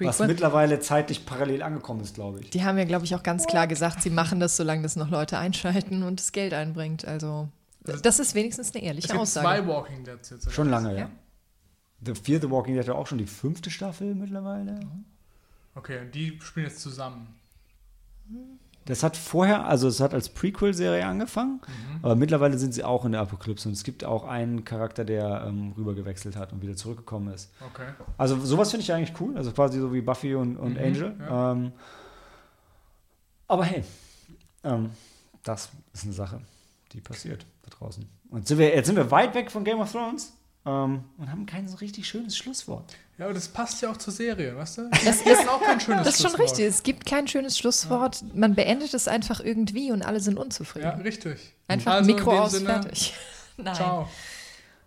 [0.00, 2.50] Was Prequel, mittlerweile zeitlich parallel angekommen ist, glaube ich.
[2.50, 5.10] die haben ja, glaube ich, auch ganz klar gesagt, sie machen das, solange das noch
[5.10, 7.04] Leute einschalten und das Geld einbringt.
[7.04, 7.48] Also,
[7.96, 9.46] das ist wenigstens eine Es ehrliche gibt Aussage.
[9.46, 10.46] zwei Walking Deads jetzt.
[10.46, 10.52] oder?
[10.54, 10.98] Schon lange, ja.
[11.00, 11.10] Ja.
[12.04, 14.78] The Fear the Walking Dead hat auch schon die fünfte Staffel mittlerweile.
[15.74, 17.34] Okay, und die spielen jetzt zusammen.
[18.84, 21.60] Das hat vorher, also es hat als Prequel-Serie angefangen,
[22.02, 25.44] aber mittlerweile sind sie auch in der Apokalypse und es gibt auch einen Charakter, der
[25.46, 27.50] ähm, rübergewechselt hat und wieder zurückgekommen ist.
[27.72, 27.88] Okay.
[28.16, 31.16] Also sowas finde ich eigentlich cool, also quasi so wie Buffy und, und Mhm, Angel.
[31.20, 31.52] ja.
[31.52, 31.72] Ähm,
[33.46, 33.84] aber hey,
[34.64, 34.90] ähm,
[35.42, 36.40] das ist eine Sache,
[36.92, 37.44] die passiert
[37.78, 38.08] draußen.
[38.30, 40.32] Und sind wir, jetzt sind wir weit weg von Game of Thrones
[40.66, 42.94] ähm, und haben kein so richtig schönes Schlusswort.
[43.16, 44.90] Ja, aber das passt ja auch zur Serie, weißt du?
[45.04, 46.40] Das ist auch kein schönes Das ist schon Schlusswort.
[46.50, 46.66] richtig.
[46.66, 48.22] Es gibt kein schönes Schlusswort.
[48.34, 50.84] Man beendet es einfach irgendwie und alle sind unzufrieden.
[50.86, 51.38] Ja, richtig.
[51.66, 53.14] Einfach Also Mikro aus, Sinne, fertig.
[53.56, 53.74] Nein.
[53.74, 54.08] Ciao.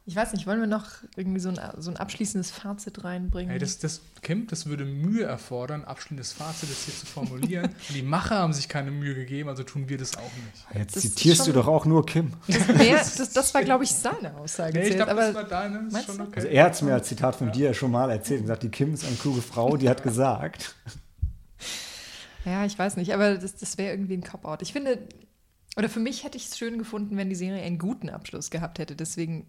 [0.06, 3.52] Ich weiß nicht, wollen wir noch irgendwie so ein, so ein abschließendes Fazit reinbringen?
[3.52, 7.66] Hey, das, das, Kim, das würde Mühe erfordern, abschließendes Fazit das hier zu formulieren.
[7.66, 10.66] Und die Macher haben sich keine Mühe gegeben, also tun wir das auch nicht.
[10.76, 12.34] Jetzt Das zitierst du doch auch nur Kim.
[12.48, 14.80] das, wär, das, das war, glaube ich, seine Aussage.
[14.80, 15.88] Nee, ich glaube, das war deine.
[15.88, 16.32] Okay.
[16.36, 18.70] Also er hat es mir als Zitat von dir schon mal erzählt und gesagt, die
[18.70, 20.76] Kim ist eine kluge Frau, die hat gesagt.
[22.46, 24.64] ja, ich weiß nicht, aber das, das wäre irgendwie ein Cop-Out.
[24.64, 24.98] Ich finde,
[25.78, 28.80] oder für mich hätte ich es schön gefunden, wenn die Serie einen guten Abschluss gehabt
[28.80, 28.96] hätte.
[28.96, 29.46] Deswegen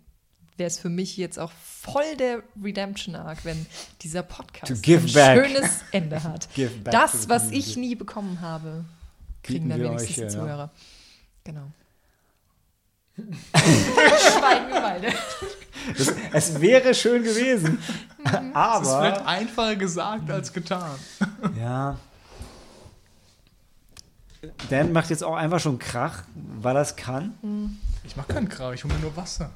[0.62, 3.66] wäre es für mich jetzt auch voll der Redemption-Arc, wenn
[4.02, 5.44] dieser Podcast ein back.
[5.44, 6.48] schönes Ende hat.
[6.84, 8.84] Das, was ich nie bekommen habe,
[9.42, 10.30] Bieten kriegen dann wenigstens euch die hier, ja.
[10.30, 10.70] Zuhörer.
[11.42, 11.66] Genau.
[13.56, 15.12] Schweigen wir beide.
[15.98, 17.78] Das, es wäre schön gewesen.
[18.22, 19.26] Das ist vielleicht Aber.
[19.26, 20.96] einfacher gesagt als getan.
[21.58, 21.98] Ja.
[24.70, 27.34] Dan macht jetzt auch einfach schon Krach, weil er es kann.
[28.04, 29.50] Ich mach keinen Krach, ich hole mir nur Wasser.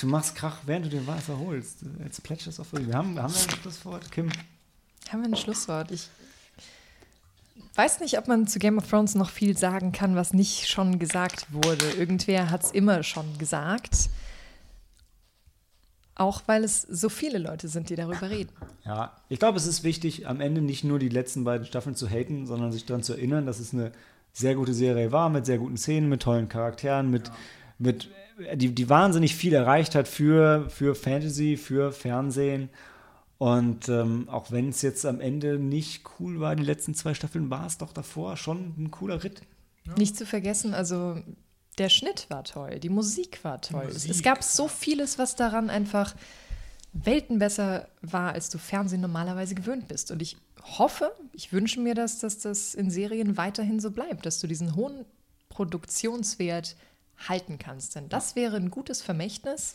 [0.00, 1.78] Du machst Krach, während du dir Wasser holst.
[2.02, 4.30] Jetzt plätschert es auf Wir haben, haben wir ein Schlusswort, Kim.
[5.10, 5.90] Haben wir ein Schlusswort?
[5.90, 6.08] Ich
[7.74, 10.98] weiß nicht, ob man zu Game of Thrones noch viel sagen kann, was nicht schon
[10.98, 11.90] gesagt wurde.
[11.92, 14.10] Irgendwer hat es immer schon gesagt.
[16.16, 18.52] Auch weil es so viele Leute sind, die darüber reden.
[18.84, 22.08] Ja, ich glaube, es ist wichtig, am Ende nicht nur die letzten beiden Staffeln zu
[22.08, 23.90] haten, sondern sich daran zu erinnern, dass es eine
[24.34, 27.30] sehr gute Serie war, mit sehr guten Szenen, mit tollen Charakteren, mit,
[27.78, 28.10] mit
[28.54, 32.68] die, die wahnsinnig viel erreicht hat für, für Fantasy, für Fernsehen.
[33.38, 37.48] Und ähm, auch wenn es jetzt am Ende nicht cool war, die letzten zwei Staffeln,
[37.48, 39.42] war es doch davor schon ein cooler Ritt.
[39.96, 41.18] Nicht zu vergessen, also
[41.78, 43.86] der Schnitt war toll, die Musik war toll.
[43.88, 46.14] Es, es Musik, gab so vieles, was daran einfach
[46.92, 50.10] Welten besser war, als du Fernsehen normalerweise gewöhnt bist.
[50.10, 54.40] Und ich hoffe, ich wünsche mir, dass, dass das in Serien weiterhin so bleibt, dass
[54.40, 55.04] du diesen hohen
[55.50, 56.76] Produktionswert
[57.28, 57.94] halten kannst.
[57.94, 59.74] Denn das wäre ein gutes Vermächtnis,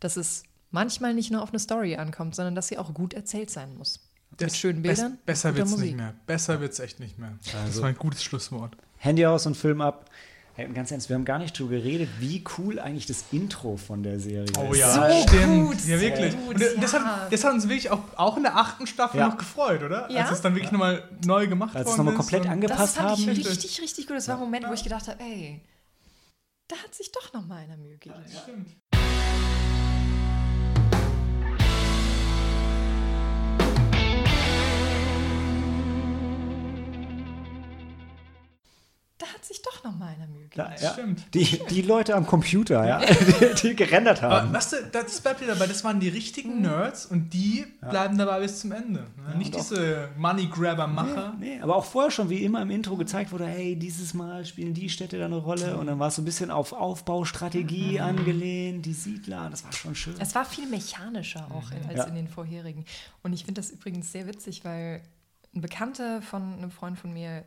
[0.00, 3.50] dass es manchmal nicht nur auf eine Story ankommt, sondern dass sie auch gut erzählt
[3.50, 4.00] sein muss.
[4.40, 5.18] Mit schönen Bildern.
[5.26, 6.14] besser guter wird es nicht mehr.
[6.26, 7.36] Besser wird es echt nicht mehr.
[7.44, 8.76] das Also- war ein gutes Schlusswort.
[8.98, 10.10] Handy aus und Film ab.
[10.58, 14.02] Hey, ganz ernst, wir haben gar nicht drüber geredet, wie cool eigentlich das Intro von
[14.02, 14.80] der Serie Oh ist.
[14.80, 15.66] ja, So stimmt.
[15.68, 16.34] gut, ja, so wirklich.
[16.36, 17.00] gut, Und das, ja.
[17.04, 19.28] hat, das hat uns wirklich auch, auch in der achten Staffel Ja.
[19.28, 20.10] noch gefreut, oder?
[20.10, 20.22] Ja.
[20.22, 22.18] Als es dann wirklich nochmal neu gemacht Als es worden nochmal ist.
[22.30, 23.20] komplett angepasst Das fand haben.
[23.22, 24.16] ich richtig, richtig gut.
[24.16, 25.60] Das war ein Moment, wo ich gedacht habe, ey,
[26.66, 28.16] da hat sich doch noch mal einer Mühe gegeben.
[28.42, 28.70] Stimmt.
[39.18, 40.68] Da hat sich doch noch mal einer Mühe gegeben.
[40.80, 41.34] ja, stimmt.
[41.34, 44.52] Die, die Leute am Computer, ja, die, die gerendert Aber haben.
[44.52, 48.38] weißt du, das bleibt wieder dabei, das waren die richtigen Nerds und die bleiben dabei
[48.40, 49.06] bis zum Ende.
[49.16, 49.34] Ne?
[49.36, 51.34] Nicht und auch- diese Money-Grabber-Macher.
[51.40, 54.72] Nee, aber auch vorher schon, wie immer im Intro gezeigt wurde, hey, dieses Mal spielen
[54.72, 58.86] die Städte da eine Rolle und dann war es so ein bisschen auf Aufbaustrategie angelehnt,
[58.86, 60.14] die Siedler, das war schon schön.
[60.20, 62.04] Es war viel mechanischer auch in, als Ja.
[62.04, 62.84] in den vorherigen.
[63.22, 65.02] Und ich finde das übrigens sehr witzig, weil
[65.54, 67.44] ein Bekannter von einem Freund von mir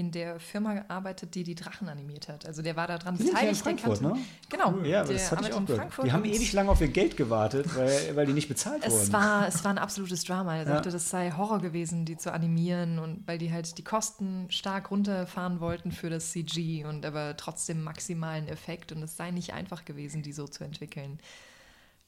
[0.00, 2.46] in der Firma arbeitet, die die Drachen animiert hat.
[2.46, 3.66] Also der war daran Die sind ja in beteiligt.
[3.66, 4.16] der Frankfurt, ne?
[4.48, 4.78] Genau.
[4.84, 5.80] Ja, aber der das hatte ich auch in gehört.
[5.82, 8.92] Frankfurt Die haben ewig lang auf ihr Geld gewartet, weil, weil die nicht bezahlt Es
[8.92, 9.12] wurden.
[9.12, 10.54] war, es war ein absolutes Drama.
[10.56, 10.68] Er Ja.
[10.68, 14.90] sagte, das sei Horror gewesen, die zu animieren und weil die halt die Kosten stark
[14.90, 19.84] runterfahren wollten für das CG und aber trotzdem maximalen Effekt und es sei nicht einfach
[19.84, 21.20] gewesen, die so zu entwickeln.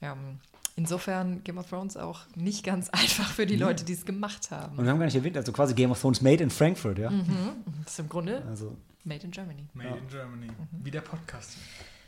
[0.01, 0.41] Ähm,
[0.77, 4.79] insofern Game of Thrones auch nicht ganz einfach für die Leute, die es gemacht haben.
[4.79, 7.11] und wir haben gar nicht erwähnt, also quasi Game of Thrones made in Frankfurt, ja.
[7.85, 9.67] Das ist im Grunde Also, made in Germany.
[9.75, 10.49] Made in Germany.
[10.83, 11.57] Wie der Podcast.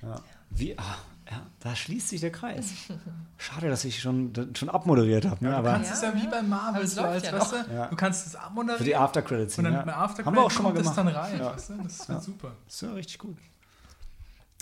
[0.02, 0.20] ja.
[0.56, 2.70] Wie, ah, ja, da schließt sich der Kreis.
[3.38, 5.50] Schade, dass ich schon, schon abmoderiert habe, ne?
[5.50, 7.86] Du aber kannst es ja wie bei Marvel, so als, ja weißt du, Ja.
[7.88, 9.58] du kannst es abmoderieren für die After-Credits.
[9.58, 9.86] und dann ja.
[9.96, 10.96] After Haben wir auch schon mal gemacht.
[10.96, 11.38] dann rein.
[11.40, 11.54] Ja.
[11.54, 11.74] Weißt du?
[11.82, 12.52] Das wird super.
[12.68, 13.36] ist ja richtig gut.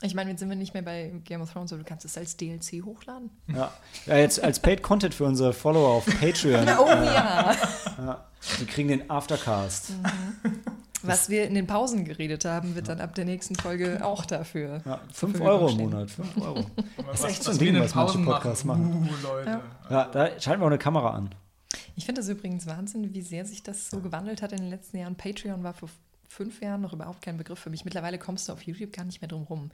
[0.02, 2.18] Ich meine, jetzt sind wir nicht mehr bei Game of Thrones, aber du kannst es
[2.18, 3.30] als DLC hochladen.
[3.46, 3.72] Ja.
[4.06, 6.66] ja, jetzt als Paid Content für unsere Follower auf Patreon.
[6.78, 7.54] Oh ja!
[8.58, 9.92] Wir kriegen den Aftercast.
[11.02, 14.82] Was wir in den Pausen geredet haben, wird dann ab der nächsten Folge auch dafür.
[14.84, 15.76] Ja, zur 5 Verfügung Euro im.
[15.76, 16.10] Monat.
[16.10, 16.64] 5 Euro.
[17.06, 19.08] Das ist echt so ein Ding, was manche Podcasts machen.
[19.08, 19.50] Uh, Leute.
[19.50, 19.60] Ja.
[19.90, 21.34] Ja, da schalten wir auch eine Kamera an.
[21.94, 24.96] Ich finde das übrigens Wahnsinn, wie sehr sich das so gewandelt hat in den letzten
[24.98, 25.14] Jahren.
[25.14, 25.88] Patreon war vor
[26.32, 27.84] fünf Jahren noch überhaupt kein Begriff für mich.
[27.84, 29.70] Mittlerweile kommst du auf YouTube gar nicht mehr drum rum.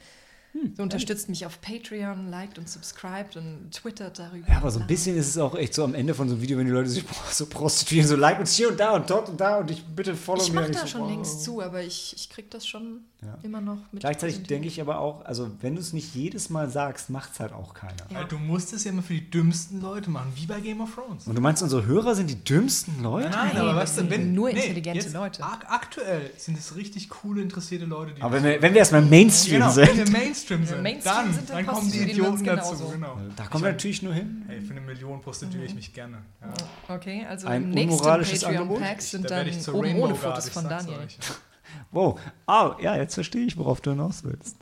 [0.52, 4.48] Hm, so unterstützt mich auf Patreon, liked und subscribed und twittert darüber.
[4.48, 6.42] Ja, aber so ein bisschen ist es auch echt so am Ende von so einem
[6.42, 9.28] Video, wenn die Leute sich so prostituieren, so like uns hier und da und dort
[9.28, 10.60] und da und ich bitte follow Ich mir.
[10.60, 13.36] mache Und da schon längst zu, aber ich, ich kriege das schon Ja.
[13.42, 14.00] immer noch mit.
[14.00, 17.40] Gleichzeitig denke ich aber auch, also wenn du es nicht jedes Mal sagst, macht es
[17.40, 18.06] halt auch keiner.
[18.10, 18.22] Ja.
[18.22, 21.26] Du musst es ja immer für die dümmsten Leute machen, wie bei Game of Thrones.
[21.26, 23.28] Und du meinst, unsere Hörer sind die dümmsten Leute?
[23.30, 25.42] Nein, Nein, aber du, sind wenn nur intelligente jetzt Leute.
[25.42, 29.02] Ak aktuell sind es richtig coole, interessierte Leute, die Aber wenn wir, wenn wir erstmal
[29.02, 32.44] Mainstream genau, wenn sind, wir Mainstream sind, Mainstream dann, sind, dann dann kommen die Idioten
[32.44, 32.70] dazu.
[32.70, 32.92] genauso.
[32.92, 33.18] Genau.
[33.34, 34.44] da kommen wir natürlich nur hin.
[34.46, 36.18] Hey, für eine Million prostituiere ich mich gerne.
[36.40, 36.94] Ja.
[36.94, 38.00] Okay, also Ein im nächsten?
[38.00, 40.98] Patreon-Pack sind da dann werde ich zur oben ohne Fotos von Daniel.
[41.90, 42.18] Wow.
[42.46, 44.56] Ah, ja, jetzt verstehe ich, worauf du hinaus willst.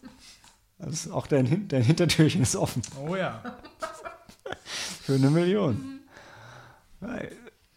[0.78, 2.83] Also auch dein, Hin dein Hintertürchen ist offen.
[3.07, 3.43] Oh ja.
[5.02, 6.01] Für eine Million.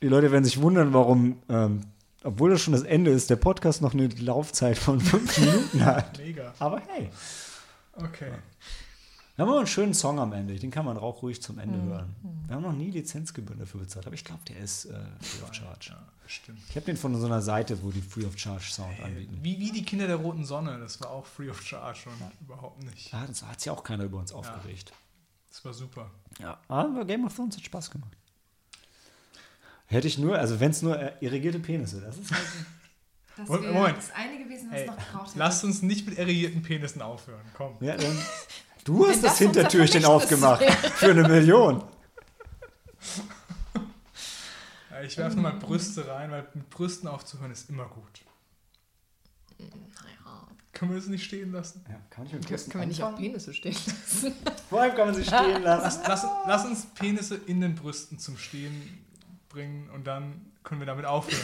[0.01, 1.81] Die Leute werden sich wundern, warum, ähm,
[2.23, 6.17] obwohl das schon das Ende ist, der Podcast noch eine Laufzeit von fünf Minuten hat.
[6.17, 6.53] Mega.
[6.59, 7.09] Aber hey,
[8.03, 8.31] Okay.
[9.39, 10.53] Wir haben aber einen schönen Song am Ende.
[10.55, 12.13] Den kann man auch ruhig zum Ende hören.
[12.45, 15.53] Wir haben noch nie Lizenzgebühren dafür bezahlt, aber ich glaube, der ist äh, free of
[15.53, 15.91] charge.
[15.91, 16.59] Ja, stimmt.
[16.67, 19.39] Ich habe den von so einer Seite, wo die free of charge Sound anbieten.
[19.41, 22.83] Wie, wie die Kinder der roten Sonne, das war auch free of charge und überhaupt
[22.83, 23.13] nicht.
[23.13, 24.91] Ah, das hat sich auch keiner über uns aufgeregt.
[25.49, 26.11] Das war super.
[26.39, 28.11] Ja, aber Game of Thrones hat Spaß gemacht.
[29.85, 32.41] Hätte ich nur, also wenn es nur äh, irrigierte Penisse, das ist halt.
[33.37, 35.39] Das Moment, das eine gewesen, was Hey, noch gebraucht hätte.
[35.39, 37.45] lasst uns nicht mit erregierten Penissen aufhören.
[37.53, 37.77] Komm.
[37.79, 38.17] Ja, dann,
[38.89, 41.83] du hast Wenn das das Hintertürchen aufgemacht für eine Million.
[44.91, 48.21] Ja, Ich werfe mal Brüste rein, weil mit Brüsten aufzuhören ist immer gut.
[49.59, 51.85] Naja, Können wir das nicht stehen lassen?
[51.87, 54.33] Ja, kann ich mit können, können wir nicht auf Penisse stehen lassen?
[54.69, 56.01] Vor allem kann man sie stehen lassen.
[56.07, 59.05] Lass, lass uns Penisse in den Brüsten zum Stehen
[59.49, 61.43] bringen und dann können wir damit aufhören.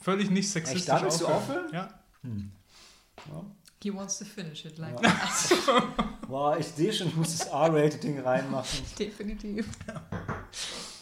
[0.00, 1.72] Völlig nicht sexistisch Echt, da willst du aufhören?
[1.72, 1.88] Ja.
[3.82, 5.10] He wants to finish it like Ja.
[6.28, 8.80] Boah, ich sehe schon, ich muss das R-Rated-Ding reinmachen.
[8.98, 9.66] Definitiv.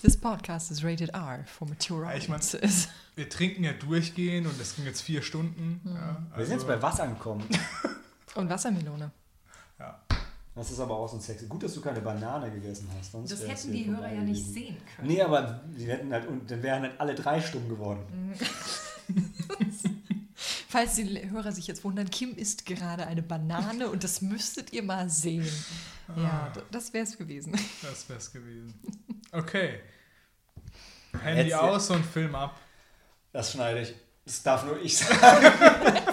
[0.02, 2.88] This podcast is rated R for mature Ja, ich mein- audiences.
[3.16, 5.80] Wir trinken ja durchgehend und das ging jetzt vier Stunden.
[5.84, 7.44] Ja, Wir also, sind jetzt bei was angekommen.
[8.34, 9.10] Und Wassermelone.
[9.78, 10.00] ja.
[10.54, 11.46] Das ist aber auch so ein sexy.
[11.46, 13.12] Gut, dass du keine Banane gegessen hast.
[13.12, 15.08] Sonst Das hätten die Hörer ja nicht sehen können.
[15.08, 18.00] Nee, aber die hätten halt, und dann wären halt alle drei stumm geworden.
[20.70, 24.84] Falls die Hörer sich jetzt wundern, Kim isst gerade eine Banane und das müsstet ihr
[24.84, 25.50] mal sehen.
[26.16, 27.58] Ja, d- das wäre es gewesen.
[27.82, 28.72] Das wär's gewesen.
[29.32, 29.80] Okay.
[31.20, 32.60] Handy Jetzt- aus und Film ab.
[33.32, 33.94] Das schneide ich.
[34.24, 35.46] Das darf nur ich sagen.